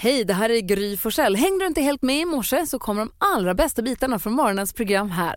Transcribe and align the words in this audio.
Hej, 0.00 0.24
det 0.24 0.34
här 0.34 0.50
är 0.50 0.60
Gry 0.60 0.96
Forssell. 0.96 1.36
Hängde 1.36 1.64
du 1.64 1.66
inte 1.66 1.80
helt 1.80 2.02
med 2.02 2.20
i 2.20 2.24
morse 2.24 2.66
så 2.66 2.78
kommer 2.78 3.00
de 3.00 3.10
allra 3.18 3.54
bästa 3.54 3.82
bitarna 3.82 4.18
från 4.18 4.32
morgonens 4.32 4.72
program 4.72 5.10
här. 5.10 5.36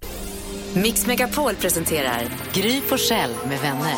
Mix 0.74 1.08
Megapol 1.08 1.56
presenterar 1.56 2.22
Gry 2.54 2.82
Forssell 2.82 3.32
med 3.48 3.60
vänner. 3.60 3.96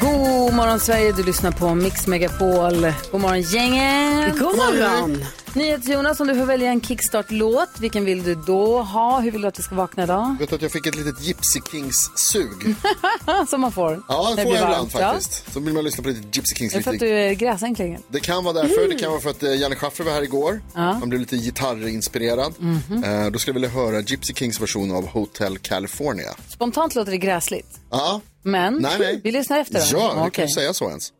God 0.00 0.54
morgon 0.54 0.80
Sverige, 0.80 1.12
du 1.12 1.24
lyssnar 1.24 1.52
på 1.52 1.74
Mix 1.74 2.06
Megapol. 2.06 2.92
God 3.12 3.20
morgon 3.20 3.40
gänget. 3.42 4.38
God 4.38 4.56
morgon. 4.56 5.24
NyhetsJonas, 5.54 6.20
om 6.20 6.26
du 6.26 6.34
får 6.34 6.44
välja 6.46 6.70
en 6.70 6.80
kickstart-låt, 6.80 7.68
vilken 7.80 8.04
vill 8.04 8.22
du 8.22 8.34
då 8.34 8.82
ha? 8.82 9.20
Hur 9.20 9.30
vill 9.30 9.42
du 9.42 9.48
att 9.48 9.58
vi 9.58 9.62
ska 9.62 9.74
vakna 9.74 10.02
idag? 10.02 10.36
Vet 10.40 10.48
du 10.48 10.54
att 10.56 10.62
jag 10.62 10.72
fick 10.72 10.86
ett 10.86 10.94
litet 10.96 11.20
Gypsy 11.22 11.60
Kings-sug? 11.70 12.74
Som 13.48 13.60
man 13.60 13.72
får. 13.72 14.02
Ja, 14.08 14.32
det 14.36 14.42
får 14.42 14.54
jag 14.54 14.62
ibland 14.64 14.92
faktiskt. 14.92 15.52
Så 15.52 15.60
vill 15.60 15.74
man 15.74 15.84
lyssna 15.84 16.02
på 16.02 16.08
lite 16.08 16.20
Gypsy 16.38 16.54
Kings. 16.56 16.72
Ja. 16.74 16.78
Det 16.78 16.80
är 16.80 16.82
för 16.84 16.92
att 16.92 17.00
du 17.00 17.08
är 17.08 17.32
gräsänkling. 17.34 17.98
Det 18.08 18.20
kan 18.20 18.44
vara 18.44 18.54
därför. 18.54 18.88
Det 18.88 18.94
kan 18.94 19.10
vara 19.10 19.20
för 19.20 19.30
att 19.30 19.42
eh, 19.42 19.54
Janne 19.54 19.76
Schaffer 19.76 20.04
var 20.04 20.12
här 20.12 20.22
igår. 20.22 20.60
Han 20.74 21.08
blev 21.08 21.20
lite 21.20 21.36
gitarrinspirerad. 21.36 22.54
Mhm. 22.58 23.04
Eh, 23.04 23.30
Då 23.30 23.38
skulle 23.38 23.50
jag 23.50 23.60
vilja 23.60 23.68
höra 23.68 24.00
Gypsy 24.00 24.34
Kings 24.34 24.60
version 24.60 24.92
av 24.92 25.06
Hotel 25.06 25.58
California. 25.58 26.30
Spontant 26.48 26.94
låter 26.94 27.10
det 27.12 27.18
gräsligt. 27.18 27.78
Ja, 27.90 28.20
Men 28.42 28.74
nej, 28.74 28.92
nej. 28.98 29.20
vi 29.24 29.32
lyssnar 29.32 29.58
efter 29.58 29.92
då. 29.92 29.98
Ja, 29.98 30.08
vi 30.08 30.14
kan 30.18 30.26
Okej. 30.26 30.44
ju 30.44 30.48
säga 30.50 30.74
så 30.74 30.88
ens. 30.88 31.12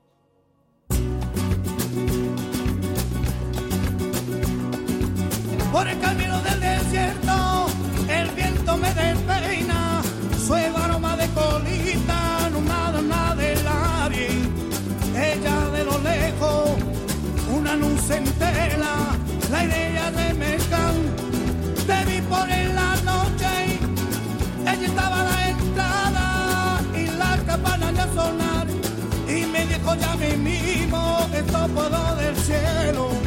Por 5.75 5.89
el 5.89 5.99
camino 5.99 6.41
del 6.43 6.61
desierto, 6.61 7.67
el 8.09 8.31
viento 8.37 8.77
me 8.77 8.95
despeina, 8.95 10.03
suave 10.47 10.71
aroma 10.73 11.17
de 11.17 11.27
colita, 11.31 12.49
no 12.53 12.61
nada, 12.61 13.35
de 13.35 13.57
nadie. 13.65 14.29
Ella 15.17 15.69
de 15.71 15.85
lo 15.85 15.99
lejos, 15.99 16.79
una 17.53 17.75
luz 17.75 18.09
en 18.11 18.23
tela, 18.39 19.19
la 19.51 19.65
idea 19.65 20.13
de 20.13 20.35
mezcal. 20.35 20.95
Te 21.89 22.05
vi 22.05 22.21
por 22.21 22.49
en 22.49 22.73
la 22.77 22.95
noche, 23.11 23.81
ella 24.63 24.87
estaba 24.87 25.23
a 25.23 25.25
la 25.25 25.49
entrada 25.49 26.81
y 26.95 27.07
la 27.19 27.37
campana 27.49 27.91
ya 27.91 28.07
sonar. 28.15 28.69
Y 29.27 29.45
me 29.47 29.67
dijo 29.67 29.97
ya 29.97 30.15
mi 30.15 30.37
mismo, 30.37 31.29
esto 31.35 31.67
puedo 31.75 32.15
del 32.15 32.37
cielo. 32.37 33.24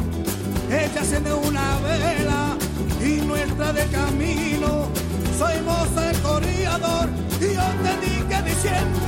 Ella 0.70 1.00
enciende 1.00 1.34
una 1.34 1.78
vela 1.80 2.58
y 3.02 3.22
nuestra 3.26 3.72
de 3.72 3.86
camino. 3.88 4.90
Soy 5.38 5.54
el 5.54 6.22
corredor 6.22 7.10
y 7.40 7.54
yo 7.54 7.68
te 7.84 7.94
dije 8.06 8.42
diciendo, 8.44 9.00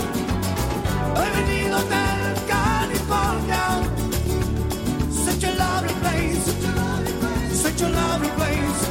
he 1.17 1.30
venido 1.41 1.77
del 1.80 2.35
California. 2.47 3.63
Such 5.11 5.43
a 5.43 5.52
lovely 5.52 5.93
place, 6.02 6.45
such 7.53 7.81
a 7.81 7.89
lovely 7.89 8.30
place. 8.37 8.81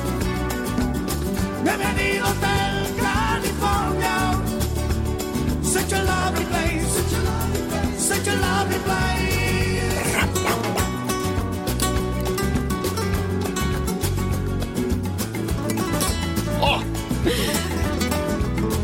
He 1.64 1.76
venido 1.76 2.26
del 2.44 2.76
California. 3.00 4.16
Such 5.62 5.92
a 5.92 6.02
lovely 6.02 6.44
place, 6.44 6.94
such 7.98 8.28
a 8.28 8.34
lovely 8.34 8.78
place. 8.80 9.07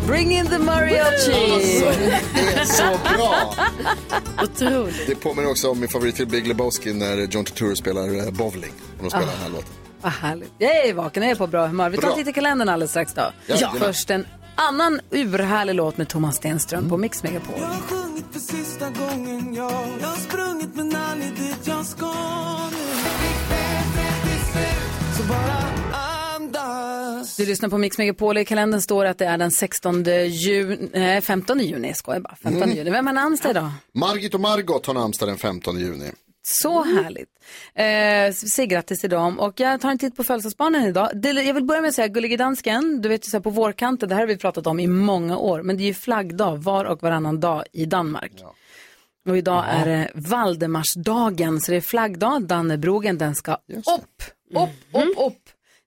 Bring 0.07 0.33
in 0.33 0.47
the 0.47 0.59
mariachi! 0.59 1.85
Det 2.35 2.55
är 2.61 2.65
så 2.65 2.99
bra! 3.15 3.55
Otroligt. 4.43 5.07
Det 5.07 5.15
påminner 5.15 5.51
också 5.51 5.71
om 5.71 5.81
min 5.81 5.89
favoritfilm 5.89 6.31
Big 6.31 6.47
Lebowski 6.47 6.93
när 6.93 7.17
John 7.17 7.45
Turturro 7.45 7.77
spelar 7.77 8.27
eh, 8.27 8.31
bowling. 8.31 8.73
Och 8.97 9.03
de 9.03 9.11
spelar 9.11 9.27
den 9.27 9.41
här 9.43 9.49
låten. 9.51 9.69
Vad 10.03 10.13
härligt. 10.13 10.53
Jag 10.59 10.77
är 10.87 10.95
vaken, 10.95 11.23
jag 11.23 11.33
är 11.33 11.37
på 11.37 11.47
bra 11.47 11.67
humör. 11.67 11.91
Vi 11.91 11.97
tar 11.97 12.03
Bra. 12.03 12.11
en 12.11 12.17
titt 12.17 12.29
i 12.29 12.33
kalendern 12.33 12.69
alldeles 12.69 12.91
strax 12.91 13.15
då. 13.15 13.23
Ja. 13.47 13.75
Först 13.79 14.11
en 14.11 14.27
annan 14.55 15.01
urhärlig 15.11 15.75
låt 15.75 15.97
med 15.97 16.09
Thomas 16.09 16.37
Stenström 16.37 16.89
på 16.89 16.97
Mix 16.97 17.23
Megapol. 17.23 17.55
Jag 17.59 17.67
har 17.67 17.81
sjungit 17.81 18.25
för 18.33 18.41
sista 18.41 18.91
gången, 18.91 19.55
ja 19.55 19.85
Jag 20.01 20.09
har 20.09 20.17
sprungit 20.17 20.71
men 20.75 20.97
aldrig 20.97 21.31
dit 21.35 21.59
jag 21.65 21.87
ska 21.87 22.13
nu 22.71 22.79
Så 25.17 25.23
bara 25.29 25.84
Du 27.37 27.47
lyssnar 27.47 27.69
på 27.69 27.79
Mix 27.79 27.99
Megapol. 27.99 28.39
I 28.39 28.45
kalendern 28.45 28.81
står 28.81 29.05
att 29.05 29.19
det 29.19 29.25
är 29.27 29.39
den 29.39 29.51
16 29.51 30.05
juni, 30.29 30.89
nej 30.93 31.21
15 31.21 31.59
juni, 31.61 31.89
jag 31.89 31.97
skojar 31.97 32.21
bara. 32.21 32.37
15 32.43 32.63
Mm. 32.63 32.77
juni. 32.77 32.91
Vem 32.91 33.07
har 33.07 33.13
namnsdag 33.15 33.51
idag? 33.51 33.71
Margit 33.95 34.35
och 34.35 34.41
Margot 34.41 34.87
har 34.87 34.95
namnsdag 34.95 35.29
den 35.29 35.37
15 35.39 35.79
juni. 35.81 36.11
Så 36.47 36.83
härligt. 36.83 37.29
Eh, 37.75 38.35
säg 38.49 38.67
grattis 38.67 39.01
till 39.01 39.11
dem. 39.11 39.41
Och 39.41 39.61
jag 39.61 39.81
tar 39.81 39.91
en 39.91 39.99
titt 39.99 40.17
på 40.17 40.25
födelsedagsbarnen 40.25 40.85
idag. 40.85 41.11
Det, 41.15 41.29
jag 41.31 41.55
vill 41.55 41.65
börja 41.65 41.81
med 41.81 41.89
att 41.89 41.95
säga 41.95 42.09
Gullige 42.09 42.37
Dansken, 42.37 43.01
du 43.03 43.09
vet 43.09 43.27
ju 43.27 43.31
så 43.31 43.37
här 43.37 43.43
på 43.43 43.51
vårkanten, 43.51 44.09
det 44.09 44.15
här 44.15 44.23
har 44.23 44.29
vi 44.29 44.37
pratat 44.37 44.67
om 44.67 44.81
i 44.81 44.87
många 44.87 45.39
år, 45.39 45.63
men 45.63 45.77
det 45.77 45.83
är 45.83 45.87
ju 45.87 45.95
flaggdag 45.95 46.57
var 46.57 46.85
och 46.85 47.03
varannan 47.03 47.41
dag 47.41 47.65
i 47.73 47.85
Danmark. 47.87 48.33
Och 49.29 49.37
idag 49.39 49.65
är 49.69 49.87
det 49.87 50.11
Valdemarsdagen, 50.15 51.61
så 51.61 51.71
det 51.71 51.77
är 51.77 51.81
flaggdag, 51.81 52.43
Dannebrogen, 52.47 53.19
den 53.19 53.35
ska 53.35 53.53
upp, 53.53 54.23
upp, 54.57 54.69
upp, 54.93 55.27
upp. 55.27 55.39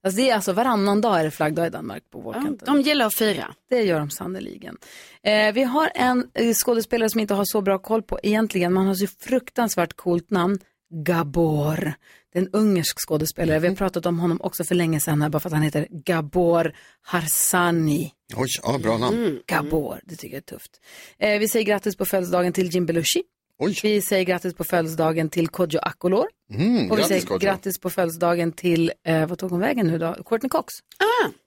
Alltså 0.07 0.21
det 0.21 0.29
är 0.29 0.35
alltså 0.35 0.53
varannan 0.53 1.01
dag 1.01 1.19
är 1.19 1.23
det 1.23 1.31
flaggdag 1.31 1.67
i 1.67 1.69
Danmark 1.69 2.03
på 2.11 2.19
Ja, 2.19 2.23
vårkanten. 2.23 2.65
de 2.65 2.81
gillar 2.81 3.05
att 3.05 3.15
fira. 3.15 3.53
Det 3.69 3.81
gör 3.83 3.99
de 3.99 4.09
sannerligen. 4.09 4.77
Eh, 5.23 5.53
vi 5.53 5.63
har 5.63 5.91
en 5.95 6.27
eh, 6.33 6.53
skådespelare 6.53 7.09
som 7.09 7.19
inte 7.19 7.33
har 7.33 7.45
så 7.45 7.61
bra 7.61 7.79
koll 7.79 8.03
på 8.03 8.19
egentligen, 8.23 8.73
man 8.73 8.87
har 8.87 8.95
så 8.95 9.07
fruktansvärt 9.19 9.93
coolt 9.95 10.29
namn. 10.31 10.59
Gabor. 10.89 11.93
Det 12.33 12.39
är 12.39 12.43
en 12.43 12.49
ungersk 12.53 12.99
skådespelare. 13.07 13.59
Vi 13.59 13.67
har 13.67 13.75
pratat 13.75 14.05
om 14.05 14.19
honom 14.19 14.41
också 14.41 14.63
för 14.63 14.75
länge 14.75 14.99
sedan 14.99 15.21
här, 15.21 15.29
bara 15.29 15.39
för 15.39 15.49
att 15.49 15.53
han 15.53 15.61
heter 15.61 15.87
Gabor 15.89 16.73
Harsani. 17.01 18.11
Oj, 18.35 18.47
ja, 18.63 18.77
bra 18.83 18.97
namn. 18.97 19.39
Gabor, 19.47 19.99
det 20.03 20.15
tycker 20.15 20.35
jag 20.35 20.41
är 20.41 20.45
tufft. 20.45 20.71
Eh, 21.19 21.39
vi 21.39 21.47
säger 21.47 21.65
grattis 21.65 21.95
på 21.95 22.05
födelsedagen 22.05 22.53
till 22.53 22.69
Jim 22.69 22.85
Belushi. 22.85 23.23
Oj, 23.59 23.79
Vi 23.83 24.01
säger 24.01 24.23
grattis 24.25 24.53
på 24.53 24.63
födelsedagen 24.63 25.29
till 25.29 25.47
Kodjo 25.47 25.79
Akolor. 25.79 26.25
mm, 26.53 26.75
Och 26.75 26.81
vi 26.97 27.01
grattis 27.01 27.07
säger 27.07 27.21
Kodjo. 27.25 27.45
grattis 27.45 27.79
på 27.79 27.89
födelsedagen 27.89 28.51
till, 28.51 28.91
eh, 29.07 29.25
vad 29.27 29.39
tog 29.39 29.51
hon 29.51 29.59
vägen 29.59 29.87
nu 29.87 29.97
då? 29.97 30.15
Courtney 30.25 30.49
Cox. 30.49 30.73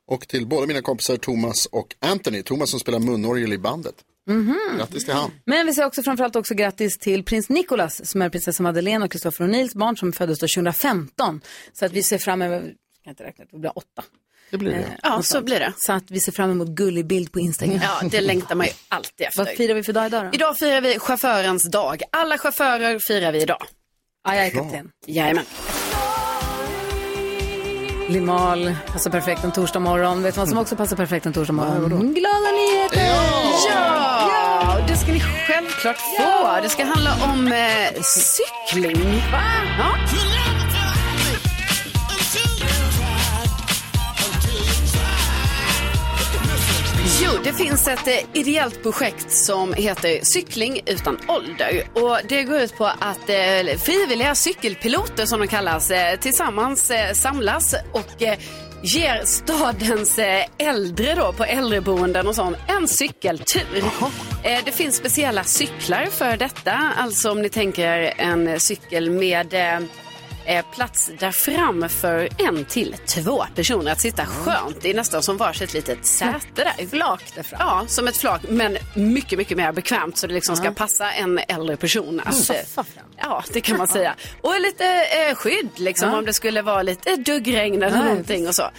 Och 0.09 0.29
till 0.29 0.47
båda 0.47 0.67
mina 0.67 0.83
kompisar 0.83 1.17
Thomas 1.17 1.67
och 1.67 1.95
Anthony. 2.01 2.43
Thomas 2.43 2.71
som 2.71 2.81
spelar 2.81 2.99
munorgel 2.99 3.53
i 3.53 3.59
bandet. 3.59 3.95
Mhm. 4.29 4.59
Grattis 4.79 5.05
till 5.05 5.15
han. 5.15 5.31
Men 5.47 5.67
vi 5.67 5.73
säger 5.75 5.87
också 5.89 6.03
framförallt 6.03 6.37
också 6.37 6.55
grattis 6.55 6.99
till 6.99 7.25
prins 7.25 7.49
Nicolas 7.49 8.07
som 8.11 8.23
är 8.23 8.29
prinsessa 8.29 8.63
Madeleine 8.63 9.05
och 9.05 9.13
Kristoffer 9.13 9.45
O'Neills 9.45 9.77
barn 9.79 9.97
som 9.97 10.13
föddes 10.13 10.39
då 10.39 10.47
2015. 10.49 11.41
Så 11.73 11.85
att 11.87 11.93
vi 11.93 12.03
ser 12.03 12.19
fram 12.19 12.43
emot, 12.43 12.63
jag 12.65 13.05
kan 13.05 13.11
inte 13.11 13.25
räkna, 13.25 13.45
det 13.51 13.59
blir 13.59 13.79
åtta. 13.79 14.03
Det 14.51 14.59
blir 14.59 14.71
det. 14.71 14.85
Ja, 15.03 15.23
så 15.23 15.41
blir 15.43 15.61
det. 15.61 15.73
Så 15.77 15.93
att 15.93 16.05
vi 16.11 16.21
ser 16.21 16.33
fram 16.33 16.51
emot 16.51 16.69
gullig 16.69 17.07
bild 17.07 17.33
på 17.33 17.41
Instagram. 17.41 17.81
Ja, 17.83 18.09
det 18.09 18.21
längtar 18.21 18.55
man 18.55 18.67
ju 18.67 18.73
alltid 18.89 19.27
Vad 19.37 19.47
efter. 19.47 19.57
firar 19.57 19.75
vi 19.75 19.83
för 19.83 19.93
dag 19.93 20.07
idag 20.07 20.25
då? 20.25 20.31
Idag 20.33 20.59
firar 20.59 20.81
vi 20.81 20.99
chaufförens 20.99 21.71
dag. 21.71 22.03
Alla 22.13 22.39
chaufförer 22.39 22.99
firar 23.07 23.33
vi 23.33 23.43
idag. 23.43 23.63
Ja, 24.29 24.35
jag 24.35 24.47
är 24.47 24.51
kapten. 24.51 24.91
Jajamän. 25.07 25.45
Limal 28.09 28.75
passar 28.93 29.11
perfekt 29.11 29.45
en 29.45 29.53
torsdag 29.53 29.79
morgon. 29.81 30.23
Vet 30.23 30.35
du 30.35 30.41
vad 30.41 30.49
som 30.49 30.59
också 30.59 30.77
passar 30.77 30.97
perfekt 30.97 31.27
en 31.27 31.33
torsdag 31.33 31.53
morgon? 31.53 32.15
Glada 32.15 32.51
nyheter! 32.53 33.07
Ja, 33.71 34.85
det 34.89 34.97
ska 34.97 35.13
ni 35.13 35.21
självklart 35.21 35.97
få. 35.99 36.59
Det 36.63 36.69
ska 36.69 36.85
handla 36.85 37.15
om 37.25 37.53
eh, 37.53 38.03
cykling. 38.03 39.05
Va? 39.33 39.43
Ja. 39.79 40.40
Jo, 47.23 47.31
det 47.45 47.53
finns 47.53 47.89
ett 47.89 48.09
eh, 48.09 48.41
ideellt 48.41 48.83
projekt 48.83 49.31
som 49.31 49.73
heter 49.75 50.21
Cykling 50.25 50.81
utan 50.87 51.19
ålder. 51.29 51.83
Och 51.95 52.19
det 52.29 52.43
går 52.45 52.61
ut 52.61 52.77
på 52.77 52.87
att 52.87 53.29
eh, 53.29 53.79
frivilliga 53.79 54.35
cykelpiloter 54.35 55.27
som 55.27 55.41
de 55.41 55.47
kallas 55.49 55.91
eh, 55.91 56.19
tillsammans 56.19 56.91
eh, 56.91 57.13
samlas 57.13 57.75
och 57.93 58.23
eh, 58.23 58.39
ger 58.83 59.25
stadens 59.25 60.19
äldre 60.59 61.15
då 61.15 61.33
på 61.33 61.45
äldreboenden 61.45 62.27
och 62.27 62.35
sånt 62.35 62.57
en 62.69 62.89
cykeltur. 62.89 63.85
Eh, 64.45 64.59
det 64.65 64.73
finns 64.73 64.97
speciella 64.97 65.45
cyklar 65.45 66.07
för 66.07 66.37
detta. 66.37 66.93
Alltså 66.99 67.31
om 67.31 67.43
ni 67.43 67.49
tänker 67.49 68.15
en 68.17 68.61
cykel 68.61 69.11
med 69.11 69.55
eh, 69.55 69.81
eh, 70.51 70.65
plats 70.75 71.11
där 71.19 71.31
fram 71.31 71.89
för 71.89 72.29
en 72.39 72.65
till 72.65 72.97
två 73.07 73.45
personer 73.55 73.93
att 73.93 74.01
sitta 74.01 74.27
skönt. 74.27 74.77
Det 74.81 74.91
är 74.91 74.95
nästan 74.95 75.23
som 75.23 75.37
varsitt 75.37 75.75
litet 75.75 76.07
säte 76.07 76.39
där. 76.55 76.87
Flak 76.87 77.23
där 77.35 77.43
fram. 77.43 77.61
Ja, 77.61 77.85
som 77.87 78.09
ett 78.09 78.17
flak, 78.17 78.43
men 78.49 78.77
mycket, 78.95 79.39
mycket 79.39 79.57
mer 79.57 79.73
bekvämt 79.73 80.17
så 80.17 80.27
det 80.27 80.35
liksom 80.35 80.57
ska 80.57 80.71
passa 80.71 81.13
en 81.13 81.41
äldre 81.49 81.77
person. 81.77 82.21
Att, 82.25 82.35
Soffa 82.35 82.85
fram. 82.85 83.05
Ja, 83.17 83.45
det 83.53 83.61
kan 83.61 83.79
man 83.79 83.87
säga. 83.89 84.15
Och 84.41 84.61
lite 84.61 84.85
eh, 84.85 85.35
skydd 85.35 85.71
liksom 85.77 86.15
om 86.15 86.25
det 86.25 86.33
skulle 86.33 86.63
vara 86.63 86.83
lite 86.83 87.17
duggregn 87.17 87.83
eller 87.83 88.05
någonting 88.05 88.49
och 88.49 88.55
så. 88.55 88.71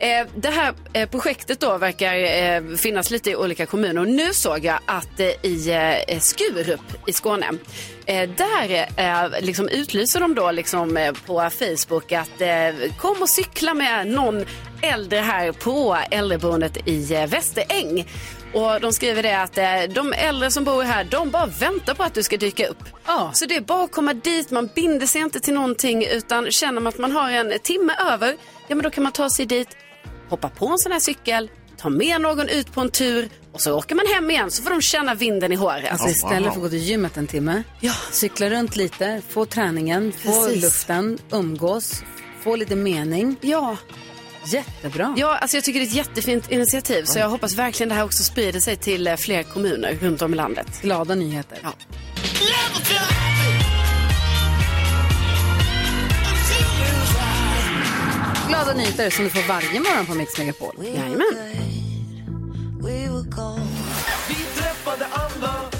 Eh, 0.00 0.26
det 0.34 0.48
här 0.48 0.74
eh, 0.92 1.08
projektet 1.08 1.60
då 1.60 1.78
verkar 1.78 2.14
eh, 2.14 2.76
finnas 2.76 3.10
lite 3.10 3.30
i 3.30 3.36
olika 3.36 3.66
kommuner 3.66 4.00
och 4.00 4.08
nu 4.08 4.32
såg 4.32 4.64
jag 4.64 4.78
att 4.86 5.20
i 5.42 5.72
Skurup 6.20 6.80
i 7.06 7.12
Skåne, 7.12 7.52
där 8.06 9.40
liksom 9.40 9.68
utlyser 9.68 10.20
de 10.20 10.34
då 10.34 10.50
liksom, 10.50 11.14
på 11.26 11.50
Facebook 11.50 12.12
att 12.12 12.42
kom 12.98 13.22
och 13.22 13.28
cykla 13.28 13.74
med 13.74 14.06
någon 14.06 14.44
äldre 14.82 15.18
här 15.18 15.52
på 15.52 15.98
äldreboendet 16.10 16.88
i 16.88 17.26
Västeräng. 17.28 18.06
Och 18.54 18.80
de 18.80 18.92
skriver 18.92 19.22
det 19.22 19.42
att 19.42 19.58
eh, 19.58 19.94
de 19.94 20.12
äldre 20.12 20.50
som 20.50 20.64
bor 20.64 20.82
här, 20.82 21.04
de 21.04 21.30
bara 21.30 21.46
väntar 21.46 21.94
på 21.94 22.02
att 22.02 22.14
du 22.14 22.22
ska 22.22 22.36
dyka 22.36 22.66
upp. 22.66 22.84
Ja. 23.06 23.30
Så 23.34 23.46
det 23.46 23.56
är 23.56 23.60
bara 23.60 23.84
att 23.84 23.92
komma 23.92 24.14
dit, 24.14 24.50
man 24.50 24.68
binder 24.74 25.06
sig 25.06 25.20
inte 25.20 25.40
till 25.40 25.54
någonting 25.54 26.06
utan 26.06 26.50
känner 26.50 26.80
man 26.80 26.86
att 26.86 26.98
man 26.98 27.12
har 27.12 27.30
en 27.30 27.58
timme 27.62 27.92
över, 28.12 28.36
ja 28.68 28.74
men 28.74 28.82
då 28.82 28.90
kan 28.90 29.02
man 29.02 29.12
ta 29.12 29.30
sig 29.30 29.46
dit, 29.46 29.68
hoppa 30.30 30.48
på 30.48 30.66
en 30.68 30.78
sån 30.78 30.92
här 30.92 31.00
cykel, 31.00 31.50
ta 31.76 31.88
med 31.88 32.20
någon 32.20 32.48
ut 32.48 32.72
på 32.72 32.80
en 32.80 32.90
tur 32.90 33.28
och 33.52 33.60
så 33.60 33.72
åker 33.78 33.94
man 33.94 34.04
hem 34.14 34.30
igen 34.30 34.50
så 34.50 34.62
får 34.62 34.70
de 34.70 34.80
känna 34.82 35.14
vinden 35.14 35.52
i 35.52 35.56
håret. 35.56 35.92
Alltså 35.92 36.08
istället 36.08 36.42
för 36.42 36.50
att 36.50 36.62
gå 36.62 36.68
till 36.68 36.78
gymmet 36.78 37.16
en 37.16 37.26
timme, 37.26 37.62
Ja. 37.80 37.92
cykla 38.12 38.50
runt 38.50 38.76
lite, 38.76 39.22
få 39.28 39.44
träningen, 39.44 40.12
få 40.12 40.44
Precis. 40.46 40.62
luften, 40.62 41.18
umgås, 41.30 42.02
få 42.40 42.56
lite 42.56 42.76
mening. 42.76 43.36
Ja, 43.40 43.76
Jättebra. 44.44 45.14
ja 45.18 45.36
alltså 45.36 45.56
jag 45.56 45.64
tycker 45.64 45.80
det 45.80 45.86
är 45.86 45.88
ett 45.88 45.94
jättefint 45.94 46.50
initiativ 46.50 47.04
så 47.04 47.18
jag 47.18 47.28
hoppas 47.28 47.54
verkligen 47.54 47.88
det 47.88 47.94
här 47.94 48.04
också 48.04 48.22
sprider 48.22 48.60
sig 48.60 48.76
till 48.76 49.06
eh, 49.06 49.16
fler 49.16 49.42
kommuner 49.42 49.98
runt 50.00 50.22
om 50.22 50.32
i 50.32 50.36
landet. 50.36 50.66
Glada 50.82 51.14
nyheter. 51.14 51.58
Ja. 51.62 51.72
Glada 58.48 58.74
nyheter 58.74 59.10
som 59.10 59.24
du 59.24 59.30
får 59.30 59.48
varje 59.48 59.80
morgon 59.80 60.06
på 60.06 60.14
Mix 60.14 60.38
Megapol. 60.38 60.74
Jajamän. 60.84 61.26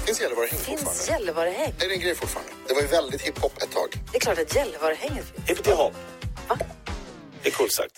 Finns 0.05 0.21
Gällivarehäng 0.21 0.59
fortfarande? 0.59 1.11
Gällivarehäng. 1.11 1.73
Är 1.79 1.87
det 1.87 1.93
en 1.93 1.99
grej 1.99 2.15
fortfarande? 2.15 2.51
Det 2.67 2.73
var 2.73 2.81
ju 2.81 2.87
väldigt 2.87 3.21
hiphop 3.21 3.57
ett 3.63 3.71
tag. 3.71 3.89
Det 4.11 4.17
är 4.17 4.21
klart 4.21 4.39
att 4.39 4.55
Gällivarehänget 4.55 5.25
finns. 5.35 5.49
Hippity 5.49 5.71
hopp. 5.71 5.93
Det 7.43 7.49
är 7.49 7.53
coolt 7.53 7.71
sagt. 7.71 7.93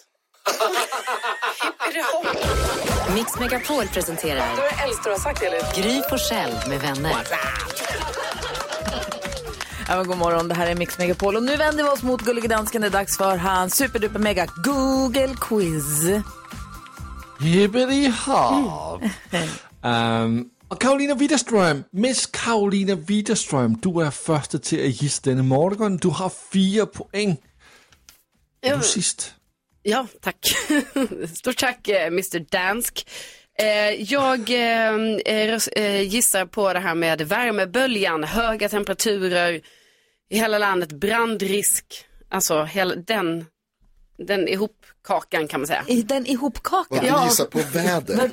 Mix 3.15 3.39
Megapol 3.39 3.88
presenterar 3.88 4.35
Det 4.56 4.62
var 4.62 4.69
det 4.77 4.83
äldsta 4.83 5.03
du 5.03 5.09
har 5.09 5.19
sagt? 5.19 5.75
Gry 5.77 6.01
Forssell 6.09 6.53
med 6.67 6.79
vänner. 6.81 7.15
Ja, 9.87 9.97
men 9.97 10.07
god 10.07 10.17
morgon, 10.17 10.47
det 10.47 10.55
här 10.55 10.67
är 10.67 10.75
Mix 10.75 10.97
Megapol. 10.97 11.35
Och 11.35 11.43
nu 11.43 11.57
vänder 11.57 11.83
vi 11.83 11.89
oss 11.89 12.03
mot 12.03 12.21
Gullige 12.21 12.47
Dansken. 12.47 12.81
Det 12.81 12.87
är 12.87 12.91
dags 12.91 13.17
för 13.17 13.37
hans 13.37 13.75
superduper 13.75 14.19
mega 14.19 14.45
Google 14.45 15.35
Quiz. 15.41 16.23
Hippity 17.39 18.11
hop. 18.25 19.01
um, 19.83 20.49
og 20.69 20.79
Karolina 20.79 21.13
Widerstrøm, 21.13 21.83
Miss 21.93 22.25
Karolina 22.25 22.93
Widerstrøm, 22.93 23.75
du 23.75 23.99
er 23.99 24.09
første 24.09 24.57
til 24.57 24.77
at 24.77 24.93
gisse 24.93 25.21
denne 25.25 25.43
morgen. 25.43 25.97
Du 25.97 26.09
har 26.09 26.33
fire 26.51 26.87
point. 26.87 27.39
Er 28.63 28.77
du 28.77 28.83
sidst? 28.83 29.35
Ja, 29.85 30.05
tack. 30.23 30.37
Stort 31.39 31.57
tack, 31.57 31.89
eh, 31.89 32.11
Mr 32.11 32.39
Dansk. 32.53 33.03
Eh, 33.61 34.01
jag 34.03 34.49
eh, 34.49 34.95
eh, 35.75 36.01
gissar 36.01 36.45
på 36.45 36.73
det 36.73 36.79
här 36.79 36.95
med 36.95 37.21
värmeböljan, 37.21 38.23
höga 38.23 38.69
temperaturer 38.69 39.61
i 40.29 40.37
hela 40.39 40.57
landet, 40.57 40.91
brandrisk, 40.91 42.05
alltså 42.29 42.63
hela 42.63 42.95
den, 42.95 43.45
den 44.17 44.47
ihopkakan 44.47 45.47
kan 45.47 45.59
man 45.59 45.67
säga. 45.67 45.83
I 45.87 46.01
den 46.01 46.25
ihopkakan. 46.27 46.97
Och 46.99 47.03
du 47.19 47.25
gissar 47.25 47.45
på 47.45 47.59
väder. 47.73 48.31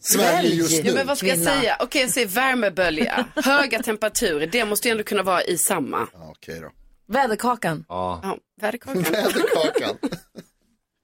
Sverige 0.00 0.48
just 0.54 0.72
Ja, 0.72 0.82
nu. 0.84 0.94
men 0.94 1.06
vad 1.06 1.18
ska 1.18 1.26
jag 1.26 1.36
kvinna. 1.36 1.50
säga? 1.60 1.76
Okej, 1.80 2.00
jag 2.02 2.10
säger 2.10 2.26
värmebölja, 2.26 3.24
höga 3.44 3.82
temperaturer, 3.82 4.46
det 4.46 4.64
måste 4.64 4.88
ju 4.88 4.92
ändå 4.92 5.04
kunna 5.04 5.22
vara 5.22 5.42
i 5.44 5.58
samma. 5.58 6.08
Ja, 6.12 6.30
Okej 6.36 6.60
då. 6.60 6.70
Väderkakan. 7.12 7.84
Ja, 7.88 8.38
väderkakan. 8.60 9.02
Väderkakan. 9.02 9.96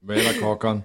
Væderkokkeren. 0.07 0.83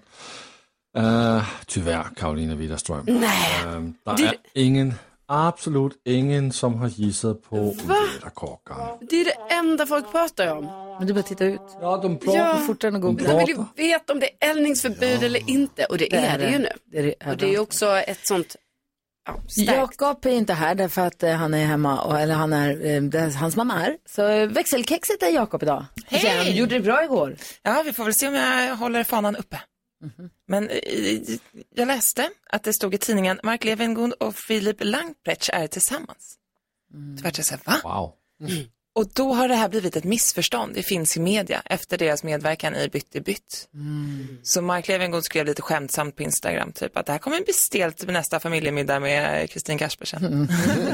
Uh, 0.97 1.45
tyvärr, 1.67 2.07
Karolina 2.17 2.55
Widerstrøm. 2.55 3.05
Nej. 3.07 3.77
Um, 3.77 3.95
Det- 4.05 4.25
er 4.25 4.33
ingen, 4.55 4.95
absolut 5.29 5.93
ingen, 6.05 6.53
som 6.53 6.75
har 6.75 6.89
gissat 6.89 7.37
på 7.43 7.57
væderkokkeren. 7.87 9.09
Det 9.11 9.21
är 9.21 9.25
det 9.25 9.55
enda 9.59 9.87
folk 9.87 10.11
pratar 10.13 10.47
om. 10.57 10.65
Men 10.99 11.07
du 11.09 11.13
bara 11.15 11.23
titta 11.23 11.45
ut. 11.45 11.61
Ja, 11.81 11.97
de 12.03 12.13
Ja. 12.13 12.19
pratar. 12.19 12.59
Fortare 12.67 12.89
än 12.89 12.95
att 12.97 13.03
de 13.03 13.07
googla. 13.09 13.31
Jag 13.31 13.39
vill 13.47 13.57
ju 13.57 13.65
veta 13.77 14.13
om 14.13 14.21
det 14.21 14.27
är 14.41 14.51
eldningsförbud 14.51 15.23
eller 15.23 15.51
inte 15.51 15.85
och 15.85 15.99
det, 15.99 16.15
är 16.15 16.39
det 16.39 16.51
ju 16.51 16.59
nu. 16.59 16.69
Det 16.85 16.99
är 16.99 17.03
det 17.03 17.31
Och 17.31 17.37
det 17.37 17.47
är 17.47 17.51
ju 17.51 17.59
också 17.59 17.87
ett 17.97 18.27
sånt 18.27 18.57
ja, 19.27 19.37
starkt. 19.49 19.77
Jakob 20.01 20.27
är 20.27 20.31
inte 20.31 20.53
här 20.55 20.75
därför 20.75 21.03
att 21.07 21.23
eh, 21.23 21.33
han 21.33 21.55
är 21.55 21.65
hemma, 21.67 22.01
och, 22.01 22.21
eller 22.21 22.35
han 22.35 22.53
är, 22.53 22.87
eh, 22.87 23.03
där 23.03 23.31
hans 23.31 23.57
mamma 23.57 23.87
är. 23.87 23.97
Så 24.09 24.29
eh, 24.29 24.47
växelkexet 24.49 25.23
är 25.23 25.31
Jakob 25.31 25.63
idag. 25.63 25.85
Hej! 26.07 26.37
Han 26.39 26.57
gjorde 26.57 26.75
det 26.75 26.81
bra 26.81 27.05
igår. 27.05 27.37
Ja, 27.63 27.83
vi 27.85 27.93
får 27.93 28.05
väl 28.05 28.15
se 28.15 28.29
om 28.29 28.35
jag 28.35 28.77
håller 28.77 29.05
fanan 29.05 29.37
uppe. 29.37 29.61
Men 30.49 30.69
eh, 30.69 31.21
jag 31.75 31.87
läste 31.87 32.31
att 32.51 32.63
det 32.63 32.73
stod 32.73 32.95
i 32.95 32.99
tidningen 32.99 33.41
Mark 33.43 33.65
Levengood 33.65 34.13
och 34.13 34.35
Filip 34.37 34.77
Langprecht 34.81 35.49
är 35.53 35.67
tillsammans. 35.67 36.39
Då 37.17 37.23
vart 37.25 37.37
jag 37.39 37.47
så 37.47 37.55
här, 37.55 37.61
va? 37.65 37.81
Wow. 37.85 38.13
Och 38.95 39.09
då 39.15 39.33
har 39.33 39.49
det 39.49 39.55
här 39.55 39.69
blivit 39.69 39.97
ett 39.97 40.05
missförstånd. 40.05 40.75
Det 40.75 40.83
finns 40.83 41.17
i 41.17 41.21
media 41.21 41.63
efter 41.65 41.99
deras 41.99 42.23
medverkan 42.23 42.75
i 42.77 42.89
Bytt 42.89 43.17
i 43.17 43.21
bytt. 43.21 43.69
Så 44.43 44.63
Mark 44.63 44.89
Levengood 44.89 45.25
skrev 45.25 45.47
lite 45.47 45.63
skämtsamt 45.63 46.17
på 46.17 46.23
Instagram 46.23 46.73
typ 46.73 46.97
att 46.97 47.07
det 47.07 47.13
här 47.13 47.19
kommer 47.19 47.45
bli 47.45 47.53
stelt 47.53 48.05
med 48.05 48.13
nästa 48.13 48.41
familjemiddag 48.41 49.01
med 49.01 49.51
Kristin 49.51 49.79
Kaspersen. 49.79 50.49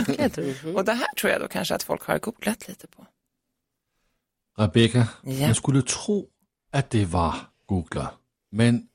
Jag 0.19 0.33
tror. 0.33 0.77
Och 0.77 0.85
det 0.85 0.93
här 0.93 1.15
tror 1.21 1.33
jag 1.33 1.41
då 1.41 1.49
kanske 1.49 1.75
att 1.75 1.83
folk 1.83 2.03
har 2.03 2.19
googlat 2.19 2.69
lite 2.69 2.87
på. 2.87 3.07
Rebecca, 4.59 5.09
Ja. 5.23 5.47
man 5.47 5.55
skulle 5.55 5.83
tro, 5.83 6.27
att 6.73 6.91
det 6.91 7.05
var 7.05 7.35
Googler. 7.67 8.09
Men 8.51 8.89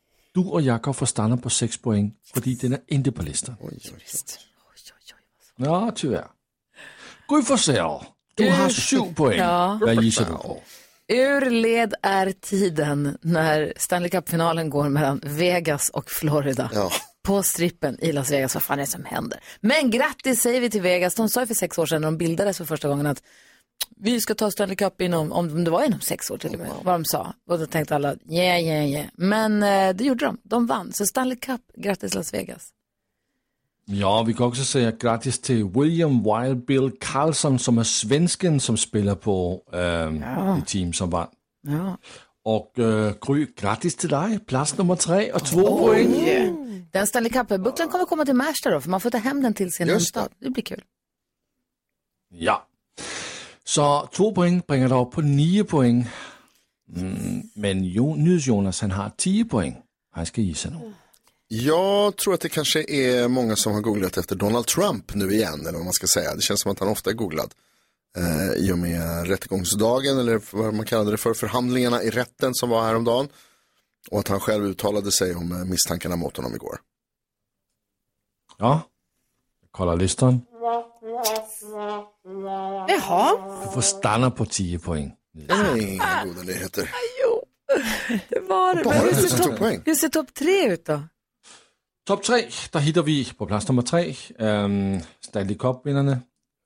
du 0.44 0.50
och 0.50 0.62
Jakob 0.62 0.96
får 0.96 1.06
stanna 1.06 1.38
på 1.38 1.50
6 1.50 1.78
poäng, 1.78 2.14
för 2.34 2.62
den 2.62 2.74
är 2.74 2.80
inte 2.88 3.12
på 3.12 3.24
listan. 3.24 3.56
Oj, 3.60 3.80
oj, 3.84 3.92
oj. 3.94 4.04
Ja, 5.56 5.92
tyvärr. 5.96 6.28
Gry 7.30 7.42
Forssell, 7.42 8.00
du 8.36 8.50
har 8.50 8.70
7 9.08 9.14
poäng. 9.14 9.40
Ja. 9.40 9.80
Vad 9.82 10.04
gissar 10.04 10.26
du 10.26 10.32
på? 10.32 10.62
Ur 11.08 11.50
led 11.50 11.94
är 12.02 12.32
tiden 12.32 13.18
när 13.22 13.74
Stanley 13.78 14.10
Cup-finalen 14.10 14.70
går 14.70 14.90
mellan 14.90 15.22
Vegas 15.24 15.90
och 15.90 16.12
Florida. 16.12 16.72
Ja. 16.74 16.92
På 17.24 17.44
strippen 17.44 18.00
i 18.02 18.12
Las 18.12 18.32
Vegas, 18.32 18.54
vad 18.54 18.64
fan 18.64 18.80
är 18.80 18.84
det 18.84 18.88
som 18.88 19.06
händer? 19.06 19.40
Men 19.62 19.92
grattis 19.92 20.42
säger 20.42 20.62
vi 20.62 20.70
till 20.70 20.82
Vegas. 20.82 21.16
De 21.16 21.30
sa 21.30 21.40
ju 21.40 21.48
för 21.48 21.54
sex 21.54 21.78
år 21.78 21.86
sedan 21.86 22.02
när 22.02 22.08
de 22.08 22.18
bildades 22.18 22.58
för 22.58 22.66
första 22.66 22.88
gången 22.88 23.06
att 23.06 23.24
vi 24.00 24.22
ska 24.22 24.36
ta 24.36 24.52
Stanley 24.52 24.76
Cup 24.76 25.02
inom, 25.02 25.32
om 25.32 25.64
det 25.64 25.72
var 25.72 25.84
inom 25.84 26.00
sex 26.02 26.32
år 26.32 26.38
till 26.38 26.54
och 26.54 26.60
med, 26.60 26.72
vad 26.84 26.96
de 26.96 27.06
sa. 27.06 27.34
Och 27.50 27.60
då 27.60 27.66
tänkte 27.66 27.96
alla, 27.96 28.16
yeah, 28.30 28.62
yeah, 28.62 28.88
yeah. 28.90 29.06
Men 29.14 29.64
eh, 29.64 29.96
det 29.96 30.04
gjorde 30.04 30.26
de, 30.26 30.38
de 30.44 30.66
vann. 30.68 30.94
Så 30.94 31.06
Stanley 31.06 31.38
Cup, 31.38 31.62
grattis 31.76 32.14
Las 32.14 32.34
Vegas. 32.34 32.74
Ja, 33.86 34.24
vi 34.24 34.34
kan 34.34 34.46
också 34.46 34.64
säga 34.64 34.92
grattis 34.92 35.40
till 35.40 35.66
William 35.66 36.24
Wild 36.24 36.66
Bill 36.66 36.92
Carlson 37.00 37.60
som 37.60 37.78
är 37.78 37.84
svensken 37.84 38.60
som 38.60 38.78
spelar 38.78 39.16
på 39.16 39.62
ähm, 39.74 40.20
det 40.20 40.66
team 40.66 40.94
som 40.94 41.10
vann. 41.10 41.28
Ja. 41.68 41.98
Och 42.44 42.80
äh, 42.80 43.14
Gry, 43.22 43.48
grattis 43.56 43.96
till 43.96 44.10
dig. 44.10 44.40
Plats 44.40 44.78
nummer 44.78 44.96
tre 44.96 45.32
och 45.32 45.46
två 45.46 45.78
poäng. 45.78 46.88
Den 46.92 47.08
Stanley 47.08 47.32
Cup-bucklan 47.32 47.88
kommer 47.90 48.06
komma 48.06 48.26
till 48.26 48.34
Märsta 48.36 48.70
då, 48.70 48.82
för 48.82 48.90
man 48.90 49.02
får 49.02 49.10
ta 49.10 49.18
hem 49.18 49.42
den 49.42 49.54
till 49.54 49.72
sin 49.72 49.90
hemstad. 49.90 50.30
Det 50.40 50.50
blir 50.50 50.64
kul. 50.64 50.84
Ja. 52.30 52.68
Så 53.68 54.10
två 54.12 54.34
poäng 54.34 54.62
bringar 54.68 54.90
dig 54.90 54.98
upp 54.98 55.12
på 55.12 55.22
nio 55.22 55.64
poäng. 55.64 56.10
Mm, 56.96 57.42
men 57.56 57.84
jo, 57.84 58.16
Nyhets-Jonas 58.16 58.82
han 58.82 58.92
har 58.92 59.12
10 59.18 59.46
poäng. 59.46 59.82
Han 60.12 60.26
ska 60.26 60.42
gissa 60.42 60.70
nu. 60.70 60.94
Jag 61.48 62.18
tror 62.18 62.34
att 62.34 62.42
det 62.42 62.50
kanske 62.50 62.84
är 62.90 63.28
många 63.28 63.56
som 63.56 63.74
har 63.74 63.82
googlat 63.82 64.18
efter 64.18 64.36
Donald 64.36 64.68
Trump 64.68 65.14
nu 65.16 65.32
igen, 65.32 65.60
eller 65.62 65.78
vad 65.78 65.84
man 65.84 65.94
ska 65.94 66.08
säga. 66.08 66.36
Det 66.36 66.42
känns 66.42 66.62
som 66.62 66.72
att 66.72 66.80
han 66.80 66.88
ofta 66.88 67.10
är 67.10 67.14
googlad. 67.14 67.54
Eh, 68.18 68.66
I 68.66 68.72
och 68.72 68.78
med 68.78 69.28
rättegångsdagen, 69.28 70.20
eller 70.20 70.42
vad 70.52 70.74
man 70.74 70.86
kallade 70.86 71.12
det 71.12 71.18
för, 71.18 71.34
förhandlingarna 71.34 72.04
i 72.04 72.10
rätten 72.10 72.56
som 72.56 72.70
var 72.70 72.84
häromdagen. 72.84 73.28
Och 74.12 74.20
att 74.20 74.28
han 74.28 74.40
själv 74.40 74.66
uttalade 74.66 75.12
sig 75.12 75.36
om 75.36 75.52
eh, 75.52 75.66
misstankarna 75.66 76.16
mot 76.16 76.38
honom 76.38 76.56
igår. 76.56 76.80
Ja. 78.58 78.82
Jag 79.62 79.72
kollar 79.72 79.98
listan. 79.98 80.42
Jaha, 82.88 83.64
Du 83.66 83.72
får 83.72 83.82
stanna 83.82 84.32
på 84.32 84.46
10 84.46 84.80
poäng. 84.80 85.14
Det 85.34 85.54
är 85.54 85.78
inga 85.94 86.24
goda 86.26 86.42
nyheter. 86.42 86.90
Det 88.30 88.40
var 88.40 88.76
det. 88.76 88.84
Bara 88.84 88.96
Men 88.96 89.04
hur 89.04 89.14
ser 89.14 89.38
topp-. 89.38 89.82
Hur 89.86 89.96
ser 89.96 90.10
topp 90.10 90.34
tre 90.34 90.74
ut 90.74 90.86
då? 90.86 91.02
Top 92.08 92.24
3, 92.24 92.46
där 92.72 92.80
hittar 92.80 93.04
vi 93.04 93.34
på 93.34 93.46
plats 93.46 93.68
nummer 93.68 93.82
3 93.82 94.16
ähm, 94.40 95.00
Stanley 95.20 95.56
Cup-vinnarna. 95.56 96.12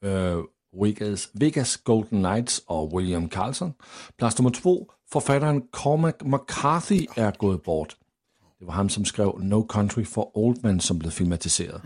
Äh, 0.06 0.38
Vegas, 0.82 1.30
Vegas 1.34 1.78
Golden 1.78 2.24
Knights 2.24 2.62
och 2.66 3.00
William 3.00 3.30
Carlson. 3.30 3.74
Plats 4.18 4.38
nummer 4.40 4.52
2, 4.52 4.88
författaren 5.12 5.62
Cormac 5.62 6.16
McCarthy 6.22 7.08
är 7.16 7.32
gått 7.38 7.64
bort. 7.64 7.96
Det 8.60 8.66
var 8.66 8.74
han 8.74 8.90
som 8.90 9.06
skrev 9.06 9.40
No 9.40 9.64
Country 9.64 10.06
for 10.06 10.38
Old 10.38 10.64
Men 10.64 10.80
som 10.80 11.00
blev 11.00 11.12
filmatiseret. 11.12 11.82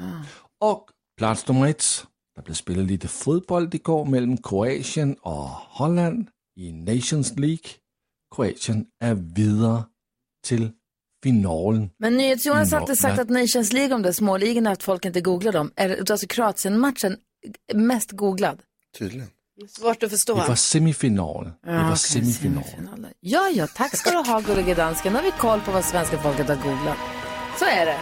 Och 0.60 0.90
plats 1.18 1.48
nummer 1.48 1.68
ett. 1.68 2.06
Der 2.36 2.42
blev 2.42 2.56
spillet 2.56 2.86
lite 2.86 3.08
fodbold 3.08 3.74
igår 3.76 4.06
mellem 4.06 4.38
Kroatien 4.38 5.16
og 5.22 5.50
Holland 5.50 6.28
i 6.58 6.72
Nations 6.72 7.36
League. 7.36 7.70
Kroatien 8.36 8.86
är 9.02 9.14
vidare 9.14 9.84
till 10.46 10.72
finalen. 11.24 11.90
Men 12.00 12.18
NyhetsJonas 12.18 12.72
har 12.72 12.80
alltid 12.80 12.98
sagt 12.98 13.20
att 13.20 13.30
Nations 13.30 13.74
League, 13.74 13.96
om 13.96 14.02
det 14.02 14.10
är 14.10 14.14
småligorna, 14.14 14.72
att 14.72 14.84
folk 14.84 15.06
inte 15.06 15.22
googlar 15.22 15.52
dem. 15.52 15.72
Är 15.76 16.12
alltså 16.12 16.28
Kroatien-matchen 16.28 17.18
mest 17.74 18.12
googlad? 18.12 18.62
Tydligen. 18.98 19.28
Svårt 19.70 20.04
att 20.04 20.10
förstå. 20.10 20.36
Det 20.36 20.48
var 20.48 20.56
semifinal. 20.56 21.52
Det 21.64 21.72
var 21.72 21.96
semifinal. 21.96 23.08
Ja, 23.20 23.50
ja, 23.50 23.68
tack 23.68 23.96
ska 23.96 24.10
du 24.12 24.18
ha, 24.18 24.40
gullige 24.40 24.76
dansken. 24.76 25.14
Nu 25.14 25.20
har 25.20 25.26
vi 25.26 25.32
koll 25.32 25.62
på 25.62 25.72
vad 25.72 25.86
svenska 25.86 26.18
folket 26.18 26.48
har 26.48 26.56
googlat. 26.56 26.98
Så 27.60 27.66
är 27.66 27.86
det. 27.86 27.98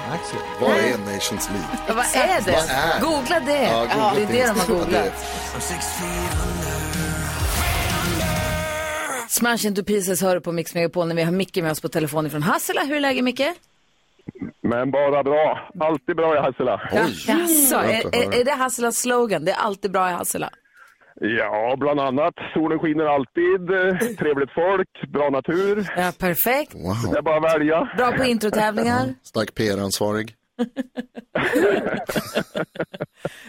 Vad 0.62 0.70
är 0.78 1.14
Nations 1.14 1.50
League? 1.50 1.68
Ja, 1.88 1.94
vad 1.94 2.06
är 2.24 2.42
det? 2.42 2.52
Vad 2.52 2.70
är? 2.70 3.02
Googla 3.02 3.40
det. 3.40 3.64
Ja, 3.64 3.80
googla 3.80 4.14
det 4.16 4.22
är 4.24 4.28
det 4.28 4.54
de 4.54 4.60
har 4.60 4.66
Ja, 4.68 4.80
googlat. 4.80 5.14
Smash 9.30 9.66
into 9.66 9.84
pieces 9.84 10.22
hör 10.22 10.36
du 10.36 10.42
på 10.42 10.52
Mix 10.52 10.74
Megapol 10.74 11.08
när 11.08 11.16
vi 11.16 11.24
har 11.24 11.32
Micke 11.32 11.58
med 11.58 11.72
oss 11.72 11.82
på 11.82 11.90
telefon 11.90 12.30
från 12.30 12.44
Hassela. 12.44 12.82
Hur 12.84 12.96
är 12.96 13.00
läget 13.00 13.24
Micke? 13.24 13.42
Men 14.62 14.92
bara 14.92 15.24
bra. 15.24 15.70
Alltid 15.80 16.16
bra 16.16 16.36
i 16.36 16.40
Hassela. 16.40 16.82
Jaså, 16.94 17.78
Skönt 17.78 18.16
är, 18.16 18.16
är, 18.36 18.40
är 18.40 18.44
det 18.46 18.52
Hasselas 18.52 18.98
slogan? 18.98 19.46
Det 19.46 19.52
är 19.52 19.56
alltid 19.58 19.92
bra 19.92 20.10
i 20.10 20.14
Hassela. 20.14 20.50
Ja, 21.26 21.76
bland 21.80 22.00
annat. 22.00 22.34
Solen 22.54 22.80
skiner 22.80 23.06
alltid, 23.06 23.68
trevligt 24.18 24.52
folk, 24.52 25.12
bra 25.14 25.30
natur. 25.30 25.88
Ja, 25.98 26.12
perfekt. 26.20 26.72
Det 27.12 27.18
är 27.18 27.22
bara 27.22 27.38
att 27.38 27.56
välja. 27.60 27.90
Bra 27.98 28.12
på 28.12 28.24
introtävlingar. 28.24 29.14
Stark 29.24 29.56
PR-ansvarig. 29.56 30.36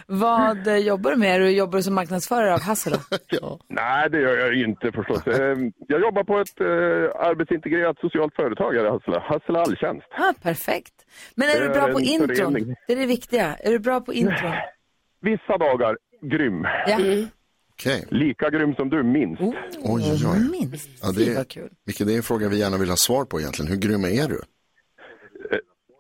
Vad 0.07 0.81
jobbar 0.81 1.11
du 1.11 1.17
med? 1.17 1.41
Du 1.41 1.51
jobbar 1.51 1.81
som 1.81 1.95
marknadsförare 1.95 2.55
av 2.55 2.61
Hassela? 2.63 2.97
Nej, 3.69 4.11
det 4.11 4.21
gör 4.21 4.37
jag 4.37 4.55
inte 4.55 4.93
förstås. 4.93 5.27
Eh, 5.27 5.57
Jag 5.89 6.01
jobbar 6.01 6.25
på 6.25 6.39
ett 6.41 6.61
eh, 6.61 6.67
arbetsintegrerat 7.29 7.99
socialt 8.01 8.35
företag 8.37 8.73
här 8.75 8.87
i 8.87 8.91
Hassela. 8.91 9.21
Hassela 9.21 9.61
Alltjänst. 9.61 10.07
Ja, 10.19 10.35
perfekt. 10.43 10.95
Men 11.37 11.49
är 11.49 11.61
du 11.61 11.69
bra 11.69 11.93
på 11.93 12.01
intron? 12.01 12.37
förening. 12.37 12.75
Det 12.87 12.93
är 12.93 12.97
det 12.97 13.07
viktiga. 13.07 13.55
Är 13.61 13.71
du 13.71 13.79
bra 13.79 14.01
på 14.01 14.13
intron? 14.13 14.53
Vissa 15.21 15.59
dagar, 15.59 15.97
grym. 16.23 16.67
Ja. 16.87 16.97
Lika 18.11 18.51
grym 18.51 18.75
som 18.75 18.89
du, 18.89 19.03
minst. 19.03 19.43
Oj, 19.43 20.03
oj, 20.13 20.27
oj. 20.27 20.61
Minst. 20.61 20.89
Ja, 21.03 21.13
det, 21.13 21.29
är, 21.29 21.69
Micke, 21.87 21.99
det 21.99 22.13
är 22.13 22.17
en 22.17 22.23
fråga 22.23 22.49
vi 22.49 22.59
gärna 22.59 22.77
vill 22.79 22.89
ha 22.89 22.97
svar 22.97 23.25
på 23.25 23.41
egentligen. 23.41 23.71
Hur 23.71 23.79
grym 23.79 24.05
är 24.05 24.29
du? 24.29 24.41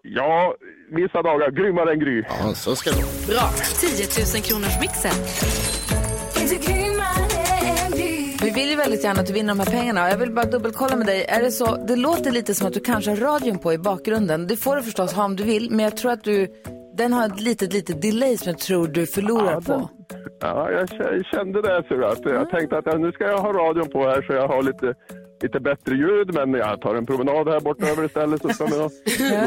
Ja, 0.02 0.54
vissa 0.90 1.23
dagar 1.23 1.50
grymmare 1.50 1.93
än 1.93 1.99
Gry. 1.99 2.23
Ja, 2.28 2.54
så 2.54 2.76
ska 2.76 2.90
det. 2.90 3.26
Bra. 3.26 3.50
10 3.81 4.07
000 4.35 4.43
kronors 4.43 4.81
mixen. 4.81 5.12
Vi 8.43 8.50
vill 8.50 8.69
ju 8.69 8.76
väldigt 8.76 9.04
gärna 9.04 9.21
att 9.21 9.26
du 9.26 9.33
vinner 9.33 9.54
de 9.54 9.59
här 9.61 9.66
pengarna. 9.66 10.11
Jag 10.11 10.19
vill 10.19 10.31
bara 10.33 10.45
dubbelkolla 10.45 10.97
med 10.97 11.07
dig. 11.07 11.25
Är 11.25 11.43
det 11.43 11.50
så? 11.52 11.76
Det 11.87 11.97
låter 11.97 12.31
lite 12.31 12.54
som 12.54 12.66
att 12.66 12.73
du 12.75 12.81
kanske 12.81 13.11
har 13.11 13.16
radion 13.16 13.59
på 13.59 13.73
i 13.73 13.78
bakgrunden. 13.78 14.47
Det 14.47 14.57
får 14.57 14.76
du 14.76 14.83
förstås 14.83 15.12
ha 15.12 15.25
om 15.25 15.37
du 15.37 15.45
vill. 15.45 15.71
Men 15.71 15.85
jag 15.85 15.97
tror 15.97 16.12
att 16.12 16.25
du, 16.25 16.49
den 16.97 17.12
har 17.12 17.26
ett 17.26 17.40
litet, 17.40 17.73
litet 17.73 18.02
delay 18.02 18.37
som 18.37 18.49
jag 18.49 18.59
tror 18.59 18.88
du 18.88 19.07
förlorar 19.07 19.61
på. 19.61 19.90
Ja, 20.40 20.71
jag 20.71 20.88
kände 21.26 21.62
det. 21.62 21.85
Så 21.88 22.04
att 22.04 22.25
jag 22.25 22.50
tänkte 22.50 22.78
att 22.78 22.87
ja, 22.87 22.99
nu 22.99 23.12
ska 23.12 23.25
jag 23.25 23.38
ha 23.38 23.52
radion 23.52 23.88
på 23.90 24.04
här 24.09 24.23
så 24.23 24.33
jag 24.33 24.49
har 24.49 24.62
lite, 24.62 24.94
lite 25.42 25.61
bättre 25.61 25.94
ljud. 25.97 26.35
Men 26.35 26.54
jag 26.54 26.80
tar 26.80 26.94
en 26.94 27.06
promenad 27.06 27.49
här 27.49 27.61
borta 27.61 27.87
över 27.87 28.04
istället 28.04 28.42
så 28.42 28.49
ska 28.49 28.64
nog 28.66 28.90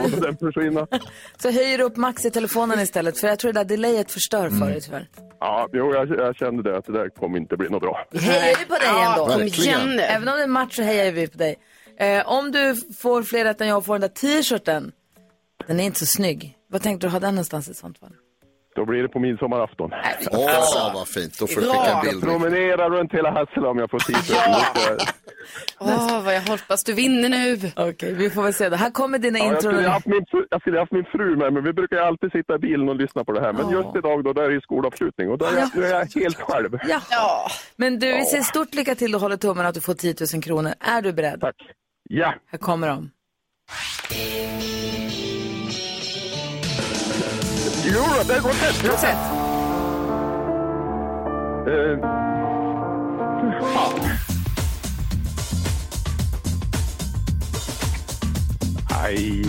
låta 0.03 0.21
den 0.21 0.37
försvinna. 0.37 0.87
Så 1.41 1.51
höjer 1.51 1.77
du 1.77 1.83
upp 1.83 1.97
max 1.97 2.25
i 2.25 2.31
telefonen 2.31 2.79
istället. 2.79 3.19
För 3.19 3.27
jag 3.27 3.39
tror 3.39 3.53
det 3.53 3.59
där 3.59 3.65
delayet 3.65 4.11
förstör 4.11 4.49
för 4.49 4.65
dig 4.65 4.81
tyvärr. 4.81 5.07
Ja, 5.39 5.69
jo, 5.73 5.93
jag, 5.93 6.09
jag 6.09 6.35
kände 6.35 6.63
det 6.63 6.77
att 6.77 6.85
det 6.85 6.93
där 6.93 7.09
kommer 7.09 7.37
inte 7.37 7.57
bli 7.57 7.69
något 7.69 7.81
bra. 7.81 8.05
Vi 8.11 8.19
hejar 8.19 8.59
ju 8.59 8.65
på 8.65 8.73
dig 8.73 8.81
Ja, 8.87 9.13
ändå. 9.13 9.33
kom 9.33 9.41
igen 9.43 9.95
nu. 9.95 10.01
Även 10.01 10.27
om 10.27 10.37
det 10.37 10.43
är 10.43 10.47
match 10.47 10.75
så 10.75 10.81
hejar 10.83 11.11
vi 11.11 11.27
på 11.27 11.37
dig. 11.37 11.55
Eh, 11.99 12.27
om 12.27 12.51
du 12.51 12.75
får 12.97 13.23
fler 13.23 13.43
rätt 13.45 13.61
än 13.61 13.67
jag 13.67 13.85
får 13.85 13.93
den 13.93 14.01
där 14.01 14.07
t-shirten. 14.07 14.91
Den 15.67 15.79
är 15.79 15.83
inte 15.83 15.99
så 15.99 16.05
snygg. 16.05 16.53
Vad 16.69 16.81
tänkte 16.83 17.07
du 17.07 17.11
ha 17.11 17.19
den 17.19 17.35
någonstans 17.35 17.69
i 17.69 17.73
sånt 17.73 17.99
fall? 17.99 18.11
Då 18.77 18.85
blir 18.85 19.01
det 19.03 19.09
på 19.09 19.19
midsommarafton. 19.19 19.91
Åh, 20.31 20.93
vad 20.93 21.07
fint. 21.07 21.39
Då 21.39 21.47
får 21.47 21.61
du 21.61 21.67
skicka 21.67 21.91
en 21.91 22.01
bild. 22.05 22.15
Micke. 22.15 22.23
promenerar 22.25 22.89
runt 22.89 23.13
hela 23.13 23.31
Hassela 23.31 23.69
om 23.69 23.77
jag 23.77 23.89
får 23.91 23.99
tid. 23.99 24.17
Åh, 25.79 26.23
vad 26.25 26.35
jag 26.35 26.41
hoppas 26.41 26.83
du 26.83 26.93
vinner 26.93 27.29
nu. 27.29 27.71
Okej, 27.75 28.13
vi 28.13 28.29
får 28.29 28.43
väl 28.43 28.53
se. 28.53 28.69
Det 28.69 28.77
här 28.77 28.91
kommer 28.91 29.17
dina 29.19 29.39
Ja, 29.39 29.45
jag, 29.45 29.53
intron. 29.55 29.73
skulle 29.73 29.89
haft 29.89 30.05
min, 30.05 30.25
fru- 30.31 30.47
jag 30.49 30.61
skulle 30.61 30.79
haft 30.79 30.91
min 30.91 31.03
fru 31.03 31.35
med 31.35 31.53
men 31.53 31.63
vi 31.63 31.73
brukar 31.73 31.97
alltid 31.97 32.31
sitta 32.31 32.55
i 32.55 32.57
bilen 32.59 32.89
och 32.89 32.95
lyssna 32.95 33.23
på 33.23 33.31
det 33.31 33.41
här. 33.41 33.53
Men 33.53 33.69
just 33.69 33.95
idag 33.97 34.23
då, 34.23 34.33
där 34.33 34.43
är 34.43 34.49
det 34.49 34.61
skolavslutning 34.61 35.29
och 35.31 35.37
då 35.37 35.45
är 35.45 35.57
jag, 35.57 35.69
då 35.75 35.81
är 35.81 35.89
jag 35.89 36.21
helt 36.21 36.37
själv. 36.41 36.77
Ja. 37.09 37.49
Men 37.75 37.99
du, 37.99 38.07
vi 38.15 38.25
säger 38.25 38.43
stort 38.43 38.73
lycka 38.73 38.95
till 38.95 39.15
och 39.15 39.21
håller 39.21 39.37
tummen 39.37 39.65
att 39.65 39.73
du 39.75 39.81
får 39.81 39.93
10 39.93 40.15
000 40.33 40.43
kronor. 40.43 40.73
Är 40.79 41.01
du 41.01 41.13
beredd? 41.13 41.41
Tack. 41.41 41.55
Ja. 42.09 42.33
Här 42.51 42.57
kommer 42.59 42.87
de. 42.87 43.09
Jo, 47.93 48.03
det 48.27 48.39
går 48.39 48.49
rätt. 48.49 48.83
Rosett. 48.83 49.17
Eh, 51.67 51.99
fan. 53.73 53.99
Aj. 59.03 59.43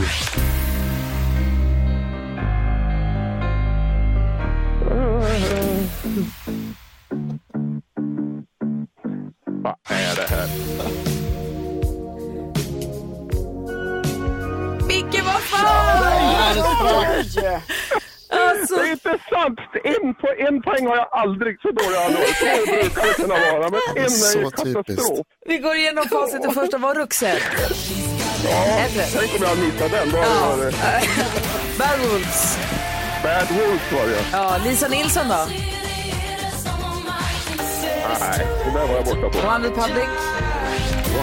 Vad 9.47 9.75
är 9.89 10.17
det 10.17 10.29
här? 10.29 10.49
Micke, 14.87 15.23
vad 15.25 15.43
fan! 15.43 16.09
Alltså. 18.31 18.75
Det 18.77 18.89
är 18.89 18.93
inte 18.93 19.19
sant! 19.33 19.59
En, 19.85 20.15
på, 20.15 20.29
en 20.49 20.63
poäng 20.63 20.87
har 20.87 20.97
jag 20.97 21.09
aldrig 21.11 21.61
så 21.63 21.69
dålig 21.71 21.97
anordning. 21.97 22.35
Två 22.43 22.73
brukar 22.73 23.03
det 23.09 23.15
kunna 23.23 23.35
vara, 23.35 23.71
men 23.71 23.81
en 23.97 24.05
är 24.05 24.09
Så 24.09 24.39
ju 24.39 24.51
katastrof. 24.51 25.27
Vi 25.47 25.59
går 25.59 25.77
igenom 25.77 26.05
facit. 26.09 26.43
Det 26.43 26.53
första 26.53 26.79
var 26.79 26.95
Ruxet. 26.95 27.43
Ja, 28.45 28.87
tänk 29.13 29.35
om 29.35 29.39
jag 29.41 29.49
hade 29.49 29.61
missat 29.63 29.91
den. 29.91 30.11
Då 30.11 30.17
det 30.17 30.57
varit 30.57 30.75
Bad 31.79 31.99
Wolves. 32.11 32.59
Bad 33.23 33.49
Wolves 33.51 33.93
var 33.93 34.07
det. 34.07 34.25
Ja, 34.33 34.57
Lisa 34.65 34.89
Nilsson 34.89 35.29
då? 35.29 35.47
Nej, 38.21 38.47
det 38.65 38.71
där 38.79 38.87
var 38.87 38.95
jag 38.95 39.05
borta 39.05 39.29
på. 39.41 39.49
One 39.49 39.69
Republic. 39.69 40.09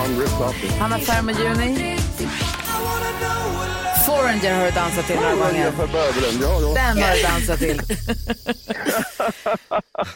One 0.06 0.24
Republic. 0.24 0.72
Hanna 0.80 1.00
Ferm 1.00 1.30
och 1.30 1.36
Juni. 1.40 1.98
Foreigner 4.06 4.54
har 4.58 4.66
du 4.66 4.72
dansat 4.72 5.06
till 5.08 5.16
några 5.16 5.36
gånger. 5.36 5.72
För 5.72 5.88
bövelen, 5.88 6.42
ja, 6.42 6.62
ja. 6.62 6.74
Den 6.74 7.04
har 7.04 7.16
du 7.16 7.22
dansat 7.22 7.60
till. 7.60 7.82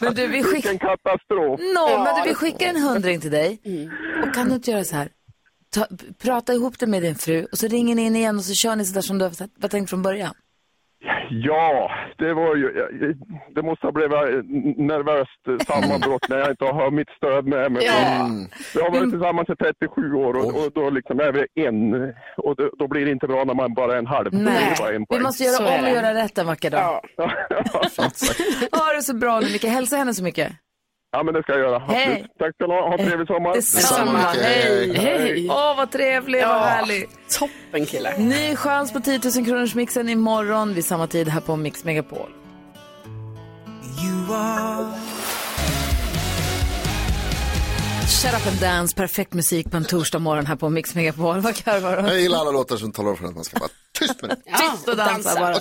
Men 0.00 0.14
du, 0.14 0.26
vi 0.26 0.42
skickar... 0.42 0.52
Vilken 0.70 0.78
katastrof. 0.78 1.60
No, 1.60 2.04
men 2.04 2.14
du, 2.14 2.28
vi 2.28 2.34
skickar 2.34 2.66
en 2.66 2.76
hundring 2.76 3.20
till 3.20 3.30
dig. 3.30 3.60
Och 4.26 4.34
kan 4.34 4.48
du 4.48 4.54
inte 4.54 4.70
göra 4.70 4.84
så 4.84 4.96
här? 4.96 5.08
Ta, 5.74 5.86
prata 6.22 6.54
ihop 6.54 6.78
det 6.78 6.86
med 6.86 7.02
din 7.02 7.14
fru 7.14 7.46
och 7.52 7.58
så 7.58 7.66
ringer 7.68 7.94
ni 7.94 8.02
in 8.02 8.16
igen 8.16 8.36
och 8.38 8.44
så 8.44 8.54
kör 8.54 8.76
ni 8.76 8.84
så 8.84 8.94
där 8.94 9.00
som 9.00 9.18
du 9.18 9.24
har 9.24 9.68
tänkt 9.68 9.90
från 9.90 10.02
början. 10.02 10.34
Ja, 11.30 11.90
det 12.18 12.34
var 12.34 12.56
ju... 12.56 12.68
Det 13.54 13.62
måste 13.62 13.86
ha 13.86 13.92
blivit 13.92 14.12
ett 14.12 14.78
nervöst 14.78 15.66
sammanbrott 15.66 16.28
när 16.28 16.38
jag 16.38 16.50
inte 16.50 16.64
har 16.64 16.90
mitt 16.90 17.08
stöd 17.10 17.46
med 17.46 17.72
mig. 17.72 17.84
Ja. 17.84 18.28
Vi 18.74 18.82
har 18.82 18.90
varit 18.90 19.10
tillsammans 19.10 19.48
i 19.48 19.56
37 19.56 20.14
år 20.14 20.34
och, 20.34 20.46
och 20.46 20.72
då 20.74 20.90
liksom 20.90 21.20
är 21.20 21.32
vi 21.32 21.64
en. 21.66 21.94
Och 22.36 22.56
då, 22.56 22.70
då 22.78 22.88
blir 22.88 23.04
det 23.04 23.10
inte 23.10 23.26
bra 23.26 23.44
när 23.44 23.54
man 23.54 23.74
bara 23.74 23.94
är 23.94 23.98
en 23.98 24.06
halv. 24.06 24.28
Nej, 24.32 24.74
en 24.94 25.06
vi 25.08 25.20
måste 25.20 25.44
göra 25.44 25.54
Så 25.56 25.68
om 25.78 25.84
och 25.84 25.90
göra 25.90 26.14
rätt 26.14 26.38
en 26.38 26.46
vacker 26.46 26.70
dag. 26.70 27.00
Sagt. 27.90 28.20
Ha 28.72 28.92
det 28.96 29.02
så 29.02 29.16
bra 29.16 29.40
nu 29.40 29.46
Micke. 29.52 29.64
Hälsa 29.64 29.96
henne 29.96 30.14
så 30.14 30.24
mycket. 30.24 30.52
Ja, 31.12 31.22
men 31.22 31.34
det 31.34 31.42
ska 31.42 31.52
jag 31.52 31.60
göra. 31.60 31.78
Hej. 31.78 32.26
Tack 32.38 32.54
ska 32.54 32.66
ni 32.66 32.74
ha. 32.74 32.88
Ha 32.88 32.92
en 32.98 33.06
trevlig 33.06 33.26
sommar. 33.26 33.54
Detsamma. 33.54 34.12
Micke. 34.32 34.42
Hej. 34.42 34.96
Hej. 34.96 35.46
Åh, 35.50 35.76
vad 35.76 35.90
trevlig, 35.90 36.46
vad 36.46 36.60
härlig. 36.62 37.08
Toppen 37.38 37.86
kille. 37.86 38.18
Ny 38.18 38.56
chans 38.56 38.92
på 38.92 39.00
10 39.00 39.20
000 39.36 39.44
kronors 39.46 39.74
mixen 39.74 40.08
imorgon 40.08 40.74
vid 40.74 40.84
samma 40.84 41.06
tid 41.06 41.28
här 41.28 41.40
på 41.40 41.56
Mix 41.56 41.84
Megapol. 41.84 42.30
Shut 48.22 48.34
up 48.34 48.46
and 48.46 48.60
dance, 48.60 48.96
perfekt 48.96 49.32
musik 49.34 49.70
på 49.70 49.76
en 49.76 49.84
torsdag 49.84 50.18
morgon 50.18 50.46
här 50.46 50.56
på 50.56 50.68
Mix 50.70 50.94
Megapol. 50.94 51.40
Vad 51.40 51.54
garvar 51.64 52.02
du? 52.02 52.08
Jag 52.08 52.20
gillar 52.20 52.38
alla 52.38 52.50
låtar 52.50 52.76
som 52.76 52.92
talar 52.92 53.10
om 53.10 53.16
för 53.16 53.24
att 53.26 53.34
man 53.34 53.44
ska 53.44 53.58
vara 53.58 53.70
tyst 53.98 54.22
med 54.22 54.30
det. 54.30 54.36
Tyst 54.58 54.88
och 54.88 54.96
dansa 54.96 55.40
bara. 55.40 55.54
Eh, 55.54 55.58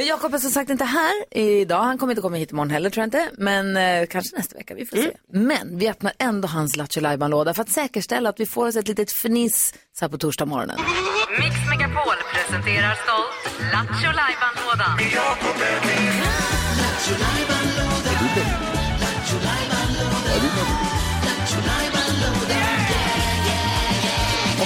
Jakob 0.00 0.34
är 0.34 0.38
som 0.38 0.50
sagt 0.50 0.70
inte 0.70 0.84
här 0.84 1.12
idag. 1.30 1.82
Han 1.82 1.98
kommer 1.98 2.12
inte 2.12 2.22
komma 2.22 2.36
hit 2.36 2.50
imorgon 2.50 2.70
heller 2.70 2.90
tror 2.90 3.02
jag 3.02 3.06
inte. 3.06 3.30
Men 3.38 3.76
eh, 3.76 4.06
kanske 4.06 4.36
nästa 4.36 4.56
vecka, 4.56 4.74
vi 4.74 4.86
får 4.86 4.96
se. 4.96 5.10
Men 5.32 5.78
vi 5.78 5.88
öppnar 5.88 6.12
ändå 6.18 6.48
hans 6.48 6.76
Lattjo 6.76 7.28
låda 7.28 7.54
för 7.54 7.62
att 7.62 7.70
säkerställa 7.70 8.28
att 8.28 8.40
vi 8.40 8.46
får 8.46 8.66
oss 8.66 8.76
ett 8.76 8.88
litet 8.88 9.12
fniss 9.12 9.74
så 9.98 10.04
här 10.04 10.10
på 10.10 10.18
torsdag 10.18 10.46
morgonen. 10.46 10.76
Mix 11.38 11.56
Megapol 11.70 12.16
presenterar 12.34 12.94
stolt 12.94 13.72
Lattjo 13.72 14.12
Lajban-lådan. 14.12 14.98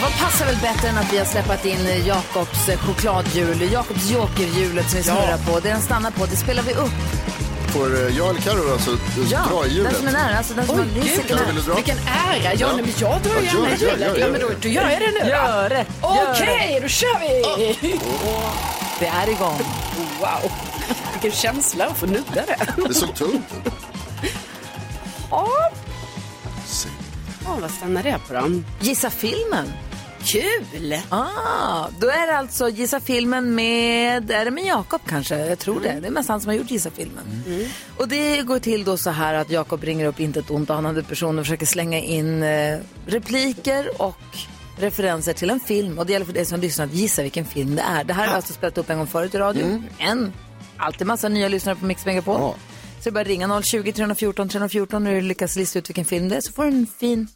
Och 0.02 0.11
vad 0.11 0.19
passar 0.19 0.47
väl 0.47 0.57
bättre 0.57 0.88
än 0.88 0.99
att 0.99 1.12
vi 1.12 1.19
har 1.19 1.25
släppt 1.25 1.64
in 1.64 2.07
Jakobs 2.07 2.66
chokladhjul, 2.87 3.73
Jakobs 3.73 4.11
jokerhjulet 4.11 4.90
som 4.90 4.97
vi 4.99 5.02
snurrar 5.04 5.38
på. 5.47 5.61
Det 5.61 5.69
den 5.69 5.80
stannar 5.83 6.11
på, 6.11 6.26
det 6.26 6.37
spelar 6.37 6.62
vi 6.62 6.73
upp. 6.75 6.90
Får 7.73 7.95
eh, 7.95 8.16
jag 8.16 8.28
eller 8.30 8.40
Carro 8.40 8.73
alltså 8.73 8.90
Ja, 9.30 9.40
dra 9.50 9.66
i 9.66 9.69
hjulet? 9.75 9.92
den 9.92 9.99
som 10.00 10.09
är 10.09 10.12
nära, 10.12 10.37
alltså 10.38 10.54
den 10.54 10.66
som 10.66 10.78
har 10.78 10.85
gud, 10.85 10.95
vilken 11.76 11.99
ära. 11.99 12.37
Ja, 12.45 12.52
Ja. 12.59 12.73
nej, 12.73 12.83
men 12.83 12.92
jag 12.99 13.21
drar 13.23 13.35
Ja, 13.35 13.40
gärna 13.42 13.76
gör 13.76 13.76
det, 13.76 13.85
gör 13.85 13.97
det, 13.97 14.04
hjulet. 14.04 14.19
gör 14.19 14.26
Ja, 14.26 14.33
men 14.33 14.40
då, 14.40 14.49
då 14.62 14.69
gör 14.69 14.90
jag 14.90 15.00
det 15.00 15.25
nu. 15.25 15.30
Gör 15.30 15.69
det! 15.69 15.87
Okej, 16.00 16.78
då 16.83 16.88
kör 16.88 17.21
vi! 17.21 17.76
Det 19.00 19.07
är 19.07 19.28
igång. 19.28 19.59
Wow, 20.21 20.52
vilken 21.12 21.40
känsla 21.40 21.87
att 21.87 21.97
få 21.99 22.07
nudda 22.07 22.23
det. 22.47 22.57
Det 22.88 22.95
såg 22.95 23.14
tungt 23.14 23.35
ut. 23.66 23.73
Åh, 25.30 25.49
Se. 26.66 26.88
Åh, 27.47 27.59
vad 27.61 27.71
stannar 27.71 28.02
det 28.02 28.16
på 28.28 28.35
då? 28.35 28.50
Gissa 28.80 29.11
filmen. 29.11 29.73
Kul! 30.25 30.97
Ah, 31.09 31.89
då 32.00 32.09
är 32.09 32.27
det 32.27 32.37
alltså 32.37 32.69
Gissa 32.69 33.00
filmen 33.00 33.55
med, 33.55 34.31
är 34.31 34.45
det 34.45 34.50
med 34.50 34.65
Jakob 34.65 35.00
kanske? 35.07 35.47
Jag 35.47 35.59
tror 35.59 35.81
det. 35.81 35.99
Det 36.00 36.07
är 36.07 36.11
mest 36.11 36.29
han 36.29 36.41
som 36.41 36.49
har 36.49 36.55
gjort 36.55 36.71
Gissa 36.71 36.91
filmen. 36.91 37.43
Och 37.97 38.09
det 38.09 38.43
går 38.43 38.59
till 38.59 38.85
då 38.85 38.97
så 38.97 39.11
här 39.11 39.35
att 39.35 39.50
Jakob 39.50 39.85
ringer 39.85 40.07
upp 40.07 40.21
inte 40.21 40.41
ett 40.41 40.50
ont 40.50 40.71
anande 40.71 41.03
person 41.03 41.39
och 41.39 41.45
försöker 41.45 41.67
slänga 41.67 41.99
in 41.99 42.43
eh, 42.43 42.79
repliker 43.07 44.03
och 44.03 44.17
referenser 44.79 45.33
till 45.33 45.50
en 45.50 45.61
film. 45.61 45.99
Och 45.99 46.07
det 46.07 46.12
gäller 46.12 46.27
för 46.27 46.33
dig 46.33 46.45
som 46.45 46.61
lyssnar 46.61 46.85
att 46.85 46.95
gissa 46.95 47.23
vilken 47.23 47.45
film 47.45 47.77
det 47.77 47.83
är. 47.83 48.05
Det 48.05 48.12
här 48.12 48.27
har 48.27 48.35
alltså 48.37 48.53
spelat 48.53 48.79
upp 48.79 48.91
en 48.91 48.99
gång 48.99 49.07
förut 49.07 49.35
i 49.35 49.39
radio. 49.39 49.83
Men 49.99 50.33
alltid 50.77 51.07
massa 51.07 51.29
nya 51.29 51.49
lyssnare 51.49 51.77
på 51.77 51.85
Mix 51.85 52.07
Megapol. 52.07 52.41
Ja. 52.41 52.55
Så 52.99 53.05
det 53.05 53.11
är 53.11 53.12
bara 53.12 53.21
att 53.21 53.27
ringa 53.27 53.62
020 53.62 53.93
314 53.93 54.49
314 54.49 55.05
när 55.05 55.15
du 55.15 55.21
lyckas 55.21 55.57
lista 55.57 55.79
ut 55.79 55.89
vilken 55.89 56.05
film 56.05 56.29
det 56.29 56.37
är. 56.37 56.41
Så 56.41 56.53
får 56.53 56.62
du 56.65 56.69
en 56.69 56.87
fin 56.99 57.29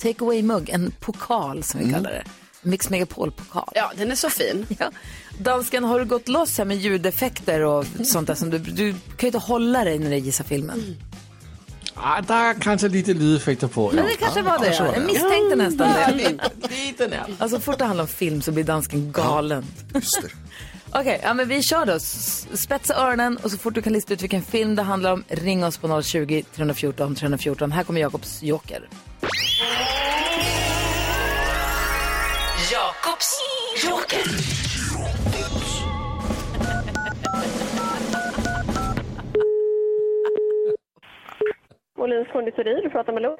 take 0.00 0.24
away-mugg, 0.24 0.70
en 0.70 0.92
pokal 1.00 1.62
som 1.62 1.80
vi 1.80 1.92
kallar 1.92 2.10
det. 2.10 2.24
Mix 2.62 2.90
Megapol-pokal. 2.90 3.72
Ja, 3.74 3.92
den 3.96 4.10
är 4.10 4.14
så 4.16 4.30
fin. 4.30 4.66
Ja. 4.78 4.90
Dansken, 5.38 5.84
har 5.84 5.98
du 5.98 6.04
gått 6.04 6.28
loss 6.28 6.58
här 6.58 6.64
med 6.64 6.76
ljudeffekter 6.76 7.60
och 7.60 7.84
sånt 8.04 8.26
där 8.26 8.34
som 8.34 8.50
du, 8.50 8.58
du 8.58 8.92
kan 8.92 9.00
ju 9.20 9.26
inte 9.26 9.38
hålla 9.38 9.84
dig 9.84 9.98
när 9.98 10.10
du 10.10 10.16
gissar 10.16 10.44
filmen. 10.44 10.96
Ah, 11.94 12.20
der 12.20 12.50
er 12.50 12.54
kanskje 12.60 12.88
lite 12.88 13.14
lydeffekter 13.14 13.68
på. 13.68 13.90
Men 13.94 14.04
det 14.04 14.16
kanske 14.16 14.42
var 14.42 14.58
det. 14.58 14.64
kanske 14.64 14.84
var 14.84 14.92
det. 14.92 14.98
Jag 14.98 15.06
misstänkte 15.06 15.56
nästan 15.56 15.88
det. 15.88 16.68
Lite 16.86 17.08
nær. 17.08 17.26
Alltså 17.38 17.56
så 17.56 17.60
fort 17.60 17.78
det 17.78 17.84
handlar 17.84 18.04
om 18.04 18.08
film 18.08 18.42
så 18.42 18.52
blir 18.52 18.64
dansken 18.64 19.12
galen. 19.12 19.64
Just 19.94 20.22
Okej, 20.92 21.20
ja, 21.22 21.34
men 21.34 21.48
vi 21.48 21.62
kör 21.62 21.86
då. 21.86 21.98
Spetsa 22.56 22.94
öronen 22.94 23.36
och 23.36 23.50
så 23.50 23.58
fort 23.58 23.74
du 23.74 23.82
kan 23.82 23.92
lista 23.92 24.14
ut 24.14 24.22
vilken 24.22 24.42
film 24.42 24.74
det 24.76 24.82
handlar 24.82 25.12
om, 25.12 25.24
ring 25.28 25.64
oss 25.64 25.78
på 25.78 26.02
020 26.02 26.42
314 26.54 27.14
314. 27.14 27.72
Här 27.72 27.84
kommer 27.84 28.00
Jakobs 28.00 28.42
joker. 28.42 28.88
Jakobs 32.72 33.40
joker. 33.84 34.20
Molins 41.98 42.28
konditori, 42.32 42.80
du 42.82 42.90
pratar 42.90 43.12
med 43.12 43.22
Lo. 43.22 43.36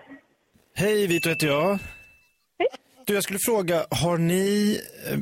Hej, 0.75 1.07
Vito 1.07 1.29
heter 1.29 1.47
jag. 1.47 1.79
Du, 3.07 3.15
jag 3.15 3.23
skulle 3.23 3.39
fråga, 3.39 3.85
har 3.91 4.19
ni, 4.19 4.81
eh, 5.13 5.19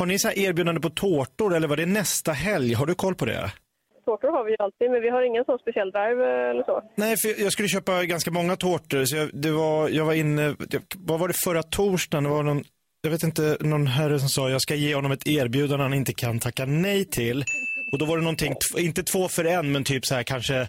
har 0.00 0.06
ni 0.06 0.18
så 0.18 0.28
här 0.28 0.38
erbjudande 0.38 0.80
på 0.80 0.90
tårtor 0.90 1.56
eller 1.56 1.68
var 1.68 1.76
det 1.76 1.86
nästa 1.86 2.32
helg? 2.32 2.74
Har 2.74 2.86
du 2.86 2.94
koll 2.94 3.14
på 3.14 3.24
det? 3.24 3.52
Tårtor 4.04 4.28
har 4.28 4.44
vi 4.44 4.50
ju 4.50 4.56
alltid, 4.58 4.90
men 4.90 5.02
vi 5.02 5.10
har 5.10 5.22
ingen 5.22 5.44
sån 5.44 5.58
speciell 5.58 5.90
drive 5.90 6.24
eh, 6.24 6.50
eller 6.50 6.62
så. 6.62 6.82
Nej, 6.94 7.16
för 7.16 7.42
jag 7.42 7.52
skulle 7.52 7.68
köpa 7.68 8.04
ganska 8.04 8.30
många 8.30 8.56
tårtor. 8.56 9.04
Så 9.04 9.16
jag, 9.16 9.30
det 9.32 9.50
var, 9.50 9.88
jag 9.88 10.04
var 10.04 10.14
inne, 10.14 10.56
vad 10.96 11.20
var 11.20 11.28
det 11.28 11.34
förra 11.44 11.62
torsdagen? 11.62 12.24
Det 12.24 12.30
var 12.30 12.42
någon, 12.42 12.64
jag 13.02 13.10
vet 13.10 13.22
inte, 13.22 13.56
någon 13.60 13.86
herre 13.86 14.18
som 14.18 14.28
sa 14.28 14.50
jag 14.50 14.62
ska 14.62 14.74
ge 14.74 14.94
honom 14.94 15.12
ett 15.12 15.26
erbjudande 15.26 15.82
han 15.82 15.94
inte 15.94 16.12
kan 16.12 16.38
tacka 16.38 16.64
nej 16.66 17.04
till. 17.04 17.44
Och 17.92 17.98
då 17.98 18.04
var 18.04 18.16
det 18.16 18.22
någonting, 18.22 18.54
inte 18.78 19.02
två 19.02 19.28
för 19.28 19.44
en, 19.44 19.72
men 19.72 19.84
typ 19.84 20.06
så 20.06 20.14
här 20.14 20.22
kanske 20.22 20.68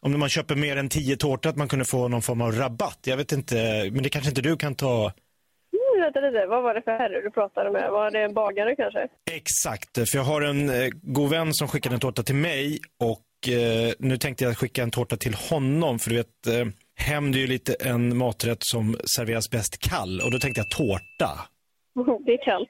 om 0.00 0.18
man 0.18 0.28
köper 0.28 0.54
mer 0.54 0.76
än 0.76 0.88
tio 0.88 1.16
tårtor 1.16 1.50
att 1.50 1.56
man 1.56 1.68
kunde 1.68 1.84
få 1.84 2.08
någon 2.08 2.22
form 2.22 2.40
av 2.40 2.52
rabatt. 2.52 2.98
Jag 3.04 3.16
vet 3.16 3.32
inte, 3.32 3.88
men 3.92 4.02
det 4.02 4.08
kanske 4.08 4.28
inte 4.28 4.42
du 4.42 4.56
kan 4.56 4.74
ta. 4.74 5.12
Vänta 6.08 6.20
lite, 6.20 6.46
vad 6.46 6.62
var 6.62 6.74
det 6.74 6.82
för 6.82 6.90
herre 6.90 7.20
du 7.20 7.30
pratade 7.30 7.70
med? 7.70 7.90
Var 7.90 8.10
det 8.10 8.22
en 8.22 8.34
bagare 8.34 8.76
kanske? 8.76 9.08
Exakt, 9.30 10.10
för 10.10 10.18
jag 10.18 10.24
har 10.24 10.42
en 10.42 10.68
eh, 10.68 10.88
god 11.02 11.30
vän 11.30 11.54
som 11.54 11.68
skickade 11.68 11.94
en 11.94 12.00
tårta 12.00 12.22
till 12.22 12.34
mig 12.34 12.78
och 13.00 13.52
eh, 13.52 13.92
nu 13.98 14.16
tänkte 14.16 14.44
jag 14.44 14.58
skicka 14.58 14.82
en 14.82 14.90
tårta 14.90 15.16
till 15.16 15.34
honom 15.34 15.98
för 15.98 16.10
du 16.10 16.16
vet, 16.16 16.46
eh, 16.46 16.66
det 17.32 17.38
är 17.38 17.40
ju 17.40 17.46
lite 17.46 17.74
en 17.74 18.16
maträtt 18.16 18.58
som 18.60 18.96
serveras 19.16 19.50
bäst 19.50 19.90
kall 19.90 20.20
och 20.24 20.30
då 20.30 20.38
tänkte 20.38 20.60
jag 20.60 20.70
tårta. 20.70 21.30
Det 22.26 22.32
är 22.32 22.44
kallt. 22.44 22.68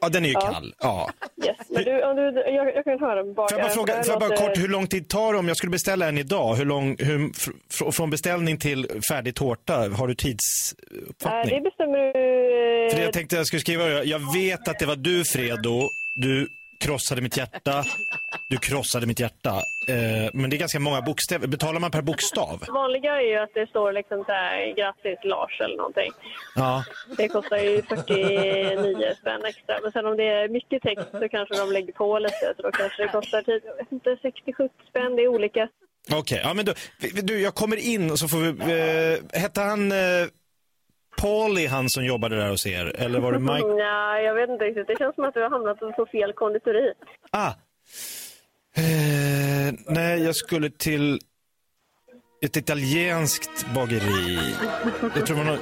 Ja, 0.00 0.08
den 0.08 0.24
är 0.24 0.28
ju 0.28 0.34
Ja. 0.34 0.40
kall. 0.40 0.74
Ja. 0.80 1.10
Yes. 1.46 1.56
Men 1.70 1.84
du, 1.84 2.02
om 2.04 2.16
du, 2.16 2.22
jag, 2.46 2.74
jag 2.76 2.84
kan 2.84 3.00
höra 3.00 3.24
med 3.24 3.34
bagaren. 3.34 3.48
Får 3.48 3.58
jag 3.58 3.62
bara 3.62 3.72
fråga, 3.94 4.02
får 4.04 4.12
jag 4.12 4.20
bara 4.20 4.36
kort, 4.48 4.58
hur 4.58 4.68
lång 4.68 4.86
tid 4.86 5.08
tar 5.08 5.32
det 5.32 5.38
om 5.38 5.48
jag 5.48 5.56
skulle 5.56 5.70
beställa 5.70 6.08
en 6.08 6.18
idag? 6.18 6.54
Hur 6.54 6.64
lång, 6.64 6.96
hur, 6.98 7.32
fr, 7.34 7.50
fr, 7.70 7.90
från 7.90 8.10
beställning 8.10 8.58
till 8.58 8.86
färdig 9.10 9.34
tårta, 9.34 9.74
har 9.76 10.06
du 10.06 10.06
Nej, 10.06 10.16
tidsuppfattning? 10.16 11.54
det 11.56 11.60
bestämmer 11.70 11.98
du... 11.98 12.86
eh, 12.86 12.94
För 12.94 13.02
jag 13.02 13.12
tänkte 13.12 13.36
jag 13.36 13.46
skulle 13.46 13.60
skriva, 13.60 13.88
jag, 13.88 14.06
jag 14.06 14.32
vet 14.34 14.68
att 14.68 14.78
det 14.78 14.86
var 14.86 14.96
du 14.96 15.24
Fredo, 15.24 15.88
du 16.14 16.48
krossade 16.78 17.20
mitt 17.20 17.36
hjärta, 17.36 17.84
du 18.48 18.56
krossade 18.56 19.06
mitt 19.06 19.20
hjärta. 19.20 19.50
Eh, 19.88 20.30
men 20.32 20.50
det 20.50 20.56
är 20.56 20.58
ganska 20.58 20.80
många 20.80 21.02
bokstäver, 21.02 21.46
betalar 21.46 21.80
man 21.80 21.90
per 21.90 22.02
bokstav? 22.02 22.64
Vanliga 22.68 23.16
är 23.16 23.26
ju 23.26 23.36
att 23.36 23.54
det 23.54 23.66
står 23.66 23.92
liksom 23.92 24.24
så 24.24 24.32
här, 24.32 24.74
grattis 24.76 25.18
Lars 25.24 25.60
eller 25.60 25.76
någonting. 25.76 26.10
Ja. 26.54 26.84
Det 27.16 27.28
kostar 27.28 27.56
ju 27.56 27.82
49 27.82 29.14
spänn 29.20 29.44
extra. 29.44 29.78
Men 29.82 29.92
sen 29.92 30.06
om 30.06 30.16
det 30.16 30.28
är 30.28 30.48
mycket 30.48 30.82
text 30.82 31.08
så 31.12 31.28
kanske 31.28 31.54
de 31.58 31.72
lägger 31.72 31.92
på 31.92 32.18
lite. 32.18 32.54
Så 32.56 32.62
då 32.62 32.70
kanske 32.70 33.02
det 33.02 33.08
kostar 33.08 33.42
typ, 33.42 33.62
jag 33.66 33.76
vet 33.76 33.92
inte, 33.92 34.10
60-70 34.10 34.68
spänn. 34.90 35.16
Det 35.16 35.22
är 35.22 35.28
olika. 35.28 35.68
Okej, 36.12 36.40
ja 36.44 36.54
men 36.54 36.64
då, 36.64 36.72
du, 37.22 37.40
jag 37.40 37.54
kommer 37.54 37.76
in 37.76 38.10
och 38.10 38.18
så 38.18 38.28
får 38.28 38.38
vi, 38.38 38.48
eh, 38.48 39.40
hette 39.40 39.60
han 39.60 39.92
eh, 39.92 39.98
Paulie 41.20 41.68
han 41.68 41.90
som 41.90 42.04
jobbade 42.04 42.36
där 42.36 42.48
hos 42.50 42.66
er? 42.66 42.92
Eller 42.98 43.20
var 43.20 43.32
det 43.32 43.38
Mike? 43.52 43.66
Nej, 43.66 44.24
jag 44.24 44.34
vet 44.34 44.50
inte 44.50 44.64
riktigt. 44.64 44.86
Det 44.86 44.98
känns 44.98 45.14
som 45.14 45.24
att 45.24 45.34
du 45.34 45.42
har 45.42 45.50
hamnat 45.50 45.78
på 45.96 46.06
fel 46.12 46.32
konditori. 46.32 46.92
Ah. 47.30 47.52
Eh, 48.76 49.74
nej, 49.86 50.24
jag 50.24 50.36
skulle 50.36 50.70
till 50.70 51.18
ett 52.44 52.56
italienskt 52.56 53.66
bageri. 53.74 54.38
Jag 55.14 55.26
tror 55.26 55.36
man 55.36 55.46
har, 55.46 55.58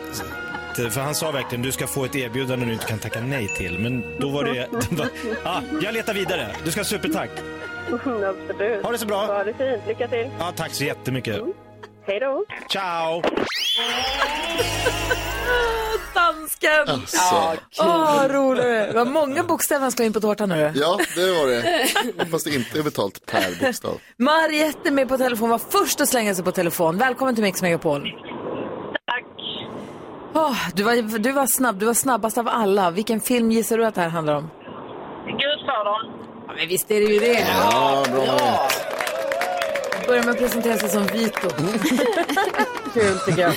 för 0.91 1.01
han 1.01 1.15
sa 1.15 1.31
verkligen 1.31 1.63
du 1.63 1.73
ska 1.73 1.87
få 1.87 2.05
ett 2.05 2.17
erbjudande 2.17 2.67
du 2.67 2.73
inte 2.73 2.87
kan 2.87 2.99
tacka 2.99 3.21
nej 3.21 3.49
till. 3.49 3.79
Men 3.79 4.05
då 4.21 4.29
var 4.29 4.45
det... 4.45 4.69
ah, 5.45 5.61
jag 5.83 5.95
letar 5.95 6.15
vidare. 6.15 6.49
Du 6.65 6.71
ska 6.71 6.81
ha 6.81 6.85
supertack. 6.85 7.31
Absolut. 7.93 8.83
Ha 8.83 8.93
det 8.93 8.99
så 8.99 9.07
bra. 9.07 9.27
Ha 9.27 9.45
det 9.45 9.55
fint. 9.55 9.83
Lycka 9.89 10.09
till. 10.09 10.31
Ja, 10.39 10.53
tack 10.57 10.75
så 10.75 10.85
jättemycket. 10.85 11.43
Hej 12.07 12.21
då. 12.21 12.45
Ciao! 12.69 13.23
Dansken! 16.87 17.21
Alltså. 17.21 17.83
Åh, 17.83 18.17
vad 18.17 18.31
roligt. 18.31 18.63
Det 18.63 18.93
var 18.95 19.05
många 19.05 19.43
bokstäver 19.43 19.81
han 19.81 19.93
skulle 19.93 20.07
in 20.07 20.13
på 20.13 20.21
tårtan. 20.21 20.51
Hörru. 20.51 20.73
Ja, 20.75 20.99
det 21.15 21.31
var 21.31 21.47
det. 21.47 21.89
Hoppas 22.25 22.45
det 22.45 22.55
inte 22.55 22.79
är 22.79 22.83
betalt 22.83 23.27
per 23.27 23.67
bokstav. 23.67 24.01
Mariette 24.17 24.89
är 24.89 24.93
med 24.93 25.09
på 25.09 25.19
telefon, 25.19 25.51
var 25.51 25.61
först 25.71 26.01
att 26.01 26.09
slänga 26.09 26.35
sig 26.35 26.45
på 26.45 26.53
telefon. 26.53 26.99
Välkommen 26.99 27.35
till 27.35 27.45
Mix 27.45 27.63
Megapol. 27.63 28.03
Tack. 29.07 29.25
Åh, 30.35 30.57
du, 30.75 30.83
var, 30.83 31.19
du 31.19 31.33
var 31.33 31.47
snabb, 31.47 31.79
du 31.79 31.87
var 31.87 31.95
snabbast 31.95 32.39
av 32.39 32.49
alla. 32.49 32.91
Vilken 32.91 33.21
film 33.21 33.51
gissar 33.51 33.79
du 33.79 33.87
att 33.87 33.95
det 33.95 34.01
här 34.01 34.09
handlar 34.09 34.35
om? 34.35 34.51
Gudfadern. 35.27 36.11
Ja, 36.47 36.53
men 36.57 36.69
visst 36.69 36.91
är 36.91 37.01
det 37.01 37.07
ju 37.07 37.19
det. 37.21 37.47
Ja, 37.71 38.05
bra 38.13 38.25
ja. 38.27 38.69
Börjar 40.07 40.23
med 40.25 40.31
att 40.31 40.39
presentera 40.39 40.77
sig 40.77 40.89
som 40.89 41.07
Vito. 41.07 41.49
Kul 42.95 43.19
tycker 43.27 43.43
jag. 43.43 43.55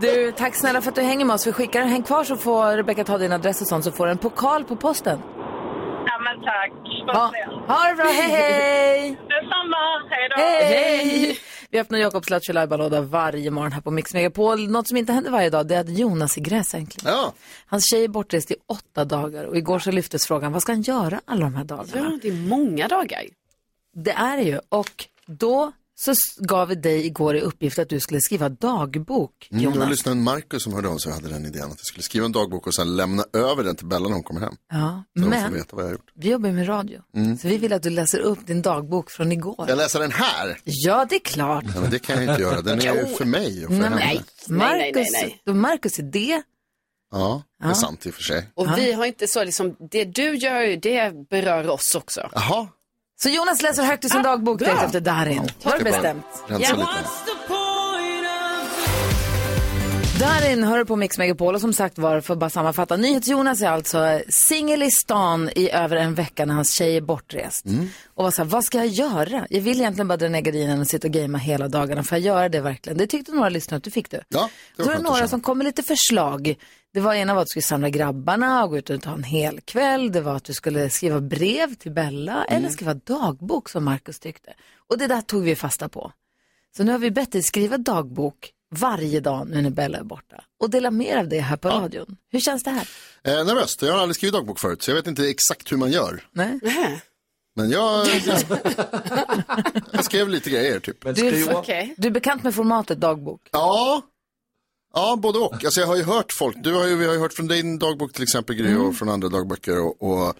Du, 0.00 0.32
tack 0.32 0.54
snälla 0.54 0.80
för 0.80 0.88
att 0.88 0.94
du 0.94 1.02
hänger 1.02 1.24
med 1.24 1.34
oss. 1.34 1.46
Vi 1.46 1.52
skickar 1.52 1.80
den. 1.80 1.88
Häng 1.88 2.02
kvar 2.02 2.24
så 2.24 2.36
får 2.36 2.76
Rebecka 2.76 3.04
ta 3.04 3.18
din 3.18 3.32
adress 3.32 3.60
och 3.60 3.68
sånt 3.68 3.84
så 3.84 3.92
får 3.92 4.06
du 4.06 4.12
en 4.12 4.18
pokal 4.18 4.64
på 4.64 4.76
posten. 4.76 5.18
Ja, 6.06 6.18
men 6.24 6.44
tack. 6.44 6.72
Ha, 7.16 7.32
ha 7.74 7.88
det 7.88 7.94
bra, 7.94 8.04
hej 8.04 8.30
hej! 8.30 9.10
Detsamma. 9.10 9.76
Hej 10.10 10.28
då. 10.28 10.36
Hej! 10.42 11.38
Vi 11.70 11.80
öppnar 11.80 11.98
Jakobs 11.98 12.30
Lattjo 12.30 12.52
varje 13.02 13.50
morgon 13.50 13.72
här 13.72 13.80
på 13.80 13.90
Mix 13.90 14.14
Megapol. 14.14 14.68
Något 14.68 14.88
som 14.88 14.96
inte 14.96 15.12
händer 15.12 15.30
varje 15.30 15.50
dag 15.50 15.66
det 15.66 15.74
är 15.74 15.80
att 15.80 15.98
Jonas 15.98 16.36
är 16.36 16.40
gräsänkling. 16.40 17.12
Ja. 17.12 17.32
Hans 17.66 17.90
tjej 17.90 18.04
är 18.04 18.08
bortrest 18.08 18.50
i 18.50 18.56
åtta 18.66 19.04
dagar 19.04 19.44
och 19.44 19.56
igår 19.56 19.78
så 19.78 19.90
lyftes 19.90 20.26
frågan 20.26 20.52
vad 20.52 20.62
ska 20.62 20.72
han 20.72 20.82
göra 20.82 21.20
alla 21.24 21.40
de 21.40 21.54
här 21.54 21.64
dagarna? 21.64 22.10
Ja, 22.10 22.18
det 22.22 22.28
är 22.28 22.48
många 22.48 22.88
dagar. 22.88 23.22
Det 23.94 24.10
är 24.10 24.36
det 24.36 24.42
ju. 24.42 24.60
Och 24.68 25.06
då 25.26 25.72
så 25.98 26.12
gav 26.38 26.68
vi 26.68 26.74
dig 26.74 27.06
igår 27.06 27.36
i 27.36 27.40
uppgift 27.40 27.78
att 27.78 27.88
du 27.88 28.00
skulle 28.00 28.20
skriva 28.20 28.48
dagbok, 28.48 29.48
Mm, 29.50 29.62
det 29.62 29.68
var 29.68 29.74
Jonas. 29.74 29.90
lyssnaren 29.90 30.22
Marcus 30.22 30.62
som 30.62 30.72
hörde 30.72 30.88
av 30.88 30.98
sig 30.98 31.10
och 31.10 31.14
hade 31.16 31.28
den 31.28 31.46
idén 31.46 31.62
att 31.64 31.68
jag 31.78 31.86
skulle 31.86 32.02
skriva 32.02 32.26
en 32.26 32.32
dagbok 32.32 32.66
och 32.66 32.74
sen 32.74 32.96
lämna 32.96 33.24
över 33.32 33.64
den 33.64 33.76
till 33.76 33.86
Bella 33.86 34.04
när 34.08 34.14
hon 34.14 34.22
kommer 34.22 34.40
hem. 34.40 34.54
Ja, 34.72 35.04
Så 35.18 35.28
men 35.28 35.52
veta 35.52 35.76
vad 35.76 35.84
jag 35.84 35.88
har 35.88 35.92
gjort. 35.92 36.10
vi 36.14 36.30
jobbar 36.30 36.50
med 36.52 36.68
radio. 36.68 37.00
Mm. 37.16 37.38
Så 37.38 37.48
vi 37.48 37.56
vill 37.56 37.72
att 37.72 37.82
du 37.82 37.90
läser 37.90 38.18
upp 38.18 38.46
din 38.46 38.62
dagbok 38.62 39.10
från 39.10 39.32
igår. 39.32 39.64
Jag 39.68 39.76
läser 39.78 40.00
den 40.00 40.12
här. 40.12 40.58
Ja, 40.64 41.06
det 41.10 41.14
är 41.16 41.20
klart. 41.20 41.64
Ja, 41.74 41.80
men 41.80 41.90
det 41.90 41.98
kan 41.98 42.22
jag 42.24 42.32
inte 42.32 42.42
göra. 42.42 42.60
Den 42.62 42.80
är 42.80 42.94
ju 42.94 43.06
för 43.14 43.24
mig 43.24 43.64
och 43.66 43.70
för 43.72 43.78
Nej, 43.78 43.84
henne. 43.88 43.96
nej. 43.96 44.22
Nej, 44.48 44.58
nej, 44.78 44.92
Marcus, 44.92 45.12
nej, 45.12 45.42
då 45.46 45.54
Marcus 45.54 45.98
idé. 45.98 46.42
Ja, 47.10 47.42
det 47.60 47.64
är 47.64 47.68
Ja. 47.68 47.74
sant 47.74 48.06
i 48.06 48.10
och 48.10 48.14
för 48.14 48.22
sig. 48.22 48.48
Och 48.54 48.78
vi 48.78 48.92
har 48.92 49.06
inte 49.06 49.26
så 49.26 49.44
liksom, 49.44 49.76
det 49.90 50.04
du 50.04 50.34
gör, 50.36 50.76
det 50.76 51.28
berör 51.30 51.68
oss 51.68 51.94
också. 51.94 52.30
Jaha. 52.32 52.68
Så 53.22 53.28
Jonas 53.28 53.62
läser 53.62 53.82
högt 53.82 54.04
ur 54.04 54.08
sin 54.08 54.22
dagbok 54.22 54.58
direkt 54.58 54.82
efter 54.82 55.00
Darin. 55.00 55.36
Var 55.36 55.44
det 55.44 55.52
Ska 55.60 55.70
bara 55.70 55.84
bestämt? 55.84 56.24
rensa 56.48 56.76
lite. 56.76 56.86
Darin 60.20 60.64
hör 60.64 60.78
du 60.78 60.84
på 60.84 60.96
Mix 60.96 61.18
Megapol 61.18 61.54
och 61.54 61.60
som 61.60 61.72
sagt 61.72 61.98
var, 61.98 62.20
för 62.20 62.32
att 62.32 62.38
bara 62.38 62.50
sammanfatta, 62.50 62.96
NyhetsJonas 62.96 63.62
är 63.62 63.68
alltså 63.70 64.20
singel 64.28 64.82
i 64.82 64.90
stan 64.90 65.50
i 65.56 65.70
över 65.70 65.96
en 65.96 66.14
vecka 66.14 66.44
när 66.46 66.54
hans 66.54 66.72
tjej 66.72 66.96
är 66.96 67.00
bortrest. 67.00 67.66
Mm. 67.66 67.88
Och 68.14 68.24
var 68.24 68.30
så 68.30 68.42
här, 68.42 68.50
vad 68.50 68.64
ska 68.64 68.78
jag 68.78 68.86
göra? 68.86 69.46
Jag 69.50 69.60
vill 69.60 69.80
egentligen 69.80 70.08
bara 70.08 70.16
dra 70.16 70.28
ner 70.28 70.40
gardinen 70.40 70.80
och 70.80 70.86
sitta 70.86 71.06
och 71.08 71.12
gamea 71.12 71.38
hela 71.38 71.68
dagarna. 71.68 72.02
Får 72.02 72.18
jag 72.18 72.24
göra 72.26 72.48
det 72.48 72.60
verkligen? 72.60 72.98
Det 72.98 73.06
tyckte 73.06 73.32
några 73.32 73.48
lyssnare 73.48 73.76
att 73.76 73.84
du 73.84 73.90
fick 73.90 74.10
du. 74.10 74.20
Ja, 74.28 74.50
Så 74.76 74.84
var 74.84 74.94
det 74.94 75.02
några 75.02 75.28
som 75.28 75.40
kom 75.40 75.58
med 75.58 75.64
lite 75.64 75.82
förslag. 75.82 76.54
Det 76.96 77.00
var 77.02 77.14
ena 77.14 77.34
var 77.34 77.42
att 77.42 77.46
du 77.46 77.50
skulle 77.50 77.62
samla 77.62 77.88
grabbarna 77.90 78.64
och 78.64 78.70
gå 78.70 78.78
ut 78.78 78.90
och 78.90 79.02
ta 79.02 79.12
en 79.12 79.22
hel 79.22 79.60
kväll. 79.60 80.12
Det 80.12 80.20
var 80.20 80.36
att 80.36 80.44
du 80.44 80.52
skulle 80.54 80.90
skriva 80.90 81.20
brev 81.20 81.74
till 81.74 81.92
Bella 81.92 82.44
Mm. 82.44 82.56
eller 82.58 82.68
skriva 82.72 82.94
dagbok 82.94 83.68
som 83.68 83.84
Markus 83.84 84.18
tyckte. 84.18 84.54
Och 84.90 84.98
det 84.98 85.06
där 85.06 85.20
tog 85.20 85.42
vi 85.42 85.56
fasta 85.56 85.88
på. 85.88 86.12
Så 86.76 86.84
nu 86.84 86.92
har 86.92 86.98
vi 86.98 87.10
bett 87.10 87.32
dig 87.32 87.42
skriva 87.42 87.78
dagbok 87.78 88.50
varje 88.74 89.20
dag 89.20 89.48
nu 89.50 89.62
när 89.62 89.70
Bella 89.70 89.98
är 89.98 90.04
borta. 90.04 90.44
Och 90.60 90.70
dela 90.70 90.90
mer 90.90 91.16
av 91.18 91.28
det 91.28 91.40
här 91.40 91.56
på 91.56 91.68
radion. 91.68 92.16
Hur 92.32 92.40
känns 92.40 92.62
det 92.62 92.70
här? 92.70 92.88
Eh, 93.24 93.46
nervöst, 93.46 93.82
jag 93.82 93.92
har 93.92 94.00
aldrig 94.00 94.16
skrivit 94.16 94.34
dagbok 94.34 94.58
förut 94.60 94.82
så 94.82 94.90
jag 94.90 94.96
vet 94.96 95.06
inte 95.06 95.28
exakt 95.28 95.72
hur 95.72 95.76
man 95.76 95.90
gör. 95.90 96.24
Nej. 96.32 96.58
Men 97.56 97.70
jag, 97.70 98.06
jag, 98.06 98.38
jag 99.92 100.04
skrev 100.04 100.28
lite 100.28 100.50
grejer 100.50 100.80
typ. 100.80 101.00
Du, 101.16 101.26
är, 101.26 102.00
du 102.00 102.08
är 102.08 102.12
bekant 102.12 102.42
med 102.42 102.54
formatet 102.54 103.00
dagbok? 103.00 103.40
Ja, 103.52 104.02
ja 104.96 105.16
både 105.16 105.38
och. 105.38 105.64
Alltså 105.64 105.80
jag 105.80 105.86
har 105.86 105.96
ju 105.96 106.02
hört 106.02 106.32
folk, 106.32 106.56
du 106.60 106.74
har 106.74 106.86
ju, 106.86 106.96
vi 106.96 107.06
har 107.06 107.12
ju 107.14 107.20
hört 107.20 107.32
från 107.32 107.46
din 107.48 107.78
dagbok 107.78 108.12
till 108.12 108.22
exempel 108.22 108.56
Gry 108.56 108.70
Mm. 108.70 108.86
och 108.86 108.96
från 108.96 109.08
andra 109.08 109.28
dagböcker 109.28 109.78
och, 109.78 110.02
och 110.02 110.34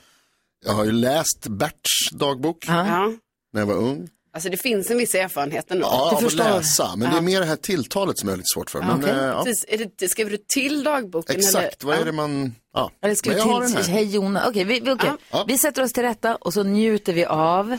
jag 0.64 0.72
har 0.72 0.84
ju 0.84 0.92
läst 0.92 1.46
Berts 1.48 2.10
dagbok 2.12 2.64
Ja. 2.68 3.12
när 3.52 3.60
jag 3.60 3.66
var 3.66 3.74
ung. 3.74 4.08
Alltså 4.34 4.48
det 4.50 4.56
finns 4.56 4.90
en 4.90 4.98
viss 4.98 5.14
erfarenhet 5.14 5.70
ändå. 5.70 5.86
Ja, 5.86 6.16
av 6.16 6.26
att 6.26 6.34
läsa, 6.34 6.96
men 6.96 7.10
det 7.10 7.16
är 7.16 7.20
mer 7.20 7.40
det 7.40 7.46
här 7.46 7.56
tilltalet 7.56 8.18
som 8.18 8.28
jag 8.28 8.32
har 8.32 8.36
lite 8.36 8.46
svårt 8.54 8.70
för. 8.70 8.80
Men, 8.80 9.04
eh, 9.04 9.16
ja. 9.24 9.44
Precis, 9.44 9.64
är 9.68 9.90
det, 9.98 10.08
skriver 10.08 10.30
du 10.30 10.36
till 10.36 10.84
dagboken? 10.84 11.36
Exakt, 11.36 11.82
eller? 11.82 11.92
vad 11.92 12.00
är 12.00 12.04
det 12.04 12.12
man, 12.12 12.54
ja. 12.74 12.90
Eller 13.02 13.16
vi 13.30 13.36
jag 13.36 13.44
har 13.44 13.60
den 13.60 13.72
till, 13.72 13.82
här. 13.84 13.92
hej 13.92 14.04
Jonas, 14.14 14.48
okej, 14.48 14.64
vi, 14.64 14.80
vi. 14.80 14.96
Ja. 15.30 15.44
vi 15.48 15.58
sätter 15.58 15.82
oss 15.82 15.92
till 15.92 16.02
rätta 16.02 16.36
och 16.36 16.52
så 16.54 16.62
njuter 16.62 17.12
vi 17.12 17.24
av 17.24 17.78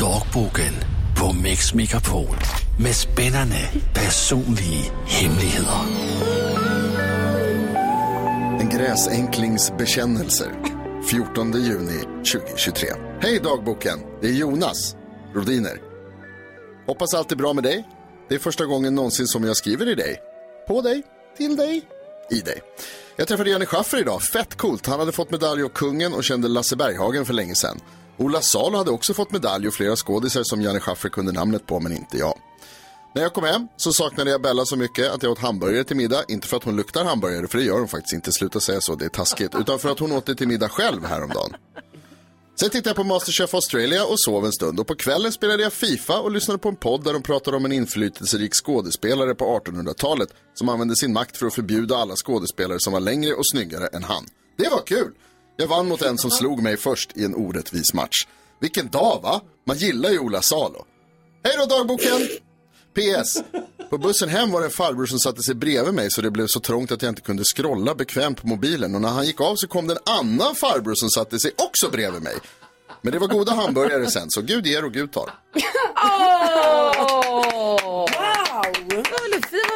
Dagboken 0.00 0.74
på 1.20 1.32
Mix 1.32 1.74
Megapol 1.74 2.36
med 2.82 2.96
spännande 2.96 3.70
personliga 3.94 4.92
hemligheter. 5.06 5.74
En 8.60 8.68
gräsänklings 8.68 9.72
bekännelser. 9.78 10.52
14 11.10 11.52
juni 11.52 12.00
2023. 12.32 12.88
Hej 13.20 13.40
dagboken, 13.44 13.98
det 14.20 14.28
är 14.28 14.32
Jonas 14.32 14.96
Rodiner. 15.34 15.80
Hoppas 16.86 17.14
allt 17.14 17.32
är 17.32 17.36
bra 17.36 17.52
med 17.52 17.64
dig. 17.64 17.88
Det 18.28 18.34
är 18.34 18.38
första 18.38 18.66
gången 18.66 18.94
någonsin 18.94 19.26
som 19.26 19.44
jag 19.44 19.56
skriver 19.56 19.88
i 19.88 19.94
dig. 19.94 20.20
På 20.68 20.82
dig, 20.82 21.02
till 21.36 21.56
dig, 21.56 21.82
i 22.30 22.40
dig. 22.40 22.62
Jag 23.16 23.28
träffade 23.28 23.50
Janne 23.50 23.66
Schaffer 23.66 23.98
idag, 23.98 24.22
fett 24.22 24.56
coolt. 24.56 24.86
Han 24.86 24.98
hade 24.98 25.12
fått 25.12 25.30
medalj 25.30 25.62
av 25.62 25.68
kungen 25.68 26.14
och 26.14 26.24
kände 26.24 26.48
Lasse 26.48 26.76
Berghagen 26.76 27.26
för 27.26 27.34
länge 27.34 27.54
sedan. 27.54 27.80
Ola 28.20 28.40
Salo 28.42 28.76
hade 28.78 28.90
också 28.90 29.14
fått 29.14 29.32
medalj 29.32 29.68
och 29.68 29.74
flera 29.74 29.96
skådisar 29.96 30.42
som 30.42 30.62
Janne 30.62 30.80
Schaffer 30.80 31.08
kunde 31.08 31.32
namnet 31.32 31.66
på, 31.66 31.80
men 31.80 31.92
inte 31.92 32.18
jag. 32.18 32.38
När 33.14 33.22
jag 33.22 33.32
kom 33.32 33.44
hem 33.44 33.68
så 33.76 33.92
saknade 33.92 34.30
jag 34.30 34.42
Bella 34.42 34.64
så 34.64 34.76
mycket 34.76 35.10
att 35.10 35.22
jag 35.22 35.32
åt 35.32 35.38
hamburgare 35.38 35.84
till 35.84 35.96
middag. 35.96 36.24
Inte 36.28 36.48
för 36.48 36.56
att 36.56 36.64
hon 36.64 36.76
luktar 36.76 37.04
hamburgare, 37.04 37.48
för 37.48 37.58
det 37.58 37.64
gör 37.64 37.78
hon 37.78 37.88
faktiskt 37.88 38.12
inte. 38.12 38.32
Sluta 38.32 38.60
säga 38.60 38.80
så, 38.80 38.94
det 38.94 39.04
är 39.04 39.08
taskigt. 39.08 39.54
Utan 39.54 39.78
för 39.78 39.88
att 39.88 39.98
hon 39.98 40.12
åt 40.12 40.26
det 40.26 40.34
till 40.34 40.48
middag 40.48 40.68
själv 40.68 41.04
häromdagen. 41.04 41.56
Sen 42.60 42.70
tittade 42.70 42.88
jag 42.88 42.96
på 42.96 43.04
Masterchef 43.04 43.54
Australia 43.54 44.04
och 44.04 44.20
sov 44.20 44.44
en 44.44 44.52
stund. 44.52 44.80
Och 44.80 44.86
på 44.86 44.94
kvällen 44.94 45.32
spelade 45.32 45.62
jag 45.62 45.72
Fifa 45.72 46.20
och 46.20 46.30
lyssnade 46.30 46.58
på 46.58 46.68
en 46.68 46.76
podd 46.76 47.04
där 47.04 47.12
de 47.12 47.22
pratade 47.22 47.56
om 47.56 47.64
en 47.64 47.72
inflytelserik 47.72 48.54
skådespelare 48.54 49.34
på 49.34 49.60
1800-talet 49.64 50.28
som 50.54 50.68
använde 50.68 50.96
sin 50.96 51.12
makt 51.12 51.36
för 51.36 51.46
att 51.46 51.54
förbjuda 51.54 51.96
alla 51.96 52.14
skådespelare 52.16 52.80
som 52.80 52.92
var 52.92 53.00
längre 53.00 53.34
och 53.34 53.46
snyggare 53.46 53.86
än 53.86 54.04
han. 54.04 54.26
Det 54.56 54.68
var 54.68 54.82
kul! 54.86 55.12
Jag 55.60 55.66
vann 55.66 55.88
mot 55.88 56.02
en 56.02 56.18
som 56.18 56.30
slog 56.30 56.62
mig 56.62 56.76
först 56.76 57.16
i 57.16 57.24
en 57.24 57.34
orättvis 57.34 57.94
match. 57.94 58.26
Vilken 58.60 58.88
dag 58.88 59.20
va? 59.22 59.40
Man 59.66 59.76
gillar 59.76 60.10
ju 60.10 60.18
Ola 60.18 60.42
Salo. 60.42 60.84
Hej 61.44 61.54
då 61.58 61.66
dagboken! 61.66 62.28
PS. 62.94 63.42
På 63.90 63.98
bussen 63.98 64.28
hem 64.28 64.50
var 64.50 64.60
det 64.60 64.66
en 64.66 64.70
farbror 64.70 65.06
som 65.06 65.18
satte 65.18 65.42
sig 65.42 65.54
bredvid 65.54 65.94
mig 65.94 66.10
så 66.10 66.22
det 66.22 66.30
blev 66.30 66.46
så 66.48 66.60
trångt 66.60 66.92
att 66.92 67.02
jag 67.02 67.08
inte 67.08 67.22
kunde 67.22 67.44
scrolla 67.44 67.94
bekvämt 67.94 68.40
på 68.40 68.46
mobilen. 68.46 68.94
Och 68.94 69.00
när 69.00 69.08
han 69.08 69.26
gick 69.26 69.40
av 69.40 69.56
så 69.56 69.68
kom 69.68 69.86
det 69.86 69.94
en 69.94 70.14
annan 70.18 70.54
farbror 70.54 70.94
som 70.94 71.10
satte 71.10 71.38
sig 71.38 71.50
också 71.56 71.90
bredvid 71.90 72.22
mig. 72.22 72.36
Men 73.02 73.12
det 73.12 73.18
var 73.18 73.28
goda 73.28 73.52
hamburgare 73.52 74.10
sen, 74.10 74.26
så 74.28 74.42
Gud 74.42 74.66
ger 74.66 74.84
och 74.84 74.92
Gud 74.92 75.12
tar. 75.12 75.30
Wow! 77.70 78.08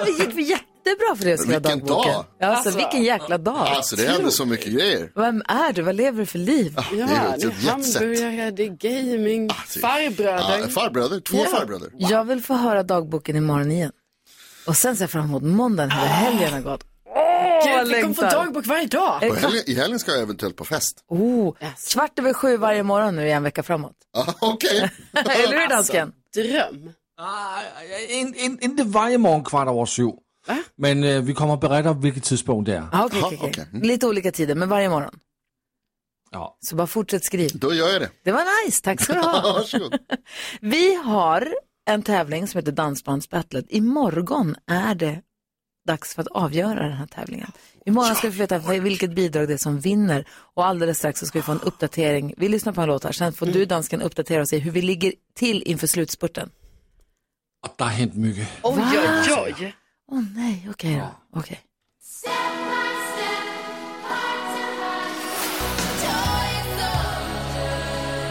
Det 0.04 0.10
gick 0.42 0.73
jättebra 0.86 1.16
för 1.16 1.24
dig 1.24 1.34
att 1.34 1.40
skriva 1.40 1.58
Vilken 1.58 1.78
dagboken. 1.78 2.12
dag! 2.12 2.24
Ja, 2.38 2.46
alltså, 2.46 2.76
vilken 2.76 3.02
jäkla 3.02 3.38
dag. 3.38 3.56
Alltså 3.68 3.96
det 3.96 4.06
hände 4.08 4.30
så 4.30 4.44
mycket 4.46 4.72
grejer. 4.72 5.12
Vem 5.14 5.42
är 5.48 5.72
du? 5.72 5.82
Vad 5.82 5.94
lever 5.94 6.18
du 6.18 6.26
för 6.26 6.38
liv? 6.38 6.74
Ja, 6.76 6.84
Det 6.90 7.00
är 7.02 7.06
det 7.06 7.36
ett 7.36 7.44
är 7.44 7.48
jetset. 7.48 8.00
hamburgare, 8.02 8.50
det 8.50 8.62
är 8.62 8.68
gaming, 9.12 9.50
farbröder. 9.82 10.58
Ja, 10.60 10.68
farbröder, 10.68 11.20
två 11.20 11.36
Ja. 11.38 11.58
farbröder. 11.58 11.90
Jag 11.98 12.24
vill 12.24 12.42
få 12.42 12.54
höra 12.54 12.82
dagboken 12.82 13.36
imorgon 13.36 13.70
igen. 13.72 13.92
Och 14.66 14.76
sen 14.76 14.96
ser 14.96 15.02
jag 15.02 15.10
fram 15.10 15.24
emot 15.24 15.42
måndagen 15.42 15.90
hur 15.90 16.06
helgen 16.06 16.52
har 16.52 16.60
gått. 16.60 16.84
Åh, 17.16 17.78
Gud, 17.84 17.88
vi 17.96 18.02
kommer 18.02 18.14
få 18.14 18.22
dagbok 18.22 18.66
varje 18.66 18.86
dag. 18.86 19.18
Helgen, 19.20 19.62
I 19.66 19.74
helgen 19.74 19.98
ska 19.98 20.10
jag 20.12 20.20
eventuellt 20.22 20.56
på 20.56 20.64
fest. 20.64 21.04
Oh, 21.08 21.54
kvart 21.92 22.18
över 22.18 22.32
sju 22.32 22.56
varje 22.56 22.82
morgon 22.82 23.16
nu 23.16 23.26
i 23.28 23.30
en 23.32 23.42
vecka 23.42 23.62
framåt. 23.62 23.92
Ja, 24.12 24.34
Okej. 24.40 24.90
Eller 25.12 25.60
hur 25.60 25.68
dansken? 25.68 26.12
Dröm. 26.34 26.92
In, 28.08 28.34
in, 28.34 28.58
inte 28.60 28.82
varje 28.84 29.18
morgon 29.18 29.44
kvart 29.44 29.68
över 29.68 29.86
sju. 29.86 30.02
Men 30.76 31.04
eh, 31.04 31.22
vi 31.22 31.34
kommer 31.34 31.54
att 31.54 31.60
berätta 31.60 31.92
vilket 31.92 32.24
tidspunkt 32.24 32.66
det 32.66 32.76
är. 32.76 32.88
Ah, 32.92 33.04
okej, 33.04 33.22
okej, 33.24 33.38
okej. 33.42 33.66
Lite 33.72 34.06
olika 34.06 34.32
tider, 34.32 34.54
men 34.54 34.68
varje 34.68 34.88
morgon. 34.88 35.18
Ja. 36.30 36.58
Så 36.60 36.76
bara 36.76 36.86
fortsätt 36.86 37.24
skriv. 37.24 37.50
Då 37.54 37.74
gör 37.74 37.88
jag 37.88 38.00
det. 38.00 38.10
Det 38.24 38.32
var 38.32 38.66
nice, 38.66 38.82
tack 38.82 39.00
ska 39.00 39.12
du 39.12 39.20
ha. 39.20 39.64
Vi 40.60 40.94
har 40.94 41.54
en 41.86 42.02
tävling 42.02 42.48
som 42.48 42.58
heter 42.58 42.72
Dansbandsbattlet. 42.72 43.66
Imorgon 43.68 44.56
är 44.66 44.94
det 44.94 45.20
dags 45.86 46.14
för 46.14 46.22
att 46.22 46.28
avgöra 46.28 46.82
den 46.82 46.92
här 46.92 47.06
tävlingen. 47.06 47.50
Imorgon 47.86 48.14
ska 48.14 48.28
vi 48.28 48.32
få 48.34 48.38
veta 48.38 48.58
vilket 48.58 49.14
bidrag 49.14 49.48
det 49.48 49.54
är 49.54 49.58
som 49.58 49.80
vinner 49.80 50.24
och 50.30 50.66
alldeles 50.66 50.98
strax 50.98 51.20
så 51.20 51.26
ska 51.26 51.38
vi 51.38 51.42
få 51.42 51.52
en 51.52 51.60
uppdatering. 51.60 52.34
Vi 52.36 52.48
lyssnar 52.48 52.72
på 52.72 52.80
en 52.80 52.88
låt 52.88 53.04
här, 53.04 53.12
sen 53.12 53.32
får 53.32 53.46
du 53.46 53.64
dansken 53.64 54.02
uppdatera 54.02 54.42
oss 54.42 54.52
i 54.52 54.58
hur 54.58 54.70
vi 54.70 54.82
ligger 54.82 55.12
till 55.34 55.62
inför 55.62 55.86
slutspurten. 55.86 56.50
Och 57.66 57.74
det 57.78 57.84
har 57.84 57.90
hänt 57.90 58.14
mycket. 58.14 58.48
Oj, 58.62 58.82
oj, 59.26 59.54
oj. 59.60 59.74
Åh 60.12 60.22
nej, 60.34 60.68
okej 60.70 60.96
då. 60.96 61.38
Okej. 61.38 61.60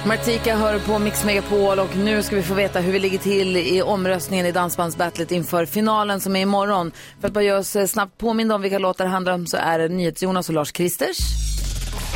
Martika 0.06 0.56
hör 0.56 0.80
på 0.80 1.00
Mix 1.00 1.24
Megapol 1.24 1.80
och 1.80 1.96
nu 1.96 2.24
ska 2.24 2.36
vi 2.36 2.44
få 2.44 2.54
veta 2.54 2.80
hur 2.80 2.92
vi 2.92 3.00
ligger 3.00 3.18
till 3.18 3.58
i 3.58 3.82
omröstningen 3.82 4.46
i 4.46 4.52
Dansbandsbattlet 4.52 5.32
inför 5.32 5.66
finalen 5.66 6.20
som 6.20 6.36
är 6.36 6.42
imorgon. 6.42 6.92
För 7.22 7.28
att 7.28 7.34
bara 7.34 7.44
göra 7.44 7.60
oss 7.60 7.76
eh, 7.76 7.86
snabbt 7.86 8.18
påminna 8.18 8.56
om 8.56 8.62
vilka 8.62 8.80
låtar 8.80 9.06
det 9.06 9.12
handlar 9.12 9.34
om 9.34 9.48
så 9.48 9.58
är 9.58 9.80
det 9.80 9.90
NyhetsJonas 9.90 10.50
och 10.50 10.56
Lars 10.56 10.72
Kristers. 10.72 11.18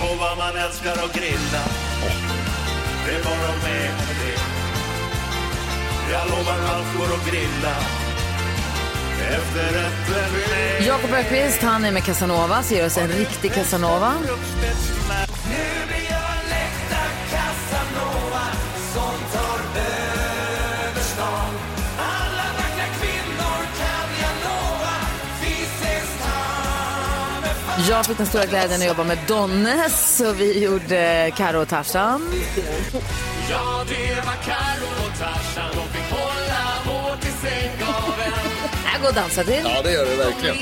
Och 0.01 0.17
vad 0.19 0.37
man 0.37 0.63
älskar 0.63 0.91
att 0.91 1.13
grilla 1.13 1.63
Det 3.05 3.11
är 3.15 3.23
bara 3.23 3.53
med 3.63 3.97
på 3.97 4.13
det 4.19 4.39
Jag 6.11 6.29
lovar 6.29 6.75
allt 6.75 6.97
går 6.97 7.15
att 7.15 7.31
grilla 7.31 8.06
Jakob 10.85 11.13
Öqvist, 11.13 11.61
han 11.61 11.85
är 11.85 11.91
med 11.91 12.03
Casanova, 12.03 12.63
så 12.63 12.73
ger 12.73 12.85
oss 12.85 12.97
en 12.97 13.07
riktig 13.07 13.53
Casanova. 13.53 14.13
Jag 27.89 28.05
fick 28.05 28.17
den 28.17 28.27
stora 28.27 28.45
glädjen 28.45 28.81
att 28.81 28.87
jobba 28.87 29.03
med 29.03 29.17
Donnes 29.27 30.21
och 30.21 30.39
vi 30.39 30.63
gjorde 30.63 31.31
Karo 31.37 31.61
och 31.61 31.67
Tarzan. 31.67 32.31
Ja, 33.49 33.85
det 33.89 34.15
var 34.15 34.33
Karo 34.45 35.07
och 35.07 35.19
Tarzan, 35.19 35.86
Här 38.97 39.03
går 39.03 39.09
att 39.09 39.15
dansa 39.15 39.43
till. 39.43 39.61
Ja, 39.63 39.81
det 39.83 39.91
gör 39.91 40.05
det 40.05 40.15
verkligen. 40.15 40.55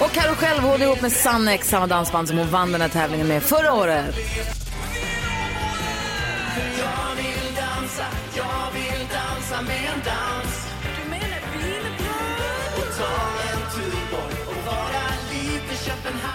Och 0.00 0.10
Karo 0.12 0.34
själv 0.34 0.60
håller 0.62 0.84
ihop 0.84 1.00
med 1.00 1.12
Sannex, 1.12 1.68
samma 1.68 1.86
dansband 1.86 2.28
som 2.28 2.38
hon 2.38 2.50
vann 2.50 2.72
den 2.72 2.80
här 2.80 2.88
tävlingen 2.88 3.28
med 3.28 3.42
förra 3.42 3.72
året. 3.72 4.14
Och 12.76 12.92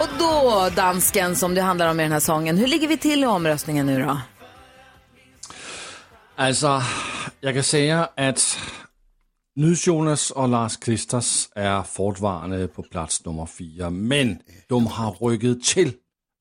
Och 0.00 0.08
då, 0.18 0.70
dansken, 0.76 1.36
som 1.36 1.54
det 1.54 1.60
handlar 1.60 1.88
om 1.88 2.00
i 2.00 2.02
den 2.02 2.12
här 2.12 2.20
sången. 2.20 2.58
Hur 2.58 2.66
ligger 2.66 2.88
vi 2.88 2.96
till 2.96 3.22
i 3.22 3.26
omröstningen 3.26 3.86
nu 3.86 4.02
då? 4.02 4.18
Altså, 6.36 6.82
jeg 7.44 7.54
kan 7.54 7.64
säga 7.64 8.08
att 8.16 8.58
NyhetsJonas 9.56 10.30
och 10.30 10.48
Lars 10.48 10.76
Kristers 10.76 11.48
är 11.56 11.82
fortfarande 11.82 12.68
på 12.68 12.82
plats 12.82 13.24
nummer 13.24 13.46
fyra, 13.46 13.90
men 13.90 14.38
de 14.68 14.86
har 14.86 15.10
rykket 15.30 15.62
till. 15.64 15.92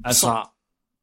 Altså, 0.05 0.47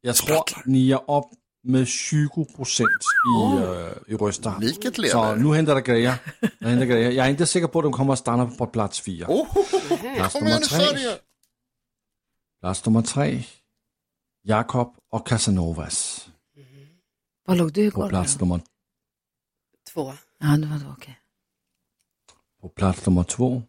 jag 0.03 0.17
tror, 0.17 0.45
ni 0.67 0.91
är 0.93 0.97
upp 1.19 1.25
med 1.65 1.87
20 1.87 2.45
procent 2.57 3.03
i, 3.31 3.63
øh, 3.63 3.93
i 4.09 4.15
röster. 4.15 4.53
Liket 4.61 4.95
Så 4.97 5.03
lever. 5.03 5.37
nu 5.37 5.55
händer 5.55 5.75
det 5.75 5.83
grejer. 5.85 6.15
Nu 6.61 6.69
händer 6.69 6.87
det 6.87 6.93
grejer. 6.93 7.11
Jag 7.11 7.27
är 7.27 7.31
inte 7.31 7.47
säker 7.47 7.67
på 7.67 7.79
att 7.79 7.85
de 7.85 7.93
kommer 7.93 8.13
att 8.13 8.19
stanna 8.19 8.47
på 8.47 8.67
plats 8.67 9.01
fyra. 9.01 9.27
Plats 10.17 10.33
Kom 10.33 10.45
nummer 10.45 10.61
tre. 10.61 11.17
Plats 12.61 12.87
nummer 12.87 13.03
tre. 13.03 13.43
Jakob 14.45 14.95
och 15.13 15.27
Casanovas. 15.27 16.29
Var 17.47 17.55
låg 17.57 17.73
du 17.73 17.91
På 17.91 18.01
igår? 18.01 18.09
plats 18.09 18.41
nummer, 18.41 18.61
Två. 19.95 20.13
Ja, 20.39 20.47
det 20.47 20.67
var 20.67 20.79
då, 20.79 20.93
okej. 20.93 21.17
på 22.63 22.69
plats 22.69 23.07
nummer 23.07 23.25
två. 23.25 23.63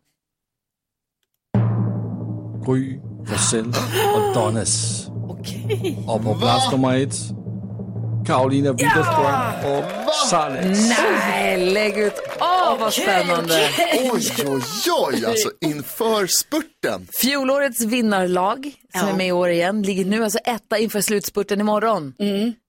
Gry, 2.65 2.99
Forssell 3.25 3.67
och 4.15 4.33
Donnes. 4.33 5.07
Och 6.07 6.23
på 6.23 6.35
plats 6.39 6.71
nummer 6.71 6.95
ett. 6.97 7.40
Karolina 8.27 8.71
Widerström 8.73 9.71
och 9.71 10.13
Sannes. 10.29 10.89
Nej, 10.89 11.71
lägg 11.73 11.97
ut. 11.97 12.13
Åh, 12.39 12.79
vad 12.79 12.93
spännande. 12.93 13.69
Oj, 13.93 14.31
oj, 14.47 14.61
oj, 15.07 15.25
alltså 15.25 15.51
inför 15.61 16.27
spurten. 16.27 17.07
Fjolårets 17.21 17.81
vinnarlag, 17.81 18.73
som 18.99 19.07
är 19.07 19.13
med 19.13 19.27
i 19.27 19.31
år 19.31 19.49
igen, 19.49 19.81
ligger 19.81 20.05
nu 20.05 20.23
alltså 20.23 20.39
etta 20.39 20.77
inför 20.77 21.01
slutspurten 21.01 21.59
imorgon. 21.59 22.13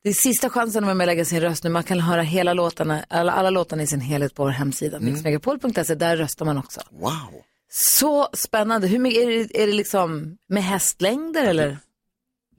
Det 0.04 0.08
är 0.08 0.12
sista 0.12 0.50
chansen 0.50 0.84
att 0.84 0.86
vara 0.86 0.94
med 0.94 1.04
och 1.04 1.06
lägga 1.06 1.24
sin 1.24 1.40
röst 1.40 1.64
nu. 1.64 1.70
Man 1.70 1.82
kan 1.82 2.00
höra 2.00 2.22
hela 2.22 2.52
låtarna, 2.54 3.04
alla, 3.08 3.32
alla 3.32 3.50
låtarna 3.50 3.82
i 3.82 3.86
sin 3.86 4.00
helhet 4.00 4.34
på 4.34 4.42
vår 4.44 4.50
hemsida, 4.50 5.00
mixmegapol.se. 5.00 5.94
Där 5.94 6.16
röstar 6.16 6.44
man 6.44 6.58
också. 6.58 6.80
Wow. 6.90 7.42
Så 7.74 8.28
spännande. 8.32 8.86
Hur 8.86 8.98
mycket, 8.98 9.22
är, 9.22 9.26
det, 9.26 9.62
är 9.62 9.66
det 9.66 9.72
liksom 9.72 10.36
med 10.48 10.64
hästlängder 10.64 11.44
eller? 11.44 11.78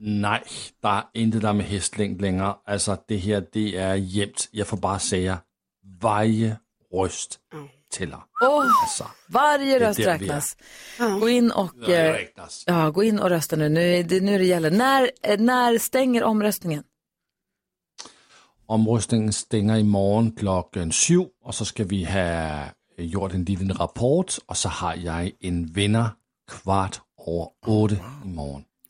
Nej, 0.00 0.42
der 0.82 0.88
er 0.88 1.10
intet 1.14 1.42
der 1.42 1.48
er 1.48 1.52
med 1.52 1.64
hästlängd 1.64 2.20
längre. 2.20 2.54
Altså, 2.66 2.96
det 3.08 3.20
her, 3.20 3.40
det 3.40 3.78
er 3.78 3.94
jämnt. 3.94 4.48
Jeg 4.52 4.66
får 4.66 4.76
bare 4.76 4.98
säga, 4.98 5.36
varje 6.00 6.56
röst 6.92 7.40
tæller. 7.90 8.28
Åh, 8.42 8.64
Altså, 8.82 9.04
varje 9.28 9.88
röst 9.88 10.00
räknas. 10.00 10.56
Gå 10.98 11.26
in 11.26 11.52
och, 11.52 11.88
eh, 11.88 12.12
räknas. 12.12 12.64
ja, 12.66 12.90
gå 12.90 13.02
in 13.02 13.18
och 13.18 13.30
rösta 13.30 13.56
nu. 13.56 13.68
Nu, 13.68 13.80
är 13.80 14.02
det, 14.04 14.20
nu 14.20 14.38
det 14.38 14.44
gäller. 14.44 14.70
När, 14.70 15.10
eh, 15.22 15.38
när 15.38 15.78
stänger 15.78 16.24
omröstningen? 16.24 16.84
Omrøstningen 18.68 19.32
stænger 19.32 19.76
i 19.76 19.82
morgen 19.82 20.32
klokken 20.32 20.92
7, 20.92 21.20
og 21.44 21.54
så 21.54 21.64
skal 21.64 21.90
vi 21.90 22.02
have 22.02 22.70
gjort 22.98 23.34
en 23.34 23.44
lille 23.44 23.74
rapport, 23.74 24.38
og 24.48 24.56
så 24.56 24.68
har 24.68 24.94
jeg 24.94 25.32
en 25.40 25.76
vinder 25.76 26.08
kvart 26.48 27.02
over 27.16 27.46
8 27.66 27.96
i 28.24 28.28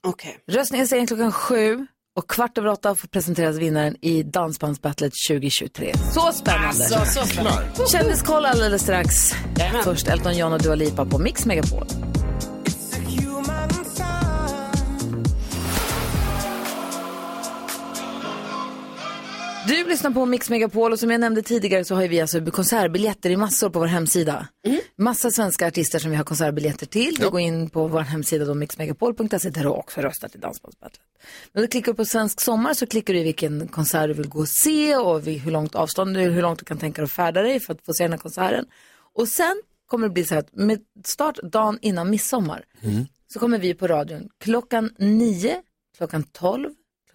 Okej. 0.05 0.39
Röstningen 0.53 0.87
stänger 0.87 1.07
klockan 1.07 1.33
sju 1.33 1.87
och 2.17 2.31
kvart 2.31 2.59
över 2.59 2.69
åtta 2.69 2.95
får 2.95 3.09
presenteras 3.09 3.57
vinnaren 3.57 3.97
i 4.01 4.23
Dansbandsbattlet 4.23 5.13
2023. 5.29 5.93
Så 6.15 6.33
spännande! 6.33 6.67
Alltså, 6.67 7.21
så 7.21 7.27
spännande. 7.27 7.63
Kändiskoll 7.93 8.45
alldeles 8.45 8.83
strax. 8.83 9.33
Först 9.85 10.09
Elton 10.09 10.39
John 10.39 10.53
och 10.53 10.63
Dua 10.63 10.75
Lipa 10.75 11.05
på 11.05 11.19
Mix 11.19 11.47
Megapol. 11.47 12.04
Du 19.67 19.85
lyssnar 19.85 20.11
på 20.11 20.27
Mix 20.27 20.51
Megapol 20.51 20.93
och 20.93 20.99
som 20.99 21.11
jag 21.11 21.21
nämnde 21.21 21.43
tidigare 21.43 21.85
så 21.85 21.95
har 21.95 22.09
vi 22.09 22.21
alltså 22.21 22.47
konsertbiljetter 22.47 23.31
i 23.31 23.37
massor 23.37 23.71
på 23.71 23.79
vår 23.79 23.87
hemsida. 23.87 24.49
Massa 24.97 25.31
svenska 25.31 25.67
artister 25.67 25.99
som 25.99 26.11
vi 26.11 26.17
har 26.17 26.25
konsertbiljetter 26.25 26.87
till. 26.87 27.15
Du 27.15 27.31
går 27.31 27.41
in 27.41 27.71
på 27.71 27.89
vår 27.89 28.01
hemsida 28.01 28.45
då 28.45 28.55
mixmegapol.se 28.55 29.51
där 29.51 29.63
du 29.63 29.69
också 29.69 30.01
röstar 30.01 30.29
till 30.29 30.41
Dansbandsbattlet. 30.41 31.03
När 31.53 31.63
du 31.63 31.69
klickar 31.69 31.93
på 31.93 32.05
svensk 32.05 32.41
sommar 32.41 32.75
så 32.75 32.87
klickar 32.87 33.15
du 33.15 33.21
i 33.21 33.23
vilken 33.23 33.69
konsert 33.69 34.09
du 34.09 34.15
vill 34.15 34.29
gå 34.29 34.39
och 34.39 34.49
se 34.49 34.97
och 34.97 35.23
hur 35.23 35.51
långt 35.51 35.75
avstånd, 35.75 36.17
hur 36.17 36.43
långt 36.43 36.59
du 36.59 36.65
kan 36.65 36.79
tänka 36.79 37.03
dig 37.03 37.05
att 37.05 37.13
färda 37.13 37.43
dig 37.43 37.61
för 37.61 37.73
att 37.73 37.85
få 37.85 37.93
se 37.93 38.05
den 38.05 38.13
här 38.13 38.19
konserten. 38.19 38.65
Och 39.15 39.29
sen 39.29 39.63
kommer 39.87 40.09
det 40.09 40.13
bli 40.13 40.25
så 40.25 40.35
här 40.35 40.41
att 40.41 40.55
med 40.55 40.81
start 41.05 41.39
dagen 41.43 41.79
innan 41.83 42.11
midsommar 42.11 42.65
så 43.33 43.39
kommer 43.39 43.59
vi 43.59 43.75
på 43.75 43.87
radion 43.87 44.29
klockan 44.41 44.91
9, 44.99 45.63
klockan 45.97 46.23
12, 46.23 46.71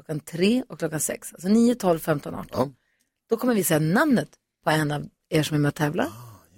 klockan 0.10 0.20
3 0.20 0.64
och 0.70 0.80
klockan 0.80 1.00
6. 1.00 1.34
Alltså 1.34 1.48
9, 1.48 1.76
12, 1.76 2.00
15, 2.00 2.36
18. 2.36 2.74
Då 3.30 3.38
kommer 3.38 3.56
vi 3.56 3.64
säga 3.64 3.80
namnet 3.80 4.30
på 4.64 4.70
en 4.70 4.92
av 4.92 5.06
er 5.30 5.44
som 5.44 5.56
är 5.56 5.60
med 5.60 5.70
och 5.70 5.76
tävlar. 5.76 6.12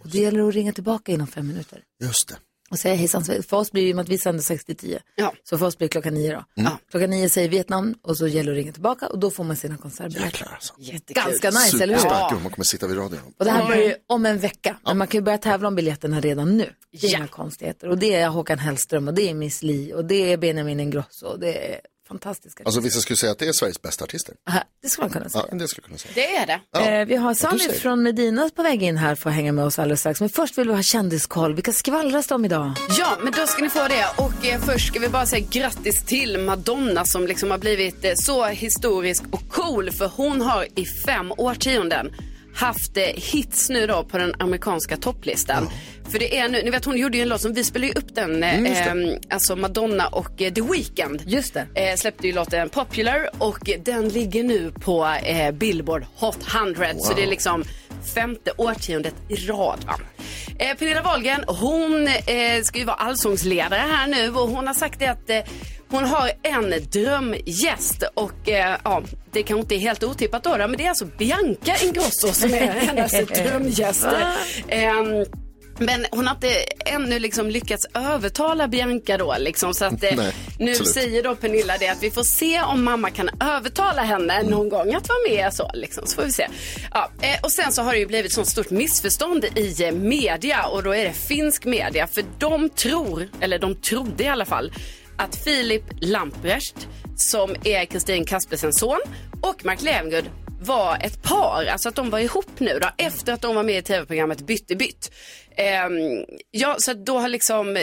och 0.03 0.09
det 0.09 0.17
gäller 0.17 0.47
att 0.47 0.53
ringa 0.53 0.73
tillbaka 0.73 1.11
inom 1.11 1.27
fem 1.27 1.47
minuter. 1.47 1.83
Just 2.01 2.27
det. 2.27 2.35
Och 2.71 2.79
säga 2.79 2.95
hejsan, 2.95 3.23
för 3.23 3.53
oss 3.53 3.71
blir 3.71 3.83
det 3.83 3.89
i 3.89 3.91
och 3.91 3.95
med 3.95 4.03
att 4.03 4.09
vi 4.09 4.17
sänder 4.17 4.43
6 4.43 4.65
till 4.65 4.75
10. 4.75 5.01
Ja. 5.15 5.33
Så 5.43 5.57
för 5.57 5.65
oss 5.65 5.77
blir 5.77 5.87
det 5.87 5.91
klockan 5.91 6.13
9 6.13 6.33
då. 6.33 6.43
Ja. 6.53 6.77
Klockan 6.91 7.09
9 7.09 7.29
säger 7.29 7.49
vi 7.49 7.57
ett 7.59 7.69
namn 7.69 7.95
och 8.01 8.17
så 8.17 8.27
gäller 8.27 8.51
det 8.51 8.57
att 8.57 8.63
ringa 8.63 8.73
tillbaka 8.73 9.07
och 9.07 9.19
då 9.19 9.31
får 9.31 9.43
man 9.43 9.55
sina 9.55 9.77
konsertbiljetter. 9.77 10.51
Alltså. 10.53 10.73
Ganska 11.07 11.49
nice, 11.49 11.83
eller 11.83 11.93
hur? 11.93 12.01
Superstark 12.01 12.41
man 12.43 12.51
kommer 12.51 12.65
sitta 12.65 12.87
vid 12.87 12.97
radion. 12.97 13.33
Och 13.37 13.45
det 13.45 13.51
här 13.51 13.67
börjar 13.67 13.83
ju 13.83 13.95
om 14.07 14.25
en 14.25 14.37
vecka. 14.39 14.77
Men 14.85 14.97
man 14.97 15.07
kan 15.07 15.17
ju 15.17 15.23
börja 15.23 15.37
tävla 15.37 15.67
om 15.67 15.75
biljetterna 15.75 16.21
redan 16.21 16.57
nu. 16.57 16.69
Det 16.91 17.07
är 17.07 17.17
inga 17.17 17.27
konstigheter. 17.27 17.89
Och 17.89 17.97
det 17.97 18.15
är 18.15 18.29
Håkan 18.29 18.59
Hellström 18.59 19.07
och 19.07 19.13
det 19.13 19.29
är 19.29 19.33
Miss 19.33 19.63
Li 19.63 19.93
och 19.93 20.05
det 20.05 20.33
är 20.33 20.37
Benjamin 20.37 20.79
Ingrosso 20.79 21.25
och 21.25 21.39
det 21.39 21.73
är 21.73 21.79
fantastiska. 22.11 22.63
Alltså 22.63 22.81
vissa 22.81 22.99
skulle 22.99 23.17
säga 23.17 23.31
att 23.31 23.39
det 23.39 23.47
är 23.47 23.53
Sveriges 23.53 23.81
bästa 23.81 24.03
artister. 24.03 24.35
Aha, 24.49 24.63
Det 24.81 24.89
skulle 24.89 25.03
man 25.05 25.13
kunna 25.13 25.29
säga. 25.29 25.45
Ja, 25.51 25.57
det 25.57 25.67
skulle 25.67 25.85
kunna 25.87 25.97
säga. 25.97 26.11
Det 26.15 26.35
är 26.35 26.45
det. 26.47 26.59
Ja, 26.71 26.81
Eh, 26.81 27.05
vi 27.05 27.15
har 27.15 27.33
Sami 27.33 27.59
från 27.59 28.03
Medina 28.03 28.49
på 28.55 28.63
väg 28.63 28.83
in 28.83 28.97
här 28.97 29.15
för 29.15 29.29
att 29.29 29.35
hänga 29.35 29.51
med 29.51 29.65
oss 29.65 29.79
alldeles 29.79 29.99
strax. 29.99 30.19
Men 30.19 30.29
först 30.29 30.57
vill 30.57 30.67
vi 30.67 30.75
ha 30.75 30.83
kändiskoll. 30.83 31.55
Vilka 31.55 31.71
skvallras 31.73 32.31
om 32.31 32.45
idag? 32.45 32.71
Ja, 32.99 33.17
men 33.23 33.33
då 33.33 33.47
ska 33.47 33.61
ni 33.63 33.69
få 33.69 33.87
det. 33.87 34.05
Och 34.17 34.45
eh, 34.45 34.61
först 34.61 34.87
ska 34.87 34.99
vi 34.99 35.09
bara 35.09 35.25
säga 35.25 35.45
grattis 35.51 36.03
till 36.05 36.37
Madonna 36.37 37.05
som 37.05 37.27
liksom 37.27 37.51
har 37.51 37.57
blivit 37.57 38.05
eh, 38.05 38.11
så 38.15 38.45
historisk 38.45 39.23
och 39.31 39.49
cool. 39.49 39.91
För 39.91 40.07
hon 40.15 40.41
har 40.41 40.67
i 40.75 40.85
fem 40.85 41.31
årtionden 41.37 42.11
haft 42.61 42.97
eh, 42.97 43.03
hits 43.03 43.69
nu 43.69 43.87
då 43.87 44.03
på 44.03 44.17
den 44.17 44.35
amerikanska 44.39 44.97
topplistan. 44.97 45.69
För 46.09 46.19
det 46.19 46.37
är 46.37 46.49
nu, 46.49 46.61
ni 46.63 46.69
vet 46.69 46.85
hon 46.85 46.97
gjorde 46.97 47.17
ju 47.17 47.23
en 47.23 47.29
låt 47.29 47.41
som, 47.41 47.53
vi 47.53 47.63
spelade 47.63 47.87
ju 47.87 47.93
upp 47.99 48.15
den, 48.15 48.43
eh, 48.43 48.51
Mm, 48.61 49.09
eh, 49.09 49.15
alltså 49.29 49.55
Madonna 49.55 50.07
och 50.07 50.41
eh, 50.41 50.53
The 50.53 50.61
Weeknd. 50.61 51.21
Just 51.25 51.53
det. 51.53 51.67
Eh, 51.75 51.95
släppte 51.95 52.27
ju 52.27 52.33
låten 52.33 52.69
Popular 52.69 53.29
och 53.37 53.69
den 53.85 54.09
ligger 54.09 54.43
nu 54.43 54.71
på 54.71 55.05
eh, 55.23 55.51
Billboard 55.51 56.05
Hot 56.15 56.39
100. 56.55 56.85
Så 56.97 57.13
det 57.13 57.23
är 57.23 57.27
liksom 57.27 57.63
femte 58.15 58.51
årtiondet 58.57 59.15
i 59.29 59.35
rad. 59.35 59.79
Va? 59.87 59.99
Eh, 60.61 60.77
Pernilla 60.77 61.01
Wahlgren, 61.01 61.43
hon 61.47 62.07
eh, 62.07 62.63
ska 62.63 62.79
ju 62.79 62.85
vara 62.85 62.95
allsångsledare 62.95 63.79
här 63.79 64.07
nu 64.07 64.29
och 64.29 64.49
hon 64.49 64.67
har 64.67 64.73
sagt 64.73 64.99
det 64.99 65.07
att 65.07 65.29
eh, 65.29 65.39
hon 65.89 66.05
har 66.05 66.31
en 66.43 66.73
drömgäst 66.91 68.03
och 68.13 68.49
eh, 68.49 68.75
ja, 68.83 69.01
det 69.31 69.43
kanske 69.43 69.61
inte 69.61 69.75
är 69.75 69.79
helt 69.79 70.03
otippat 70.03 70.43
då, 70.43 70.57
men 70.57 70.71
det 70.71 70.85
är 70.85 70.89
alltså 70.89 71.05
Bianca 71.05 71.75
Ingrosso 71.83 72.33
som 72.33 72.53
är 72.53 72.67
hennes 72.67 73.11
drömgäst. 73.27 74.07
Men 75.81 76.05
hon 76.11 76.27
har 76.27 76.35
inte 76.35 76.63
ännu 76.85 77.19
liksom 77.19 77.49
lyckats 77.49 77.85
övertala 77.93 78.67
Bianca 78.67 79.17
då 79.17 79.35
liksom 79.39 79.73
så 79.73 79.85
att 79.85 80.03
eh, 80.03 80.09
Nej, 80.15 80.33
nu 80.59 80.71
absolut. 80.71 80.93
säger 80.93 81.23
då 81.23 81.35
Pernilla 81.35 81.77
det 81.77 81.87
att 81.87 82.03
vi 82.03 82.11
får 82.11 82.23
se 82.23 82.61
om 82.61 82.83
mamma 82.83 83.09
kan 83.09 83.29
övertala 83.39 84.01
henne 84.01 84.43
någon 84.43 84.69
gång 84.69 84.93
att 84.93 85.09
vara 85.09 85.19
med 85.29 85.53
så 85.53 85.71
liksom 85.73 86.07
så 86.07 86.15
får 86.15 86.23
vi 86.23 86.31
se. 86.31 86.47
Ja, 86.91 87.11
eh, 87.21 87.39
och 87.43 87.51
sen 87.51 87.71
så 87.71 87.81
har 87.81 87.93
det 87.93 87.99
ju 87.99 88.05
blivit 88.05 88.33
sånt 88.33 88.47
stort 88.47 88.69
missförstånd 88.69 89.45
i 89.55 89.83
eh, 89.83 89.91
media 89.91 90.65
och 90.65 90.83
då 90.83 90.95
är 90.95 91.03
det 91.03 91.13
finsk 91.13 91.65
media 91.65 92.07
för 92.07 92.23
de 92.39 92.69
tror, 92.69 93.29
eller 93.39 93.59
de 93.59 93.75
trodde 93.75 94.23
i 94.23 94.27
alla 94.27 94.45
fall 94.45 94.73
att 95.17 95.35
Filip 95.35 95.83
Lamprecht 96.01 96.87
som 97.15 97.55
är 97.63 97.85
Kristin 97.85 98.25
Kaspersens 98.25 98.79
son 98.79 98.99
och 99.41 99.65
Mark 99.65 99.81
Levengood 99.81 100.29
var 100.61 100.97
ett 101.01 101.23
par, 101.23 101.65
alltså 101.65 101.89
att 101.89 101.95
de 101.95 102.09
var 102.09 102.19
ihop 102.19 102.59
nu 102.59 102.79
då, 102.81 102.89
efter 102.97 103.33
att 103.33 103.41
de 103.41 103.55
var 103.55 103.63
med 103.63 103.77
i 103.77 103.81
tv-programmet 103.81 104.41
Bytt 104.41 104.71
i 104.71 104.75
bytt. 104.75 105.11
Ehm, 105.55 105.91
ja, 106.51 106.75
så 106.79 106.93
då 106.93 107.19
har 107.19 107.29
liksom, 107.29 107.77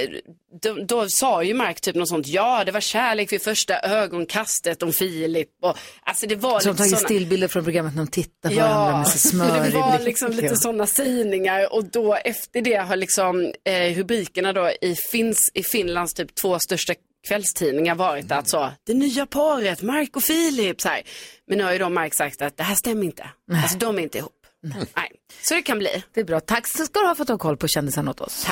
då, 0.63 0.75
då 0.75 1.05
sa 1.09 1.43
ju 1.43 1.55
Mark 1.55 1.81
typ 1.81 1.97
något 1.97 2.09
sånt, 2.09 2.27
ja 2.27 2.65
det 2.65 2.73
var 2.73 2.81
kärlek 2.81 3.33
vid 3.33 3.43
första 3.43 3.79
ögonkastet 3.81 4.83
om 4.83 4.93
Filip 4.93 5.49
och 5.63 5.77
alltså 6.03 6.27
det 6.27 6.37
var 6.37 6.61
Som 6.61 6.71
lite 6.73 6.79
tagit 6.83 6.91
såna- 6.99 7.05
stillbilder 7.09 7.49
från 7.49 7.65
programmet 7.65 7.95
när 7.95 8.05
de 8.05 8.11
tittar 8.11 8.51
på 8.51 8.57
varandra 8.57 8.99
med 8.99 9.09
sig 9.09 9.31
smör 9.31 9.65
det 9.71 9.79
var 9.79 9.99
liksom 9.99 10.31
lite 10.33 10.57
sådana 10.57 10.87
sägningar 10.87 11.73
och 11.75 11.85
då 11.85 12.15
efter 12.15 12.61
det 12.61 12.75
har 12.77 12.97
liksom 12.97 13.53
eh, 13.65 13.95
rubrikerna 13.97 14.53
då 14.53 14.71
i, 14.81 14.97
Fins, 15.11 15.51
i 15.55 15.63
Finlands 15.63 16.15
typ 16.15 16.35
två 16.35 16.59
största 16.59 16.95
kvällstidningar 17.29 17.95
varit 17.95 18.33
att 18.33 18.51
så, 18.51 18.73
det 18.87 18.95
nya 18.95 19.27
paret, 19.27 19.83
Mark 19.83 20.17
och 20.17 20.23
Filip, 20.23 20.81
så 20.81 20.89
här. 20.89 21.03
Men 21.49 21.59
nu 21.59 21.65
har 21.65 21.73
ju 21.73 21.79
då 21.79 21.89
Mark 21.89 22.15
sagt 22.15 22.43
att 22.43 22.57
det 22.57 22.63
här 22.63 22.75
stämmer 22.75 23.05
inte. 23.05 23.31
Alltså 23.53 23.79
de 23.79 23.99
är 23.99 24.03
inte 24.03 24.19
ihop. 24.19 24.33
Nej. 24.61 25.13
Så 25.43 25.55
det 25.55 25.63
kan 25.63 25.79
bli. 25.79 26.05
Det 26.15 26.21
är 26.21 26.25
bra. 26.25 26.41
Tack 26.41 26.69
så 26.77 26.85
ska 26.85 27.01
du 27.01 27.07
ha 27.07 27.15
för 27.15 27.23
att 27.23 27.27
du 27.27 27.33
har 27.33 27.39
koll 27.39 27.57
på 27.57 27.69
kändisarna 27.69 28.11
åt 28.11 28.21
oss. 28.21 28.47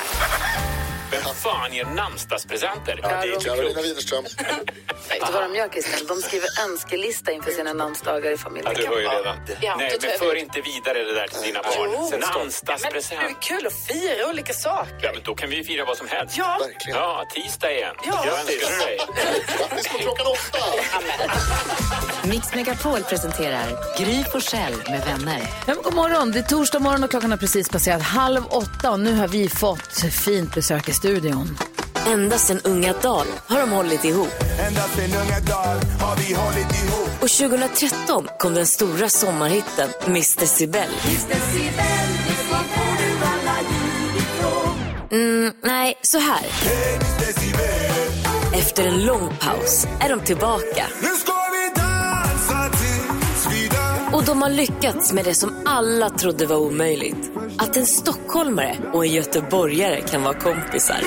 Vem 1.11 1.23
fan 1.23 1.73
ger 1.75 1.85
namnsdagspresenter? 1.85 3.01
Ja, 3.03 3.09
det 3.09 3.15
är 3.15 3.33
inte 3.35 3.45
Carolina 3.45 3.83
Widerström. 3.83 4.25
Vet 5.09 5.27
du 5.27 5.33
vad 5.33 5.43
de 5.43 5.55
gör 5.55 5.69
Christian? 5.69 6.07
De 6.09 6.23
skriver 6.23 6.49
önskelista 6.71 7.33
inför 7.33 7.51
sina 7.51 7.73
namnsdagar 7.73 8.31
i 8.33 8.37
familjen. 8.37 8.73
Ja, 8.77 8.81
du 8.83 8.87
hör 8.87 9.01
ju 9.01 9.09
redan. 9.09 9.37
Ja, 9.61 9.77
Nej, 9.79 9.99
men 10.03 10.19
för 10.19 10.35
inte 10.35 10.61
vidare 10.61 11.05
det 11.05 11.15
där 11.15 11.29
till 11.29 11.43
dina 11.43 11.63
barn. 11.63 12.21
Namnsdagspresent. 12.21 13.21
Men 13.23 13.33
det 13.33 13.39
är 13.39 13.43
kul 13.59 13.67
att 13.67 13.87
fira 13.87 14.29
olika 14.31 14.53
saker. 14.53 14.95
Ja, 15.03 15.11
men 15.15 15.23
då 15.23 15.35
kan 15.35 15.51
vi 15.51 15.57
ju 15.57 15.65
fira 15.65 15.85
vad 15.85 15.97
som 15.97 16.09
helst. 16.09 16.37
Ja. 16.39 16.59
Verkligen. 16.61 16.99
Ja, 16.99 17.25
tisdag 17.35 17.73
igen. 17.73 17.95
Ja. 18.07 18.23
Jag 18.27 18.39
önskar 18.39 18.71
du 18.71 18.85
dig. 18.87 18.99
Grattis 19.59 19.89
på 19.89 19.99
klockan 19.99 20.27
åtta! 20.27 20.59
Mix 22.25 22.55
Megapol 22.55 23.03
presenterar 23.03 23.99
Gry 23.99 24.25
Forssell 24.25 24.75
med 24.89 25.05
vänner. 25.07 25.43
Ja, 25.67 25.75
god 25.85 25.95
morgon, 25.95 26.33
det 26.33 26.39
är 26.39 26.43
torsdag 26.43 26.79
morgon 26.79 27.05
och 27.05 27.11
klockan 27.11 27.31
har 27.31 27.39
precis 27.39 27.69
passerat 27.69 28.03
halv 28.03 28.47
åtta 28.47 28.91
och 28.91 29.01
nu 29.01 29.15
har 29.15 29.29
vi 29.29 29.49
fått 29.49 29.93
fint 30.25 30.55
besök 30.55 30.89
i 30.89 30.93
studion. 30.97 31.59
Ända 32.07 32.39
sedan 32.39 32.61
unga 32.65 32.93
Dahl 33.03 33.27
har 33.47 33.61
de 33.61 33.71
hållit 33.71 34.05
ihop. 34.05 34.29
Ända 34.67 34.81
sen 34.81 35.11
unga 35.23 35.41
dag 35.41 35.77
har 36.01 36.17
vi 36.17 36.35
hållit 36.35 36.85
ihop. 36.85 37.09
Och 37.23 37.29
2013 37.29 38.29
kom 38.39 38.55
den 38.55 38.67
stora 38.67 39.09
sommarhitten 39.09 39.89
Mr. 40.07 40.47
Sibel. 40.47 40.89
Mm, 45.13 45.53
nej, 45.63 45.99
så 46.03 46.19
här. 46.19 46.47
Efter 48.55 48.87
en 48.87 49.07
lång 49.07 49.37
paus 49.41 49.87
är 50.01 50.09
de 50.09 50.21
tillbaka. 50.21 50.87
Nu 51.03 51.09
ska 51.09 51.46
de 54.37 54.43
har 54.43 54.51
lyckats 54.51 55.13
med 55.13 55.25
det 55.25 55.35
som 55.35 55.63
alla 55.65 56.11
trodde 56.11 56.47
var 56.47 56.57
omöjligt. 56.57 57.31
Att 57.59 57.77
en 57.77 57.87
stockholmare 57.87 58.77
och 58.93 59.05
en 59.05 59.13
göteborgare 59.13 60.01
kan 60.01 60.23
vara 60.23 60.35
kompisar. 60.35 61.01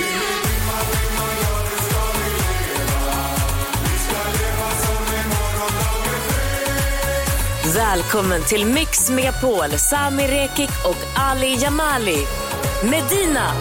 Välkommen 7.75 8.41
till 8.47 8.65
Mix 8.65 9.09
Megapol, 9.09 9.69
Sami 9.69 10.27
Rekik 10.27 10.71
och 10.85 11.19
Ali 11.19 11.57
Jamali. 11.61 12.25
Medina. 12.83 13.51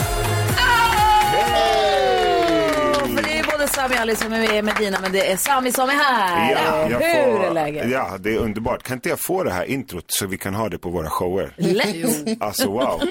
Sami 3.68 3.94
och 3.94 4.00
Ali 4.00 4.16
som 4.16 4.33
är 4.33 4.38
med 4.40 4.64
Medina, 4.64 4.98
men 5.02 5.12
det 5.12 5.31
är 5.33 5.37
Sami 5.37 5.72
som 5.72 5.88
är 5.88 5.94
här. 5.94 6.50
jag 6.90 6.98
Hur 7.00 7.35
får- 7.35 7.44
är 7.44 7.50
läget? 7.54 7.90
Ja, 7.90 8.16
det 8.20 8.35
är 8.35 8.38
underbart. 8.38 8.83
Kan 8.83 8.94
inte 8.96 9.09
jag 9.09 9.20
få 9.20 9.44
det 9.44 9.52
här 9.52 9.64
introt 9.64 10.04
så 10.09 10.26
vi 10.26 10.38
kan 10.38 10.54
ha 10.54 10.68
det 10.68 10.78
på 10.78 10.90
våra 10.90 11.11
shower? 11.11 11.52
Lätt. 11.57 12.42
Alltså 12.42 12.70
wow, 12.70 13.02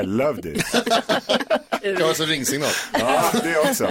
I 0.00 0.02
loved 0.06 0.46
it. 0.46 0.64
Jag 1.82 2.00
har 2.00 2.08
alltså 2.08 2.24
ringsignal. 2.24 2.70
Ja, 3.00 3.22
det 3.42 3.58
också. 3.58 3.88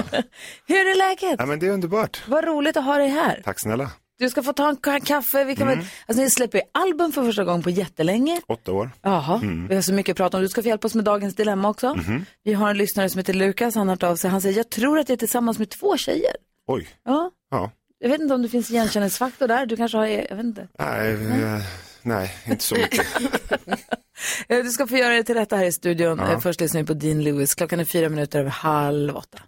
Hur 0.68 0.76
är 0.92 0.96
läget? 0.98 1.36
Ja, 1.40 1.46
men 1.46 1.60
det 1.60 1.68
är 1.68 1.72
underbart. 1.72 2.22
Vad 2.28 2.46
roligt 2.46 2.78
att 2.78 2.84
ha 2.86 2.98
dig 2.98 3.08
här. 3.10 3.42
Tack 3.46 3.60
snälla. 3.60 3.90
Du 4.24 4.30
ska 4.30 4.44
få 4.44 4.54
ta 4.54 4.70
en 4.70 4.78
ka- 4.78 5.06
kaffe. 5.06 5.44
Vi 5.44 5.56
kan 5.56 5.68
Mm. 5.68 5.80
väl, 5.80 5.88
alltså 6.08 6.24
ni 6.24 6.30
släpper 6.30 6.62
album 6.72 7.12
för 7.12 7.24
första 7.24 7.44
gången 7.44 7.64
på 7.64 7.70
jättelänge. 7.70 8.42
Åtta 8.48 8.72
år. 8.72 8.90
Jaha, 9.02 9.40
Mm. 9.44 9.68
vi 9.68 9.76
har 9.76 9.82
så 9.82 9.94
mycket 9.94 10.12
att 10.14 10.18
prata 10.18 10.38
om. 10.38 10.44
Du 10.44 10.50
ska 10.50 10.62
få 10.62 10.68
hjälpa 10.68 10.88
oss 10.88 10.96
med 10.96 11.06
dagens 11.06 11.36
dilemma 11.36 11.70
också. 11.70 11.96
Mhm. 11.96 12.26
Vi 12.44 12.54
har 12.54 12.70
en 12.70 12.78
lyssnare 12.78 13.10
som 13.10 13.18
heter 13.20 13.34
Lukas, 13.34 13.76
han 13.76 13.88
har 13.88 13.96
hört 13.96 14.04
av 14.04 14.16
sig. 14.16 14.30
Han 14.30 14.42
säger, 14.42 14.58
jag 14.58 14.70
tror 14.70 15.00
att 15.00 15.10
jag 15.10 15.14
är 15.16 15.18
tillsammans 15.20 15.60
med 15.60 15.70
två 15.70 15.98
tjejer. 15.98 16.36
Oj. 16.68 16.88
Ja, 17.06 17.32
Ja. 17.52 17.72
jag 18.00 18.10
vet 18.10 18.22
inte 18.22 18.34
om 18.34 18.42
det 18.42 18.50
finns 18.50 18.72
igenkänningsfaktor 18.72 19.48
där. 19.48 19.66
Du 19.66 19.78
kanske 19.78 19.98
har, 19.98 20.06
jag 20.06 20.36
vet 20.36 20.46
inte. 20.46 20.68
Nej, 20.80 21.12
eh, 21.14 21.62
nej, 22.02 22.34
inte 22.48 22.64
så 22.64 22.76
mycket. 22.76 23.06
Eh, 24.48 24.64
Du 24.64 24.70
ska 24.70 24.88
få 24.88 24.98
göra 24.98 25.14
det 25.14 25.24
till 25.24 25.36
rätta 25.36 25.56
här 25.56 25.66
i 25.66 25.72
studion. 25.72 26.18
Ja. 26.20 26.32
Eh, 26.32 26.40
Först 26.40 26.62
lyssnar 26.62 26.82
vi 26.82 26.88
på 26.88 26.94
Dean 26.94 27.24
Lewis. 27.24 27.56
Klockan 27.56 27.80
är 27.80 27.86
fyra 27.86 28.10
minuter 28.10 28.40
över 28.40 28.50
halv 28.50 29.16
åtta. 29.18 29.40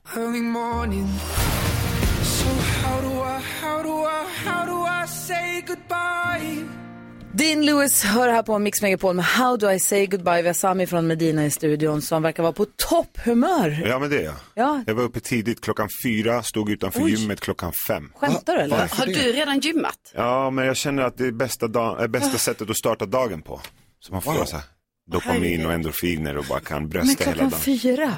Dean 7.34 7.66
Lewis 7.66 8.04
hör 8.04 8.30
här 8.30 8.44
på 8.44 8.60
Mix 8.60 8.82
Megapol 8.82 9.16
med 9.16 9.26
How 9.26 9.58
Do 9.58 9.72
I 9.72 9.80
Say 9.80 10.06
Goodbye. 10.08 10.42
Vi 10.42 10.48
har 10.48 10.54
Sami 10.54 10.88
från 10.88 11.08
Medina 11.08 11.46
i 11.46 11.52
studion 11.52 12.02
som 12.02 12.24
verkar 12.24 12.44
vara 12.44 12.54
på 12.54 12.66
topphumör. 12.76 13.84
Ja, 13.86 14.00
men 14.00 14.10
det 14.10 14.18
är 14.20 14.24
jag. 14.24 14.36
Ja, 14.54 14.84
Jag 14.88 14.96
var 14.96 15.04
uppe 15.04 15.20
tidigt 15.20 15.62
klockan 15.62 15.90
fyra, 16.06 16.44
stod 16.44 16.70
utanför 16.70 17.04
Oj. 17.04 17.12
gymmet 17.12 17.42
klockan 17.42 17.72
fem. 17.88 18.12
skämtar 18.16 18.56
du 18.56 18.62
eller? 18.62 18.78
Har 18.78 19.06
du 19.06 19.14
redan 19.14 19.60
gymmat? 19.60 20.12
Ja, 20.16 20.50
men 20.50 20.66
jag 20.66 20.76
känner 20.78 21.04
att 21.04 21.18
det 21.18 21.28
är 21.28 21.32
bästa, 21.32 21.68
dag, 21.68 22.02
äh, 22.02 22.08
bästa 22.08 22.38
sättet 22.38 22.70
att 22.70 22.78
starta 22.78 23.06
dagen 23.06 23.42
på. 23.42 23.62
Så 24.00 24.14
man 24.14 24.22
får 24.22 24.46
så 24.46 24.56
här 24.56 24.66
dopamin 25.12 25.66
och 25.66 25.74
endorfiner 25.74 26.38
och 26.38 26.46
bara 26.50 26.60
kan 26.60 26.82
Men 26.82 26.90
brösta 26.90 27.24
hela 27.24 27.34
klockan 27.34 27.50
dagen. 27.50 27.60
fyra? 27.60 28.14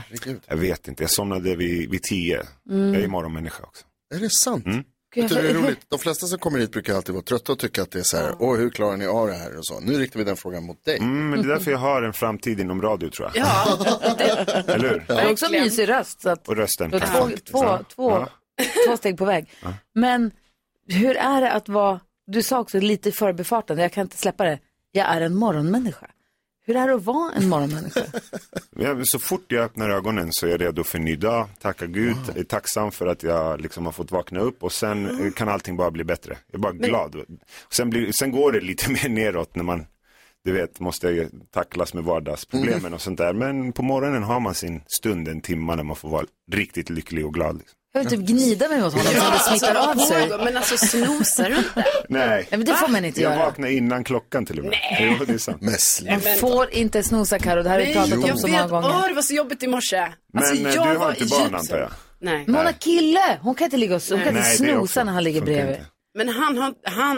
Jag 0.47 0.57
vet 0.57 0.87
inte, 0.87 1.03
jag 1.03 1.11
somnade 1.11 1.55
vid, 1.55 1.91
vid 1.91 2.03
tio. 2.03 2.41
Mm. 2.69 2.93
Jag 2.93 3.03
är 3.03 3.07
morgonmänniska 3.07 3.63
också. 3.63 3.85
Är 4.15 4.19
det 4.19 4.29
sant? 4.29 4.65
Mm. 4.65 4.83
Du, 5.15 5.21
det 5.27 5.49
är 5.49 5.53
roligt. 5.53 5.79
De 5.89 5.99
flesta 5.99 6.25
som 6.27 6.39
kommer 6.39 6.59
hit 6.59 6.71
brukar 6.71 6.95
alltid 6.95 7.15
vara 7.15 7.23
trötta 7.23 7.51
och 7.51 7.59
tycka 7.59 7.81
att 7.81 7.91
det 7.91 7.99
är 7.99 8.03
så 8.03 8.17
här, 8.17 8.35
åh 8.39 8.57
hur 8.57 8.69
klarar 8.69 8.97
ni 8.97 9.05
av 9.07 9.27
det 9.27 9.33
här 9.33 9.57
och 9.57 9.65
så. 9.65 9.79
Nu 9.79 9.93
riktar 9.99 10.17
vi 10.19 10.23
den 10.23 10.37
frågan 10.37 10.63
mot 10.63 10.85
dig. 10.85 10.97
Mm, 10.97 11.29
men 11.29 11.41
det 11.41 11.45
är 11.47 11.57
därför 11.57 11.71
jag 11.71 11.77
har 11.77 12.01
en 12.03 12.13
framtid 12.13 12.59
inom 12.59 12.81
radio 12.81 13.09
tror 13.09 13.31
jag. 13.33 13.45
Ja, 13.47 13.77
Eller 14.67 14.89
hur? 14.89 15.03
Du 15.07 15.13
har 15.13 15.31
också 15.31 15.45
en 15.45 15.51
mysig 15.51 15.89
röst. 15.89 16.21
Så 16.21 16.29
att 16.29 16.47
Och 16.47 16.55
rösten. 16.55 16.91
tack. 16.91 17.11
två, 17.11 17.29
två, 17.51 17.63
Ja. 17.63 17.79
två, 17.95 18.11
Ja. 18.11 18.29
två 18.87 18.97
steg 18.97 19.17
på 19.17 19.25
väg. 19.25 19.49
Men 19.95 20.31
hur 20.87 21.17
är 21.17 21.41
det 21.41 21.51
att 21.51 21.69
vara, 21.69 21.99
du 22.27 22.43
sa 22.43 22.59
också 22.59 22.79
lite 22.79 23.09
i 23.09 23.11
förbifarten, 23.11 23.77
jag 23.77 23.91
kan 23.91 24.01
inte 24.01 24.17
släppa 24.17 24.43
det, 24.43 24.59
jag 24.91 25.05
är 25.07 25.21
en 25.21 25.35
morgonmänniska. 25.35 26.07
Hur 26.67 26.75
är 26.75 26.87
det 26.87 26.93
att 26.93 27.03
vara 27.03 27.33
en 27.33 27.49
morgonmänniska? 27.49 28.05
Ja, 28.79 28.93
men 28.93 29.05
så 29.05 29.19
fort 29.19 29.51
jag 29.51 29.63
öppnar 29.63 29.89
ögonen 29.89 30.27
så 30.31 30.45
är 30.45 30.49
jag 30.49 30.61
redo 30.61 30.83
för 30.83 30.97
en 30.97 31.05
ny 31.05 31.15
dag. 31.15 31.47
Tacka 31.61 31.85
Gud, 31.85 32.17
är 32.35 32.43
tacksam 32.43 32.91
för 32.91 33.07
att 33.07 33.23
jag 33.23 33.61
liksom 33.61 33.85
har 33.85 33.91
fått 33.91 34.11
vakna 34.11 34.39
upp 34.39 34.63
och 34.63 34.71
sen 34.71 35.25
eh, 35.25 35.31
kan 35.31 35.49
allting 35.49 35.77
bara 35.77 35.91
bli 35.91 36.03
bättre. 36.03 36.37
Jag 36.51 36.59
är 36.59 36.61
bara 36.61 36.73
glad. 36.73 37.15
Sen, 37.71 37.89
blir, 37.89 38.11
sen 38.19 38.31
går 38.31 38.51
det 38.51 38.61
lite 38.61 38.91
mer 38.91 39.09
neråt 39.09 39.55
när 39.55 39.63
man, 39.63 39.85
du 40.43 40.51
vet, 40.51 40.79
måste 40.79 41.29
tacklas 41.51 41.93
med 41.93 42.03
vardagsproblemen 42.03 42.93
och 42.93 43.01
sånt 43.01 43.17
där. 43.17 43.33
Men 43.33 43.71
på 43.71 43.83
morgonen 43.83 44.23
har 44.23 44.39
man 44.39 44.55
sin 44.55 44.81
stund, 44.99 45.27
en 45.27 45.41
timme 45.41 45.75
när 45.75 45.83
man 45.83 45.95
får 45.95 46.09
vara 46.09 46.25
riktigt 46.51 46.89
lycklig 46.89 47.25
och 47.25 47.33
glad. 47.33 47.57
Liksom. 47.57 47.77
Jag 48.03 48.09
vill 48.09 48.19
typ 48.19 48.27
gnida 48.29 48.67
mig 48.67 48.81
mot 48.81 48.93
honom 48.93 49.07
så 49.13 49.31
det 49.31 49.39
smittar 49.59 49.75
av 49.91 49.95
sig. 49.95 50.29
Men 50.45 50.57
alltså 50.57 50.77
snosar 50.77 51.49
du 51.49 51.55
inte? 51.57 51.85
Nej, 52.09 52.47
men 52.51 52.65
det 52.65 52.75
får 52.75 52.87
man 52.87 53.05
inte 53.05 53.21
jag 53.21 53.33
göra. 53.33 53.45
vaknar 53.45 53.67
innan 53.67 54.03
klockan 54.03 54.45
till 54.45 54.59
och 54.59 54.65
med. 54.65 54.75
Jo, 54.99 55.25
det 55.25 55.33
är 55.33 55.37
sant. 55.37 55.61
Man 55.61 56.21
får 56.39 56.73
inte 56.73 57.03
snosa 57.03 57.39
Karo, 57.39 57.63
det 57.63 57.69
här 57.69 57.79
har 57.79 57.85
vi 57.85 57.93
pratat 57.93 58.13
om 58.13 58.21
jag 58.27 58.39
så 58.39 58.47
vet, 58.47 58.55
många 58.55 58.67
gånger. 58.67 58.89
Åh, 58.89 59.07
det 59.07 59.13
var 59.13 59.21
så 59.21 59.33
jobbigt 59.33 59.63
i 59.63 59.67
morse. 59.67 59.97
Alltså, 60.37 60.53
Men 60.55 60.65
eh, 60.65 60.73
jag 60.75 60.87
du 60.87 60.93
var 60.97 61.05
har 61.05 61.11
inte 61.11 61.23
i 61.23 61.27
barn 61.27 61.43
djup 61.43 61.53
antar 61.55 61.77
jag? 61.77 61.89
Nej. 62.21 62.43
Men 62.45 62.55
hon 62.55 62.65
har 62.65 62.73
kille, 62.73 63.37
hon 63.41 63.55
kan 63.55 63.65
inte 63.65 63.77
ligga 63.77 63.95
och 63.95 64.01
hon 64.09 64.19
kan 64.19 64.27
inte 64.27 64.41
Nej, 64.41 64.57
det 64.59 64.65
är 64.69 64.73
snosa 64.75 65.03
när 65.03 65.13
han 65.13 65.23
ligger 65.23 65.39
funkar 65.39 65.53
bredvid. 65.53 65.75
inte. 65.75 65.85
Men 66.17 66.29
han 66.29 66.57
har, 66.57 66.73
han, 66.83 67.17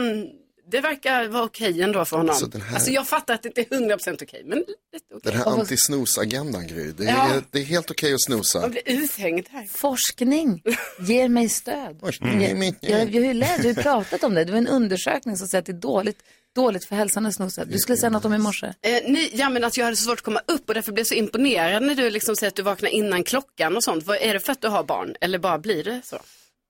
det 0.72 0.82
verkar 0.82 1.28
vara 1.28 1.44
okej 1.44 1.82
ändå 1.82 2.06
för 2.06 2.18
honom. 2.18 2.30
Alltså, 2.42 2.60
här- 2.60 2.76
Alltså 2.76 2.92
jag 2.92 3.08
fattar 3.08 3.34
att 3.34 3.44
det 3.44 3.48
inte 3.60 3.62
är 3.62 3.66
100% 3.80 4.24
okej, 4.24 4.44
men 4.46 4.58
lite 4.58 4.76
okej. 5.16 5.20
Den 5.24 5.34
här 5.38 5.46
anti-snooze-agendan, 5.46 6.68
Gry. 6.68 6.92
Det 6.92 7.04
är, 7.04 7.08
Ja. 7.08 7.42
det 7.52 7.60
är 7.60 7.64
helt 7.64 7.92
okej 7.92 8.14
att 8.14 8.22
snosa. 8.22 8.60
Man 8.62 8.72
blir 8.72 8.82
uthängd 8.86 9.46
här. 9.52 9.66
Forskning 9.72 10.62
ger 11.00 11.30
mig 11.30 11.50
stöd. 11.50 12.02
Mig 12.22 12.76
Jag, 12.82 12.92
jag, 12.92 13.10
jag, 13.16 13.22
har 13.22 13.28
ju 13.28 13.34
läst, 13.34 13.58
jag 13.58 13.64
har 13.64 13.70
ju 13.70 13.76
pratat 13.76 14.24
om 14.24 14.34
det. 14.34 14.44
Det 14.46 14.52
var 14.52 14.58
en 14.58 14.68
undersökning 14.68 15.38
som 15.38 15.48
säger 15.48 15.60
att 15.60 15.66
det 15.66 15.72
är 15.72 15.74
dåligt, 15.74 16.20
dåligt 16.56 16.86
för 16.86 16.96
hälsan 16.96 17.26
att 17.26 17.36
snosa. 17.36 17.66
Du 17.66 17.78
skulle 17.80 17.98
säga 17.98 18.10
något 18.10 18.26
om 18.26 18.34
i 18.34 18.38
morse. 18.38 18.66
Eh, 18.68 18.74
nej, 19.08 19.32
ja, 19.34 19.50
men 19.50 19.64
alltså 19.64 19.80
jag 19.80 19.86
hade 19.86 19.98
så 19.98 20.04
svårt 20.04 20.20
att 20.20 20.26
komma 20.26 20.42
upp 20.48 20.68
och 20.70 20.74
därför 20.74 20.92
blev 20.92 21.00
jag 21.02 21.08
så 21.08 21.14
imponerad 21.16 21.84
när 21.84 21.96
du 21.96 22.10
liksom 22.10 22.36
säger 22.36 22.48
att 22.52 22.56
du 22.56 22.62
vaknar 22.62 22.90
innan 22.90 23.24
klockan 23.24 23.76
och 23.78 23.84
sånt. 23.84 24.04
Vad, 24.06 24.18
är 24.22 24.34
det 24.34 24.40
för 24.40 24.52
att 24.52 24.62
du 24.62 24.68
har 24.68 24.84
barn 24.84 25.16
eller 25.22 25.40
bara 25.40 25.58
blir 25.60 25.84
det 25.84 26.02
så? 26.04 26.20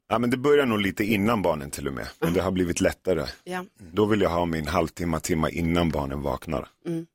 Ja, 0.10 0.20
men 0.20 0.30
det 0.30 0.38
börjar 0.38 0.66
nog 0.66 0.82
lite 0.82 1.04
innan 1.04 1.42
barnen 1.42 1.72
till 1.72 1.88
och 1.88 1.94
med. 1.94 2.08
Men 2.20 2.34
det 2.34 2.42
har 2.42 2.52
blivit 2.52 2.82
lättare. 2.82 3.26
Ja. 3.44 3.66
Då 3.94 4.06
vill 4.06 4.22
jag 4.22 4.30
ha 4.30 4.46
min 4.46 4.68
halvtimme, 4.68 5.20
timme 5.20 5.50
innan 5.52 5.90
barnen 5.90 6.22
vaknar. 6.22 6.68
Mm. 6.86 7.06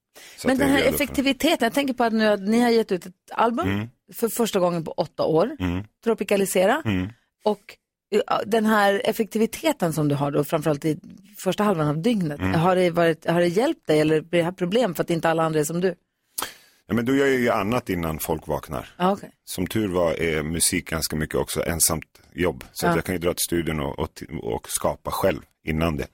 Men 0.45 0.59
den 0.59 0.71
här 0.71 0.83
effektiviteten, 0.83 1.59
jag 1.67 1.73
tänker 1.73 1.95
på 1.95 2.05
att 2.05 2.13
nu 2.13 2.37
ni 2.37 2.61
har 2.61 2.71
gett 2.71 2.93
ut 2.93 3.07
ett 3.07 3.13
album 3.33 3.69
Mm. 3.69 3.89
för 4.13 4.29
första 4.29 4.59
gången 4.61 4.85
på 4.85 4.91
åtta 4.93 5.23
år, 5.25 5.57
Mm. 5.61 5.85
Tropicalisera, 6.05 6.83
Mm. 6.85 7.09
och 7.45 7.77
den 8.47 8.67
här 8.67 9.03
effektiviteten 9.05 9.93
som 9.93 10.09
du 10.09 10.15
har 10.15 10.31
då, 10.31 10.45
framförallt 10.45 10.85
i 10.85 10.99
första 11.45 11.65
halvan 11.65 11.89
av 11.89 11.99
dygnet, 12.03 12.41
Mm. 12.41 12.53
har, 12.61 12.77
det 12.77 12.91
varit, 12.91 13.27
har 13.27 13.41
det 13.41 13.47
hjälpt 13.49 13.87
dig 13.87 14.01
eller 14.01 14.21
blir 14.21 14.39
det 14.41 14.45
här 14.45 14.53
problem 14.53 14.95
för 14.95 15.03
att 15.03 15.11
inte 15.11 15.29
alla 15.31 15.43
andra 15.45 15.61
är 15.61 15.65
som 15.65 15.81
du? 15.81 15.95
Ja, 16.87 16.95
men 16.95 17.05
då 17.05 17.15
gör 17.15 17.27
jag 17.27 17.41
ju 17.41 17.51
annat 17.51 17.91
innan 17.91 18.19
folk 18.19 18.47
vaknar. 18.47 18.95
Ja, 18.99 19.13
okej. 19.13 19.31
Som 19.45 19.67
tur 19.67 19.89
var 19.89 20.13
är 20.21 20.43
musik 20.43 20.89
ganska 20.91 21.17
mycket 21.17 21.35
också 21.37 21.65
ensamt 21.67 22.05
jobb. 22.35 22.65
Så 22.73 22.87
Ja. 22.87 22.91
att 22.91 22.97
jag 22.97 23.05
kan 23.05 23.15
ju 23.15 23.19
dra 23.19 23.35
till 23.35 23.45
studion 23.45 23.81
och, 23.81 23.99
och, 23.99 24.23
och 24.43 24.67
skapa 24.69 25.11
själv 25.11 25.41
innan 25.65 25.97
det. 25.97 26.07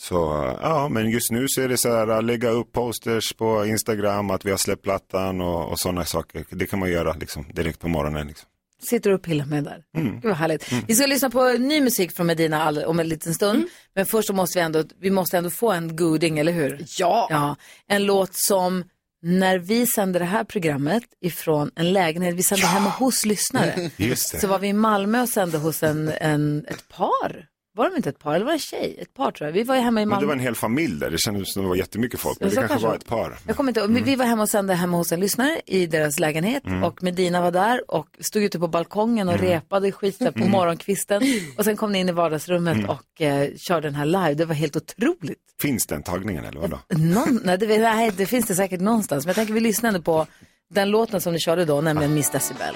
Så 0.00 0.14
ja, 0.62 0.88
men 0.88 1.10
just 1.10 1.30
nu 1.30 1.46
så 1.48 1.60
är 1.60 1.68
det 1.68 1.78
så 1.78 1.88
här 1.88 2.08
att 2.08 2.24
lägga 2.24 2.50
upp 2.50 2.72
posters 2.72 3.32
på 3.32 3.66
Instagram 3.66 4.30
att 4.30 4.44
vi 4.44 4.50
har 4.50 4.58
släppt 4.58 4.82
plattan 4.82 5.40
och, 5.40 5.70
och 5.70 5.78
sådana 5.80 6.04
saker. 6.04 6.44
Det 6.50 6.66
kan 6.66 6.78
man 6.78 6.90
göra 6.90 7.12
liksom 7.12 7.44
direkt 7.52 7.80
på 7.80 7.88
morgonen. 7.88 8.26
Liksom. 8.26 8.48
Sitter 8.82 9.10
du 9.10 9.16
och 9.16 9.22
pillar 9.22 9.44
med 9.44 9.64
där? 9.64 9.82
Mm. 9.96 10.12
Gud 10.12 10.24
vad 10.24 10.36
härligt. 10.36 10.72
Vi 10.86 10.94
ska 10.94 11.06
lyssna 11.06 11.30
på 11.30 11.52
ny 11.52 11.80
musik 11.80 12.12
från 12.16 12.26
Medina 12.26 12.62
all, 12.62 12.78
om 12.84 13.00
en 13.00 13.08
liten 13.08 13.34
stund. 13.34 13.64
Men 13.94 14.06
först 14.06 14.26
så 14.26 14.32
måste 14.34 14.58
vi 14.58 14.62
ändå, 14.64 14.84
vi 15.00 15.10
måste 15.10 15.38
ändå 15.38 15.50
få 15.50 15.72
en 15.72 15.96
goding, 15.96 16.38
eller 16.38 16.52
hur? 16.52 16.84
Ja. 16.98 17.26
ja. 17.30 17.56
En 17.86 18.04
låt 18.04 18.30
som 18.32 18.84
när 19.22 19.58
vi 19.58 19.86
sände 19.86 20.18
det 20.18 20.24
här 20.24 20.44
programmet 20.44 21.02
ifrån 21.20 21.70
en 21.76 21.92
lägenhet, 21.92 22.34
vi 22.34 22.42
sände 22.42 22.66
hemma 22.66 22.90
hos 22.90 23.26
lyssnare. 23.26 23.90
Så 24.16 24.46
var 24.46 24.58
vi 24.58 24.68
i 24.68 24.72
Malmö 24.72 25.22
och 25.22 25.28
sände 25.28 25.58
hos 25.58 25.82
en, 25.82 26.12
en, 26.20 26.66
ett 26.68 26.88
par. 26.88 27.46
Var 27.78 27.90
de 27.90 27.96
inte 27.96 28.08
ett 28.08 28.18
par 28.18 28.34
eller 28.34 28.44
var 28.44 28.52
det 28.52 28.56
en 28.56 28.60
tjej? 28.60 28.96
Ett 29.00 29.14
par 29.14 29.30
tror 29.30 29.48
jag. 29.48 29.52
Vi 29.54 29.62
var 29.62 29.74
ju 29.74 29.80
hemma 29.80 30.02
i 30.02 30.06
Men 30.06 30.08
det 30.08 30.14
Malmö. 30.14 30.26
var 30.26 30.34
en 30.34 30.40
hel 30.40 30.54
familj 30.54 31.00
där. 31.00 31.10
Det 31.10 31.18
kändes 31.18 31.52
som 31.52 31.62
det 31.62 31.68
var 31.68 31.76
jättemycket 31.76 32.20
folk. 32.20 32.40
Men 32.40 32.48
det 32.48 32.54
kanske 32.54 32.68
kanske 32.72 32.88
var 32.88 32.94
ett 32.94 33.06
par. 33.06 33.38
Jag 33.46 33.56
kommer 33.56 33.70
inte 33.70 33.88
men 33.88 34.04
vi 34.04 34.16
var 34.16 34.24
hemma 34.24 34.42
och 34.42 34.48
sände 34.48 34.74
hemma 34.74 34.96
hos 34.96 35.12
en 35.12 35.20
lyssnare 35.20 35.60
i 35.66 35.86
deras 35.86 36.18
lägenhet 36.20 36.66
Mm. 36.66 36.84
och 36.84 37.02
Medina 37.02 37.40
var 37.40 37.50
där 37.50 37.90
och 37.90 38.06
stod 38.20 38.42
ute 38.42 38.58
på 38.58 38.68
balkongen 38.68 39.28
och 39.28 39.34
Mm. 39.34 39.46
repade 39.46 39.92
skit 39.92 40.18
där 40.18 40.30
på 40.30 40.38
Mm. 40.38 40.50
morgonkvisten 40.50 41.22
och 41.56 41.64
sen 41.64 41.76
kom 41.76 41.92
ni 41.92 41.98
in 41.98 42.08
i 42.08 42.12
vardagsrummet 42.12 42.74
Mm. 42.76 42.90
och 42.90 43.20
eh, 43.22 43.48
körde 43.56 43.86
den 43.88 43.94
här 43.94 44.06
live. 44.06 44.34
Det 44.34 44.44
var 44.44 44.54
helt 44.54 44.76
otroligt. 44.76 45.38
Finns 45.60 45.86
den 45.86 46.02
tagningen 46.02 46.44
eller 46.44 46.60
vadå? 46.60 46.78
Någon, 46.88 47.40
nej, 47.44 47.58
det, 47.58 47.78
nej, 47.78 48.10
det 48.16 48.26
finns 48.26 48.46
det 48.46 48.54
säkert 48.54 48.80
någonstans, 48.80 49.24
men 49.24 49.30
jag 49.30 49.36
tänker 49.36 49.52
vi 49.54 49.60
lyssnade 49.60 50.00
på 50.00 50.26
den 50.70 50.90
låten 50.90 51.20
som 51.20 51.32
ni 51.32 51.38
körde 51.38 51.64
då, 51.64 51.80
nämligen 51.80 52.14
Miss 52.14 52.30
Decibel. 52.30 52.74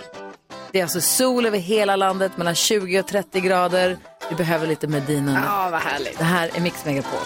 Det 0.72 0.78
är 0.78 0.82
alltså 0.82 1.00
sol 1.00 1.46
över 1.46 1.58
hela 1.58 1.96
landet, 1.96 2.36
mellan 2.36 2.54
20 2.54 3.00
och 3.00 3.06
30 3.06 3.40
grader. 3.40 3.96
Vi 4.30 4.36
behöver 4.36 4.66
lite 4.66 4.86
Medina 4.88 5.32
nu. 5.32 5.38
Ja, 5.46 5.68
vad 5.72 5.80
härligt. 5.80 6.18
Det 6.18 6.24
här 6.24 6.50
är 6.54 6.60
Mix 6.60 6.84
Megapol. 6.84 7.18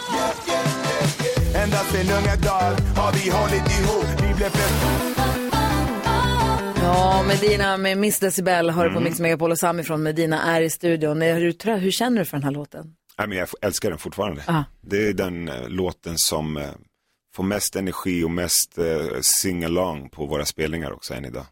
Ända 1.54 1.76
sen 1.76 2.06
unga 2.10 2.36
dag 2.36 2.76
har 2.96 3.12
vi 3.12 3.30
hållit 3.30 3.80
ihop. 3.80 4.06
Vi 4.28 4.34
blev 4.34 4.50
Ja, 6.82 7.24
Medina 7.28 7.76
med 7.76 7.98
Miss 7.98 8.18
Decibel 8.18 8.70
har 8.70 8.84
du 8.84 8.90
på 8.90 8.96
Mm. 8.96 9.04
Mix 9.04 9.20
Megapol 9.20 9.50
och 9.50 9.58
Sami 9.58 9.82
från 9.82 10.02
Medina 10.02 10.42
är 10.42 10.60
i 10.60 10.70
studion. 10.70 11.22
Är 11.22 11.40
du 11.40 11.50
trö- 11.52 11.76
Hur 11.78 11.90
känner 11.90 12.18
du 12.18 12.24
för 12.24 12.36
den 12.36 12.44
här 12.44 12.50
låten? 12.50 12.84
Nej, 13.18 13.28
men 13.28 13.38
jag 13.38 13.48
älskar 13.62 13.90
den 13.90 13.98
fortfarande. 13.98 14.42
Ah. 14.46 14.64
Det 14.80 15.08
är 15.08 15.12
den 15.12 15.48
eh, 15.48 15.68
låten 15.68 16.14
som 16.18 16.56
eh, 16.56 16.64
får 17.36 17.42
mest 17.44 17.76
energi 17.76 18.24
och 18.24 18.30
mest 18.30 18.78
eh, 18.78 18.84
sing-along 19.42 20.08
på 20.10 20.26
våra 20.26 20.44
spelningar 20.44 20.92
också 20.92 21.14
än 21.14 21.24
idag. 21.24 21.46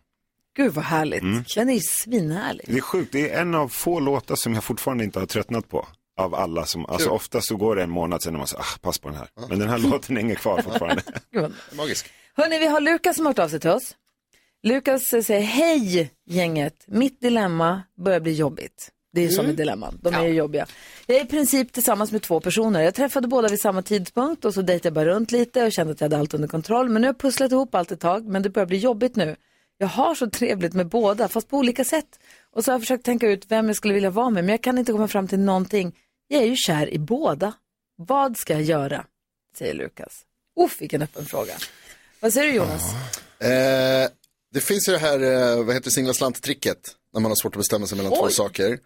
Gud 0.57 0.73
vad 0.73 0.85
härligt. 0.85 1.23
Mm. 1.23 1.45
Den 1.55 1.69
är 1.69 1.75
ju 1.75 1.81
svinhärlig. 1.81 2.65
Det 2.69 2.77
är 2.77 2.81
sjukt, 2.81 3.13
det 3.13 3.31
är 3.31 3.41
en 3.41 3.55
av 3.55 3.69
få 3.69 4.01
låtar 4.01 4.37
som 4.37 4.55
jag 4.55 4.65
fortfarande 4.65 5.05
inte 5.05 5.19
har 5.19 5.27
tröttnat 5.27 5.69
på. 5.69 5.87
Av 6.21 6.35
alla 6.35 6.65
som, 6.67 6.87
alltså 6.87 7.09
Kul. 7.09 7.15
ofta 7.17 7.41
så 7.41 7.57
går 7.57 7.77
det 7.77 7.83
en 7.83 7.91
månad 7.91 8.23
sen 8.23 8.35
och 8.35 8.39
man 8.39 8.47
säger, 8.47 8.63
ah, 8.63 8.79
pass 8.81 8.99
på 8.99 9.09
den 9.09 9.19
här. 9.19 9.29
Men 9.49 9.59
den 9.59 9.69
här 9.69 9.79
låten 9.79 10.17
hänger 10.17 10.35
kvar 10.35 10.63
fortfarande. 10.63 11.03
Magisk. 11.77 12.07
Hörni, 12.37 12.59
vi 12.59 12.67
har 12.67 12.81
Lukas 12.81 13.17
som 13.17 13.27
har 13.27 13.31
hört 13.31 13.39
av 13.39 13.49
sig 13.49 13.61
till 13.61 13.71
oss. 13.71 13.95
Lukas 14.63 15.03
säger, 15.03 15.41
hej 15.41 16.11
gänget, 16.27 16.75
mitt 16.87 17.21
dilemma 17.21 17.83
börjar 18.05 18.21
bli 18.21 18.33
jobbigt. 18.33 18.91
Det 19.13 19.21
är 19.21 19.25
ju 19.25 19.31
som 19.31 19.41
Mm. 19.45 19.51
ett 19.51 19.57
dilemma, 19.57 19.93
de 20.03 20.15
är 20.15 20.25
ju 20.27 20.35
jobbiga. 20.35 20.67
Jag 21.07 21.17
är 21.17 21.23
i 21.25 21.27
princip 21.27 21.73
tillsammans 21.73 22.13
med 22.13 22.23
två 22.23 22.41
personer. 22.41 22.81
Jag 22.83 22.95
träffade 22.95 23.29
båda 23.29 23.49
vid 23.49 23.61
samma 23.61 23.83
tidpunkt 23.83 24.45
och 24.45 24.55
så 24.55 24.63
dejtade 24.63 24.87
jag 24.87 24.95
bara 24.95 25.15
runt 25.15 25.33
lite 25.33 25.65
och 25.65 25.73
kände 25.73 25.93
att 25.93 26.01
jag 26.01 26.05
hade 26.05 26.19
allt 26.19 26.35
under 26.35 26.49
kontroll. 26.49 26.89
Men 26.89 27.03
nu 27.03 27.09
har 27.09 27.13
jag 27.15 27.19
pusslat 27.19 27.53
ihop 27.53 27.75
allt 27.75 27.93
ett 27.93 28.01
tag, 28.01 28.25
men 28.29 28.43
det 28.43 28.51
börjar 28.51 28.67
bli 28.67 28.79
jobbigt 28.79 29.17
nu. 29.17 29.37
Jag 29.79 29.87
har 29.89 30.14
så 30.14 30.31
trevligt 30.31 30.72
med 30.75 30.89
båda, 30.89 31.29
fast 31.29 31.49
på 31.49 31.57
olika 31.59 31.85
sätt. 31.85 32.18
Och 32.53 32.64
så 32.64 32.70
har 32.70 32.75
jag 32.75 32.83
försökt 32.83 33.05
tänka 33.05 33.27
ut 33.29 33.45
vem 33.49 33.66
jag 33.66 33.77
skulle 33.77 33.95
vilja 33.95 34.11
vara 34.11 34.31
med, 34.31 34.45
men 34.45 34.53
jag 34.53 34.62
kan 34.62 34.79
inte 34.79 34.93
komma 34.93 35.09
fram 35.09 35.29
till 35.29 35.39
någonting. 35.39 35.97
Jag 36.29 36.43
är 36.43 36.47
ju 36.47 36.57
kär 36.57 36.95
i 36.95 36.99
båda. 36.99 37.53
Vad 37.97 38.37
ska 38.37 38.53
jag 38.53 38.62
göra? 38.62 39.07
Säger 39.59 39.75
Lukas. 39.75 40.22
Uff, 40.61 40.81
vilken 40.81 41.03
öppen 41.03 41.25
fråga. 41.27 41.55
Vad 42.20 42.33
säger 42.33 42.47
du 42.53 42.55
Jonas? 42.57 42.83
Eh, 43.39 44.09
det 44.55 44.61
finns 44.61 44.89
ju 44.89 44.93
det 44.93 44.99
här, 44.99 45.20
eh, 45.20 45.64
vad 45.64 45.75
heter 45.75 45.91
singla 45.91 46.12
slant-tricket, 46.14 46.79
när 47.12 47.20
man 47.20 47.31
har 47.31 47.37
svårt 47.37 47.55
att 47.55 47.59
bestämma 47.61 47.87
sig 47.87 47.97
mellan 47.97 48.12
två 48.12 48.25
Oj. 48.25 48.33
saker. 48.33 48.79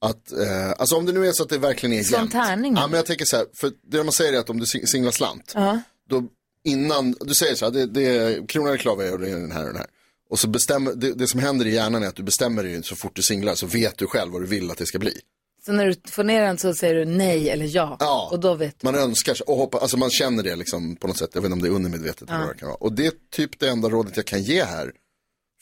Att, 0.00 0.32
eh, 0.32 0.70
alltså 0.78 0.96
om 0.96 1.06
det 1.06 1.12
nu 1.12 1.26
är 1.28 1.32
så 1.32 1.42
att 1.42 1.48
det 1.48 1.58
verkligen 1.58 1.92
är 1.92 2.12
jämnt. 2.12 2.34
Ja, 2.34 2.56
men 2.86 2.92
jag 2.92 3.06
tänker 3.06 3.24
så 3.24 3.36
här, 3.36 3.46
för 3.60 3.72
det 3.82 4.04
man 4.04 4.12
säger 4.12 4.32
är 4.32 4.38
att 4.38 4.50
om 4.50 4.58
du 4.60 4.64
sing- 4.64 4.86
singlar 4.86 5.10
slant, 5.12 5.52
Ja. 5.54 5.80
då 6.08 6.24
innan, 6.64 7.12
du 7.20 7.34
säger 7.34 7.54
så 7.54 7.64
här, 7.64 7.72
det, 7.72 7.86
det 7.86 8.02
är 8.16 8.46
kronan 8.46 8.68
eller 8.68 8.78
klaver 8.78 9.12
och 9.12 9.18
det 9.18 9.28
är 9.30 9.32
den 9.36 9.52
här 9.52 9.60
och 9.60 9.66
den 9.68 9.76
här. 9.76 9.86
Och 10.28 10.38
så 10.38 10.48
bestämmer, 10.48 10.92
det, 10.94 11.12
det 11.14 11.26
som 11.26 11.40
händer 11.40 11.66
i 11.66 11.74
hjärnan 11.74 12.02
är 12.02 12.06
att 12.06 12.16
du 12.16 12.22
bestämmer 12.22 12.62
dig 12.62 12.82
så 12.82 12.96
fort 12.96 13.16
du 13.16 13.22
singlar 13.22 13.54
så 13.54 13.66
vet 13.66 13.98
du 13.98 14.06
själv 14.06 14.32
vad 14.32 14.42
du 14.42 14.46
vill 14.46 14.70
att 14.70 14.78
det 14.78 14.86
ska 14.86 14.98
bli. 14.98 15.20
Så 15.66 15.72
när 15.72 15.86
du 15.86 15.94
får 16.10 16.24
ner 16.24 16.42
den 16.42 16.58
så 16.58 16.74
säger 16.74 16.94
du 16.94 17.04
nej 17.04 17.50
eller 17.50 17.76
ja. 17.76 17.96
Ja. 18.00 18.28
Och 18.32 18.40
då 18.40 18.54
vet 18.54 18.80
du. 18.80 18.86
Man 18.86 18.94
önskar 18.94 19.34
sig 19.34 19.44
och 19.44 19.56
hoppa, 19.56 19.78
alltså 19.78 19.96
man 19.96 20.10
känner 20.10 20.42
det 20.42 20.56
liksom 20.56 20.96
på 20.96 21.06
något 21.06 21.18
sätt, 21.18 21.30
jag 21.34 21.42
vet 21.42 21.46
inte 21.46 21.52
om 21.54 21.62
det 21.62 21.68
är 21.68 21.72
undermedvetet 21.76 22.22
eller 22.22 22.38
Ja. 22.40 22.46
vad 22.46 22.54
det 22.54 22.58
kan 22.58 22.68
vara. 22.68 22.76
Och 22.76 22.92
det 22.92 23.06
är 23.06 23.12
typ 23.32 23.58
det 23.58 23.68
enda 23.68 23.88
rådet 23.88 24.16
jag 24.16 24.26
kan 24.26 24.42
ge 24.42 24.64
här. 24.64 24.92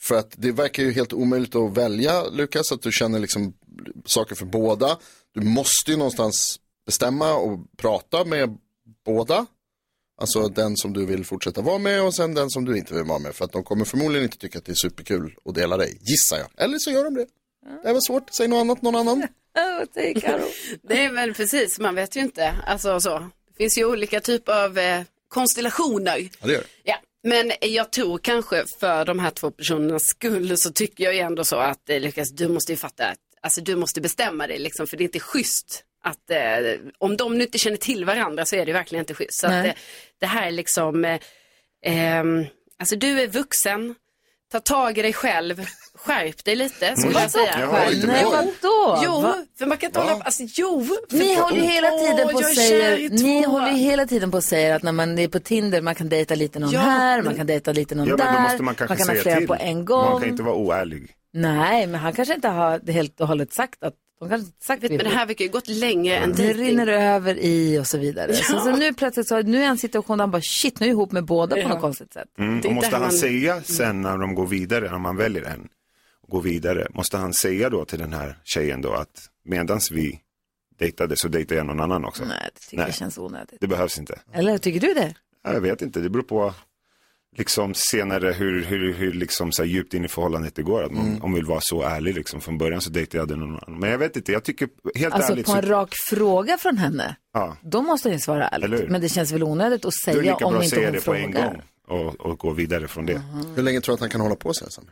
För 0.01 0.15
att 0.15 0.33
det 0.37 0.51
verkar 0.51 0.83
ju 0.83 0.91
helt 0.91 1.13
omöjligt 1.13 1.55
att 1.55 1.77
välja 1.77 2.23
Lukas, 2.29 2.71
att 2.71 2.81
du 2.81 2.91
känner 2.91 3.19
liksom 3.19 3.53
saker 4.05 4.35
för 4.35 4.45
båda. 4.45 4.97
Du 5.33 5.41
måste 5.41 5.91
ju 5.91 5.97
någonstans 5.97 6.59
bestämma 6.85 7.33
och 7.33 7.59
prata 7.77 8.25
med 8.25 8.57
båda. 9.05 9.45
Alltså 10.17 10.47
den 10.47 10.77
som 10.77 10.93
du 10.93 11.05
vill 11.05 11.25
fortsätta 11.25 11.61
vara 11.61 11.77
med 11.77 12.03
och 12.03 12.15
sen 12.15 12.33
den 12.33 12.49
som 12.49 12.65
du 12.65 12.77
inte 12.77 12.93
vill 12.93 13.03
vara 13.03 13.19
med. 13.19 13.35
För 13.35 13.45
att 13.45 13.51
de 13.51 13.63
kommer 13.63 13.85
förmodligen 13.85 14.23
inte 14.23 14.37
tycka 14.37 14.57
att 14.57 14.65
det 14.65 14.71
är 14.71 14.75
superkul 14.75 15.35
att 15.45 15.55
dela 15.55 15.77
dig, 15.77 15.97
gissar 16.01 16.37
jag. 16.37 16.47
Eller 16.57 16.77
så 16.77 16.91
gör 16.91 17.03
de 17.03 17.13
det. 17.13 17.25
Det 17.83 17.93
väl 17.93 18.01
svårt, 18.01 18.29
säg 18.33 18.47
något 18.47 18.61
annat, 18.61 18.81
någon 18.81 18.95
annan. 18.95 19.17
Nej 20.83 21.09
men 21.11 21.33
precis, 21.33 21.79
man 21.79 21.95
vet 21.95 22.15
ju 22.15 22.19
inte. 22.19 22.53
Alltså 22.67 22.99
så. 22.99 23.19
Det 23.19 23.57
finns 23.57 23.77
ju 23.77 23.85
olika 23.85 24.19
typer 24.19 24.63
av 24.65 24.77
eh, 24.77 25.03
konstellationer. 25.27 26.17
Ja, 26.17 26.47
det 26.47 26.53
gör 26.53 26.59
det. 26.59 26.67
Ja, 26.83 26.95
men 27.23 27.51
jag 27.61 27.91
tror 27.91 28.17
kanske 28.17 28.65
för 28.79 29.05
de 29.05 29.19
här 29.19 29.31
två 29.31 29.51
personernas 29.51 30.03
skull 30.03 30.57
så 30.57 30.71
tycker 30.71 31.03
jag 31.03 31.13
ju 31.13 31.19
ändå 31.19 31.43
så 31.43 31.55
att 31.55 31.89
eh, 31.89 31.99
Lukas, 31.99 32.31
du 32.31 32.47
måste 32.47 32.71
ju 32.71 32.77
fatta 32.77 33.05
att 33.05 33.19
alltså, 33.41 33.61
du 33.61 33.75
måste 33.75 34.01
bestämma 34.01 34.47
dig 34.47 34.59
liksom, 34.59 34.87
för 34.87 34.97
det 34.97 35.03
är 35.03 35.05
inte 35.05 35.19
schysst 35.19 35.83
att 36.05 36.29
eh, 36.29 36.37
om 36.97 37.17
de 37.17 37.37
nu 37.37 37.43
inte 37.43 37.57
känner 37.57 37.77
till 37.77 38.05
varandra 38.05 38.45
så 38.45 38.55
är 38.55 38.65
det 38.65 38.73
verkligen 38.73 39.01
inte 39.03 39.13
schysst. 39.13 39.39
Så 39.39 39.47
att, 39.47 39.65
eh, 39.65 39.71
det 40.19 40.25
här 40.25 40.47
är 40.47 40.51
liksom, 40.51 41.05
eh, 41.05 41.19
ehm, 41.85 42.45
alltså 42.79 42.95
du 42.95 43.21
är 43.21 43.27
vuxen, 43.27 43.95
ta 44.51 44.59
tag 44.59 44.97
i 44.97 45.01
dig 45.01 45.13
själv, 45.13 45.65
skärp 45.95 46.45
dig 46.45 46.55
lite 46.55 46.95
skulle 46.95 47.19
jag 47.19 47.31
säga. 47.31 47.59
Jag 47.59 47.67
har 47.67 47.91
inte 47.91 48.07
Nej, 48.07 48.23
vadå? 48.23 49.01
Jo, 49.03 49.21
Va? 49.21 49.45
för 49.59 49.65
man 49.65 49.77
kan 49.77 49.87
inte 49.89 49.99
hålla, 49.99 50.23
alltså 50.23 50.43
jo. 50.47 50.87
Ni 51.11 51.35
håller 51.35 51.57
ju 51.57 51.63
hela 51.63 51.89
tiden 51.91 52.27
på 52.27 52.31
jag 52.31 52.35
och 52.35 52.41
är 52.49 52.53
säger, 52.53 52.97
kär 52.97 52.99
i 52.99 53.09
ni 53.09 53.43
två. 53.43 53.49
håller 53.51 53.67
ju 53.71 53.77
hela 53.77 54.05
tiden 54.05 54.31
på 54.31 54.37
och 54.37 54.43
säger 54.43 54.75
att 54.75 54.83
när 54.83 54.91
man 54.91 55.19
är 55.19 55.27
på 55.27 55.39
Tinder, 55.39 55.81
man 55.81 55.95
kan 55.95 56.09
dejta 56.09 56.35
lite 56.35 56.59
någon 56.59 56.71
Ja, 56.71 56.79
här, 56.79 57.21
man 57.21 57.35
kan 57.35 57.47
dejta 57.47 57.71
lite 57.71 57.95
någon 57.95 58.07
Ja, 58.07 58.15
men 58.17 58.25
där, 58.25 58.33
då 58.33 58.39
måste 58.39 58.63
man 58.63 58.75
kanske 58.75 58.95
kan 58.97 59.07
ha 59.07 59.13
säga 59.13 59.23
flera 59.23 59.37
till. 59.37 59.47
på 59.47 59.55
en 59.55 59.85
gång. 59.85 60.11
Man 60.11 60.21
kan 60.21 60.29
inte 60.29 60.43
vara 60.43 60.55
oärlig. 60.55 61.11
Nej, 61.33 61.87
men 61.87 61.99
han 61.99 62.13
kanske 62.13 62.33
inte 62.35 62.47
har 62.47 62.91
helt 62.91 63.21
och 63.21 63.27
hållet 63.27 63.53
sagt 63.53 63.83
att, 63.83 63.93
de 64.19 64.29
kanske 64.29 64.45
inte 64.47 64.65
sagt 64.65 64.83
Vet, 64.83 64.91
men 64.91 64.99
det 64.99 65.09
här 65.09 65.25
verkar 65.25 65.45
ju 65.45 65.51
gått 65.51 65.67
längre 65.67 66.15
än 66.17 66.33
det 66.33 66.53
rinner 66.53 66.87
över 66.87 67.37
i 67.39 67.79
och 67.79 67.87
så 67.87 67.97
vidare. 67.97 68.33
Så, 68.33 68.59
så 68.59 68.75
nu 68.75 68.93
plötsligt 68.93 69.27
så, 69.27 69.41
nu 69.41 69.61
är 69.63 69.67
han 69.67 69.77
situation 69.77 70.17
där 70.17 70.23
han 70.23 70.31
bara 70.31 70.41
shit, 70.41 70.79
nu 70.79 70.85
är 70.85 70.89
jag 70.89 70.93
ihop 70.93 71.11
med 71.11 71.25
båda 71.25 71.55
på 71.55 71.61
Ja. 71.61 71.67
något 71.67 71.81
konstigt 71.81 72.13
sätt. 72.13 72.27
Mm, 72.37 72.59
och 72.65 72.71
måste 72.73 72.95
han 72.97 73.11
säga 73.11 73.61
sen 73.63 74.01
när 74.01 74.17
de 74.17 74.35
går 74.35 74.47
vidare, 74.47 74.91
när 74.91 74.97
man 74.99 75.17
väljer 75.17 75.43
en, 75.43 75.67
och 76.21 76.29
går 76.29 76.41
vidare, 76.41 76.87
måste 76.93 77.17
han 77.17 77.33
säga 77.33 77.69
då 77.69 77.85
till 77.85 77.99
den 77.99 78.13
här 78.13 78.37
tjejen 78.43 78.81
då 78.81 78.91
att 78.93 79.29
medans 79.45 79.91
vi 79.91 80.19
dejtade 80.79 81.15
så 81.17 81.27
dejtade 81.27 81.55
jag 81.57 81.65
någon 81.65 81.79
annan 81.81 82.05
också? 82.05 82.25
Nej, 82.25 82.49
det 82.53 82.59
tycker 82.69 82.83
jag 82.83 82.93
känns 82.95 83.17
onödigt. 83.17 83.57
Det 83.61 83.67
behövs 83.67 83.99
inte. 83.99 84.19
Eller 84.33 84.57
tycker 84.57 84.79
du 84.79 84.93
det? 84.93 85.15
Ja, 85.43 85.53
Jag 85.53 85.61
vet 85.61 85.81
inte, 85.81 85.99
det 85.99 86.09
beror 86.09 86.23
på 86.23 86.53
liksom 87.37 87.73
senare 87.75 88.31
hur, 88.31 88.63
hur, 88.63 88.93
hur 88.93 89.13
liksom 89.13 89.51
så 89.51 89.63
här 89.63 89.69
djupt 89.69 89.93
in 89.93 90.05
i 90.05 90.07
förhållandet 90.07 90.55
det 90.55 90.63
går. 90.63 90.83
Att 90.83 90.91
man, 90.91 91.05
Mm. 91.05 91.23
Om 91.23 91.31
man 91.31 91.33
vill 91.33 91.45
vara 91.45 91.61
så 91.61 91.83
ärlig 91.83 92.15
liksom. 92.15 92.41
Från 92.41 92.57
början 92.57 92.81
så 92.81 92.89
dejtade 92.89 93.33
jag 93.33 93.39
någon 93.39 93.49
annan. 93.49 93.79
Men 93.79 93.89
jag 93.89 93.97
vet 93.97 94.15
inte, 94.15 94.31
jag 94.31 94.43
tycker 94.43 94.69
helt 94.95 95.13
Alltså 95.13 95.31
ärligt 95.31 95.45
på 95.45 95.51
så, 95.51 95.57
en 95.57 95.65
rak 95.65 95.93
fråga 96.09 96.57
från 96.57 96.77
henne, 96.77 97.15
ja, 97.33 97.57
då 97.61 97.81
måste 97.81 98.09
ju 98.09 98.19
svara 98.19 98.47
ärligt. 98.47 98.89
Men 98.89 99.01
det 99.01 99.09
känns 99.09 99.31
väl 99.31 99.43
onödigt 99.43 99.85
att 99.85 99.93
då 100.05 100.11
är 100.11 100.15
det 100.15 100.21
säga 100.21 100.33
lika 100.33 100.45
om 100.45 100.53
bra 100.53 100.59
att 100.59 100.65
inte 100.65 100.75
säga 100.75 100.87
hon 100.87 100.93
det 100.93 100.99
på 100.99 101.03
frågar. 101.03 101.23
en 101.23 101.31
gång 101.31 101.61
och, 101.87 102.19
och 102.19 102.39
gå 102.39 102.51
vidare 102.51 102.87
från 102.87 103.05
det. 103.05 103.21
Hur 103.55 103.63
länge 103.63 103.81
tror 103.81 103.93
du 103.93 103.95
att 103.95 103.99
han 103.99 104.09
kan 104.09 104.21
hålla 104.21 104.35
på 104.35 104.53
så 104.53 104.65
här? 104.65 104.69
Sami? 104.71 104.87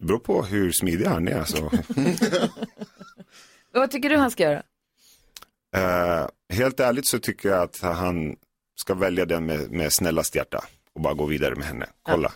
Det 0.00 0.06
beror 0.06 0.18
på 0.18 0.42
hur 0.42 0.72
smidig 0.72 1.06
han 1.06 1.28
är. 1.28 1.38
Alltså. 1.38 1.70
Vad 3.72 3.90
tycker 3.90 4.10
du 4.10 4.16
han 4.16 4.30
ska 4.30 4.42
göra? 4.42 4.62
Eh, 5.76 6.28
helt 6.56 6.80
ärligt 6.80 7.08
så 7.08 7.18
tycker 7.18 7.48
jag 7.48 7.62
att 7.62 7.80
han 7.80 8.36
ska 8.80 8.94
välja 8.94 9.26
den 9.26 9.46
med, 9.46 9.70
med 9.70 9.92
snällast 9.92 10.34
hjärta 10.34 10.64
och 10.96 11.02
bara 11.02 11.14
gå 11.14 11.24
vidare 11.26 11.54
med 11.54 11.66
henne. 11.66 11.86
Kolla. 12.02 12.32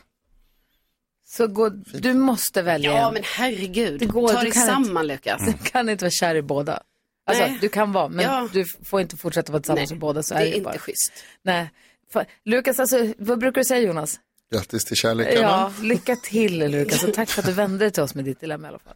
Så 1.26 1.46
gå, 1.46 1.68
du 1.92 2.14
måste 2.14 2.62
välja 2.62 2.92
Ja, 2.92 3.08
en. 3.08 3.14
men 3.14 3.22
herregud. 3.26 4.00
Det 4.00 4.06
går, 4.06 4.28
Ta 4.28 4.34
du 4.38 4.42
dig 4.44 4.52
kan 4.52 4.66
samman, 4.66 5.02
inte, 5.02 5.02
Lukas. 5.14 5.42
Du 5.46 5.52
kan 5.70 5.88
inte 5.88 6.04
vara 6.04 6.10
kär 6.10 6.34
i 6.34 6.42
båda. 6.42 6.82
Alltså, 7.26 7.44
Nej. 7.44 7.58
du 7.60 7.68
kan 7.68 7.92
vara, 7.92 8.08
men 8.08 8.24
Ja. 8.24 8.48
du 8.52 8.64
får 8.84 9.00
inte 9.00 9.16
fortsätta 9.16 9.52
vara 9.52 9.62
tillsammans 9.62 9.90
Nej, 9.90 9.94
med 9.96 10.00
båda. 10.00 10.22
Så 10.22 10.34
det 10.34 10.40
är 10.40 10.44
är 10.46 10.50
det 10.50 10.56
inte 10.56 10.64
bara. 10.64 10.78
schysst. 10.78 11.12
Nej. 11.42 11.70
Fa- 12.12 12.26
Lukas, 12.44 12.80
alltså, 12.80 13.12
vad 13.18 13.38
brukar 13.38 13.60
du 13.60 13.64
säga 13.64 13.80
Jonas? 13.80 14.20
Grattis 14.52 14.84
till 14.84 14.96
kärleken. 14.96 15.42
Ja, 15.42 15.72
lycka 15.82 16.16
till 16.16 16.58
Lukas 16.70 17.04
och 17.04 17.14
tack 17.14 17.28
för 17.30 17.42
att 17.42 17.46
du 17.46 17.52
vände 17.52 17.78
dig 17.78 17.90
till 17.90 18.02
oss 18.02 18.14
med 18.14 18.24
ditt 18.24 18.40
dilemma 18.40 18.66
i 18.66 18.68
alla 18.68 18.78
fall. 18.78 18.94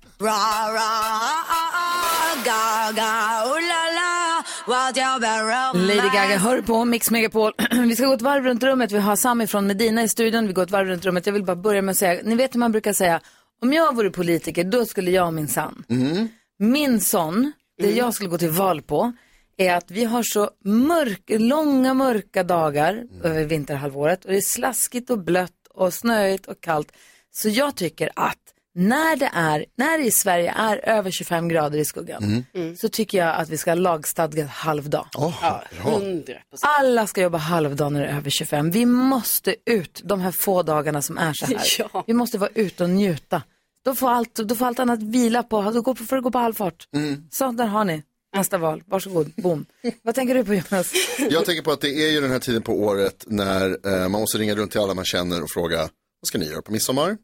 Lady 5.75 6.09
Gaga 6.09 6.39
hör 6.39 6.63
på 6.63 6.85
Mix 6.85 7.11
Megapol. 7.11 7.53
Vi 7.71 7.97
ska 7.97 8.07
gå 8.07 8.13
ett 8.13 8.23
varv 8.23 8.45
runt 8.45 8.63
rummet. 8.63 8.93
Vi 8.93 8.99
har 8.99 9.17
Sami 9.17 9.47
från 9.47 9.67
Medina 9.67 10.03
i 10.03 10.09
studion. 10.09 10.47
Vi 10.47 10.53
går 10.53 10.63
ett 10.63 10.71
varv 10.71 10.87
runt 10.87 11.05
rummet. 11.05 11.27
Jag 11.27 11.33
vill 11.33 11.45
bara 11.45 11.57
börja 11.57 11.83
med 11.83 11.93
att 11.93 11.99
säga, 11.99 12.21
ni 12.25 12.35
vet 12.35 12.55
hur 12.55 12.59
man 12.59 12.73
brukar 12.73 12.93
säga, 12.93 13.21
om 13.63 13.73
jag 13.73 13.97
vore 13.97 14.11
politiker 14.11 14.65
då 14.65 14.87
skulle 14.87 15.11
jag 15.11 15.35
minsann. 15.35 15.85
Mm. 15.89 16.29
Min 16.59 17.01
sån, 17.01 17.53
det 17.79 17.91
jag 17.91 18.15
skulle 18.15 18.31
gå 18.31 18.39
till 18.39 18.51
val 18.51 18.83
på, 18.83 19.13
är 19.57 19.75
att 19.75 19.91
vi 19.91 20.05
har 20.05 20.23
så 20.23 20.51
mörk, 20.65 21.23
långa 21.29 21.95
mörka 21.95 22.43
dagar 22.43 23.05
över 23.23 23.45
vinterhalvåret 23.45 24.25
och 24.25 24.31
det 24.31 24.37
är 24.37 24.55
slaskigt 24.55 25.11
och 25.11 25.19
blött 25.19 25.67
och 25.75 25.95
snöigt 25.95 26.47
och 26.47 26.61
kallt. 26.61 26.93
Så 27.31 27.49
jag 27.49 27.75
tycker 27.75 28.11
att 28.17 28.44
när 28.75 29.17
det 29.17 29.31
är, 29.35 29.65
när 29.77 29.99
det 29.99 30.05
i 30.05 30.11
Sverige 30.11 30.55
är 30.57 30.89
över 30.89 31.11
25 31.11 31.49
grader 31.49 31.79
i 31.79 31.85
skuggan 31.85 32.45
så 32.77 32.89
tycker 32.89 33.19
jag 33.19 33.37
att 33.37 33.49
vi 33.49 33.57
ska 33.57 33.71
ha 33.71 33.75
lagstadgat 33.75 34.51
halvdag. 34.51 35.09
Ja, 35.13 35.63
hundra 35.79 36.35
procent. 36.51 36.61
Alla 36.79 37.07
ska 37.07 37.23
jobba 37.23 37.39
halvdag 37.39 37.93
när 37.93 38.01
det 38.01 38.07
är 38.07 38.17
över 38.17 38.31
25. 38.31 38.71
Vi 38.71 38.87
måste 38.87 39.57
ut 39.67 40.01
de 40.05 40.21
här 40.21 40.33
få 40.33 40.63
dagarna 40.63 41.03
som 41.03 41.19
är 41.19 41.33
så 41.33 41.47
här. 41.47 41.61
Ja. 41.93 42.05
Vi 42.07 42.13
måste 42.13 42.39
vara 42.39 42.51
ute 42.55 42.85
och 42.85 42.91
njuta. 42.91 43.43
Då 43.85 43.95
får 43.95 44.11
allt, 44.11 44.35
då 44.35 44.55
får 44.55 44.67
allt 44.67 44.79
annat 44.79 45.03
vila 45.03 45.43
på, 45.43 45.63
då 45.63 45.83
går, 45.83 45.95
får 45.95 46.17
det 46.17 46.23
gå 46.23 46.31
på 46.31 46.39
halvfart. 46.39 46.89
Så, 47.31 47.53
där 47.53 47.67
har 47.67 47.85
ni 47.85 48.03
nästa 48.37 48.59
val. 48.59 48.83
Varsågod, 48.87 49.33
boom. 49.37 49.67
Vad 50.03 50.15
tänker 50.15 50.35
du 50.35 50.45
på 50.45 50.55
Jonas? 50.55 50.93
Jag 51.31 51.45
tänker 51.45 51.63
på 51.63 51.73
att 51.73 51.81
det 51.81 51.89
är 51.89 52.11
ju 52.11 52.21
den 52.21 52.31
här 52.31 52.39
tiden 52.39 52.63
på 52.63 52.73
året 52.73 53.25
när 53.27 53.79
eh, 53.87 54.09
man 54.09 54.21
måste 54.21 54.39
ringa 54.39 54.55
runt 54.55 54.71
till 54.71 54.81
alla 54.81 54.95
man 54.95 55.05
känner 55.05 55.43
och 55.43 55.51
fråga, 55.51 55.79
vad 55.79 56.27
ska 56.27 56.39
ni 56.39 56.47
göra 56.47 56.63
på 56.63 56.73
midsommar? 56.73 57.17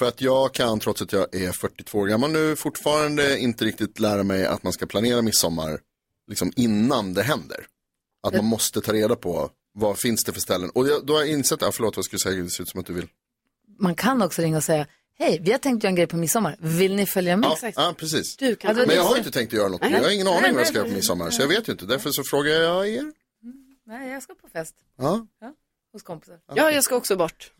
För 0.00 0.08
att 0.08 0.20
jag 0.20 0.54
kan, 0.54 0.80
trots 0.80 1.02
att 1.02 1.12
jag 1.12 1.34
är 1.34 1.52
42 1.52 1.98
år 1.98 2.06
gammal 2.06 2.30
nu, 2.30 2.56
fortfarande 2.56 3.38
inte 3.38 3.64
riktigt 3.64 3.98
lära 3.98 4.22
mig 4.22 4.46
att 4.46 4.62
man 4.62 4.72
ska 4.72 4.86
planera 4.86 5.22
midsommar 5.22 5.80
liksom 6.28 6.52
innan 6.56 7.14
det 7.14 7.22
händer. 7.22 7.66
Att 8.22 8.34
man 8.34 8.44
måste 8.44 8.80
ta 8.80 8.92
reda 8.92 9.16
på 9.16 9.50
vad 9.74 9.98
finns 9.98 10.24
det 10.24 10.32
för 10.32 10.40
ställen. 10.40 10.70
Och 10.70 10.88
jag, 10.88 11.06
då 11.06 11.12
har 11.12 11.20
jag 11.20 11.30
insett, 11.30 11.62
ah, 11.62 11.72
förlåt 11.72 11.96
vad 11.96 12.04
skulle 12.04 12.16
jag 12.24 12.32
säga, 12.32 12.44
det 12.44 12.50
ser 12.50 12.62
ut 12.62 12.68
som 12.68 12.80
att 12.80 12.86
du 12.86 12.92
vill. 12.92 13.06
Man 13.78 13.94
kan 13.94 14.22
också 14.22 14.42
ringa 14.42 14.56
och 14.56 14.64
säga, 14.64 14.86
hej, 15.18 15.38
vi 15.42 15.52
har 15.52 15.58
tänkt 15.58 15.84
göra 15.84 15.90
en 15.90 15.96
grej 15.96 16.06
på 16.06 16.16
midsommar. 16.16 16.56
Vill 16.60 16.96
ni 16.96 17.06
följa 17.06 17.36
med? 17.36 17.50
Ja, 17.62 17.72
ja 17.74 17.94
precis. 17.98 18.36
Du 18.36 18.56
kan 18.56 18.76
Ja, 18.76 18.86
Men 18.86 18.96
jag 18.96 19.04
har 19.04 19.16
inte 19.16 19.30
tänkt 19.30 19.52
att 19.52 19.58
göra 19.58 19.68
något. 19.68 19.80
Jag 19.90 20.02
har 20.02 20.10
ingen 20.10 20.28
aning 20.28 20.52
vad 20.52 20.60
jag 20.60 20.66
ska 20.66 20.76
göra 20.76 20.88
på 20.88 20.94
midsommar. 20.94 21.30
Så 21.30 21.42
jag 21.42 21.48
vet 21.48 21.68
ju 21.68 21.72
inte. 21.72 21.86
Därför 21.86 22.10
så 22.10 22.22
frågar 22.24 22.52
jag 22.52 22.88
er. 22.88 23.12
Nej, 23.86 24.10
jag 24.10 24.22
ska 24.22 24.34
på 24.34 24.48
fest 24.48 24.74
Ja. 24.98 25.26
Hos 25.92 26.02
kompisar. 26.02 26.38
Ja, 26.54 26.70
jag 26.70 26.84
ska 26.84 26.96
också 26.96 27.16
bort. 27.16 27.52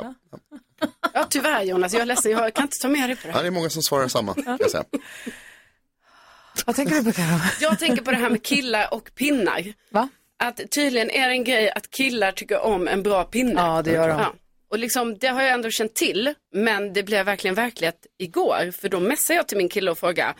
Ja, 1.14 1.26
tyvärr 1.30 1.62
Jonas, 1.62 1.92
jag 1.92 2.02
är 2.02 2.06
ledsen. 2.06 2.32
Jag 2.32 2.54
kan 2.54 2.64
inte 2.64 2.78
ta 2.82 2.88
med 2.88 3.08
dig 3.08 3.16
på 3.16 3.26
det. 3.26 3.32
Ja, 3.36 3.40
det 3.40 3.46
är 3.46 3.50
många 3.50 3.70
som 3.70 3.82
svarar 3.82 4.08
samma. 4.08 4.34
Kan 4.34 4.58
jag 4.60 4.70
säga. 4.70 4.84
Vad 6.66 6.76
tänker 6.76 6.94
du 6.94 7.04
på 7.04 7.12
Karo? 7.12 7.38
Jag 7.60 7.78
tänker 7.78 8.02
på 8.02 8.10
det 8.10 8.16
här 8.16 8.30
med 8.30 8.42
killar 8.42 8.94
och 8.94 9.10
pinnar. 9.14 9.72
Va? 9.90 10.08
Att 10.38 10.70
tydligen 10.70 11.10
är 11.10 11.28
det 11.28 11.34
en 11.34 11.44
grej 11.44 11.70
att 11.70 11.90
killar 11.90 12.32
tycker 12.32 12.60
om 12.60 12.88
en 12.88 13.02
bra 13.02 13.24
pinne. 13.24 13.60
Ja, 13.60 13.82
det 13.82 13.92
gör 13.92 14.08
de. 14.08 14.36
Och 14.70 14.78
liksom, 14.78 15.18
det 15.18 15.26
har 15.26 15.42
jag 15.42 15.50
ändå 15.52 15.70
känt 15.70 15.94
till, 15.94 16.34
men 16.54 16.92
det 16.92 17.02
blev 17.02 17.26
verkligen 17.26 17.54
verklighet 17.54 18.06
igår. 18.18 18.70
För 18.72 18.88
då 18.88 19.00
messade 19.00 19.36
jag 19.36 19.48
till 19.48 19.56
min 19.58 19.68
kille 19.68 19.90
och 19.90 19.98
frågade, 19.98 20.34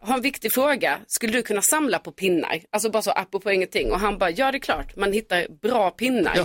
har 0.00 0.14
en 0.14 0.22
viktig 0.22 0.52
fråga, 0.52 0.98
skulle 1.06 1.32
du 1.32 1.42
kunna 1.42 1.62
samla 1.62 1.98
på 1.98 2.12
pinnar? 2.12 2.60
Alltså 2.70 2.90
bara 2.90 3.02
så 3.02 3.10
apropå 3.10 3.50
ingenting. 3.50 3.92
Och 3.92 4.00
han 4.00 4.18
bara, 4.18 4.30
ja 4.30 4.52
det 4.52 4.58
är 4.58 4.60
klart, 4.60 4.96
man 4.96 5.12
hittar 5.12 5.46
bra 5.62 5.90
pinnar. 5.90 6.36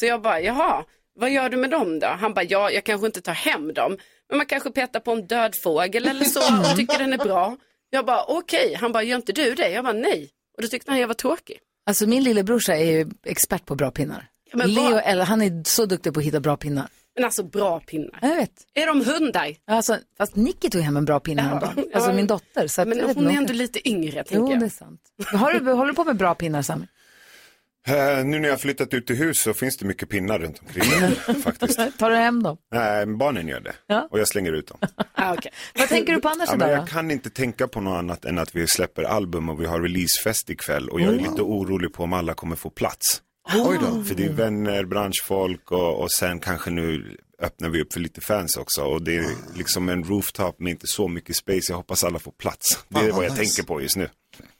Så 0.00 0.06
jag 0.06 0.22
bara, 0.22 0.40
jaha, 0.40 0.84
vad 1.14 1.30
gör 1.30 1.48
du 1.48 1.56
med 1.56 1.70
dem 1.70 1.98
då? 1.98 2.06
Han 2.06 2.34
bara, 2.34 2.44
ja 2.44 2.70
jag 2.70 2.84
kanske 2.84 3.06
inte 3.06 3.20
tar 3.20 3.32
hem 3.32 3.74
dem, 3.74 3.96
men 4.28 4.36
man 4.38 4.46
kanske 4.46 4.70
petar 4.70 5.00
på 5.00 5.12
en 5.12 5.26
död 5.26 5.54
fågel 5.62 6.08
eller 6.08 6.24
så 6.24 6.40
och 6.70 6.76
tycker 6.76 6.98
den 6.98 7.12
är 7.12 7.18
bra. 7.18 7.56
Jag 7.90 8.06
bara, 8.06 8.24
okej, 8.28 8.74
han 8.80 8.92
bara, 8.92 9.02
gör 9.02 9.16
inte 9.16 9.32
du 9.32 9.54
det? 9.54 9.68
Jag 9.70 9.84
bara, 9.84 9.92
nej. 9.92 10.30
Och 10.56 10.62
då 10.62 10.68
tyckte 10.68 10.90
han 10.90 11.00
jag 11.00 11.08
var 11.08 11.14
tråkig. 11.14 11.58
Alltså 11.86 12.06
min 12.06 12.24
lillebrorsa 12.24 12.76
är 12.76 12.84
ju 12.84 13.06
expert 13.24 13.66
på 13.66 13.74
bra 13.74 13.90
pinnar. 13.90 14.26
men 14.54 14.74
Leo, 14.74 14.90
vad- 14.90 15.02
eller 15.04 15.24
han 15.24 15.42
är 15.42 15.62
så 15.64 15.86
duktig 15.86 16.14
på 16.14 16.20
att 16.20 16.26
hitta 16.26 16.40
bra 16.40 16.56
pinnar. 16.56 16.88
Men 17.14 17.24
alltså 17.24 17.42
bra 17.42 17.80
pinnar. 17.80 18.18
Jag 18.22 18.36
vet. 18.36 18.52
Är 18.74 18.86
de 18.86 19.04
hundar? 19.04 19.54
Alltså, 19.66 19.96
fast 20.18 20.36
Nicky 20.36 20.70
tog 20.70 20.82
hem 20.82 20.96
en 20.96 21.04
bra 21.04 21.20
pinne 21.20 21.42
häromdagen. 21.42 21.84
Alltså 21.94 22.10
ja. 22.10 22.16
min 22.16 22.26
dotter. 22.26 22.66
Så 22.66 22.84
Men 22.84 23.00
hon 23.00 23.26
är 23.30 23.36
ändå 23.36 23.52
lite 23.52 23.88
yngre, 23.88 24.24
tänker 24.24 24.36
Jo, 24.36 24.50
jag. 24.50 24.60
det 24.60 24.66
är 24.66 24.70
sant. 24.70 25.00
Har 25.32 25.52
du, 25.52 25.72
håller 25.72 25.86
du 25.92 25.94
på 25.94 26.04
med 26.04 26.16
bra 26.16 26.34
pinnar 26.34 26.62
Sami? 26.62 26.86
Eh, 27.88 28.24
nu 28.24 28.38
när 28.38 28.48
jag 28.48 28.52
har 28.52 28.58
flyttat 28.58 28.94
ut 28.94 29.06
till 29.06 29.16
hus 29.16 29.38
så 29.40 29.54
finns 29.54 29.76
det 29.76 29.84
mycket 29.84 30.08
pinnar 30.08 30.38
runt 30.38 30.60
omkring 30.66 30.84
faktiskt. 31.42 31.78
Tar 31.98 32.10
du 32.10 32.16
hem 32.16 32.42
dem? 32.42 32.56
Nej, 32.74 33.06
barnen 33.06 33.48
gör 33.48 33.60
det. 33.60 33.74
Ja. 33.86 34.08
Och 34.10 34.18
jag 34.20 34.28
slänger 34.28 34.52
ut 34.52 34.66
dem. 34.68 34.78
Ah, 35.20 35.32
okay. 35.34 35.52
Vad 35.78 35.88
tänker 35.88 36.12
du 36.14 36.20
på 36.20 36.28
annars 36.28 36.48
Ja, 36.48 36.54
idag 36.54 36.70
jag 36.70 36.88
kan 36.88 37.10
inte 37.10 37.30
tänka 37.30 37.68
på 37.68 37.80
något 37.80 37.98
annat 37.98 38.24
än 38.24 38.38
att 38.38 38.54
vi 38.56 38.66
släpper 38.66 39.02
album 39.02 39.48
och 39.48 39.60
vi 39.60 39.66
har 39.66 39.80
releasefest 39.80 40.50
ikväll 40.50 40.88
och 40.88 41.00
jag 41.00 41.08
är 41.08 41.12
Mm. 41.18 41.30
lite 41.30 41.42
orolig 41.42 41.92
på 41.92 42.02
om 42.02 42.12
alla 42.12 42.34
kommer 42.34 42.56
få 42.56 42.70
plats. 42.70 43.22
Oj 43.54 43.78
då. 43.80 44.04
För 44.04 44.14
det 44.14 44.24
är 44.24 44.32
vänner, 44.32 44.84
branschfolk 44.84 45.72
och, 45.72 46.00
och 46.02 46.10
sen 46.12 46.40
kanske 46.40 46.70
nu 46.70 47.16
öppnar 47.42 47.68
vi 47.68 47.82
upp 47.82 47.92
för 47.92 48.00
lite 48.00 48.20
fans 48.20 48.56
också 48.56 48.82
och 48.82 49.02
det 49.02 49.16
är 49.16 49.26
liksom 49.56 49.88
en 49.88 50.04
rooftop 50.04 50.60
med 50.60 50.70
inte 50.70 50.86
så 50.86 51.08
mycket 51.08 51.36
space. 51.36 51.60
Jag 51.68 51.76
hoppas 51.76 52.04
alla 52.04 52.18
får 52.18 52.32
plats. 52.32 52.84
Det 52.88 52.98
är 53.00 53.10
Ah, 53.10 53.14
vad 53.16 53.24
jag 53.24 53.36
tänker 53.36 53.62
på 53.62 53.82
just 53.82 53.96
nu. 53.96 54.08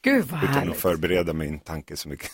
Gud 0.02 0.24
vad 0.24 0.42
Utan 0.42 0.50
att 0.54 0.60
härligt. 0.60 0.80
förbereda 0.80 1.32
min 1.32 1.60
tanke 1.60 1.96
så 1.96 2.08
mycket. 2.08 2.30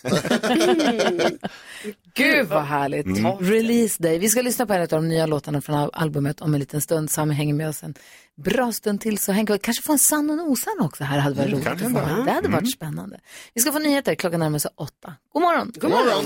Gud 2.14 2.46
vad 2.48 2.62
härligt. 2.64 3.06
Mm. 3.06 3.38
Release 3.38 4.02
day. 4.02 4.18
Vi 4.18 4.28
ska 4.28 4.42
lyssna 4.42 4.66
på 4.66 4.72
en 4.72 4.82
av 4.82 4.88
de 4.88 5.08
nya 5.08 5.26
låtarna 5.26 5.60
från 5.60 5.76
al- 5.76 5.90
albumet 5.92 6.40
om 6.40 6.54
en 6.54 6.60
liten 6.60 6.80
stund. 6.80 7.10
Sami 7.10 7.34
hänger 7.34 7.54
med 7.54 7.68
oss 7.68 7.82
en 7.82 7.94
bra 8.36 8.72
stund 8.72 9.00
till 9.00 9.18
så 9.18 9.32
hänger 9.32 9.52
vi 9.52 9.58
kanske 9.58 9.82
få 9.82 9.92
en 9.92 9.98
sann 9.98 10.30
och 10.30 10.34
en 10.34 10.40
osann 10.40 10.80
också 10.80 11.04
här. 11.04 11.18
hade 11.18 11.34
varit 11.34 11.48
Mm, 11.48 11.58
roligt. 11.64 11.68
att 11.84 11.92
få. 11.92 12.22
Det 12.24 12.30
hade 12.32 12.48
varit 12.48 12.60
Mm. 12.60 12.66
spännande. 12.66 13.20
Vi 13.54 13.60
ska 13.60 13.72
få 13.72 13.78
nyheter. 13.78 14.14
Klockan 14.14 14.40
närmar 14.40 14.58
sig 14.58 14.70
åtta. 14.76 15.14
God 15.32 15.42
morgon. 15.42 15.72
God 15.76 15.90
morgon. 15.90 16.24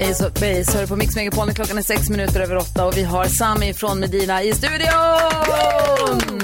Ace 0.00 0.26
of 0.26 0.32
Base 0.32 0.78
hör 0.78 0.86
på 0.86 0.96
Mix 0.96 1.16
Megapol. 1.16 1.50
Klockan 1.52 1.78
är 1.78 1.82
sex 1.82 2.10
minuter 2.10 2.40
över 2.40 2.56
åtta 2.56 2.86
och 2.86 2.96
vi 2.96 3.02
har 3.02 3.24
Sami 3.24 3.74
från 3.74 4.00
Medina 4.00 4.42
i 4.42 4.52
studion. 4.54 6.40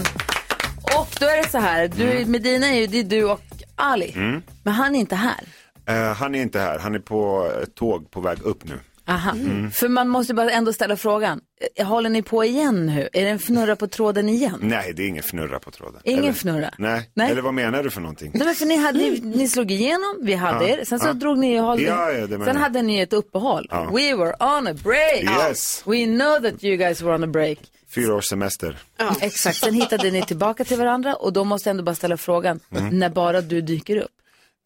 Och 1.15 1.17
då 1.21 1.27
är 1.27 1.43
det 1.43 1.49
så 1.49 1.59
här, 1.59 1.89
du, 1.89 2.25
Medina 2.27 2.67
är 2.69 2.81
ju 2.81 2.87
det 2.87 2.99
är 2.99 3.05
du 3.05 3.25
och 3.25 3.41
Ali. 3.77 4.13
Mm. 4.17 4.43
Men 4.63 4.75
han 4.75 4.95
är 4.95 4.99
inte 5.01 5.17
här. 5.17 5.45
Eh, 5.87 6.15
han 6.17 6.35
är 6.35 6.43
inte 6.43 6.61
här, 6.61 6.79
han 6.79 6.95
är 6.95 6.99
på 6.99 7.51
ett 7.63 7.75
tåg 7.75 8.11
på 8.11 8.21
väg 8.21 8.39
upp 8.43 8.65
nu. 8.65 8.75
Aha. 9.09 9.31
Mm. 9.31 9.71
För 9.71 9.89
man 9.89 10.09
måste 10.09 10.35
bara 10.35 10.51
ändå 10.51 10.73
ställa 10.73 10.97
frågan, 10.97 11.41
eh, 11.77 11.87
håller 11.87 12.11
ni 12.11 12.23
på 12.23 12.45
igen 12.45 12.87
nu? 12.87 13.09
Är 13.13 13.25
det 13.25 13.31
en 13.31 13.39
fnurra 13.39 13.77
på 13.77 13.87
tråden 13.87 14.29
igen? 14.29 14.59
Nej, 14.63 14.93
det 14.97 15.03
är 15.03 15.09
ingen 15.09 15.23
fnurra 15.23 15.59
på 15.59 15.71
tråden. 15.71 16.01
Ingen 16.05 16.25
Eller? 16.25 16.33
fnurra? 16.33 16.71
Nej. 16.79 17.11
Nej. 17.15 17.31
eller 17.31 17.43
vad 17.43 17.55
menar 17.55 17.83
du 17.83 17.91
för 17.91 18.01
någonting? 18.01 18.31
Nej, 18.35 18.47
men 18.47 18.55
för 18.55 18.67
ni, 18.67 18.77
hade, 18.77 18.99
ni, 18.99 19.21
ni 19.25 19.49
slog 19.49 19.71
igenom, 19.71 20.19
vi 20.23 20.35
hade 20.35 20.69
Ja. 20.69 20.79
er, 20.79 20.85
sen 20.85 21.01
så 21.01 21.07
Ja. 21.09 21.13
drog 21.13 21.39
ni 21.39 21.61
och 21.61 21.65
hållde. 21.65 21.85
Ja, 21.85 22.13
ja, 22.13 22.45
sen 22.45 22.57
hade 22.57 22.83
ni 22.83 23.01
ett 23.01 23.13
uppehåll. 23.13 23.69
We 23.71 24.15
were 24.15 24.33
on 24.41 24.67
a 24.67 24.75
break. 24.85 25.49
Yes. 25.49 25.83
We 25.87 26.05
know 26.05 26.39
that 26.51 26.65
you 26.65 26.77
guys 26.77 27.03
were 27.03 27.15
on 27.15 27.25
a 27.25 27.27
break. 27.27 27.59
Fyra 28.03 28.15
års 28.15 28.25
semester. 28.29 28.79
Exakt, 29.21 29.57
sen 29.57 29.75
hittade 29.75 30.11
ni 30.11 30.23
tillbaka 30.23 30.65
till 30.65 30.79
varandra 30.79 31.15
och 31.15 31.33
då 31.33 31.45
måste 31.45 31.69
jag 31.69 31.73
ändå 31.73 31.83
bara 31.83 31.95
ställa 31.95 32.17
frågan, 32.17 32.61
Mm. 32.77 32.99
när 32.99 33.09
bara 33.11 33.41
du 33.41 33.61
dyker 33.61 33.97
upp. 33.97 34.11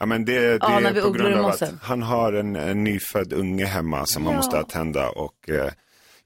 Ja, 0.00 0.06
men 0.06 0.24
det, 0.24 0.38
det 0.40 0.58
Ja, 0.60 0.80
är 0.80 1.02
på 1.02 1.10
grund 1.10 1.34
av 1.34 1.46
att 1.46 1.62
han 1.82 2.02
har 2.02 2.32
en, 2.32 2.56
en 2.56 2.84
nyfödd 2.84 3.32
unge 3.32 3.64
hemma 3.64 4.06
som 4.06 4.24
han 4.24 4.32
Ja. 4.32 4.36
måste 4.36 4.58
attända 4.58 5.08
och 5.08 5.48
eh, 5.50 5.70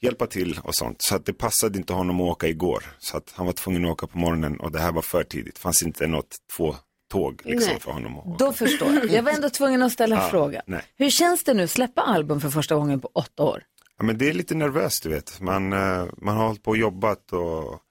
hjälpa 0.01 0.27
till 0.27 0.61
och 0.65 0.75
sånt. 0.75 0.97
Så 1.01 1.17
att 1.17 1.27
det 1.27 1.33
passade 1.33 1.79
inte 1.79 1.93
honom 1.93 2.21
att 2.21 2.27
åka 2.27 2.49
igår. 2.49 2.85
Så 2.99 3.17
att 3.17 3.33
han 3.37 3.47
var 3.47 3.53
tvungen 3.53 3.85
att 3.85 3.91
åka 3.91 4.07
på 4.07 4.19
morgonen 4.19 4.61
och 4.61 4.73
det 4.73 4.79
här 4.79 4.93
var 4.93 5.03
för 5.03 5.25
tidigt. 5.25 5.55
Det 5.55 5.61
fanns 5.61 5.83
inte 5.83 6.07
något 6.07 6.29
två 6.57 6.77
tåg 7.13 7.41
liksom 7.45 7.71
Nej. 7.73 7.81
för 7.81 7.93
honom. 7.93 8.19
Att... 8.19 8.39
Då 8.39 8.53
förstår 8.53 8.93
jag. 8.95 9.11
Jag 9.11 9.23
var 9.23 9.33
ändå 9.33 9.51
tvungen 9.51 9.83
att 9.83 9.93
ställa 9.93 10.17
Ja, 10.23 10.29
frågan. 10.31 10.63
nej. 10.67 10.83
Hur 10.97 11.11
känns 11.11 11.45
det 11.45 11.55
nu 11.55 11.63
att 11.65 11.71
släppa 11.71 12.01
album 12.03 12.41
för 12.41 12.49
första 12.51 12.75
gången 12.75 13.01
på 13.01 13.11
åtta 13.15 13.43
år? 13.43 13.63
Ja, 13.99 14.05
men 14.05 14.19
det 14.19 14.29
är 14.29 14.33
lite 14.33 14.55
nervöst, 14.55 15.03
du 15.03 15.09
vet. 15.09 15.41
Man, 15.41 15.73
eh, 15.73 16.07
man 16.17 16.37
har 16.37 16.47
hållit 16.47 16.63
på 16.63 16.71
och 16.71 16.77
jobbat 16.77 17.33
och 17.33 17.83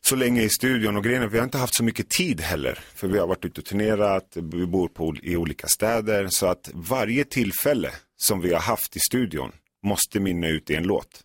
så 0.00 0.16
länge 0.16 0.42
i 0.42 0.48
studion 0.48 0.96
och 0.96 1.04
grejen 1.04 1.22
är, 1.22 1.26
vi 1.26 1.38
har 1.38 1.44
inte 1.44 1.58
haft 1.58 1.74
så 1.74 1.84
mycket 1.84 2.08
tid 2.08 2.40
heller. 2.40 2.78
För 2.94 3.08
vi 3.08 3.18
har 3.18 3.26
varit 3.26 3.44
ute 3.44 3.60
och 3.60 3.64
turnerat, 3.64 4.32
vi 4.34 4.66
bor 4.66 4.88
på, 4.88 5.14
i 5.22 5.36
olika 5.36 5.66
städer. 5.68 6.28
Så 6.28 6.46
att 6.46 6.70
varje 6.74 7.24
tillfälle 7.24 7.90
som 8.16 8.40
vi 8.40 8.52
har 8.52 8.60
haft 8.60 8.96
i 8.96 9.00
studion 9.00 9.52
måste 9.82 10.20
mynna 10.20 10.48
ut 10.48 10.70
i 10.70 10.74
en 10.74 10.82
låt. 10.82 11.20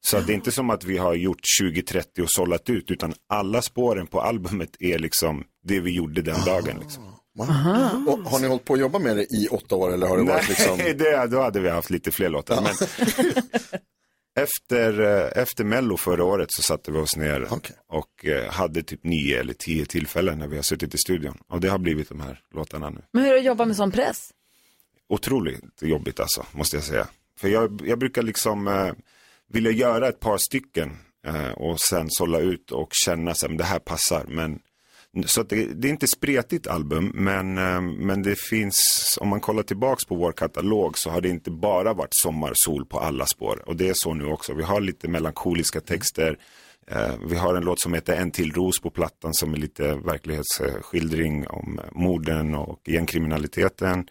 Så 0.00 0.16
att 0.16 0.26
det 0.26 0.32
är 0.32 0.34
inte 0.34 0.52
som 0.52 0.70
att 0.70 0.84
vi 0.84 0.98
har 0.98 1.14
gjort 1.14 1.40
20-30 1.62 2.20
och 2.22 2.30
sållat 2.30 2.70
ut, 2.70 2.90
utan 2.90 3.14
alla 3.28 3.62
spåren 3.62 4.06
på 4.06 4.20
albumet 4.20 4.76
är 4.80 4.98
liksom 4.98 5.44
det 5.64 5.80
vi 5.80 5.90
gjorde 5.90 6.22
den 6.22 6.44
dagen. 6.44 6.76
Liksom. 6.80 7.17
Och 7.38 8.30
har 8.30 8.38
ni 8.40 8.46
hållit 8.46 8.64
på 8.64 8.74
att 8.74 8.80
jobba 8.80 8.98
med 8.98 9.16
det 9.16 9.22
i 9.22 9.48
åtta 9.50 9.76
år 9.76 9.92
eller 9.92 10.06
har 10.06 10.16
det 10.16 10.22
varit 10.22 10.48
liksom? 10.48 10.78
Nej, 10.78 10.94
det, 10.98 11.26
då 11.26 11.40
hade 11.40 11.60
vi 11.60 11.68
haft 11.68 11.90
lite 11.90 12.10
fler 12.10 12.28
låtar. 12.28 12.62
Men, 12.62 12.72
Efter, 14.38 15.00
eh, 15.00 15.42
efter 15.42 15.64
Mello 15.64 15.96
förra 15.96 16.24
året 16.24 16.52
så 16.52 16.62
satte 16.62 16.92
vi 16.92 16.98
oss 16.98 17.16
ner 17.16 17.48
och 17.88 18.26
eh, 18.26 18.50
hade 18.50 18.82
typ 18.82 19.04
nio 19.04 19.40
eller 19.40 19.54
tio 19.54 19.86
tillfällen 19.86 20.38
när 20.38 20.46
vi 20.46 20.56
har 20.56 20.62
suttit 20.62 20.94
i 20.94 20.98
studion. 20.98 21.38
Och 21.48 21.60
det 21.60 21.68
har 21.68 21.78
blivit 21.78 22.08
de 22.08 22.20
här 22.20 22.40
låtarna 22.54 22.90
nu. 22.90 23.00
Men 23.12 23.24
hur 23.24 23.30
är 23.30 23.34
det 23.34 23.40
att 23.40 23.46
jobba 23.46 23.64
med 23.64 23.76
sån 23.76 23.90
press? 23.90 24.30
Otroligt 25.08 25.82
jobbigt 25.82 26.20
alltså, 26.20 26.46
måste 26.52 26.76
jag 26.76 26.84
säga. 26.84 27.08
För 27.38 27.48
jag, 27.48 27.82
jag 27.84 27.98
brukar 27.98 28.22
liksom 28.22 28.68
eh, 28.68 28.92
vilja 29.48 29.70
göra 29.70 30.08
ett 30.08 30.20
par 30.20 30.38
stycken 30.38 30.96
eh, 31.26 31.50
och 31.50 31.80
sen 31.80 32.06
sålla 32.10 32.38
ut 32.38 32.72
och 32.72 32.88
känna 32.92 33.30
att 33.30 33.58
det 33.58 33.64
här 33.64 33.78
passar. 33.78 34.24
Men, 34.28 34.58
så 35.26 35.40
att 35.40 35.48
det, 35.48 35.64
det 35.64 35.88
är 35.88 35.90
inte 35.90 36.06
spretigt 36.06 36.66
album, 36.66 37.12
men, 37.14 37.58
eh, 37.58 37.80
men 37.80 38.22
det 38.22 38.38
finns, 38.38 38.78
om 39.20 39.28
man 39.28 39.40
kollar 39.40 39.62
tillbaks 39.62 40.04
på 40.04 40.14
vår 40.14 40.32
katalog 40.32 40.98
så 40.98 41.10
har 41.10 41.20
det 41.20 41.28
inte 41.28 41.50
bara 41.50 41.92
varit 41.92 42.10
sommarsol 42.12 42.86
på 42.86 42.98
alla 43.00 43.26
spår. 43.26 43.62
Och 43.66 43.76
det 43.76 43.88
är 43.88 43.94
så 43.96 44.14
nu 44.14 44.24
också. 44.24 44.54
Vi 44.54 44.62
har 44.62 44.80
lite 44.80 45.08
melankoliska 45.08 45.80
texter. 45.80 46.38
Eh, 46.86 47.14
vi 47.28 47.36
har 47.36 47.54
en 47.54 47.64
låt 47.64 47.80
som 47.80 47.94
heter 47.94 48.16
En 48.16 48.30
till 48.30 48.52
ros 48.52 48.80
på 48.80 48.90
plattan 48.90 49.34
som 49.34 49.52
är 49.54 49.56
lite 49.56 49.94
verklighetsskildring 49.94 51.46
om 51.46 51.80
morden 51.92 52.54
och 52.54 52.80
gängkriminaliteten. 52.84 54.08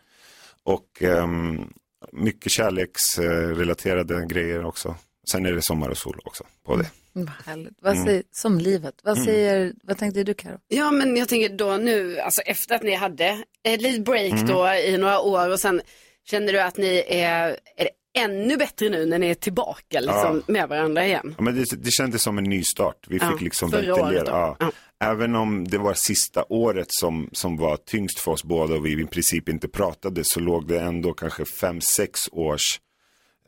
Och 0.64 1.02
um, 1.02 1.74
mycket 2.12 2.52
kärleksrelaterade 2.52 4.26
grejer 4.26 4.66
också. 4.66 4.96
Sen 5.32 5.46
är 5.46 5.54
det 5.54 5.62
sommar 5.62 5.90
och 5.90 5.98
sol 5.98 6.20
också 6.24 6.44
på 6.66 6.76
det. 6.76 6.90
Vad 7.26 7.46
härligt. 7.46 7.74
Vad 7.82 7.94
Mm. 7.94 8.06
säger, 8.06 8.24
som 8.32 8.58
livet. 8.60 8.94
Vad, 9.04 9.14
Mm. 9.18 9.26
säger, 9.26 9.74
vad 9.84 9.98
tänkte 9.98 10.24
du 10.24 10.34
Karo? 10.34 10.58
Ja, 10.68 10.92
men 10.92 11.18
jag 11.18 11.30
tänker 11.30 11.50
då 11.58 11.78
nu, 11.78 12.20
alltså 12.20 12.42
efter 12.42 12.76
att 12.76 12.84
ni 12.84 12.96
hade 12.96 13.44
ett 13.64 13.82
litet 13.82 14.06
break 14.06 14.32
Mm. 14.34 14.46
då 14.48 14.74
i 14.74 14.98
några 14.98 15.20
år 15.20 15.50
och 15.52 15.60
sen 15.60 15.82
känner 16.30 16.54
du 16.54 16.62
att 16.62 16.78
ni 16.78 17.04
är, 17.08 17.58
är 17.78 17.90
ännu 18.18 18.58
bättre 18.58 18.90
nu 18.90 19.06
när 19.06 19.20
ni 19.20 19.30
är 19.30 19.34
tillbaka 19.34 20.00
liksom, 20.00 20.44
Ja. 20.48 20.54
med 20.54 20.70
varandra 20.70 21.06
igen? 21.06 21.34
Ja, 21.38 21.44
men 21.44 21.56
det, 21.56 21.66
det 21.84 21.92
kändes 21.92 22.24
som 22.24 22.38
en 22.38 22.44
ny 22.44 22.64
start. 22.64 23.06
Vi 23.08 23.18
Ja, 23.18 23.32
fick 23.32 23.42
liksom 23.42 23.72
förra 23.72 23.94
året 23.96 24.04
ventilera. 24.06 24.56
Ja. 24.60 24.72
Även 25.04 25.36
om 25.36 25.68
det 25.68 25.78
var 25.78 25.94
sista 25.94 26.44
året 26.50 26.88
som, 26.90 27.30
som 27.32 27.58
var 27.58 27.78
tyngst 27.78 28.20
för 28.20 28.32
oss 28.32 28.44
båda 28.44 28.74
och 28.76 28.86
vi 28.86 29.02
i 29.02 29.06
princip 29.06 29.50
inte 29.50 29.68
pratade 29.68 30.22
så 30.26 30.40
låg 30.40 30.68
det 30.68 30.80
ändå 30.80 31.14
kanske 31.14 31.46
fem, 31.46 31.82
sex 31.82 32.20
års 32.32 32.80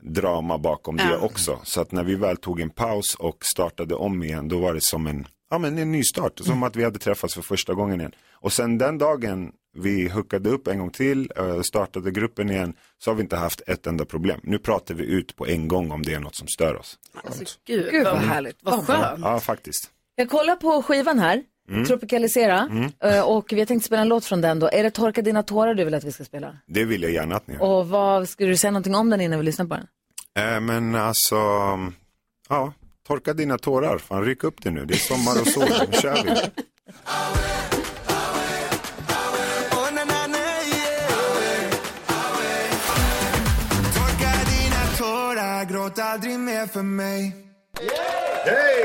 drama 0.02 0.58
bakom 0.58 0.96
det 0.96 1.08
Ja. 1.10 1.18
också. 1.18 1.58
Så 1.64 1.80
att 1.80 1.92
när 1.92 2.04
vi 2.04 2.14
väl 2.14 2.36
tog 2.36 2.60
en 2.60 2.70
paus 2.70 3.14
och 3.18 3.38
startade 3.54 3.94
om 3.94 4.22
igen 4.22 4.48
då 4.48 4.58
var 4.58 4.74
det 4.74 4.82
som 4.82 5.06
en, 5.06 5.26
ja, 5.50 5.58
men 5.58 5.78
en 5.78 5.92
ny 5.92 6.02
start. 6.04 6.32
Som 6.38 6.62
att 6.62 6.76
vi 6.76 6.84
hade 6.84 6.98
träffats 6.98 7.34
för 7.34 7.42
första 7.42 7.74
gången 7.74 8.00
igen. 8.00 8.12
Och 8.32 8.52
sen 8.52 8.78
den 8.78 8.98
dagen 8.98 9.52
vi 9.76 10.08
hookade 10.08 10.50
upp 10.50 10.66
en 10.68 10.78
gång 10.78 10.90
till, 10.90 11.32
eh, 11.36 11.60
startade 11.60 12.10
gruppen 12.10 12.50
igen, 12.50 12.74
så 12.98 13.10
har 13.10 13.14
vi 13.16 13.22
inte 13.22 13.36
haft 13.36 13.60
ett 13.66 13.86
enda 13.86 14.04
problem. 14.04 14.40
Nu 14.42 14.58
pratar 14.58 14.94
vi 14.94 15.04
ut 15.04 15.36
på 15.36 15.46
en 15.46 15.68
gång 15.68 15.90
om 15.90 16.02
det 16.02 16.14
är 16.14 16.20
något 16.20 16.36
som 16.36 16.48
stör 16.48 16.76
oss. 16.76 16.98
Alltså, 17.24 17.44
gud, 17.66 17.90
Gud 17.90 18.04
vad 18.04 18.16
härligt. 18.18 18.56
vad 18.62 18.74
Vad 18.76 18.86
skönt. 18.86 19.20
Ja, 19.24 19.40
faktiskt. 19.40 19.90
Jag 20.14 20.30
kollar 20.30 20.56
på 20.56 20.82
skivan 20.82 21.18
här, 21.18 21.42
Mm. 21.70 21.84
Tropicalisera, 21.84 22.58
Mm. 22.70 22.92
eh, 23.04 23.20
och 23.22 23.46
vi 23.52 23.58
har 23.58 23.66
tänkt 23.66 23.84
spela 23.84 24.02
en 24.02 24.08
låt 24.08 24.24
från 24.24 24.40
den 24.40 24.58
då. 24.58 24.68
Är 24.72 24.82
det 24.82 24.90
Torka 24.90 25.22
dina 25.22 25.42
tårar 25.42 25.74
du 25.74 25.84
vill 25.84 25.94
att 25.94 26.04
vi 26.04 26.12
ska 26.12 26.24
spela? 26.24 26.56
Det 26.66 26.84
vill 26.84 27.02
jag 27.02 27.12
gärna 27.12 27.36
att 27.36 27.46
ni 27.46 27.54
gör. 27.54 27.62
Och 27.62 27.88
vad, 27.88 28.28
skulle 28.28 28.48
du 28.50 28.56
säga 28.56 28.70
någonting 28.70 28.94
om 28.94 29.10
den 29.10 29.20
innan 29.20 29.38
vi 29.38 29.44
lyssnar 29.44 29.66
på 29.66 29.74
den? 29.74 29.86
Eh, 30.54 30.60
men 30.60 30.94
alltså, 30.94 31.36
ja, 32.48 32.72
torka 33.06 33.32
dina 33.32 33.58
tårar. 33.58 33.98
Fan, 33.98 34.24
ryck 34.24 34.44
upp 34.44 34.62
det 34.62 34.70
nu. 34.70 34.84
Det 34.84 34.94
är 34.94 34.98
sommar 34.98 35.40
och 35.40 35.46
sol. 35.48 35.64
Nu 35.92 35.98
kör 36.00 36.14
vi. 36.24 36.30
Torka 43.96 44.32
dina 44.50 44.82
tårar, 44.98 45.64
gråt 45.64 45.98
aldrig 45.98 46.38
mer 46.38 46.66
för 46.66 46.82
mig 46.82 47.36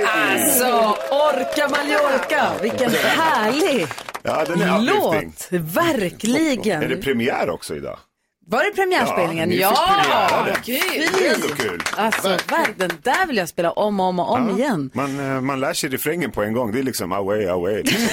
Alltså, 0.07 0.97
Orka 1.11 1.69
Mallorca, 1.69 2.51
vilken 2.61 2.91
härlig 2.91 3.87
Ja, 4.23 4.43
den 4.47 4.61
är 4.61 4.79
låt! 4.81 5.47
Verkligen. 5.51 6.83
Är 6.83 6.87
det 6.87 6.97
premiär 6.97 7.49
också 7.49 7.75
idag? 7.75 7.99
Var 8.47 8.63
det 8.63 8.71
premiärspelningen? 8.71 9.51
Ja, 9.51 10.03
Ja! 10.09 10.47
är 10.65 11.33
ändå 11.35 11.47
kul. 11.47 11.81
Alltså, 11.97 12.27
verkligen. 12.29 12.89
Den 12.89 12.97
där 13.03 13.25
vill 13.27 13.37
jag 13.37 13.49
spela 13.49 13.71
om 13.71 13.99
och 13.99 14.05
om 14.05 14.19
och 14.19 14.31
om 14.31 14.49
igen. 14.57 14.89
Man, 14.93 15.19
eh, 15.19 15.41
man 15.41 15.59
lär 15.59 15.73
sig 15.73 15.89
refrängen 15.89 16.31
på 16.31 16.43
en 16.43 16.53
gång. 16.53 16.71
Det 16.71 16.79
är 16.79 16.83
liksom 16.83 17.11
away, 17.11 17.45
away. 17.47 17.83
Liksom. 17.83 18.07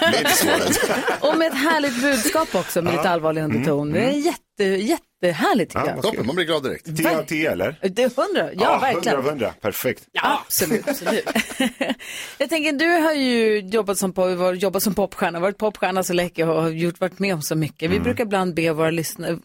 Det 0.00 0.06
är, 0.06 0.10
det 0.12 0.18
är. 0.18 1.04
Och 1.30 1.38
med 1.38 1.46
ett 1.48 1.54
härligt 1.58 2.02
budskap 2.02 2.54
också 2.54 2.82
med 2.82 2.92
Ja. 2.92 2.96
lite 2.96 3.10
allvarlig 3.10 3.40
Mm, 3.42 3.56
underton. 3.56 3.92
Det 3.92 4.00
är 4.04 4.10
jätte, 4.10 4.38
jättehärligt 4.64 5.72
tycker 5.72 5.86
jag. 5.86 6.02
Toppen, 6.02 6.26
man 6.26 6.36
blir 6.36 6.44
glad 6.44 6.62
direkt. 6.62 6.96
10 6.96 7.18
av 7.18 7.22
10 7.22 7.52
eller? 7.52 7.78
Det 7.82 8.02
är 8.02 8.26
hundra, 8.26 8.52
ja, 8.52 8.78
verkligen. 8.78 9.16
100 9.16 9.18
av 9.18 9.26
100, 9.28 9.54
perfekt. 9.60 10.06
Ja, 10.12 10.42
absolut. 10.46 10.88
absolut. 10.88 11.24
jag 12.38 12.48
tänker, 12.50 12.72
du 12.72 12.88
har 12.88 13.12
ju 13.12 13.58
jobbat 13.60 13.98
som, 13.98 14.12
pop, 14.12 14.56
jobbat 14.56 14.82
som 14.82 14.94
popstjärna, 14.94 15.40
varit 15.40 15.58
popstjärna 15.58 16.02
så 16.02 16.12
länge 16.12 16.44
och 16.44 16.62
har 16.62 16.68
gjort, 16.70 17.00
varit 17.00 17.18
med 17.18 17.34
om 17.34 17.42
så 17.42 17.54
mycket. 17.54 17.90
Vi 17.90 17.94
Mm. 17.96 18.02
brukar 18.02 18.24
ibland 18.24 18.54
be 18.54 18.72
våra 18.72 18.90
lyssnare, 18.90 19.38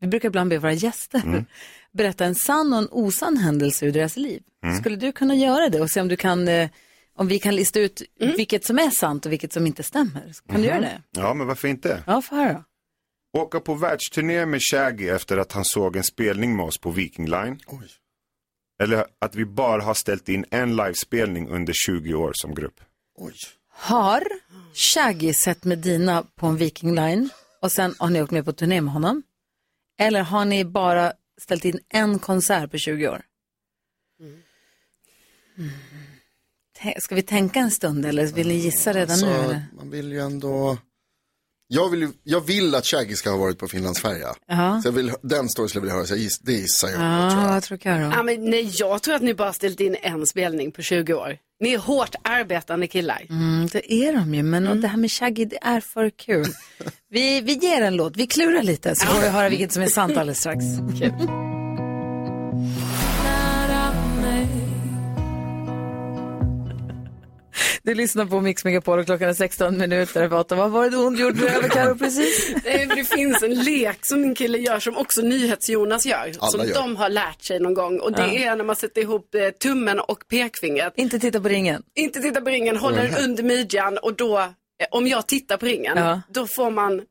vi 0.00 0.06
brukar 0.06 0.28
ibland 0.28 0.50
be 0.50 0.58
våra 0.58 0.72
gäster 0.72 1.22
Mm. 1.24 1.44
berätta 1.92 2.24
en 2.24 2.34
sann 2.34 2.72
och 2.72 2.78
en 2.78 2.88
osann 2.90 3.36
händelse 3.36 3.86
ur 3.86 3.92
deras 3.92 4.16
liv. 4.16 4.42
Mm. 4.64 4.76
Skulle 4.80 4.96
du 4.96 5.12
kunna 5.12 5.34
göra 5.34 5.68
det 5.68 5.80
och 5.80 5.90
se 5.90 6.00
om 6.00 6.08
du 6.08 6.16
kan, 6.16 6.48
eh, 6.48 6.68
om 7.16 7.28
vi 7.28 7.38
kan 7.38 7.56
lista 7.56 7.80
ut 7.80 8.02
vilket 8.36 8.64
som 8.64 8.78
är 8.78 8.90
sant 8.90 9.26
och 9.26 9.32
vilket 9.32 9.52
som 9.52 9.66
inte 9.66 9.82
stämmer? 9.82 10.32
Kan 10.50 10.60
du 10.62 10.68
göra 10.68 10.80
det? 10.80 11.02
Ja, 11.10 11.34
men 11.34 11.46
varför 11.46 11.68
inte? 11.68 12.02
Ja, 12.06 12.22
få 12.22 12.34
höra. 12.36 12.64
Åka 13.34 13.60
på 13.60 13.74
världsturné 13.74 14.46
med 14.46 14.60
Shaggy 14.62 15.08
efter 15.08 15.36
att 15.36 15.52
han 15.52 15.64
såg 15.64 15.96
en 15.96 16.04
spelning 16.04 16.56
med 16.56 16.66
oss 16.66 16.78
på 16.78 16.90
Viking 16.90 17.28
Line. 17.28 17.60
Eller 18.82 19.06
att 19.18 19.34
vi 19.34 19.44
bara 19.44 19.82
har 19.82 19.94
ställt 19.94 20.28
in 20.28 20.44
en 20.50 20.76
livespelning 20.76 21.48
under 21.48 21.72
20 21.72 22.14
år 22.14 22.32
som 22.34 22.54
grupp. 22.54 22.80
Har 23.68 24.22
Shaggy 24.74 25.34
sett 25.34 25.64
Medina 25.64 26.26
på 26.34 26.46
en 26.46 26.56
Viking 26.56 26.94
Line 26.94 27.28
och 27.60 27.72
sen 27.72 27.94
har 27.98 28.10
ni 28.10 28.22
åkt 28.22 28.32
med 28.32 28.44
på 28.44 28.52
turné 28.52 28.80
med 28.80 28.92
honom? 28.92 29.22
Eller 29.98 30.22
har 30.22 30.44
ni 30.44 30.64
bara 30.64 31.12
ställt 31.42 31.64
in 31.64 31.80
en 31.88 32.18
konsert 32.18 32.70
på 32.70 32.78
20 32.78 33.08
år? 33.08 33.22
Mm. 35.58 35.70
Ska 36.98 37.14
vi 37.14 37.22
tänka 37.22 37.60
en 37.60 37.70
stund 37.70 38.06
eller 38.06 38.26
vill 38.26 38.48
ni 38.48 38.54
gissa 38.54 38.92
redan 38.92 39.20
nu? 39.20 39.26
Alltså, 39.26 39.44
Eller? 39.44 39.64
man 39.76 39.90
vill 39.90 40.12
ju 40.12 40.20
ändå... 40.20 40.78
Jag 41.74 41.88
vill, 41.88 42.08
jag 42.22 42.40
vill 42.46 42.74
att 42.74 42.86
Shaggy 42.86 43.14
ska 43.14 43.30
ha 43.30 43.36
varit 43.36 43.58
på 43.58 43.68
Finlandsfärja. 43.68 44.28
Ja. 44.48 44.80
Så 44.82 44.88
jag 44.88 44.92
vill, 44.92 45.12
den 45.22 45.48
storyn 45.48 45.68
skulle 45.68 45.80
jag 45.80 45.82
vilja 45.82 45.94
höra, 45.94 46.06
så 46.06 46.12
jag 46.12 46.20
giss, 46.20 46.38
det 46.38 46.52
gissar 46.52 46.88
jag. 46.88 47.00
Ja, 47.00 47.46
vad 47.50 47.62
tror 47.62 47.78
Karo? 47.78 48.12
Ja, 48.16 48.22
men 48.22 48.50
nej, 48.50 48.70
jag 48.72 49.02
tror 49.02 49.14
att 49.14 49.22
ni 49.22 49.34
bara 49.34 49.52
ställt 49.52 49.80
in 49.80 49.96
en 50.02 50.26
spelning 50.26 50.72
på 50.72 50.82
20 50.82 51.14
år. 51.14 51.36
Ni 51.60 51.72
är 51.72 51.78
hårt 51.78 52.14
arbetande 52.22 52.86
killar. 52.86 53.26
Mm, 53.30 53.68
det 53.72 53.92
är 53.92 54.12
de 54.12 54.34
ju, 54.34 54.42
men 54.42 54.80
det 54.80 54.88
här 54.88 54.96
med 54.96 55.10
Shaggy, 55.10 55.44
det 55.44 55.58
är 55.62 55.80
för 55.80 56.10
kul. 56.10 56.46
Vi, 57.10 57.40
vi 57.40 57.52
ger 57.52 57.82
en 57.82 57.96
låt, 57.96 58.16
vi 58.16 58.26
klurar 58.26 58.62
lite 58.62 58.94
så 58.96 59.06
får 59.06 59.20
vi 59.20 59.28
höra 59.28 59.48
vilket 59.48 59.72
som 59.72 59.82
är 59.82 59.86
sant 59.86 60.16
alldeles 60.16 60.40
strax. 60.40 60.64
Kul. 61.00 61.53
Du 67.84 67.94
lyssnar 67.94 68.26
på 68.26 68.40
Mix 68.40 68.64
Megapol 68.64 68.98
och 68.98 69.06
klockan 69.06 69.28
är 69.28 69.34
16 69.34 69.78
minuter 69.78 70.22
över 70.22 70.38
8. 70.38 70.54
Vad 70.54 70.70
var 70.70 70.84
det 70.84 70.90
du 70.90 70.96
ondgjorde 70.96 71.40
dig 71.40 71.54
över 71.56 71.68
Karo 71.68 71.98
precis? 71.98 72.46
För 72.46 72.96
det 72.96 73.04
finns 73.04 73.42
en 73.42 73.54
lek 73.54 74.06
som 74.06 74.20
min 74.20 74.34
kille 74.34 74.58
gör 74.58 74.78
som 74.80 74.96
också 74.96 75.20
NyhetsJonas 75.22 76.06
gör. 76.06 76.32
Alla 76.38 76.50
som 76.50 76.60
gör. 76.66 76.74
de 76.74 76.96
har 76.96 77.08
lärt 77.08 77.42
sig 77.42 77.60
någon 77.60 77.74
gång. 77.74 78.00
Och 78.00 78.12
det 78.12 78.20
Ja. 78.34 78.52
är 78.52 78.56
när 78.56 78.64
man 78.64 78.76
sätter 78.76 79.00
ihop 79.00 79.34
eh, 79.34 79.48
tummen 79.48 80.00
och 80.00 80.18
pekfingret. 80.30 80.92
Inte 80.96 81.18
titta 81.18 81.40
på 81.40 81.48
ringen. 81.48 81.82
Inte 81.94 82.20
titta 82.20 82.40
på 82.40 82.50
ringen, 82.50 82.76
håller 82.76 83.02
den 83.08 83.24
under 83.24 83.42
midjan 83.42 83.98
och 83.98 84.14
då, 84.16 84.38
eh, 84.38 84.46
om 84.90 85.06
jag 85.06 85.26
tittar 85.26 85.56
på 85.56 85.66
ringen, 85.66 85.96
Ja. 85.98 86.20
då 86.28 86.46
får 86.46 86.70
man 86.70 87.02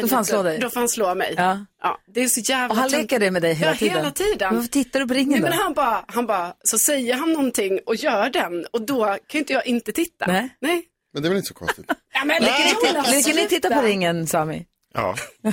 Då 0.00 0.08
får 0.08 0.16
han 0.16 0.24
slå 0.24 0.42
dig. 0.42 0.58
Då 0.58 0.70
får 0.70 0.80
han 0.80 0.88
slå 0.88 1.14
mig. 1.14 1.34
Ja. 1.36 1.66
Ja, 1.82 1.98
det 2.14 2.20
är 2.22 2.28
så 2.28 2.40
jävla 2.40 2.68
Och 2.68 2.76
han 2.76 2.90
leker 2.90 3.18
det 3.20 3.30
med 3.30 3.42
dig 3.42 3.54
hela 3.54 3.70
ja, 3.70 3.76
tiden? 3.76 3.96
hela 3.96 4.10
tiden. 4.10 4.48
Men 4.48 4.54
varför 4.56 4.70
tittar 4.70 5.00
du 5.00 5.08
på 5.08 5.14
ringen 5.14 5.30
Nej, 5.30 5.40
då? 5.40 5.46
men 5.48 5.58
han 5.58 5.72
bara, 5.74 6.04
han 6.08 6.26
bara, 6.26 6.54
så 6.64 6.78
säger 6.78 7.14
han 7.14 7.32
någonting 7.32 7.78
och 7.86 7.96
gör 7.96 8.30
den 8.30 8.66
och 8.70 8.82
då 8.82 9.18
kan 9.26 9.38
inte 9.38 9.52
jag 9.52 9.66
inte 9.66 9.92
titta. 9.92 10.26
Nej. 10.26 10.56
Nej. 10.60 10.82
Men 11.12 11.22
det 11.22 11.26
är 11.26 11.30
väl 11.30 11.36
inte 11.36 11.48
så 11.48 11.54
konstigt? 11.54 11.86
Ja, 12.14 12.24
men 12.24 12.42
Leker 12.42 12.64
ni, 12.64 12.86
titta, 12.86 13.02
leker 13.10 13.34
ni 13.34 13.48
titta 13.48 13.70
på 13.70 13.82
ringen, 13.82 14.26
Sami? 14.26 14.66
Ja. 14.94 15.16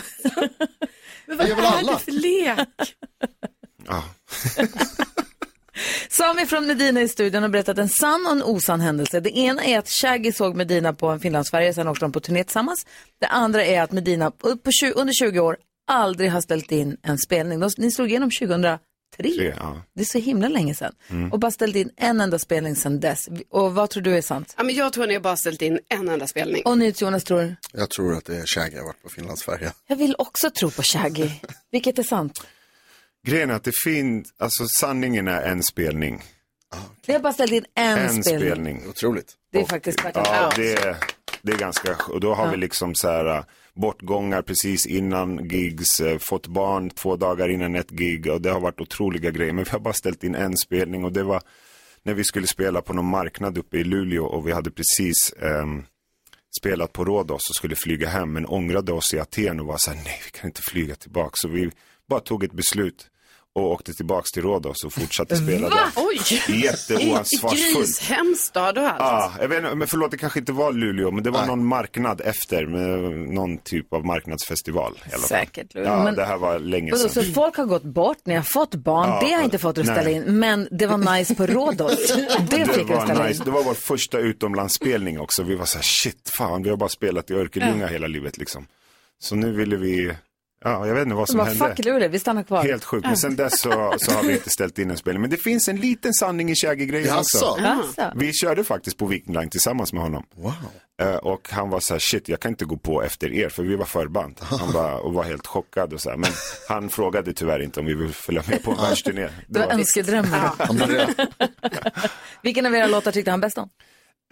Men 1.26 1.38
vad 1.38 1.48
är 1.50 1.56
alla? 1.62 1.94
det 1.94 2.00
för 2.00 2.12
lek? 2.12 2.96
ja. 3.88 4.04
Sami 6.10 6.46
från 6.46 6.68
Medina 6.68 7.02
i 7.02 7.08
studion 7.08 7.42
har 7.42 7.50
berättat 7.50 7.78
en 7.78 7.90
sann 7.90 8.26
och 8.26 8.32
en 8.32 8.44
osann 8.44 8.82
händelse. 8.82 9.20
Det 9.20 9.38
ena 9.38 9.64
är 9.64 9.80
att 9.80 9.90
Shaggy 9.90 10.32
såg 10.32 10.56
Medina 10.56 10.94
på 10.94 11.08
en 11.08 11.20
Finlandsfärja, 11.20 11.74
sen 11.74 11.88
åkte 11.88 12.06
de 12.06 12.12
på 12.12 12.20
turné 12.20 12.44
tillsammans. 12.44 12.86
Det 13.20 13.28
andra 13.28 13.66
är 13.66 13.82
att 13.82 13.92
Medina 13.92 14.32
på 14.32 14.58
20, 14.80 14.92
under 14.92 15.14
20 15.14 15.40
år 15.40 15.58
aldrig 15.88 16.32
har 16.32 16.42
ställt 16.42 16.72
in 16.72 16.98
en 17.04 17.18
spelning. 17.18 17.60
De, 17.60 17.70
ni 17.78 17.92
slog 17.92 18.10
igenom 18.10 18.32
2003. 18.32 18.80
Tre, 19.18 19.54
ja. 19.58 19.82
Det 19.96 20.02
är 20.02 20.06
så 20.06 20.18
himla 20.18 20.48
länge 20.48 20.76
sedan. 20.76 20.94
Mm. 21.10 21.32
Och 21.32 21.40
bara 21.40 21.52
ställt 21.52 21.76
in 21.76 21.90
en 21.98 22.22
enda 22.22 22.40
spelning 22.40 22.76
sedan 22.76 23.00
dess. 23.00 23.30
Och 23.50 23.76
vad 23.76 23.90
tror 23.90 24.04
du 24.04 24.18
är 24.18 24.22
sant? 24.22 24.54
Ja, 24.58 24.64
men 24.64 24.76
jag 24.76 24.94
tror 24.94 25.04
att 25.04 25.08
ni 25.08 25.14
har 25.14 25.22
bara 25.22 25.38
ställt 25.38 25.62
in 25.62 25.80
en 25.90 26.10
enda 26.10 26.28
spelning. 26.28 26.62
Och 26.66 26.78
NyhetsJonas 26.78 27.24
tror? 27.24 27.56
Jag 27.74 27.90
tror 27.90 28.18
att 28.18 28.26
det 28.26 28.38
är 28.38 28.46
Shaggy 28.46 28.78
har 28.78 28.86
varit 28.86 29.04
på 29.04 29.10
Finlandsfärja. 29.10 29.74
Jag 29.88 29.96
vill 29.96 30.16
också 30.18 30.50
tro 30.50 30.72
på 30.72 30.84
Shaggy. 30.84 31.30
Vilket 31.72 32.00
är 32.00 32.04
sant? 32.04 32.42
Grejen 33.28 33.50
är 33.50 33.54
att 33.54 33.64
det 33.64 33.76
finns, 33.84 34.34
alltså 34.40 34.68
sanningen 34.80 35.28
är 35.28 35.42
en 35.42 35.64
spelning. 35.64 36.22
Vi 37.08 37.14
har 37.14 37.20
bara 37.20 37.34
ställt 37.34 37.52
in 37.52 37.66
en, 37.76 37.98
En 37.98 38.24
spelning. 38.24 38.50
spelning. 38.52 38.84
Otroligt. 38.90 39.34
Det 39.52 39.60
är 39.62 39.66
faktiskt 39.66 40.06
värt 40.06 40.16
en 40.18 40.24
Ja, 40.26 40.52
det 40.56 40.74
är, 40.74 40.96
det 41.42 41.52
är 41.52 41.58
ganska, 41.58 41.96
och 42.10 42.20
då 42.20 42.34
har 42.34 42.46
Ja. 42.46 42.52
vi 42.52 42.58
liksom 42.58 42.96
så 42.96 43.08
här 43.08 43.26
äh, 43.38 43.44
bortgångar 43.74 44.42
precis 44.42 44.86
innan 44.86 45.50
gigs, 45.50 46.00
eh, 46.00 46.18
fått 46.20 46.48
barn 46.48 46.90
två 46.90 47.16
dagar 47.16 47.50
innan 47.50 47.76
ett 47.76 47.90
gig 47.90 48.28
och 48.28 48.42
det 48.42 48.50
har 48.52 48.60
varit 48.60 48.82
otroliga 48.82 49.32
grejer. 49.32 49.54
Men 49.54 49.64
vi 49.64 49.70
har 49.72 49.80
bara 49.80 49.94
ställt 49.94 50.24
in 50.24 50.36
en 50.36 50.58
spelning 50.58 51.04
och 51.04 51.14
det 51.14 51.24
var 51.24 51.42
när 52.04 52.14
vi 52.14 52.24
skulle 52.24 52.48
spela 52.48 52.82
på 52.82 52.94
någon 52.94 53.06
marknad 53.10 53.58
uppe 53.58 53.78
i 53.78 53.84
Luleå 53.84 54.26
och 54.26 54.48
vi 54.48 54.52
hade 54.52 54.72
precis 54.72 55.34
ehm, 55.42 55.84
spelat 56.60 56.94
på 56.94 57.06
Rhodos 57.06 57.50
och 57.50 57.56
skulle 57.56 57.76
flyga 57.76 58.10
hem 58.10 58.34
men 58.34 58.46
ångrade 58.46 58.92
oss 58.92 59.14
i 59.14 59.20
Aten 59.20 59.60
och 59.60 59.66
var 59.66 59.78
så 59.78 59.92
här, 59.92 59.98
nej 60.04 60.22
vi 60.26 60.32
kan 60.40 60.48
inte 60.50 60.62
flyga 60.62 60.96
tillbaka. 60.96 61.32
Så 61.34 61.48
vi 61.48 61.72
bara 62.10 62.20
tog 62.20 62.43
ett 62.43 62.53
beslut 62.53 63.07
och 63.55 63.72
åkte 63.72 63.93
tillbaks 63.93 64.32
till 64.32 64.43
Rhodos 64.43 64.84
och 64.86 64.93
fortsatte 64.93 65.36
spela 65.36 65.70
Va? 65.70 65.76
där. 65.76 66.03
Oj! 66.03 66.62
Jätteoansvarsfullt. 66.64 67.76
I 67.76 67.80
Gris 67.80 67.99
hemstad 67.99 68.78
och 68.78 68.84
allt. 68.84 68.99
Ja, 68.99 69.34
jag 69.41 69.47
vet 69.47 69.64
inte, 69.64 69.76
men 69.76 69.88
förlåt 69.88 70.12
det 70.12 70.18
kanske 70.18 70.39
inte 70.39 70.51
var 70.51 70.74
Luleå, 70.74 71.12
men 71.12 71.24
det 71.24 71.30
var 71.32 71.45
någon 71.45 71.66
marknad 71.66 72.22
efter 72.22 72.66
med 72.66 72.99
någon 73.34 73.57
typ 73.57 73.93
av 73.93 74.05
marknadsfestival. 74.05 74.93
I 74.97 75.01
alla 75.03 75.12
fall. 75.12 75.28
Säkert. 75.30 75.68
Ja, 75.74 76.03
Men- 76.03 76.16
det 76.16 76.26
här 76.26 76.38
var 76.38 76.60
länge 76.60 76.95
sedan. 76.95 77.10
så 77.10 77.24
folk 77.34 77.55
har 77.57 77.66
gått 77.66 77.84
bort, 77.84 78.18
ni 78.26 78.36
har 78.36 78.43
fått 78.43 78.76
barn, 78.76 79.10
Ja, 79.10 79.28
det 79.28 79.34
har 79.34 79.43
inte 79.43 79.57
fått 79.57 79.78
att 79.78 79.86
ställa 79.86 80.01
nej. 80.01 80.14
in, 80.14 80.39
men 80.39 80.68
det 80.72 80.88
var 80.88 81.18
nice 81.18 81.36
på 81.36 81.45
Rhodos. 81.45 82.14
Det 82.49 82.66
fick 82.74 82.84
att 82.84 82.89
var 82.89 83.03
ställa 83.05 83.24
nice. 83.28 83.38
in. 83.39 83.45
Det 83.45 83.51
var 83.51 83.64
vår 83.64 83.74
första 83.74 84.20
utomlandsspelning 84.20 85.20
också. 85.20 85.43
Vi 85.43 85.55
var 85.55 85.66
så 85.66 85.78
här, 85.78 85.84
shit, 85.84 86.30
fan, 86.38 86.64
vi 86.64 86.70
har 86.70 86.78
bara 86.78 86.89
spelat 86.89 87.32
i 87.32 87.34
Örkelljunga 87.34 87.82
Ja. 87.82 87.88
hela 87.88 88.07
livet 88.07 88.38
liksom. 88.38 88.68
Så 89.22 89.36
nu 89.36 89.51
ville 89.51 89.76
vi, 89.78 90.14
ja, 90.64 90.88
jag 90.88 90.93
vet 90.93 91.03
inte 91.03 91.16
vad 91.16 91.30
som 91.30 91.38
bara, 91.38 91.47
hände. 91.47 91.76
fuck 91.76 91.86
Luleå, 91.86 92.10
vi 92.10 92.20
stannar 92.20 92.43
kvar. 92.43 92.64
Helt 92.64 92.84
sjukt, 92.84 93.07
men 93.07 93.18
sen 93.18 93.36
dess 93.36 93.60
så, 93.60 93.93
så 93.97 94.12
har 94.12 94.24
vi 94.24 94.34
inte 94.34 94.49
ställt 94.49 94.80
in 94.80 94.91
en 94.91 94.97
spelning. 94.97 95.22
Men 95.22 95.30
det 95.30 95.38
finns 95.38 95.68
en 95.68 95.78
liten 95.78 96.14
sanning 96.14 96.51
i 96.51 96.55
Shaggy-grejen 96.55 97.18
också. 97.18 97.38
Jaså? 97.38 97.57
Jaså? 97.97 98.12
Vi 98.16 98.34
körde 98.34 98.64
faktiskt 98.64 98.97
på 98.97 99.05
Viking 99.05 99.36
Line 99.36 99.49
tillsammans 99.49 99.93
med 99.93 100.01
honom. 100.01 100.24
Eh, 101.01 101.16
och 101.16 101.49
han 101.51 101.70
var 101.70 101.80
så 101.80 101.93
här, 101.93 101.99
shit 101.99 102.30
jag 102.30 102.39
kan 102.39 102.51
inte 102.51 102.66
gå 102.66 102.78
på 102.78 103.03
efter 103.03 103.34
er 103.34 103.49
för 103.49 103.64
vi 103.64 103.76
var 103.76 103.86
förband. 103.86 104.36
Han 104.39 104.74
bara, 104.74 104.95
och 104.97 105.14
var 105.14 105.24
helt 105.24 105.47
chockad 105.47 105.93
och 105.93 106.01
så 106.01 106.10
här. 106.10 106.18
Men 106.18 106.32
han 106.70 106.89
frågade 106.89 107.34
tyvärr 107.34 107.60
inte 107.60 107.80
om 107.80 107.86
vi 107.86 107.93
ville 107.93 108.14
följa 108.14 108.43
med 108.47 108.64
på 108.64 108.72
en 108.72 108.78
världsturné. 108.78 109.30
Det 109.47 109.60
var 109.60 109.68
önskedrömmen. 109.68 110.39
Vilken 112.43 112.66
av 112.66 112.76
era 112.76 112.88
låtar 112.88 113.12
tyckte 113.12 113.32
han 113.32 113.41
bäst 113.41 113.57
om? 113.57 113.70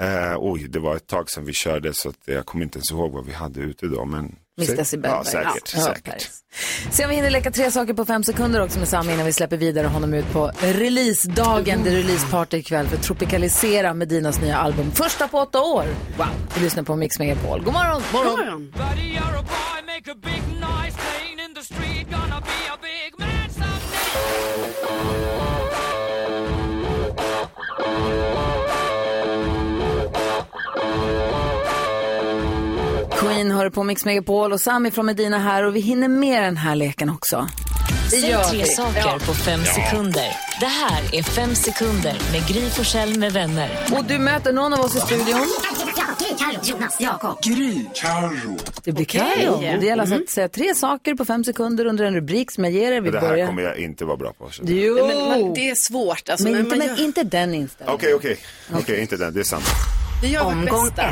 Eh, 0.01 0.35
oj, 0.37 0.67
det 0.67 0.79
var 0.79 0.95
ett 0.95 1.07
tag 1.07 1.29
sedan 1.29 1.45
vi 1.45 1.53
körde 1.53 1.93
så 1.93 2.09
att 2.09 2.19
jag 2.25 2.45
kommer 2.45 2.63
inte 2.63 2.77
ens 2.77 2.91
ihåg 2.91 3.11
vad 3.11 3.25
vi 3.25 3.33
hade 3.33 3.59
ute 3.59 3.87
då. 3.87 4.05
Men 4.05 4.35
Miss 4.57 4.75
Decibel. 4.75 5.11
Ja, 5.11 5.23
säkert. 5.23 5.73
Ja, 5.75 5.81
säkert. 5.81 6.29
Se 6.91 7.03
om 7.03 7.09
vi 7.09 7.15
hinner 7.15 7.29
leka 7.29 7.51
tre 7.51 7.71
saker 7.71 7.93
på 7.93 8.05
fem 8.05 8.23
sekunder 8.23 8.61
också 8.61 8.79
med 8.79 8.87
Sami 8.87 9.13
innan 9.13 9.25
vi 9.25 9.33
släpper 9.33 9.57
vidare 9.57 9.87
honom 9.87 10.13
ut 10.13 10.31
på 10.33 10.51
releasedagen. 10.59 11.83
Det 11.83 11.89
är 11.89 11.95
releaseparty 11.95 12.57
ikväll 12.57 12.87
för 12.87 12.97
Tropicalisera 12.97 13.93
med 13.93 14.07
Dinas 14.07 14.41
nya 14.41 14.57
album. 14.57 14.91
Första 14.91 15.27
på 15.27 15.37
åtta 15.37 15.61
år. 15.61 15.85
Wow. 16.17 16.27
Vi 16.55 16.61
lyssnar 16.61 16.83
på 16.83 16.95
Mix 16.95 17.19
Megapol. 17.19 17.63
God 17.63 17.73
morgon! 17.73 18.01
morgon. 18.13 18.71
Queen 33.37 33.51
hör 33.51 33.69
på 33.69 33.83
Mix 33.83 34.05
Megapol 34.05 34.53
och 34.53 34.61
Sami 34.61 34.91
från 34.91 35.05
Medina 35.05 35.39
här 35.39 35.63
och 35.63 35.75
vi 35.75 35.79
hinner 35.79 36.07
med 36.07 36.43
den 36.43 36.57
här 36.57 36.75
leken 36.75 37.09
också. 37.09 37.47
Det 38.11 38.17
Säg 38.17 38.21
tre 38.49 38.57
vi. 38.63 38.65
saker 38.65 38.99
Ja. 38.99 39.19
på 39.25 39.33
fem 39.33 39.59
Ja. 39.65 39.73
sekunder. 39.73 40.27
Det 40.59 40.65
här 40.65 41.01
är 41.13 41.23
Fem 41.23 41.55
sekunder 41.55 42.15
med 42.31 42.47
Gry 42.47 42.69
Forssell 42.69 43.19
med 43.19 43.33
vänner. 43.33 43.69
Och 43.97 44.05
du 44.05 44.19
möter 44.19 44.53
någon 44.53 44.73
av 44.73 44.79
oss 44.79 44.95
i 44.95 44.99
studion. 44.99 45.45
Carro, 46.39 46.59
Jonas, 46.63 46.97
Jakob. 47.01 47.41
Gry. 47.43 47.85
Carro. 47.93 48.57
Det 48.83 48.91
blir. 48.91 49.05
Carro. 49.05 49.57
Det 49.79 49.85
gäller 49.85 50.01
alltså 50.03 50.15
att 50.15 50.29
säga 50.29 50.49
tre 50.49 50.75
saker 50.75 51.15
på 51.15 51.25
fem 51.25 51.43
sekunder 51.43 51.85
under 51.85 52.05
en 52.05 52.15
rubrik 52.15 52.51
som 52.51 52.63
jag 52.63 52.73
ger 52.73 52.91
er. 52.91 53.01
Vi 53.01 53.09
Det 53.11 53.19
här 53.19 53.27
börjar. 53.29 53.47
kommer 53.47 53.61
jag 53.61 53.77
inte 53.77 54.05
vara 54.05 54.17
bra 54.17 54.33
på. 54.33 54.49
Jo. 54.61 55.07
Men 55.07 55.17
man, 55.43 55.53
det 55.53 55.69
är 55.69 55.75
svårt. 55.75 56.29
Alltså, 56.29 56.43
men 56.43 56.53
men 56.53 56.61
inte, 56.65 56.75
men 56.77 56.87
gör, 56.87 57.03
inte 57.03 57.23
den 57.23 57.53
inställningen. 57.53 57.95
Okej, 57.95 58.13
okej. 58.13 58.37
Okej, 58.73 59.01
inte 59.01 59.17
den. 59.17 59.33
Det 59.33 59.39
är 59.39 59.43
sant. 59.43 59.65
vi 60.21 60.27
gör 60.27 60.43
vårt 60.43 60.53
Omgång 60.53 60.85
bästa. 60.87 61.03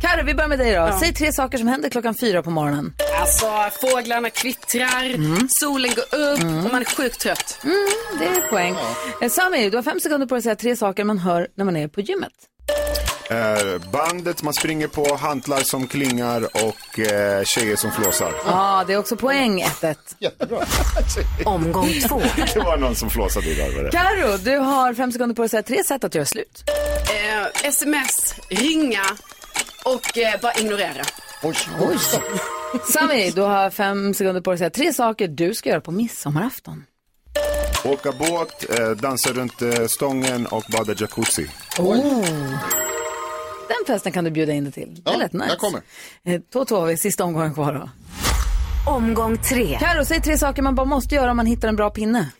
Carro, 0.00 0.24
vi 0.24 0.34
börjar 0.34 0.48
med 0.48 0.58
dig 0.58 0.70
då. 0.70 0.76
Ja. 0.76 0.98
Säg 1.00 1.14
tre 1.14 1.32
saker 1.32 1.58
som 1.58 1.68
händer 1.68 1.88
klockan 1.88 2.14
fyra 2.20 2.42
på 2.42 2.50
morgonen. 2.50 2.92
Alltså, 3.20 3.46
fåglarna 3.80 4.30
kvittrar, 4.30 5.48
solen 5.48 5.90
går 5.94 6.18
upp 6.18 6.64
och 6.64 6.72
man 6.72 6.80
är 6.80 6.96
sjukt 6.96 7.20
trött. 7.20 7.60
Mm, 7.64 7.76
det 8.18 8.24
är 8.24 8.40
poäng. 8.50 8.76
Eh, 9.22 9.28
Sami, 9.30 9.70
du 9.70 9.76
har 9.76 9.82
fem 9.82 10.00
sekunder 10.00 10.26
på 10.26 10.34
dig 10.34 10.38
att 10.38 10.44
säga 10.44 10.56
tre 10.56 10.76
saker 10.76 11.04
man 11.04 11.18
hör 11.18 11.48
när 11.54 11.64
man 11.64 11.76
är 11.76 11.88
på 11.88 12.00
gymmet. 12.00 12.32
Eh, 13.30 13.90
bandet 13.92 14.42
man 14.42 14.54
springer 14.54 14.88
på, 14.88 15.14
hantlar 15.14 15.60
som 15.60 15.86
klingar 15.86 16.44
och 16.66 16.98
eh, 16.98 17.44
tjejer 17.44 17.76
som 17.76 17.90
flåsar. 17.90 18.32
Ja, 18.46 18.84
det 18.86 18.92
är 18.92 18.98
också 18.98 19.16
poäng 19.16 19.62
1-1. 19.62 19.96
Jättebra. 20.18 20.58
Omgång 21.44 21.88
två. 22.08 22.22
det 22.54 22.60
var 22.60 22.76
någon 22.76 22.94
som 22.94 23.10
flåsade 23.10 23.46
idag. 23.50 23.92
Carro, 23.92 24.36
du 24.36 24.56
har 24.56 24.94
fem 24.94 25.12
sekunder 25.12 25.34
på 25.34 25.42
dig 25.42 25.46
att 25.46 25.50
säga 25.50 25.62
tre 25.62 25.84
sätt 25.84 26.04
att 26.04 26.14
göra 26.14 26.26
slut. 26.26 26.62
Eh, 27.10 27.68
sms, 27.68 28.34
ringa 28.48 29.02
och 29.84 30.18
eh, 30.18 30.40
bara 30.40 30.54
ignorera. 30.54 31.02
Oj. 31.42 31.54
Oj. 31.80 31.96
Sami, 32.92 33.30
du 33.30 33.40
har 33.42 33.70
fem 33.70 34.14
sekunder 34.14 34.40
på 34.40 34.50
dig 34.50 34.54
att 34.54 34.58
säga 34.58 34.70
tre 34.70 34.92
saker 34.92 35.28
du 35.28 35.54
ska 35.54 35.68
göra 35.68 35.80
på 35.80 35.90
midsommarafton. 35.90 36.84
Åka 37.84 38.12
båt, 38.12 38.78
eh, 38.78 38.90
dansa 38.90 39.32
runt 39.32 39.62
eh, 39.62 39.86
stången 39.86 40.46
och 40.46 40.64
bada 40.72 40.94
jacuzzi. 40.96 41.50
Oh. 41.78 42.24
Den 43.68 43.86
festen 43.86 44.12
kan 44.12 44.24
du 44.24 44.30
bjuda 44.30 44.52
in 44.52 44.64
dig 44.64 44.72
till. 44.72 44.94
Det 45.04 45.10
är 45.10 45.12
Ja, 45.12 45.18
lätt 45.18 45.32
nice. 45.32 45.46
jag 45.48 45.58
kommer. 45.58 45.80
Eh, 46.24 46.40
Två, 46.52 46.64
två, 46.64 46.84
vi 46.84 46.96
sista 46.96 47.24
omgången 47.24 47.54
kvar 47.54 47.72
då. 47.72 47.90
Omgång 48.90 49.38
tre. 49.38 49.78
Carro, 49.80 50.04
säg 50.04 50.20
tre 50.22 50.38
saker 50.38 50.62
man 50.62 50.74
bara 50.74 50.86
måste 50.86 51.14
göra 51.14 51.30
om 51.30 51.36
man 51.36 51.46
hittar 51.46 51.68
en 51.68 51.76
bra 51.76 51.90
pinne. 51.90 52.30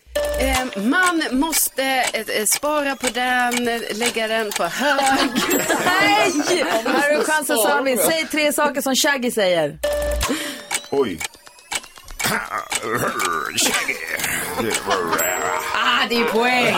Eh, 0.41 0.83
man 0.83 1.23
måste 1.31 1.83
eh, 1.83 2.37
eh, 2.37 2.45
spara 2.45 2.95
på 2.95 3.07
den, 3.13 3.65
lägga 3.91 4.27
den 4.27 4.51
på 4.51 4.63
hög. 4.63 4.99
Nej! 5.85 6.31
Här 6.63 6.93
har 6.93 7.17
du 7.17 7.23
chansen 7.23 7.57
Sami. 7.57 7.97
Säg 7.97 8.27
tre 8.31 8.53
saker 8.53 8.81
som 8.81 8.95
Shaggy 8.95 9.31
säger. 9.31 9.79
Oj. 10.89 11.19
Shaggy. 13.57 13.95
Ah, 15.75 16.07
det 16.09 16.15
är 16.15 16.19
ju 16.19 16.25
poäng. 16.25 16.75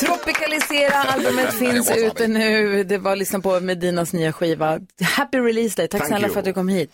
Tropicalisera 0.00 0.94
albumet 1.02 1.54
finns 1.54 1.90
ute 1.96 2.26
nu. 2.26 2.84
Det 2.84 2.98
var 2.98 3.16
lyssna 3.16 3.40
på 3.40 3.60
Medinas 3.60 4.12
nya 4.12 4.32
skiva. 4.32 4.78
Happy 5.02 5.38
release 5.38 5.76
day. 5.76 5.88
Tack 5.88 6.00
Thank 6.00 6.08
snälla 6.08 6.26
you. 6.26 6.32
för 6.32 6.38
att 6.40 6.44
du 6.44 6.52
kom 6.52 6.68
hit. 6.68 6.90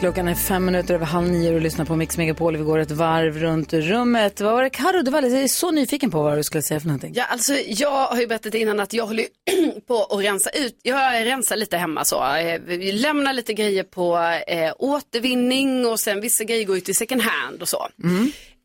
Klockan 0.00 0.28
är 0.28 0.34
fem 0.34 0.64
minuter 0.64 0.94
över 0.94 1.06
halv 1.06 1.28
nio 1.30 1.54
och 1.54 1.60
lyssnar 1.60 1.84
på 1.84 1.96
Mix 1.96 2.16
Megapol. 2.18 2.56
Vi 2.56 2.64
går 2.64 2.78
ett 2.78 2.90
varv 2.90 3.38
runt 3.38 3.72
rummet. 3.72 4.40
Vad 4.40 4.52
var 4.52 4.62
det 4.62 4.70
Carro? 4.70 5.02
Du 5.02 5.10
var 5.10 5.18
alldeles 5.18 5.56
så 5.56 5.70
nyfiken 5.70 6.10
på 6.10 6.22
vad 6.22 6.38
du 6.38 6.42
skulle 6.42 6.62
säga 6.62 6.80
för 6.80 6.86
någonting. 6.86 7.12
Ja, 7.16 7.24
alltså 7.24 7.54
jag 7.66 8.06
har 8.06 8.20
ju 8.20 8.26
berättat 8.26 8.54
innan 8.54 8.80
att 8.80 8.92
jag 8.92 9.06
håller 9.06 9.26
på 9.86 10.04
att 10.04 10.24
rensa 10.24 10.50
ut. 10.50 10.78
Jag 10.82 11.26
rensar 11.26 11.56
lite 11.56 11.76
hemma 11.76 12.04
så. 12.04 12.24
Eh, 12.36 12.60
Vi 12.66 12.92
lämnar 12.92 13.32
lite 13.32 13.54
grejer 13.54 13.82
på 13.82 14.16
eh, 14.46 14.72
återvinning 14.78 15.86
och 15.86 16.00
sen 16.00 16.20
vissa 16.20 16.44
grejer 16.44 16.64
går 16.64 16.76
ut 16.76 16.88
i 16.88 16.94
second 16.94 17.22
hand 17.22 17.62
och 17.62 17.68
så. 17.68 17.88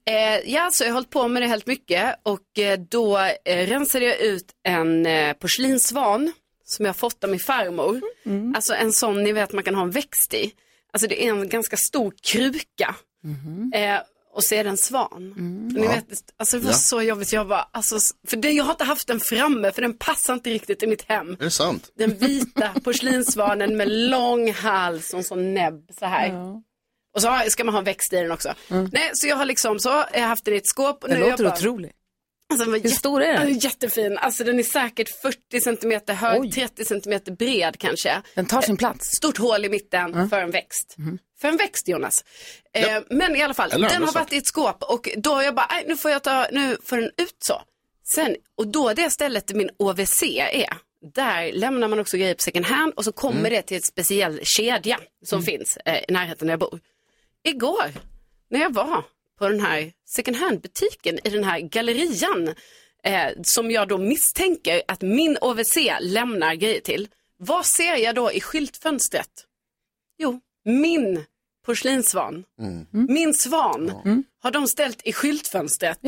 Eh, 0.10 0.52
ja, 0.54 0.70
så 0.72 0.84
jag 0.84 0.90
har 0.90 0.94
hållit 0.94 1.10
på 1.10 1.28
med 1.28 1.42
det 1.42 1.48
helt 1.48 1.68
mycket 1.68 2.16
och 2.24 2.60
eh, 2.60 2.80
då 2.90 3.18
eh, 3.46 3.68
rensade 3.68 4.06
jag 4.06 4.20
ut 4.20 4.46
en 4.68 5.06
eh, 5.06 5.34
porslinsvan 5.34 6.32
som 6.66 6.86
jag 6.86 6.96
fått 6.96 7.24
av 7.24 7.30
min 7.30 7.40
farmor. 7.40 8.02
Alltså 8.56 8.74
en 8.74 8.92
sån 8.92 9.24
ni 9.24 9.32
vet 9.32 9.54
man 9.54 9.64
kan 9.64 9.76
ha 9.76 9.82
en 9.84 9.92
växt 9.92 10.34
i. 10.34 10.52
Alltså 10.96 11.08
det 11.08 11.26
är 11.26 11.30
en 11.30 11.50
ganska 11.50 11.78
stor 11.78 12.14
kruka. 12.24 12.96
Eh, 13.74 13.98
och 14.34 14.44
så 14.44 14.56
är 14.56 14.64
det 14.64 14.70
en 14.70 14.78
svan. 14.78 15.34
Ni 15.74 15.84
Ja. 15.86 15.92
vet, 15.92 16.06
alltså 16.38 16.58
det 16.60 16.64
var 16.66 16.72
Ja. 16.72 16.78
så 16.78 17.02
jobbigt. 17.02 17.34
Jag 17.34 17.48
bara, 17.48 17.68
alltså, 17.72 18.00
för 18.28 18.38
det, 18.38 18.52
jag 18.52 18.64
har 18.64 18.72
inte 18.72 18.84
haft 18.84 19.08
den 19.08 19.20
framme 19.20 19.72
för 19.72 19.82
den 19.82 19.94
passar 19.98 20.34
inte 20.34 20.50
riktigt 20.50 20.84
i 20.84 20.88
mitt 20.88 21.02
hem. 21.10 21.30
Är 21.32 21.36
det 21.44 21.52
sant? 21.52 21.90
Den 21.98 22.18
vita 22.18 22.72
porslinsvanen 22.84 23.78
med 23.78 23.88
lång 23.92 24.52
hals 24.54 25.14
och 25.14 25.18
en 25.20 25.24
sån 25.24 25.54
näbb 25.54 25.90
så 26.00 26.06
här. 26.06 26.34
Och 27.16 27.22
så 27.22 27.40
ska 27.48 27.64
man 27.64 27.74
ha 27.74 27.82
växt 27.82 28.14
i 28.14 28.16
den 28.16 28.32
också. 28.32 28.54
Nej, 28.92 29.12
så 29.14 29.28
jag 29.28 29.36
har 29.36 29.46
liksom 29.46 29.80
så, 29.80 29.90
jag 30.14 30.22
har 30.22 30.28
haft 30.28 30.46
den 30.46 30.54
i 30.54 30.58
ett 30.58 30.68
skåp. 30.68 31.04
Och 31.04 31.10
Det 31.10 31.16
nu 31.16 31.22
är 31.22 31.24
jag 31.26 31.32
låter 31.32 31.44
bara, 31.44 31.54
otroligt. 31.54 31.92
Alltså, 32.50 32.66
den 32.66 32.72
var 32.72 32.80
Hur 32.80 32.90
stor 32.90 33.22
är 33.24 33.34
den? 33.34 33.58
Jättefin. 33.60 34.18
Alltså 34.18 34.44
den 34.44 34.60
är 34.60 34.64
säkert 34.64 35.22
40 35.22 35.62
centimeter 35.62 36.14
hög, 36.14 36.54
30 36.54 36.86
centimeter 36.86 37.32
bred 37.32 37.76
kanske. 37.80 38.22
Den 38.36 38.46
tar 38.46 38.62
sin 38.62 38.78
plats. 38.78 39.08
Stort 39.18 39.38
hål 39.38 39.66
i 39.66 39.70
mitten 39.70 40.30
för 40.30 40.40
en 40.42 40.52
växt. 40.52 40.96
För 41.42 41.48
en 41.48 41.58
växt 41.58 41.88
Jonas. 41.88 42.24
Eh, 42.74 43.02
men 43.10 43.36
i 43.36 43.42
alla 43.44 43.54
fall, 43.54 43.72
Eller 43.72 43.90
den 43.90 44.04
har 44.04 44.12
varit 44.14 44.34
i 44.34 44.38
ett 44.38 44.48
skåp 44.48 44.84
och 44.84 45.10
då 45.18 45.34
har 45.34 45.44
jag 45.44 45.56
bara, 45.56 45.68
"Nej, 45.72 45.86
nu 45.88 45.98
får 45.98 46.12
jag 46.12 46.24
ta, 46.24 46.48
nu 46.52 46.78
får 46.84 46.98
den 46.98 47.06
ut 47.18 47.36
så. 47.40 47.62
Sen, 48.08 48.36
och 48.58 48.68
då 48.68 48.94
det 48.94 49.10
stället 49.10 49.48
där 49.48 49.56
min 49.56 49.70
OVC 49.80 50.24
är, 50.52 50.78
där 51.14 51.52
lämnar 51.54 51.88
man 51.88 52.00
också 52.00 52.18
grejer 52.18 52.34
på 52.34 52.42
second 52.42 52.66
hand 52.66 52.94
och 52.96 53.04
så 53.04 53.12
kommer 53.12 53.40
Mm. 53.40 53.52
det 53.52 53.62
till 53.62 53.78
ett 53.78 53.86
speciell 53.86 54.40
kedja 54.44 55.00
som 55.26 55.44
finns 55.44 55.78
eh, 55.86 55.96
i 56.08 56.12
närheten 56.12 56.48
där 56.48 56.52
jag 56.54 56.60
bor. 56.60 56.80
Igår 57.44 57.92
när 58.50 58.60
jag 58.60 58.74
var 58.74 59.04
på 59.40 59.48
den 59.50 59.60
här 59.60 59.92
second 60.10 60.38
hand-butiken 60.38 61.20
i 61.24 61.30
den 61.30 61.44
här 61.44 61.60
gallerian 61.60 62.48
eh, 63.04 63.30
som 63.44 63.72
jag 63.72 63.88
då 63.88 63.98
misstänker 63.98 64.82
att 64.88 65.02
min 65.02 65.38
OVC 65.42 65.76
lämnar 66.02 66.56
grejer 66.56 66.82
till. 66.82 67.08
Vad 67.38 67.66
ser 67.66 67.96
jag 67.96 68.16
då 68.16 68.32
i 68.32 68.42
skyltfönstret? 68.42 69.30
Jo, 70.18 70.40
min 70.66 71.24
porslinsvan. 71.66 72.44
Mm. 72.62 72.86
Min 72.92 73.34
svan 73.34 73.92
har 74.44 74.52
de 74.52 74.68
ställt 74.68 75.02
i 75.08 75.14
skyltfönstret. 75.14 76.00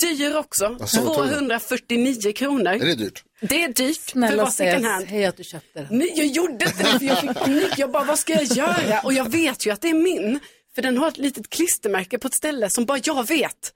Dyr 0.00 0.36
också, 0.36 0.76
Vad 0.80 0.88
Tove? 0.90 1.14
249 1.14 2.32
kronor. 2.32 2.72
Är 2.72 2.78
det 2.78 2.94
dyrt? 2.94 3.24
Det 3.40 3.62
är 3.62 3.68
dyrt 3.68 3.96
för 3.96 4.10
Snälla 4.10 4.36
vara 4.42 4.50
second 4.50 4.82
säg 4.84 4.90
hand. 4.92 5.06
hej 5.06 5.24
att 5.24 5.36
du 5.36 5.44
köpte 5.44 5.80
den. 5.82 5.98
Nej, 5.98 6.12
jag 6.16 6.26
gjorde 6.26 6.52
inte 6.52 6.82
det 6.82 6.98
för 6.98 7.04
jag 7.06 7.20
fick 7.20 7.34
panik. 7.34 7.78
Jag 7.78 7.90
bara, 7.90 8.04
vad 8.04 8.18
ska 8.18 8.32
jag 8.32 8.44
göra? 8.44 9.00
Och 9.00 9.12
jag 9.12 9.30
vet 9.30 9.66
ju 9.66 9.70
att 9.70 9.80
det 9.80 9.88
är 9.88 9.94
min. 9.94 10.40
För 10.76 10.82
den 10.82 10.98
har 10.98 11.08
ett 11.08 11.18
litet 11.18 11.50
klistermärke 11.50 12.18
på 12.18 12.28
ett 12.28 12.34
ställe 12.34 12.70
som 12.70 12.84
bara 12.84 12.98
jag 13.04 13.28
vet. 13.28 13.72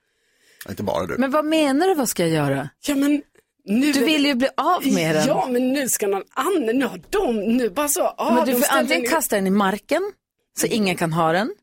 Inte 0.68 0.82
bara 0.82 1.06
du. 1.06 1.18
Men 1.18 1.30
vad 1.30 1.44
menar 1.44 1.88
du, 1.88 1.94
vad 1.94 2.08
ska 2.08 2.22
jag 2.26 2.32
göra? 2.32 2.68
Ja, 2.86 2.94
men 2.94 3.22
nu 3.64 3.92
Du 3.92 4.04
vill 4.04 4.26
ju 4.26 4.34
bli 4.34 4.48
av 4.56 4.86
med 4.86 5.14
den. 5.14 5.26
Ja, 5.26 5.48
men 5.50 5.72
nu 5.72 5.88
ska 5.88 6.06
någon 6.06 6.22
annan, 6.34 6.76
nu 6.78 6.84
har 6.86 7.00
de, 7.10 7.56
nu 7.56 7.70
bara 7.70 7.88
så. 7.88 8.14
Ah, 8.16 8.34
Men 8.34 8.46
du 8.46 8.52
får 8.52 8.76
antingen 8.76 9.10
kasta 9.10 9.36
den 9.36 9.46
i 9.46 9.50
marken 9.50 10.12
så 10.58 10.66
ingen 10.66 10.96
kan 10.96 11.12
ha 11.12 11.32
den. 11.32 11.54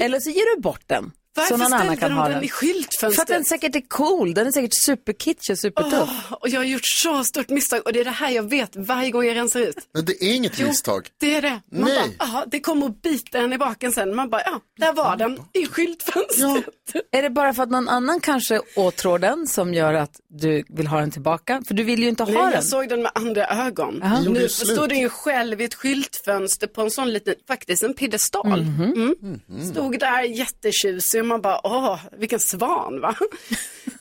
Eller 0.00 0.20
så 0.20 0.30
ger 0.30 0.56
du 0.56 0.62
bort 0.62 0.82
den. 0.86 1.12
Varför 1.38 1.54
så 1.54 1.62
någon 1.62 1.72
annan 1.72 1.96
kan 1.96 2.10
de 2.10 2.16
ha 2.18 2.28
den 2.28 2.44
i 2.44 2.48
skyltfönstret? 2.48 3.14
För 3.14 3.22
att 3.22 3.28
den 3.28 3.44
säkert 3.44 3.76
är 3.76 3.80
cool. 3.88 4.34
Den 4.34 4.46
är 4.46 4.50
säkert 4.52 4.74
superkitschig 4.84 5.54
och 5.54 5.58
supertuff. 5.58 6.08
Åh, 6.30 6.32
och 6.40 6.48
jag 6.48 6.60
har 6.60 6.64
gjort 6.64 6.80
så 6.84 7.24
stort 7.24 7.48
misstag 7.48 7.80
och 7.84 7.92
det 7.92 8.00
är 8.00 8.04
det 8.04 8.10
här 8.10 8.30
jag 8.30 8.42
vet 8.50 8.76
varje 8.76 9.10
gång 9.10 9.24
jag 9.24 9.36
rensar 9.36 9.60
ut. 9.60 9.76
Men 9.94 10.04
det 10.04 10.24
är 10.24 10.34
inget 10.34 10.58
Jo. 10.58 10.66
misstag. 10.66 11.08
Det 11.20 11.34
är 11.34 11.42
det. 11.42 11.60
Man 11.72 11.82
Nej. 11.84 12.14
bara, 12.18 12.24
aha, 12.26 12.44
det 12.46 12.60
kommer 12.60 12.86
att 12.86 13.02
bita 13.02 13.38
en 13.38 13.52
i 13.52 13.58
baken 13.58 13.92
sen. 13.92 14.14
Man 14.14 14.30
bara, 14.30 14.42
ja, 14.44 14.60
där 14.78 14.92
var 14.92 15.16
den 15.16 15.38
i 15.52 15.66
skyltfönstret. 15.66 16.64
Är 17.12 17.22
det 17.22 17.30
bara 17.30 17.54
för 17.54 17.62
att 17.62 17.70
någon 17.70 17.88
annan 17.88 18.20
kanske 18.20 18.60
åtrår 18.76 19.18
den 19.18 19.46
som 19.46 19.74
gör 19.74 19.94
att 19.94 20.20
du 20.28 20.64
vill 20.68 20.86
ha 20.86 21.00
den 21.00 21.10
tillbaka? 21.10 21.62
För 21.66 21.74
du 21.74 21.82
vill 21.82 22.02
ju 22.02 22.08
inte 22.08 22.22
ha 22.22 22.30
Nej, 22.32 22.42
den. 22.42 22.52
jag 22.52 22.64
såg 22.64 22.88
den 22.88 23.02
med 23.02 23.10
andra 23.14 23.46
ögon. 23.66 24.02
Aha. 24.02 24.20
Nu 24.20 24.48
stod 24.48 24.88
den 24.88 24.98
ju 24.98 25.08
själv 25.08 25.60
i 25.60 25.64
ett 25.64 25.74
skyltfönster 25.74 26.66
på 26.66 26.82
en 26.82 26.90
sån 26.90 27.12
liten, 27.12 27.34
faktiskt 27.48 27.82
en 27.82 27.94
piedestal. 27.94 28.62
Mhm. 28.62 29.14
Mm. 29.22 29.40
Stod 29.72 29.98
där 29.98 30.22
jättetjusig 30.22 31.24
man 31.28 31.40
bara, 31.40 31.66
åh, 31.66 31.98
vilken 32.18 32.40
svan 32.40 33.00
va? 33.00 33.14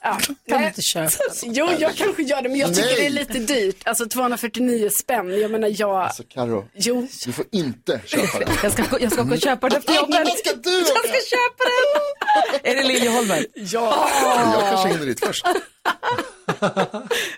Ja. 0.01 0.17
Kan 0.49 0.61
du 0.61 0.67
inte 0.67 0.81
köpa 0.81 1.11
Jo, 1.43 1.69
jag 1.79 1.95
kanske 1.95 2.23
gör 2.23 2.41
det, 2.41 2.49
men 2.49 2.57
jag 2.59 2.75
tycker 2.75 2.87
Nej. 2.87 2.95
det 2.95 3.05
är 3.05 3.09
lite 3.09 3.39
dyrt. 3.39 3.87
Alltså 3.87 4.05
249 4.05 4.89
spänn, 4.99 5.39
jag 5.41 5.51
menar 5.51 5.71
jag... 5.79 5.95
Alltså 5.95 6.23
Karo, 6.23 6.67
Jo. 6.73 7.07
du 7.25 7.31
får 7.31 7.45
inte 7.51 8.01
köpa 8.05 8.39
den. 8.39 8.47
Jag 8.63 8.71
ska, 8.71 8.83
jag 8.99 9.11
ska 9.11 9.21
åka 9.21 9.33
och 9.33 9.41
köpa 9.41 9.69
den 9.69 9.77
efter 9.79 9.95
jobbet. 9.95 10.19
Vad 10.25 10.37
ska 10.37 10.53
du 10.53 10.79
Jag 10.79 10.87
ska 10.87 11.37
köpa 11.37 11.63
den! 11.63 12.59
Är 12.71 12.75
det 12.75 12.83
Liljeholmen? 12.83 13.45
Ja. 13.53 14.09
Jag 14.53 14.69
kanske 14.69 14.89
hinner 14.89 15.05
dit 15.05 15.25
först. 15.25 15.45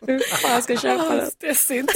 Hur 0.07 0.19
fan 0.19 0.51
jag 0.51 0.63
ska 0.63 0.77
köpa 0.77 1.15
den? 1.15 1.31
Stressigt. 1.31 1.91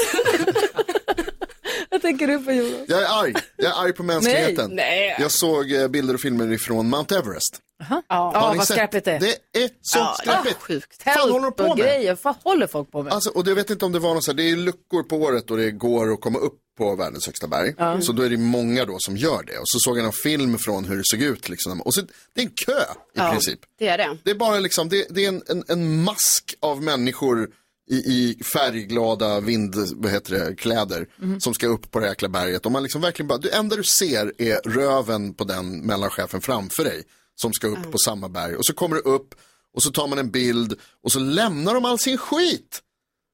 Vad 1.94 2.02
tänker 2.02 2.28
du 2.28 2.40
på 2.44 2.52
Jonas? 2.52 2.72
Jag 2.88 3.02
är 3.02 3.22
arg. 3.24 3.34
Jag 3.56 3.72
är 3.78 3.84
arg 3.86 3.94
på 3.94 4.04
mänskligheten. 4.04 4.70
Nej, 4.74 5.00
nej. 5.00 5.16
Jag 5.20 5.32
såg 5.32 5.72
eh, 5.72 5.88
bilder 5.88 6.14
och 6.14 6.22
filmer 6.22 6.52
ifrån 6.52 6.90
Mount 6.90 7.16
Everest. 7.18 7.60
Ja, 7.90 8.04
Har 8.36 8.52
ni 8.52 8.58
vad 8.58 8.68
sett? 8.68 8.76
skräpigt 8.78 9.06
det 9.06 9.12
är. 9.12 9.20
Det 9.20 9.64
är 9.64 9.70
så 9.82 9.98
Ja, 10.00 10.16
skräpigt. 10.22 10.62
sjukt. 10.62 11.02
Vad 11.06 11.16
fan 11.16 11.32
håller 11.32 11.44
de 11.46 11.54
på 11.54 11.68
med? 11.68 11.78
grejer. 11.78 12.18
Vad 12.22 12.36
håller 12.44 12.68
folk 12.68 12.92
på 12.92 13.04
med? 13.04 13.14
Alltså, 13.14 13.30
och 13.30 13.48
jag 13.48 13.56
vet 13.56 13.70
inte 13.70 13.86
om 13.86 13.92
det 13.92 14.00
var 14.00 14.14
något 14.14 14.24
så 14.24 14.32
här, 14.32 14.38
det 14.38 14.50
är 14.50 14.56
luckor 14.56 15.04
på 15.04 15.16
året 15.18 15.52
och 15.52 15.58
det 15.58 15.72
går 15.72 16.14
att 16.14 16.22
komma 16.22 16.40
upp 16.40 16.60
på 16.78 16.96
världens 16.96 17.26
högsta 17.26 17.48
berg. 17.48 17.74
Ja. 17.78 18.02
Så 18.02 18.12
då 18.12 18.24
är 18.24 18.30
det 18.30 18.38
många 18.38 18.86
då 18.86 18.96
som 19.00 19.18
gör 19.18 19.44
det. 19.44 19.58
Och 19.58 19.68
så 19.70 19.80
såg 19.80 19.98
jag 19.98 20.06
en 20.06 20.12
film 20.12 20.58
från 20.58 20.86
hur 20.86 20.98
det 20.98 21.04
såg 21.06 21.22
ut 21.22 21.50
liksom. 21.50 21.82
Och 21.82 21.94
så, 21.94 22.02
det 22.34 22.42
är 22.42 22.46
en 22.46 22.52
kö 22.66 22.72
i 22.82 22.86
Ja, 23.14 23.32
princip. 23.32 23.60
Det 23.80 23.88
är 23.88 23.98
det. 23.98 24.18
Det 24.24 24.32
är 24.32 24.36
bara 24.36 24.60
liksom, 24.60 24.90
det, 24.90 25.08
det 25.10 25.26
är 25.26 25.30
en, 25.30 25.44
en, 25.48 25.64
en 25.68 26.04
mask 26.04 26.56
av 26.60 26.82
människor 26.84 27.50
i, 27.92 27.96
i 27.96 28.44
färgglada 28.54 29.40
vind, 29.40 29.76
vad 29.96 30.12
heter 30.12 30.32
det, 30.40 30.56
kläder 30.56 31.08
Mhm. 31.18 31.40
som 31.40 31.54
ska 31.54 31.68
upp 31.68 31.92
på 31.92 32.00
det 32.00 32.08
jäkla 32.08 32.30
berget. 32.30 32.66
Och 32.66 32.72
man 32.72 32.84
liksom 32.84 33.02
verkligen 33.02 33.28
bara, 33.28 33.38
det 33.40 33.50
enda 33.56 33.76
du 33.76 33.84
ser 33.84 34.34
är 34.38 34.70
röven 34.70 35.34
på 35.34 35.44
den 35.44 35.78
mellanchefen 35.86 36.42
framför 36.42 36.84
dig 36.84 37.04
som 37.36 37.54
ska 37.54 37.68
upp 37.68 37.92
på 37.92 37.98
samma 37.98 38.30
berg. 38.30 38.56
Och 38.56 38.66
så 38.66 38.74
kommer 38.74 38.96
du 38.96 39.02
upp 39.02 39.36
och 39.76 39.84
så 39.84 39.92
tar 39.92 40.08
man 40.08 40.20
en 40.20 40.32
bild 40.32 40.80
och 41.04 41.12
så 41.12 41.20
lämnar 41.20 41.74
de 41.74 41.86
all 41.86 42.00
sin 42.00 42.18
skit. 42.18 42.82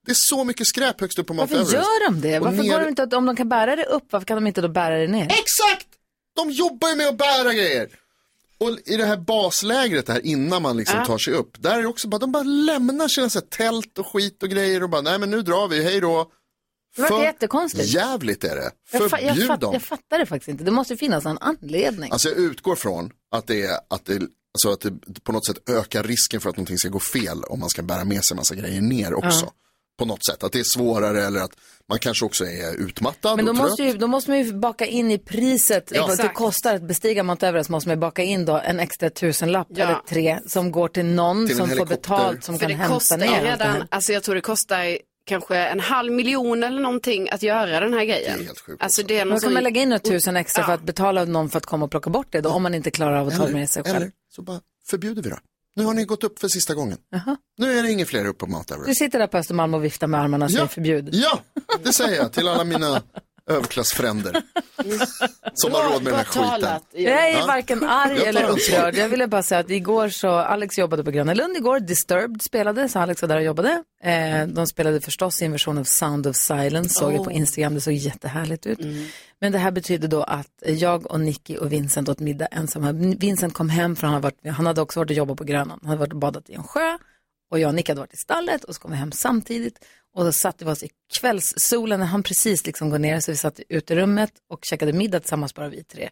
Det 0.05 0.11
är 0.11 0.15
så 0.19 0.43
mycket 0.43 0.67
skräp 0.67 1.01
högst 1.01 1.19
upp 1.19 1.27
på 1.27 1.33
Mount 1.33 1.55
Varför 1.55 1.69
Everest. 1.73 1.87
gör 1.89 2.09
de 2.11 2.21
det? 2.21 2.39
Och 2.39 2.45
Varför 2.45 2.63
ner- 2.63 2.69
går 2.71 2.79
de 2.79 2.89
inte, 2.89 3.03
att- 3.03 3.13
om 3.13 3.25
de 3.25 3.35
kan 3.35 3.49
bära 3.49 3.75
det 3.75 3.85
upp, 3.85 4.03
varför 4.09 4.25
kan 4.27 4.37
de 4.37 4.47
inte 4.47 4.61
då 4.61 4.67
bära 4.69 4.97
det 4.97 5.07
ner? 5.07 5.23
Exakt! 5.25 5.87
De 6.35 6.51
jobbar 6.51 6.89
ju 6.89 6.95
med 6.95 7.07
att 7.07 7.17
bära 7.17 7.53
grejer. 7.53 7.89
Och 8.59 8.77
i 8.85 8.97
det 8.97 9.05
här 9.05 9.17
baslägret 9.17 10.05
det 10.05 10.13
här 10.13 10.25
innan 10.25 10.61
man 10.61 10.77
liksom 10.77 10.97
Ja. 10.99 11.05
tar 11.05 11.17
sig 11.17 11.33
upp, 11.33 11.61
där 11.61 11.77
är 11.77 11.81
det 11.81 11.87
också 11.87 12.07
bara, 12.07 12.17
de 12.17 12.31
bara 12.31 12.43
lämnar 12.43 13.07
sina 13.07 13.29
så 13.29 13.39
här, 13.39 13.45
tält 13.47 13.97
och 13.97 14.07
skit 14.07 14.43
och 14.43 14.49
grejer 14.49 14.83
och 14.83 14.89
bara, 14.89 15.01
nej 15.01 15.19
men 15.19 15.31
nu 15.31 15.41
drar 15.41 15.67
vi, 15.67 15.83
hej 15.83 15.99
då. 16.01 16.31
Det 16.95 17.01
verkar 17.01 17.21
jättekonstigt. 17.23 17.85
jävligt 17.87 18.43
är 18.43 18.55
det. 18.55 18.71
Jag, 18.91 19.01
fa- 19.01 19.03
jag, 19.11 19.11
Förbjud 19.29 19.47
fatt, 19.47 19.61
dem. 19.61 19.73
jag 19.73 19.81
fattar 19.81 20.19
det 20.19 20.25
faktiskt 20.25 20.49
inte. 20.49 20.63
Det 20.63 20.71
måste 20.71 20.97
finnas 20.97 21.25
en 21.25 21.37
anledning. 21.37 22.11
Alltså 22.11 22.29
jag 22.29 22.37
utgår 22.37 22.75
från 22.75 23.11
att 23.31 23.47
det 23.47 23.61
är, 23.61 23.77
att 23.89 24.05
det, 24.05 24.13
alltså 24.53 24.71
att 24.71 24.81
det 24.81 25.23
på 25.23 25.31
något 25.31 25.45
sätt 25.45 25.69
ökar 25.69 26.03
risken 26.03 26.41
för 26.41 26.49
att 26.49 26.57
någonting 26.57 26.77
ska 26.77 26.89
gå 26.89 26.99
fel 26.99 27.43
om 27.43 27.59
man 27.59 27.69
ska 27.69 27.81
bära 27.81 28.03
med 28.05 28.23
sig 28.23 28.37
massa 28.37 28.55
grejer 28.55 28.81
ner 28.81 29.13
också. 29.13 29.45
Ja. 29.45 29.53
På 29.99 30.05
något 30.05 30.25
sätt, 30.25 30.43
att 30.43 30.51
det 30.51 30.59
är 30.59 30.63
svårare 30.77 31.25
eller 31.25 31.39
att 31.41 31.51
man 31.89 31.99
kanske 31.99 32.25
också 32.25 32.45
är 32.45 32.75
utmattad 32.75 33.35
Men 33.35 33.45
då 33.45 33.51
och 33.51 33.57
trött. 33.57 33.69
måste, 33.69 33.83
ju, 33.83 33.93
då 33.93 34.07
måste 34.07 34.31
man 34.31 34.39
ju 34.39 34.53
baka 34.53 34.85
in 34.85 35.11
i 35.11 35.17
priset, 35.17 35.91
Ja. 35.95 36.07
vad 36.07 36.17
det 36.17 36.27
kostar 36.29 36.75
att 36.75 36.81
bestiga 36.81 37.23
Mount 37.23 37.47
Everest, 37.47 37.69
måste 37.69 37.89
man 37.89 37.95
ju 37.97 37.99
baka 37.99 38.23
in 38.23 38.45
då 38.45 38.57
en 38.57 38.79
extra 38.79 39.09
tusenlapp 39.09 39.67
Ja. 39.69 39.83
eller 39.85 39.95
tre 40.09 40.39
som 40.47 40.71
går 40.71 40.87
till 40.87 41.05
någon 41.05 41.47
Till 41.47 41.57
som 41.57 41.69
får 41.69 41.85
betalt 41.85 42.43
som 42.43 42.55
För 42.55 42.59
kan 42.59 42.69
det 42.71 42.75
hämta 42.77 42.93
kostar 42.93 43.17
ner 43.17 43.25
ju 43.25 43.33
allt 43.33 43.43
det 43.43 43.51
redan, 43.51 43.87
alltså 43.91 44.13
jag 44.13 44.23
tror 44.23 44.35
det 44.35 44.41
kostar 44.41 44.97
kanske 45.25 45.57
en 45.57 45.79
halv 45.79 46.11
miljon 46.11 46.63
eller 46.63 46.81
någonting 46.81 47.29
att 47.29 47.43
göra 47.43 47.79
den 47.79 47.93
här 47.93 48.05
grejen. 48.05 48.33
Det 48.37 48.43
är 48.43 48.45
helt 48.45 48.59
sjukt. 48.59 48.83
Alltså 48.83 49.03
det 49.03 49.19
är 49.19 49.25
Då 49.25 49.29
någon 49.31 49.39
kan 49.39 49.53
man 49.53 49.63
lägga 49.63 49.81
in 49.81 49.89
några 49.89 49.99
tusen 49.99 50.37
extra 50.37 50.61
Ja. 50.61 50.65
för 50.65 50.73
att 50.73 50.83
betala 50.83 51.25
någon 51.25 51.49
för 51.49 51.57
att 51.57 51.65
komma 51.65 51.85
och 51.85 51.91
plocka 51.91 52.09
bort 52.09 52.27
det 52.31 52.41
då, 52.41 52.49
om 52.49 52.63
man 52.63 52.73
inte 52.73 52.91
klarar 52.91 53.17
av 53.19 53.27
att 53.27 53.37
ta 53.37 53.45
det 53.47 53.53
med 53.53 53.69
sig 53.69 53.83
själv. 53.83 53.95
eller 53.95 54.11
så 54.35 54.41
bara 54.41 54.59
förbjuder 54.89 55.21
vi 55.21 55.29
det. 55.29 55.39
Nu 55.79 55.85
har 55.85 55.93
ni 55.93 56.03
gått 56.05 56.23
upp 56.23 56.39
för 56.39 56.47
sista 56.47 56.73
gången. 56.73 56.97
Jaha. 57.09 57.37
Nu 57.57 57.79
är 57.79 57.83
det 57.83 57.91
ingen 57.91 58.05
fler 58.05 58.25
upp 58.25 58.37
på 58.37 58.47
Mount 58.47 58.75
Du 58.85 58.95
sitter 58.95 59.19
där 59.19 59.27
på 59.27 59.37
Östermalm 59.37 59.73
och 59.73 59.83
viftar 59.83 60.07
med 60.07 60.19
armarna 60.21 60.45
och 60.45 60.51
säger 60.51 60.63
Ja. 60.63 60.67
förbjud. 60.67 61.09
Ja, 61.11 61.39
det 61.83 61.93
säger 61.93 62.17
jag 62.17 62.33
till 62.33 62.47
alla 62.47 62.63
mina 62.63 63.01
överklassfränder. 63.49 64.31
Som 65.53 65.71
har 65.73 65.83
råd 65.93 66.03
med 66.03 66.13
den 66.13 66.15
här 66.15 66.23
skiten. 66.25 66.79
Jag 66.93 67.29
är 67.29 67.37
Ja. 67.39 67.45
varken 67.45 67.83
arg 67.83 68.17
eller 68.25 68.49
upprörd. 68.49 68.95
Jag 68.95 69.09
ville 69.09 69.27
bara 69.27 69.43
säga 69.43 69.59
att 69.59 69.69
igår 69.69 70.09
så, 70.09 70.29
Alex 70.29 70.77
jobbade 70.77 71.03
på 71.03 71.11
Gröna 71.11 71.33
Lund 71.33 71.57
igår, 71.57 71.79
Disturbed 71.79 72.41
spelade, 72.41 72.89
så 72.89 72.99
Alex 72.99 73.21
var 73.21 73.29
där 73.29 73.37
och 73.37 73.43
jobbade. 73.43 73.83
Eh, 74.03 74.47
de 74.47 74.67
spelade 74.67 75.01
förstås 75.01 75.35
sin 75.35 75.51
version 75.51 75.77
av 75.77 75.83
Sound 75.83 76.27
of 76.27 76.35
Silence, 76.35 76.89
såg 76.99 77.13
jag 77.13 77.23
på 77.23 77.29
Oh. 77.31 77.35
Instagram, 77.37 77.73
det 77.75 77.81
såg 77.81 77.93
jättehärligt 77.93 78.65
ut. 78.65 78.79
Men 79.41 79.51
det 79.51 79.57
här 79.57 79.71
betyder 79.71 80.07
då 80.07 80.23
att 80.23 80.63
jag 80.65 81.11
och 81.11 81.19
Nicky 81.19 81.57
och 81.57 81.71
Vincent 81.73 82.09
åt 82.09 82.19
middag 82.19 82.45
ensamma. 82.45 82.91
Vincent 82.91 83.53
kom 83.53 83.69
hem 83.69 83.95
för 83.95 84.07
han, 84.07 84.13
hade 84.13 84.23
varit, 84.23 84.55
han 84.55 84.65
hade 84.65 84.81
också 84.81 84.99
varit 84.99 85.09
och 85.11 85.17
jobbat 85.17 85.37
på 85.37 85.43
Grönan. 85.43 85.79
Han 85.81 85.89
hade 85.89 85.99
varit 85.99 86.13
och 86.13 86.19
badat 86.19 86.49
i 86.49 86.53
en 86.53 86.63
sjö 86.63 86.97
och 87.51 87.59
jag 87.59 87.67
och 87.69 87.75
Nicky 87.75 87.91
hade 87.91 87.99
varit 88.01 88.13
i 88.13 88.17
stallet 88.17 88.63
och 88.63 88.75
så 88.75 88.81
kom 88.81 88.91
vi 88.91 88.97
hem 88.97 89.11
samtidigt. 89.11 89.85
Och 90.15 90.25
då 90.25 90.31
satte 90.31 90.65
vi 90.65 90.71
oss 90.71 90.83
i 90.83 90.89
kvällssolen 91.19 91.99
när 91.99 92.07
han 92.07 92.23
precis 92.23 92.65
liksom 92.65 92.89
går 92.89 92.99
ner 92.99 93.19
så 93.19 93.31
vi 93.31 93.37
satt 93.37 93.59
i 93.59 93.63
uterummet 93.69 94.31
och 94.49 94.59
käkade 94.63 94.93
middag 94.93 95.19
tillsammans 95.19 95.53
bara 95.55 95.69
vi 95.69 95.83
tre. 95.83 96.09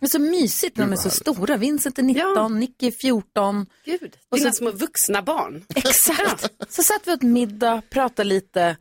Men 0.00 0.08
så 0.08 0.18
mysigt 0.18 0.76
när 0.76 0.84
de 0.86 0.92
är 0.92 0.96
så 0.96 1.10
stora. 1.10 1.56
Vincent 1.56 1.98
är 1.98 2.02
19, 2.02 2.58
Nicky 2.60 2.86
är 2.86 2.90
14. 2.90 3.66
Gud, 3.84 4.16
Och 4.30 4.38
så- 4.40 4.52
små 4.52 4.70
vuxna 4.70 5.22
barn. 5.22 5.64
Exakt. 5.74 6.52
Så 6.68 6.82
satt 6.82 7.02
vi 7.06 7.12
åt 7.12 7.22
middag, 7.22 7.82
pratade 7.90 8.28
lite, 8.28 8.76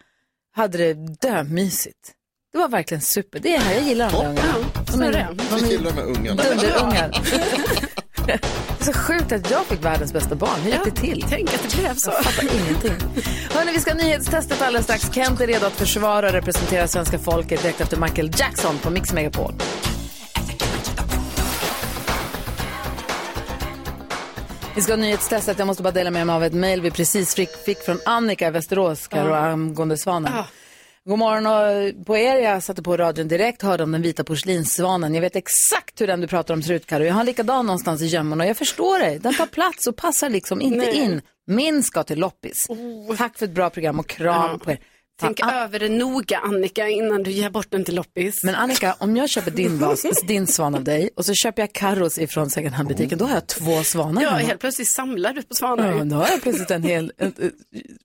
hade 0.51 0.77
det 0.77 0.93
dömysigt. 1.21 2.13
Det 2.51 2.57
var 2.57 2.67
verkligen 2.67 3.01
super. 3.01 3.39
Det 3.39 3.55
är 3.55 3.59
här, 3.59 3.73
jag 3.73 3.83
gillar 3.83 4.11
de 4.11 4.17
där 4.17 4.29
ungarna. 4.29 4.53
De 4.91 5.01
är 5.01 5.11
de 5.49 5.65
är 5.65 5.69
gillar 5.69 5.91
de 5.91 5.95
här 5.97 6.03
ungarna. 6.03 6.43
dunderungar. 6.43 7.11
Det 8.25 8.31
är 8.31 8.39
så 8.85 8.93
sjukt 8.93 9.31
att 9.31 9.51
jag 9.51 9.65
fick 9.65 9.85
världens 9.85 10.13
bästa 10.13 10.35
barn. 10.35 10.59
Hur 10.63 10.71
gick 10.71 10.83
det 10.83 10.91
till? 10.91 11.25
Tänk 11.29 11.53
att 11.53 11.69
det 11.69 11.77
blev 11.77 11.95
så. 11.95 12.11
Jag 12.11 12.23
fattar 12.25 12.55
ingenting. 12.55 12.91
Hörrni, 13.53 13.71
vi 13.71 13.79
ska 13.79 13.91
ha 13.91 13.97
nyhetstestet 13.97 14.61
alldeles 14.61 14.85
strax. 14.85 15.13
Kent 15.13 15.41
är 15.41 15.47
redo 15.47 15.65
att 15.65 15.73
försvara 15.73 16.27
och 16.27 16.33
representera 16.33 16.87
svenska 16.87 17.19
folket 17.19 17.61
direkt 17.61 17.81
efter 17.81 17.97
Michael 17.97 18.31
Jackson 18.37 18.77
på 18.77 18.89
Mix 18.89 19.13
Megapol. 19.13 19.53
Vi 24.75 24.81
ska 24.81 24.91
ha 24.91 24.97
nyhetstestet. 24.97 25.59
Jag 25.59 25.65
måste 25.67 25.83
bara 25.83 25.93
dela 25.93 26.11
med 26.11 26.27
mig 26.27 26.35
av 26.35 26.43
ett 26.43 26.53
mejl 26.53 26.81
vi 26.81 26.91
precis 26.91 27.35
fick, 27.35 27.49
fick 27.65 27.79
från 27.79 27.99
Annika 28.05 28.47
i 28.47 28.51
Västerås, 28.51 29.07
Karo, 29.07 29.33
angående 29.33 29.97
svanen. 29.97 30.33
God 31.09 31.19
morgon 31.19 31.45
och 31.45 32.05
på 32.05 32.17
er. 32.17 32.35
Jag 32.35 32.63
satte 32.63 32.83
på 32.83 32.97
radion 32.97 33.27
direkt, 33.27 33.61
hörde 33.61 33.83
om 33.83 33.91
den 33.91 34.01
vita 34.01 34.23
porslinssvanen. 34.23 35.13
Jag 35.13 35.21
vet 35.21 35.35
exakt 35.35 36.01
hur 36.01 36.07
den 36.07 36.21
du 36.21 36.27
pratar 36.27 36.53
om 36.53 36.63
ser 36.63 36.73
ut, 36.73 36.85
Karo. 36.85 37.03
Jag 37.03 37.13
har 37.13 37.19
en 37.19 37.25
likadan 37.25 37.65
någonstans 37.65 38.01
i 38.01 38.05
gömmorna 38.05 38.43
och 38.43 38.49
jag 38.49 38.57
förstår 38.57 38.99
dig. 38.99 39.19
Den 39.19 39.33
tar 39.33 39.45
plats 39.45 39.87
och 39.87 39.95
passar 39.95 40.29
liksom 40.29 40.61
inte 40.61 40.77
Nej. 40.77 40.97
in. 40.97 41.21
Min 41.47 41.83
ska 41.83 42.03
till 42.03 42.19
loppis. 42.19 42.67
Tack 43.17 43.37
för 43.37 43.45
ett 43.45 43.51
bra 43.51 43.69
program 43.69 43.99
och 43.99 44.07
kram 44.07 44.59
på 44.59 44.71
er. 44.71 44.79
Tänk 45.19 45.39
över 45.53 45.79
det 45.79 45.89
noga 45.89 46.37
Annika 46.39 46.87
innan 46.87 47.23
du 47.23 47.31
ger 47.31 47.49
bort 47.49 47.67
den 47.71 47.83
till 47.83 47.95
loppis. 47.95 48.43
Men 48.43 48.55
Annika, 48.55 48.95
om 48.99 49.15
jag 49.17 49.29
köper 49.29 49.51
din, 49.51 49.79
vas, 49.79 50.01
din 50.27 50.47
svan 50.47 50.75
av 50.75 50.83
dig 50.83 51.09
och 51.15 51.25
så 51.25 51.33
köper 51.33 51.61
jag 51.61 51.73
Carros 51.73 52.17
ifrån 52.17 52.49
second 52.49 52.73
hand-butiken, 52.75 53.17
då 53.17 53.25
har 53.25 53.33
jag 53.33 53.47
två 53.47 53.83
svanar 53.83 54.21
Ja, 54.21 54.29
hemma. 54.29 54.47
helt 54.47 54.59
plötsligt 54.59 54.87
samlar 54.87 55.33
du 55.33 55.41
på 55.41 55.55
svanar. 55.55 55.91
Ja, 55.97 56.03
då 56.03 56.15
har 56.15 56.27
jag 56.27 56.41
plötsligt 56.41 56.71
en 56.71 56.83
hel, 56.83 57.11
en, 57.17 57.33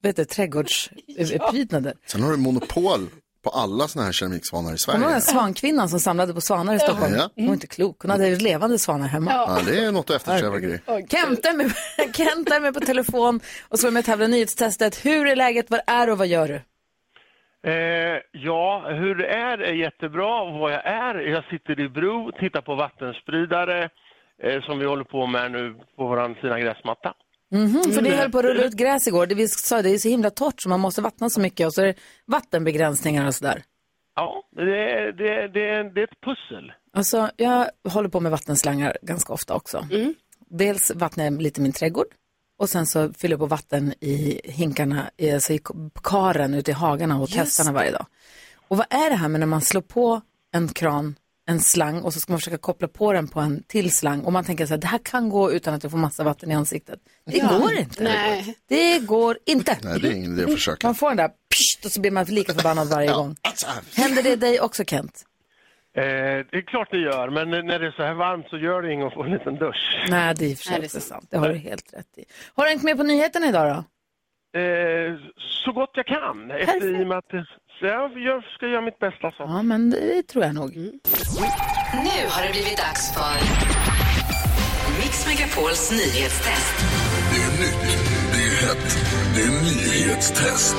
vet 0.03 0.17
du, 0.17 0.25
trädgårdsprydnader. 0.25 1.95
Sen 2.07 2.23
har 2.23 2.31
du 2.31 2.37
monopol 2.37 3.09
på 3.45 3.51
alla 3.51 3.89
såna 3.89 4.05
här 4.05 4.13
keramiksvanar 4.13 4.75
i 4.75 4.79
Kommer 4.79 4.99
du 4.99 5.05
Sverige. 5.07 5.21
svankvinnan 5.21 5.89
som 5.89 6.01
samlade 6.01 6.35
på 6.35 6.41
svanar 6.41 6.75
i 6.75 6.79
Stockholm? 6.79 7.15
Ja. 7.15 7.31
Hon 7.37 7.47
var 7.47 7.55
inte 7.55 7.67
klok. 7.67 7.97
Hon 8.03 8.11
hade 8.11 8.37
levande 8.37 8.79
svanar 8.79 9.07
hemma. 9.09 9.31
Ja, 9.33 9.59
det 9.67 9.85
är 9.85 9.93
något 9.93 10.11
att 10.11 10.17
eftersträva 10.17 10.59
grej. 10.59 10.81
Kent 10.87 11.45
är, 11.47 11.57
med, 11.57 11.73
Kent 12.15 12.51
är 12.51 12.61
med 12.61 12.75
på 12.75 12.81
telefon 12.81 13.41
och 13.69 13.79
så 13.79 13.87
är 13.87 13.91
med 13.91 14.01
och 14.01 14.07
tävlar 14.07 14.29
nyhetstestet. 14.29 15.05
Hur 15.07 15.27
är 15.27 15.37
läget, 15.37 15.71
var 15.71 15.83
är 15.87 16.07
du 16.07 16.13
och 16.13 16.19
vad 16.19 16.27
gör 16.27 16.49
du? 16.49 16.61
Eh, 17.65 18.21
ja, 18.33 18.87
hur 18.89 19.15
det 19.15 19.27
är 19.27 19.59
är 19.59 19.73
jättebra. 19.73 20.43
Och 20.43 20.59
Vad 20.59 20.73
jag 20.73 20.87
är, 20.87 21.15
jag 21.15 21.45
sitter 21.45 21.81
i 21.81 21.89
bro, 21.89 22.33
tittar 22.41 22.61
på 22.61 22.75
vattenspridare 22.75 23.91
eh, 24.43 24.63
som 24.63 24.79
vi 24.79 24.87
håller 24.87 25.05
på 25.05 25.27
med 25.27 25.53
nu 25.53 25.75
på 25.97 26.07
vår 26.07 26.41
fina 26.41 26.61
gräsmatta. 26.61 27.15
Mhm, 27.53 27.83
för 27.95 28.03
det 28.03 28.09
Mm. 28.09 28.19
höll 28.19 28.31
på 28.33 28.39
att 28.39 28.45
rulla 28.45 28.63
ut 28.65 28.73
gräs 28.77 29.09
igår. 29.09 29.27
Det 29.27 29.35
vi 29.35 29.49
sa, 29.49 29.83
det 29.83 29.91
är 29.91 29.99
så 29.99 30.09
himla 30.09 30.31
torrt 30.31 30.55
så 30.63 30.69
man 30.69 30.81
måste 30.81 31.03
vattna 31.03 31.29
så 31.29 31.41
mycket 31.41 31.67
och 31.67 31.75
så 31.75 31.83
är 31.83 31.87
det 31.87 31.95
vattenbegränsningar 32.27 33.27
och 33.27 33.35
sådär. 33.35 33.63
Ja, 34.17 34.43
det 34.57 34.63
är, 34.63 35.13
det, 35.13 35.29
är- 35.29 35.49
det, 35.49 35.91
det 35.95 36.01
är 36.01 36.05
ett 36.05 36.21
pussel. 36.25 36.73
Alltså, 36.93 37.31
jag 37.37 37.67
håller 37.89 38.09
på 38.09 38.21
med 38.21 38.31
vattenslangar 38.33 38.97
ganska 39.03 39.33
ofta 39.33 39.55
också. 39.55 39.87
Dels 40.51 40.95
vattnar 40.95 41.25
jag 41.25 41.43
lite 41.43 41.61
min 41.61 41.73
trädgård 41.73 42.07
och 42.59 42.69
sen 42.71 42.87
så 42.87 43.13
fyller 43.13 43.33
jag 43.33 43.41
på 43.41 43.47
vatten 43.47 43.95
i 44.01 44.41
hinkarna, 44.45 45.11
i- 45.17 45.31
alltså 45.31 45.53
i 45.53 45.61
karen 46.03 46.55
ute 46.55 46.71
i 46.71 46.75
hagarna 46.75 47.21
och 47.21 47.31
hästarna 47.31 47.73
varje 47.73 47.91
dag. 47.91 48.07
Och 48.69 48.77
vad 48.77 48.87
är 48.91 49.11
det 49.11 49.17
här 49.17 49.29
med 49.29 49.41
när 49.41 49.47
man 49.47 49.63
slår 49.63 49.81
på 49.83 50.21
en 50.55 50.69
kran, 50.69 51.19
en 51.47 51.61
slang 51.61 52.01
och 52.03 52.15
så 52.15 52.21
ska 52.21 52.33
man 52.33 52.41
försöka 52.41 52.59
koppla 52.59 52.89
på 52.89 53.13
den 53.13 53.29
på 53.29 53.41
en 53.41 53.63
till 53.67 53.91
slang 53.93 54.21
och 54.21 54.33
man 54.33 54.45
tänker 54.45 54.67
så 54.67 54.73
här, 54.75 54.79
det 54.81 54.87
här 54.87 54.99
kan 55.03 55.29
gå 55.29 55.53
utan 55.53 55.75
att 55.75 55.83
jag 55.83 55.93
får 55.93 55.99
massa 55.99 56.25
vatten 56.25 56.51
i 56.51 56.55
ansiktet. 56.55 56.99
Det 57.27 57.37
Ja. 57.37 57.59
går 57.59 57.73
inte. 57.73 58.03
Nej. 58.03 58.57
Det 58.69 58.99
går 58.99 59.39
inte. 59.47 59.79
Nej, 59.83 60.01
det 60.01 60.09
är 60.09 60.13
ingen 60.13 60.33
idé 60.33 60.45
att 60.45 60.53
försöka. 60.53 60.87
Man 60.87 60.95
får 60.95 61.09
den 61.09 61.17
där 61.17 61.31
pssst, 61.51 61.85
och 61.85 61.93
så 61.93 62.01
blir 62.01 62.11
man 62.11 62.25
lika 62.25 62.55
förbannad 62.55 62.89
varje 62.89 63.13
gång. 63.13 63.37
Händer 63.95 64.23
det 64.23 64.37
dig 64.37 64.61
också 64.61 64.85
Kent? 64.85 65.25
Eh, 65.97 66.03
det 66.51 66.57
är 66.57 66.67
klart 66.67 66.89
det 66.91 66.99
gör, 66.99 67.31
men 67.31 67.51
när 67.51 67.79
det 67.79 67.87
är 67.87 67.91
så 67.91 68.03
här 68.03 68.15
varmt 68.15 68.47
så 68.51 68.59
gör 68.59 68.83
det 68.83 68.93
inget 68.93 69.07
att 69.07 69.15
få 69.15 69.23
en 69.23 69.31
liten 69.31 69.55
dusch. 69.55 70.05
Nej, 70.09 70.35
det 70.39 70.45
är 70.45 70.49
i 70.49 70.55
och 70.55 70.59
för 70.59 70.65
sig 70.65 70.73
Nej, 70.73 70.81
det 70.81 70.85
är 70.85 70.87
också 70.87 71.01
sant. 71.01 71.09
sant. 71.09 71.29
Det 71.31 71.39
har 71.39 71.49
du 71.49 71.57
helt 71.57 71.95
rätt 71.95 72.19
i. 72.19 72.25
Har 72.55 72.65
du 72.65 72.71
hängt 72.71 72.83
med 72.83 72.97
på 72.97 73.03
nyheterna 73.03 73.47
idag 73.47 73.67
då? 73.75 73.79
Eh, 74.61 75.15
så 75.65 75.73
gott 75.73 75.91
jag 75.95 76.07
kan, 76.07 76.51
efter, 76.51 77.01
i 77.01 77.05
och 77.05 77.09
med 77.09 77.19
att 77.19 77.31
så 77.79 77.87
jag 77.87 78.45
ska 78.45 78.67
göra 78.67 78.81
mitt 78.81 78.99
bästa. 78.99 79.31
Så. 79.31 79.43
Ja, 79.43 79.63
men 79.63 79.91
det 79.91 80.23
tror 80.23 80.45
jag 80.45 80.55
nog. 80.55 80.77
Nu 80.77 82.19
har 82.33 82.43
det 82.47 82.53
blivit 82.53 82.77
dags 82.77 83.15
för 83.15 83.35
Mix 85.01 85.27
Megapols 85.27 85.91
nyhetstest. 85.91 86.77
Det 87.31 87.41
är 87.47 87.53
nytt, 87.63 87.83
det 88.33 88.43
är 88.51 88.55
hett, 88.67 88.89
det 89.35 89.43
är 89.43 89.53
nyhetstest. 89.63 90.77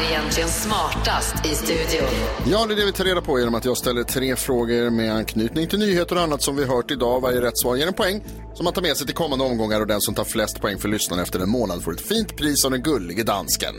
Är 0.00 0.04
egentligen 0.04 0.48
smartast 0.48 1.46
i 1.46 1.48
studion? 1.48 2.08
Ja, 2.46 2.66
det 2.66 2.74
är 2.74 2.76
det 2.76 2.84
vi 2.84 2.92
tar 2.92 3.04
reda 3.04 3.20
på 3.20 3.38
genom 3.38 3.54
att 3.54 3.64
jag 3.64 3.76
ställer 3.76 4.02
tre 4.02 4.36
frågor 4.36 4.90
med 4.90 5.14
anknytning 5.14 5.66
till 5.66 5.78
nyheter 5.78 6.16
och 6.16 6.22
annat 6.22 6.42
som 6.42 6.56
vi 6.56 6.64
hört 6.64 6.90
idag. 6.90 7.20
Varje 7.20 7.40
rätt 7.40 7.58
svar 7.58 7.76
ger 7.76 7.86
en 7.86 7.92
poäng 7.92 8.24
som 8.54 8.64
man 8.64 8.72
tar 8.72 8.82
med 8.82 8.96
sig 8.96 9.06
till 9.06 9.16
kommande 9.16 9.44
omgångar 9.44 9.80
och 9.80 9.86
den 9.86 10.00
som 10.00 10.14
tar 10.14 10.24
flest 10.24 10.60
poäng 10.60 10.78
för 10.78 10.88
lyssnarna 10.88 11.22
efter 11.22 11.40
en 11.40 11.48
månad 11.48 11.82
får 11.82 11.92
ett 11.92 12.00
fint 12.00 12.36
pris 12.36 12.64
av 12.64 12.70
den 12.70 12.82
gullige 12.82 13.22
dansken. 13.22 13.74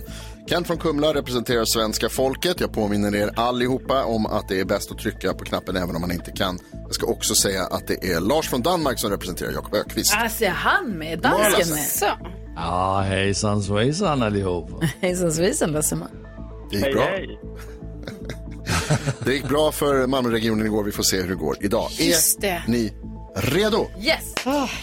Kent 0.49 0.67
från 0.67 0.77
Kumla 0.77 1.13
representerar 1.13 1.65
svenska 1.65 2.09
folket. 2.09 2.59
Jag 2.59 2.73
påminner 2.73 3.15
er 3.15 3.31
allihopa 3.35 4.03
om 4.03 4.25
att 4.25 4.47
det 4.49 4.59
är 4.59 4.65
bäst 4.65 4.91
att 4.91 4.97
trycka 4.97 5.33
på 5.33 5.45
knappen 5.45 5.75
även 5.75 5.95
om 5.95 6.01
man 6.01 6.11
inte 6.11 6.31
kan. 6.31 6.59
Jag 6.71 6.95
ska 6.95 7.05
också 7.07 7.35
säga 7.35 7.63
att 7.63 7.87
det 7.87 8.11
är 8.11 8.19
Lars 8.19 8.49
från 8.49 8.61
Danmark 8.61 8.99
som 8.99 9.09
representerar 9.09 9.51
Jakob 9.51 9.73
Ökvist. 9.73 10.13
Alltså, 10.17 10.43
är 10.43 10.49
han 10.49 10.91
med? 10.91 11.19
Dansken 11.19 11.69
med? 11.69 12.40
Ja, 12.61 13.01
hejsan 13.01 13.63
svejsan 13.63 14.23
allihopa. 14.23 14.85
Hejsan 15.01 15.31
svejsan, 15.31 15.71
Lasseman. 15.71 16.09
Det 16.71 16.77
gick 16.77 16.93
bra. 16.93 17.07
Det 19.25 19.33
gick 19.33 19.49
bra 19.49 19.71
för 19.71 20.07
Malmöregionen 20.07 20.65
igår. 20.65 20.83
Vi 20.83 20.91
får 20.91 21.03
se 21.03 21.21
hur 21.21 21.29
det 21.29 21.35
går 21.35 21.57
idag. 21.61 21.87
Just 21.91 22.41
det. 22.41 22.47
Är 22.47 22.63
ni 22.67 22.93
redo? 23.35 23.87
Yes! 24.01 24.33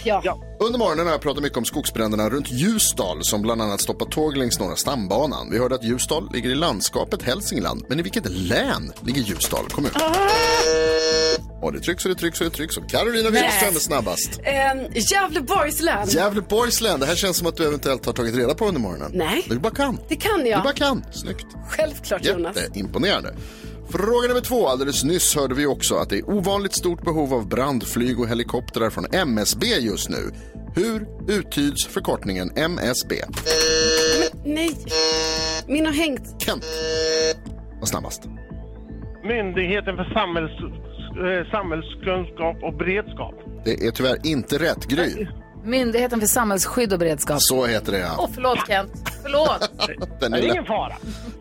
ja. 0.04 0.38
Under 0.60 0.78
morgonen 0.78 1.06
har 1.06 1.12
jag 1.12 1.20
pratat 1.20 1.42
mycket 1.42 1.58
om 1.58 1.64
skogsbränderna 1.64 2.30
runt 2.30 2.50
Ljusdal 2.50 3.24
som 3.24 3.42
bland 3.42 3.62
annat 3.62 3.80
stoppar 3.80 4.06
tåg 4.06 4.36
längs 4.36 4.58
norra 4.58 4.76
stambanan. 4.76 5.50
Vi 5.50 5.58
hörde 5.58 5.74
att 5.74 5.84
Ljusdal 5.84 6.28
ligger 6.32 6.50
i 6.50 6.54
landskapet 6.54 7.22
Hälsingland, 7.22 7.84
men 7.88 7.98
i 7.98 8.02
vilket 8.02 8.28
län 8.30 8.92
ligger 9.02 9.22
Ljusdal 9.22 9.64
kommun? 9.70 9.90
Och 11.62 11.72
det 11.72 11.80
trycks 11.80 12.04
och 12.04 12.08
det 12.08 12.14
trycks 12.14 12.40
och 12.40 12.44
det 12.44 12.50
trycks 12.56 12.76
och 12.76 12.88
Carolina 12.90 13.30
Widerström 13.30 13.74
är 13.74 13.78
snabbast. 13.80 14.40
Eh, 14.44 15.02
Gävleborgs 15.12 15.80
län. 15.82 16.08
Gävleborgs 16.08 16.80
län, 16.80 17.00
det 17.00 17.06
här 17.06 17.16
känns 17.16 17.36
som 17.36 17.46
att 17.46 17.56
du 17.56 17.66
eventuellt 17.66 18.06
har 18.06 18.12
tagit 18.12 18.34
reda 18.34 18.54
på 18.54 18.66
under 18.68 18.80
morgonen. 18.80 19.10
Nej. 19.14 19.44
Du 19.48 19.58
bara 19.58 19.74
kan. 19.74 19.98
Det 20.08 20.16
kan 20.16 20.38
Du 20.40 20.48
jag. 20.48 20.62
bara 20.62 20.72
kan. 20.72 21.04
Snyggt. 21.12 21.46
Självklart 21.68 22.24
Jonas. 22.24 22.56
Jätteimponerande. 22.56 23.34
Fråga 23.92 24.28
nummer 24.28 24.40
två. 24.40 24.68
Alldeles 24.68 25.04
nyss 25.04 25.36
hörde 25.36 25.54
vi 25.54 25.66
också 25.66 25.94
att 25.94 26.10
det 26.10 26.18
är 26.18 26.30
ovanligt 26.30 26.74
stort 26.74 27.02
behov 27.04 27.34
av 27.34 27.48
brandflyg 27.48 28.20
och 28.20 28.28
helikoptrar 28.28 28.90
från 28.90 29.06
MSB 29.12 29.66
just 29.66 30.08
nu. 30.08 30.30
Hur 30.74 31.06
uttyds 31.28 31.86
förkortningen 31.86 32.50
MSB? 32.56 33.14
Nej. 34.44 34.76
Min 35.66 35.86
har 35.86 35.92
hängt. 35.92 36.42
Kent. 36.42 36.64
Var 37.80 37.86
snabbast. 37.86 38.22
Myndigheten 39.24 39.96
för 39.96 40.04
samhälls, 40.14 40.50
eh, 40.60 41.50
samhällskunskap 41.50 42.56
och 42.62 42.74
beredskap. 42.78 43.34
Det 43.64 43.86
är 43.86 43.90
tyvärr 43.90 44.26
inte 44.26 44.58
rätt. 44.58 44.86
Gry. 44.86 45.26
Myndigheten 45.64 46.20
för 46.20 46.26
samhällsskydd 46.26 46.92
och 46.92 46.98
beredskap. 46.98 47.36
Så 47.40 47.66
heter 47.66 47.92
det 47.92 47.98
Åh, 47.98 48.14
ja. 48.18 48.28
förlåt 48.34 48.58
Kent. 48.68 48.90
Förlåt. 49.22 49.70
Den 50.20 50.30
Det 50.32 50.38
är, 50.38 50.40
är 50.40 50.44
ingen 50.44 50.56
lätt, 50.56 50.66
fara. 50.66 50.92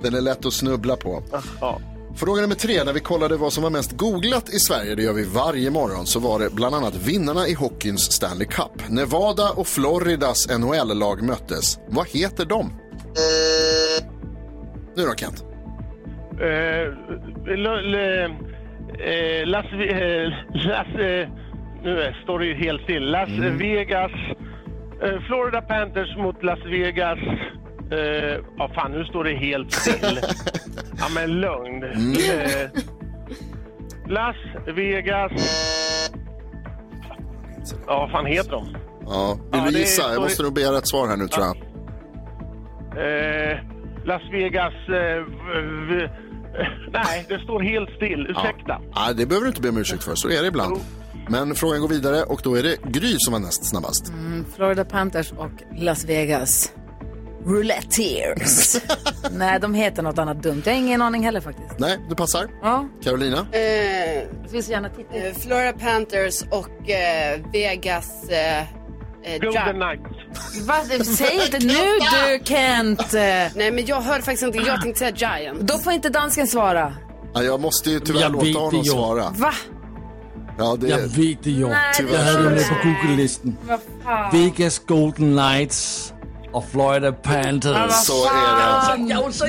den 0.02 0.16
är 0.16 0.22
lätt 0.22 0.45
att 0.45 0.54
snubbla 0.54 0.95
på. 0.95 1.24
Ja. 1.62 1.80
Fråga 2.18 2.41
nummer 2.41 2.55
tre. 2.55 2.84
När 2.84 2.93
vi 2.93 2.99
kollade 2.99 3.38
vad 3.38 3.53
som 3.53 3.63
var 3.63 3.70
mest 3.70 3.91
googlat 3.91 4.49
i 4.49 4.59
Sverige, 4.59 4.95
det 4.95 5.03
gör 5.03 5.13
vi 5.13 5.24
varje 5.24 5.72
morgon, 5.72 6.05
så 6.05 6.20
var 6.20 6.39
det 6.39 6.49
bland 6.53 6.76
annat 6.76 6.95
vinnarna 6.95 7.47
i 7.47 7.53
hockeyns 7.53 8.11
Stanley 8.11 8.47
Cup. 8.47 8.89
Nevada 8.89 9.49
och 9.55 9.68
Floridas 9.68 10.49
NHL-lag 10.59 11.24
möttes. 11.24 11.80
Vad 11.88 12.07
heter 12.07 12.45
de? 12.45 12.74
Nu 14.95 15.03
då 15.03 15.13
Kent. 15.15 15.45
Eh, 16.41 16.86
eh, 19.03 19.47
Las, 19.47 19.65
eh, 19.65 20.28
Las 20.53 20.88
nu 21.84 22.13
står 22.24 22.39
det 22.39 22.45
ju 22.45 22.55
helt 22.55 22.82
still. 22.82 23.11
Las 23.11 23.30
Vegas, 23.59 24.11
eh, 25.03 25.20
Florida 25.28 25.61
Panthers 25.61 26.18
mot 26.18 26.43
Las 26.43 26.59
Vegas. 26.65 27.20
Eh, 27.92 28.40
ja, 28.58 28.72
fan, 28.76 28.92
nu 28.92 29.06
står 29.06 29.24
det 29.24 29.36
helt 29.36 29.72
still. 29.74 30.20
ja, 31.00 31.06
men 31.16 31.30
lugn. 31.32 31.84
Eh, 31.84 32.70
Las 34.08 34.36
Vegas. 34.76 35.32
Ja, 37.88 38.00
vad 38.00 38.12
fan 38.12 38.26
heter 38.26 38.52
de? 38.52 38.76
Ja, 39.06 39.38
vill 39.52 39.60
Ja, 39.60 39.66
du 39.66 39.72
det 39.72 39.80
gissa? 39.80 40.02
står- 40.02 40.14
Jag 40.14 40.22
måste 40.22 40.44
nog 40.44 40.54
begära 40.54 40.78
ett 40.78 40.88
svar 40.88 41.08
här 41.08 41.18
nu 41.18 41.28
tror 41.28 41.46
jag. 41.46 41.58
Eh, 42.98 43.58
Las 44.06 44.22
Vegas... 44.32 44.74
Eh, 44.74 45.24
v- 45.24 45.88
v- 45.90 46.10
nej, 46.94 47.26
det 47.30 47.40
står 47.40 47.60
helt 47.62 47.90
still. 47.96 48.28
Ursäkta. 48.30 48.82
Ja, 48.96 49.14
det 49.14 49.26
behöver 49.26 49.46
du 49.46 49.50
inte 49.50 49.62
be 49.62 49.70
om 49.70 49.78
ursäkt 49.78 50.04
för, 50.04 50.16
så 50.16 50.30
är 50.30 50.42
det 50.42 50.48
ibland. 50.48 50.78
Men 51.30 51.56
frågan 51.56 51.82
går 51.82 51.88
vidare 51.88 52.24
och 52.24 52.42
då 52.44 52.56
är 52.56 52.64
det 52.64 52.78
Gry 52.84 53.16
som 53.18 53.34
var 53.34 53.40
näst 53.40 53.66
snabbast. 53.66 54.10
Mm, 54.10 54.46
Florida 54.56 54.86
Panthers 54.86 55.32
och 55.32 55.52
Las 55.78 56.06
Vegas. 56.06 56.72
Rouletteers. 57.48 58.76
Nej, 59.32 59.60
de 59.60 59.74
heter 59.74 60.04
något 60.04 60.18
annat 60.20 60.43
dumt. 60.43 60.62
Jag 60.66 60.74
har 60.74 60.80
ingen 60.80 61.02
aning 61.02 61.24
heller 61.24 61.41
faktiskt. 61.41 61.80
Nej, 61.80 61.98
du 62.10 62.16
passar. 62.16 62.48
Ja. 62.62 62.88
Carolina? 63.04 63.48
Eh, 63.52 63.62
Jag 63.62 64.52
vill 64.52 64.64
så 64.64 64.72
gärna 64.72 64.89
titta. 64.89 65.16
eh, 65.16 65.34
Florida 65.34 65.74
Panthers 65.74 66.41
och 66.52 66.89
eh, 66.89 67.39
Vegas... 67.54 68.30
Eh, 68.30 68.60
eh, 68.62 68.66
Golden 69.41 69.76
Knights. 69.76 70.68
Va? 70.68 70.76
Säg 71.18 71.36
inte 71.45 71.60
nu 71.60 71.74
du 71.74 72.45
Kent. 72.45 73.14
Nej, 73.14 73.72
men 73.72 73.86
jag 73.86 74.02
hörde 74.02 74.24
faktiskt 74.24 74.43
inte. 74.43 74.58
Jag 74.58 74.82
tänkte 74.82 75.00
säga 75.00 75.39
Giant. 75.39 75.60
Då 75.62 75.78
får 75.78 75.93
inte 75.93 76.10
dansken 76.10 76.48
svara. 76.48 76.93
Ja, 77.34 77.43
jag 77.43 77.60
måste 77.62 77.89
ju 77.91 78.00
tyvärr 78.00 78.22
Jag 78.22 78.32
låta 78.32 78.45
vet 78.45 78.56
honom 78.56 78.72
det, 78.72 78.82
jo. 78.88 78.93
svara. 78.93 79.30
Va? 79.36 79.54
Ja, 80.58 80.78
det 80.80 80.88
Jag 80.88 80.98
vet 80.98 81.43
det 81.43 81.52
jo. 81.52 81.68
Nej, 81.68 81.93
Jag 82.12 82.20
hade 82.20 82.43
det 82.43 82.50
med 82.50 82.68
på 83.68 83.78
fan. 84.04 84.30
Vegas 84.32 84.80
Golden 84.80 85.38
Knights 85.38 86.14
och 86.58 86.70
Florida 86.70 87.12
Panthers. 87.12 87.93
Så 87.93 88.26
är 88.26 88.58
det 88.58 88.64
alltså. 88.64 88.97
Jausa, 88.97 89.45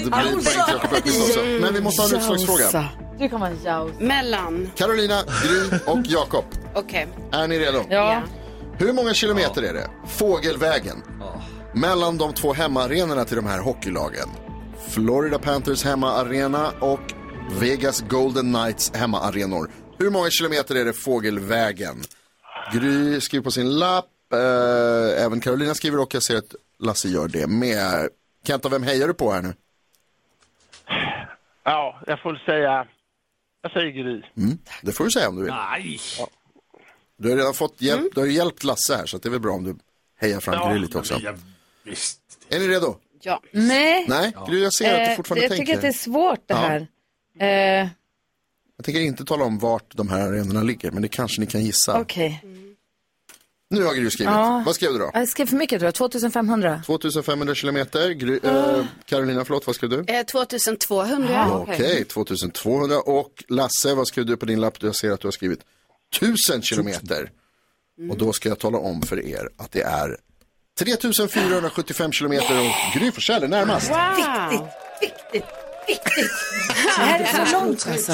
också. 0.77 1.41
Men 1.61 1.75
vi 1.75 1.81
måste 1.81 2.03
ha 2.03 2.09
en 2.09 2.17
utslagsfråga. 2.17 2.89
Du 3.19 3.29
kan 3.29 3.41
vara. 3.41 3.89
Mellan. 4.01 4.71
Carolina, 4.77 5.23
Gry 5.45 5.79
och 5.87 6.01
Jakob. 6.05 6.45
Okej. 6.75 7.09
Är 7.33 7.49
ni 7.49 7.59
redo? 7.59 7.85
Ja. 7.91 8.23
Hur 8.79 8.93
många 8.93 9.15
kilometer 9.15 9.63
är 9.63 9.75
det? 9.75 9.91
Fågelvägen. 10.09 11.03
Mellan 11.75 12.19
de 12.19 12.33
två 12.33 12.53
hemmaarenorna 12.53 13.25
till 13.25 13.37
de 13.37 13.47
här 13.47 13.59
hockeylagen. 13.59 14.29
Florida 14.89 15.39
Panthers 15.39 15.85
hemmaarena 15.85 16.71
och 16.81 17.01
Vegas 17.61 18.05
Golden 18.09 18.55
Knights 18.55 18.93
hemmaarenor. 18.95 19.71
Hur 19.99 20.11
många 20.11 20.31
kilometer 20.31 20.75
är 20.75 20.85
det 20.85 20.93
fågelvägen? 20.93 22.03
Gry 22.73 23.21
skriver 23.21 23.45
på 23.45 23.51
sin 23.51 23.79
lapp, 23.79 24.05
eh, 24.33 25.25
även 25.25 25.41
Carolina 25.41 25.75
skriver 25.75 26.01
och 26.01 26.15
jag 26.15 26.23
ser 26.23 26.37
att 26.37 26.55
Lasse 26.79 27.09
gör 27.09 27.29
det 27.29 27.47
med. 27.47 28.09
Kenta, 28.47 28.69
vem 28.69 28.83
hejar 28.83 29.09
du 29.09 29.15
på 29.15 29.33
här 29.33 29.43
nu? 29.43 29.55
Ja, 31.65 32.01
jag 32.07 32.21
får 32.23 32.35
säga... 32.47 32.87
Jag 33.63 33.73
säger 33.73 33.91
Gry. 33.91 34.23
Mm, 34.37 34.59
det 34.83 34.93
får 34.93 35.05
du 35.05 35.11
säga 35.11 35.29
om 35.29 35.37
du 35.37 35.43
vill. 35.43 35.53
Nej. 35.53 36.01
Du 37.17 37.31
har 37.31 37.37
redan 37.37 37.55
fått 37.55 37.83
hjälp, 37.83 38.15
du 38.15 38.21
har 38.21 38.27
hjälpt 38.27 38.65
Lasse 38.65 38.97
här 38.97 39.07
så 39.07 39.19
det 39.19 39.29
är 39.29 39.31
väl 39.31 39.41
bra 39.41 39.53
om 39.53 39.65
du 39.65 39.77
hejar 40.21 40.41
fram 40.41 40.55
Ja, 40.55 40.71
Gry 40.71 40.79
lite 40.79 40.99
också. 40.99 41.19
Ja, 41.23 41.35
visst. 41.85 42.21
Är 42.49 42.59
ni 42.59 42.69
redo? 42.69 42.97
Ja. 43.21 43.43
Nej. 43.53 44.07
Nej, 44.09 44.33
Gry, 44.49 44.63
jag 44.63 44.73
ser 44.73 44.93
att 44.95 45.07
du 45.07 45.11
Eh, 45.11 45.17
fortfarande 45.17 45.45
jag 45.45 45.51
tänker. 45.51 45.65
tycker 45.67 45.75
att 45.77 45.83
det 45.83 45.89
är 45.89 45.93
svårt 45.93 46.41
det 46.47 46.55
Ja. 46.55 46.57
här. 46.57 46.87
Eh, 47.83 47.89
Jag 48.77 48.85
tänker 48.85 49.01
inte 49.01 49.25
tala 49.25 49.45
om 49.45 49.59
vart 49.59 49.97
de 49.97 50.09
här 50.09 50.21
arenorna 50.29 50.63
ligger, 50.63 50.91
men 50.91 51.03
det 51.03 51.09
kanske 51.09 51.41
ni 51.41 51.47
kan 51.47 51.61
gissa. 51.65 52.01
Okej. 52.01 52.43
Nu 53.71 53.85
har 53.85 53.95
Gry 53.95 54.11
skrivit. 54.11 54.33
Ja. 54.33 54.63
Vad 54.67 54.75
skrev 54.75 54.93
du 54.93 54.99
då? 54.99 55.11
Jag 55.15 55.29
skrev 55.29 55.47
för 55.47 55.57
mycket 55.57 55.79
tror 55.81 55.87
jag, 55.87 55.95
2500. 55.95 56.83
2500 56.87 57.55
kilometer. 57.55 58.11
Gry, 58.11 58.41
eh, 58.43 58.85
Carolina, 59.07 59.45
förlåt, 59.45 59.67
vad 59.67 59.77
skrev 59.77 59.91
du? 59.91 60.05
Eh, 60.13 60.23
2200. 60.27 61.51
Okej, 61.53 62.05
2200. 62.05 62.99
Och 63.01 63.45
Lasse, 63.49 63.95
vad 63.95 64.09
skrev 64.09 64.27
du 64.27 64.37
på 64.37 64.47
din 64.47 64.61
lapp? 64.61 64.83
Jag 64.83 64.97
ser 64.97 65.11
att 65.11 65.21
du 65.21 65.27
har 65.27 65.33
skrivit 65.33 65.61
1000 66.17 66.63
kilometer. 66.63 67.31
Och 68.11 68.19
då 68.19 68.33
ska 68.33 68.49
jag 68.49 68.59
tala 68.59 68.79
om 68.79 69.03
för 69.03 69.27
er 69.27 69.49
att 69.57 69.73
det 69.73 69.83
är 69.83 70.17
3475 70.79 72.13
kilometer 72.13 72.59
och 72.61 73.01
Gry 73.01 73.13
Forssell 73.13 73.43
är 73.43 73.49
närmast. 73.49 73.91
Viktigt, 73.91 74.67
viktigt, 75.01 75.49
viktigt. 75.89 76.31
Det 76.97 77.03
här 77.03 77.21
är 77.21 77.47
så 77.47 77.53
långt 77.53 77.87
alltså. 77.91 78.13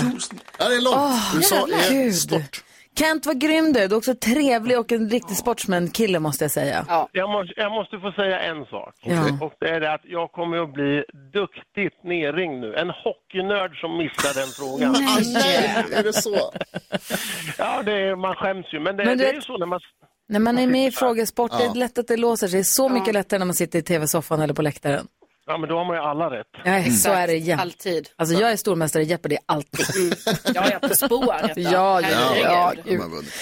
Det 0.58 0.64
är 0.64 0.80
långt. 0.80 0.96
Åh, 0.96 1.36
USA 1.36 1.68
är 1.68 1.90
Gud. 1.90 2.14
stort. 2.14 2.64
Kent, 2.98 3.26
vad 3.26 3.40
grym 3.40 3.72
du 3.72 3.80
är. 3.80 3.88
Du 3.88 3.94
är 3.94 3.98
också 3.98 4.14
trevlig 4.14 4.78
och 4.78 4.92
en 4.92 5.10
riktig 5.10 5.36
sportsman-kille 5.36 6.18
måste 6.18 6.44
jag 6.44 6.50
säga. 6.50 6.86
Jag 7.12 7.30
måste, 7.30 7.54
jag 7.56 7.72
måste 7.72 7.98
få 7.98 8.12
säga 8.12 8.40
en 8.40 8.64
sak. 8.64 8.94
Okej. 9.02 9.38
Och 9.40 9.52
det 9.60 9.68
är 9.68 9.80
det 9.80 9.92
att 9.92 10.00
jag 10.04 10.32
kommer 10.32 10.56
att 10.58 10.72
bli 10.72 11.04
duktigt 11.32 12.04
nerringd 12.04 12.60
nu. 12.60 12.74
En 12.74 12.90
hockeynörd 12.90 13.80
som 13.80 13.98
missar 13.98 14.34
den 14.40 14.48
frågan. 14.48 14.92
Nej, 15.34 15.86
är 15.94 16.02
det 16.02 16.12
så? 16.12 16.36
Ja, 17.58 17.82
det 17.82 17.92
är, 17.92 18.16
man 18.16 18.34
skäms 18.34 18.66
ju. 18.72 18.80
Men 18.80 18.96
det, 18.96 19.04
Men 19.04 19.18
det 19.18 19.28
är 19.28 19.34
ju 19.34 19.40
så 19.40 19.58
när 19.58 19.66
man... 19.66 19.80
När 20.28 20.40
man 20.40 20.58
är 20.58 20.66
med 20.66 20.86
i 20.88 20.90
frågesport, 20.90 21.50
det 21.50 21.64
Ja. 21.64 21.70
är 21.70 21.74
lätt 21.74 21.98
att 21.98 22.06
det 22.08 22.16
låser 22.16 22.48
sig. 22.48 22.64
Så 22.64 22.88
mycket 22.88 23.14
lättare 23.14 23.38
när 23.38 23.46
man 23.46 23.54
sitter 23.54 23.78
i 23.78 23.82
tv-soffan 23.82 24.40
eller 24.40 24.54
på 24.54 24.62
läktaren. 24.62 25.06
Ja, 25.46 25.58
men 25.58 25.68
då 25.68 25.78
har 25.78 25.84
man 25.84 25.96
ju 25.96 26.02
alla 26.02 26.30
rätt. 26.30 26.46
Ja, 26.64 26.90
så 26.90 27.10
är 27.10 27.26
det 27.26 27.36
jämt. 27.36 27.60
Alltid. 27.60 28.08
Alltså 28.16 28.34
jag 28.34 28.52
är 28.52 28.56
stormästare 28.56 29.02
i 29.02 29.06
Jeopardy, 29.06 29.36
alltid. 29.46 30.14
Ja, 30.54 30.70
jag 30.70 30.80
på 30.80 30.96
spåret. 30.96 31.52
Ja, 31.56 32.00
ja, 32.00 32.36
ja, 32.36 32.72
har 32.86 33.10
vunnit. 33.10 33.32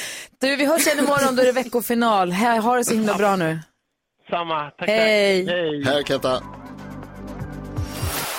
Du, 0.40 0.57
vi 0.57 0.66
hörs 0.66 0.86
igen 0.86 0.98
imorgon, 0.98 1.36
då 1.36 1.42
är 1.42 1.46
det 1.46 1.53
veckofinal. 1.53 2.32
Här, 2.32 2.61
ha 2.61 2.76
det 2.76 2.84
så 2.84 2.94
himla 2.94 3.14
bra 3.14 3.36
nu. 3.36 3.59
Samma. 4.30 4.70
Tack, 4.70 4.88
Hej. 4.88 5.46
tack. 5.46 5.55
Hej. 5.94 6.05
Kenta. 6.07 6.42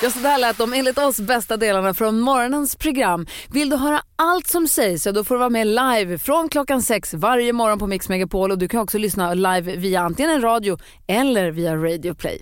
Ja, 0.03 0.09
så 0.09 0.20
där 0.20 0.38
lät 0.38 0.57
de 0.57 0.74
enligt 0.74 0.97
oss 0.97 1.20
bästa 1.20 1.57
delarna 1.57 1.93
från 1.93 2.20
morgonens 2.20 2.76
program. 2.76 3.28
Vill 3.49 3.70
du 3.70 3.76
höra 3.76 4.01
allt 4.16 4.47
som 4.47 4.68
sägs 4.68 5.03
så 5.03 5.11
då 5.11 5.24
får 5.24 5.36
du 5.36 5.39
vara 5.39 5.49
med 5.49 5.68
live 5.68 6.18
från 6.18 6.49
klockan 6.49 6.82
sex 6.82 7.14
varje 7.14 7.53
morgon 7.53 7.80
på 7.80 7.88
Mix 7.88 8.09
Megapol 8.09 8.51
och 8.51 8.57
du 8.57 8.68
kan 8.68 8.80
också 8.80 8.97
lyssna 8.97 9.34
live 9.34 9.76
via 9.76 10.01
antingen 10.01 10.32
en 10.32 10.41
radio 10.41 10.78
eller 11.07 11.51
via 11.51 11.76
Radio 11.76 12.14
Play. 12.14 12.41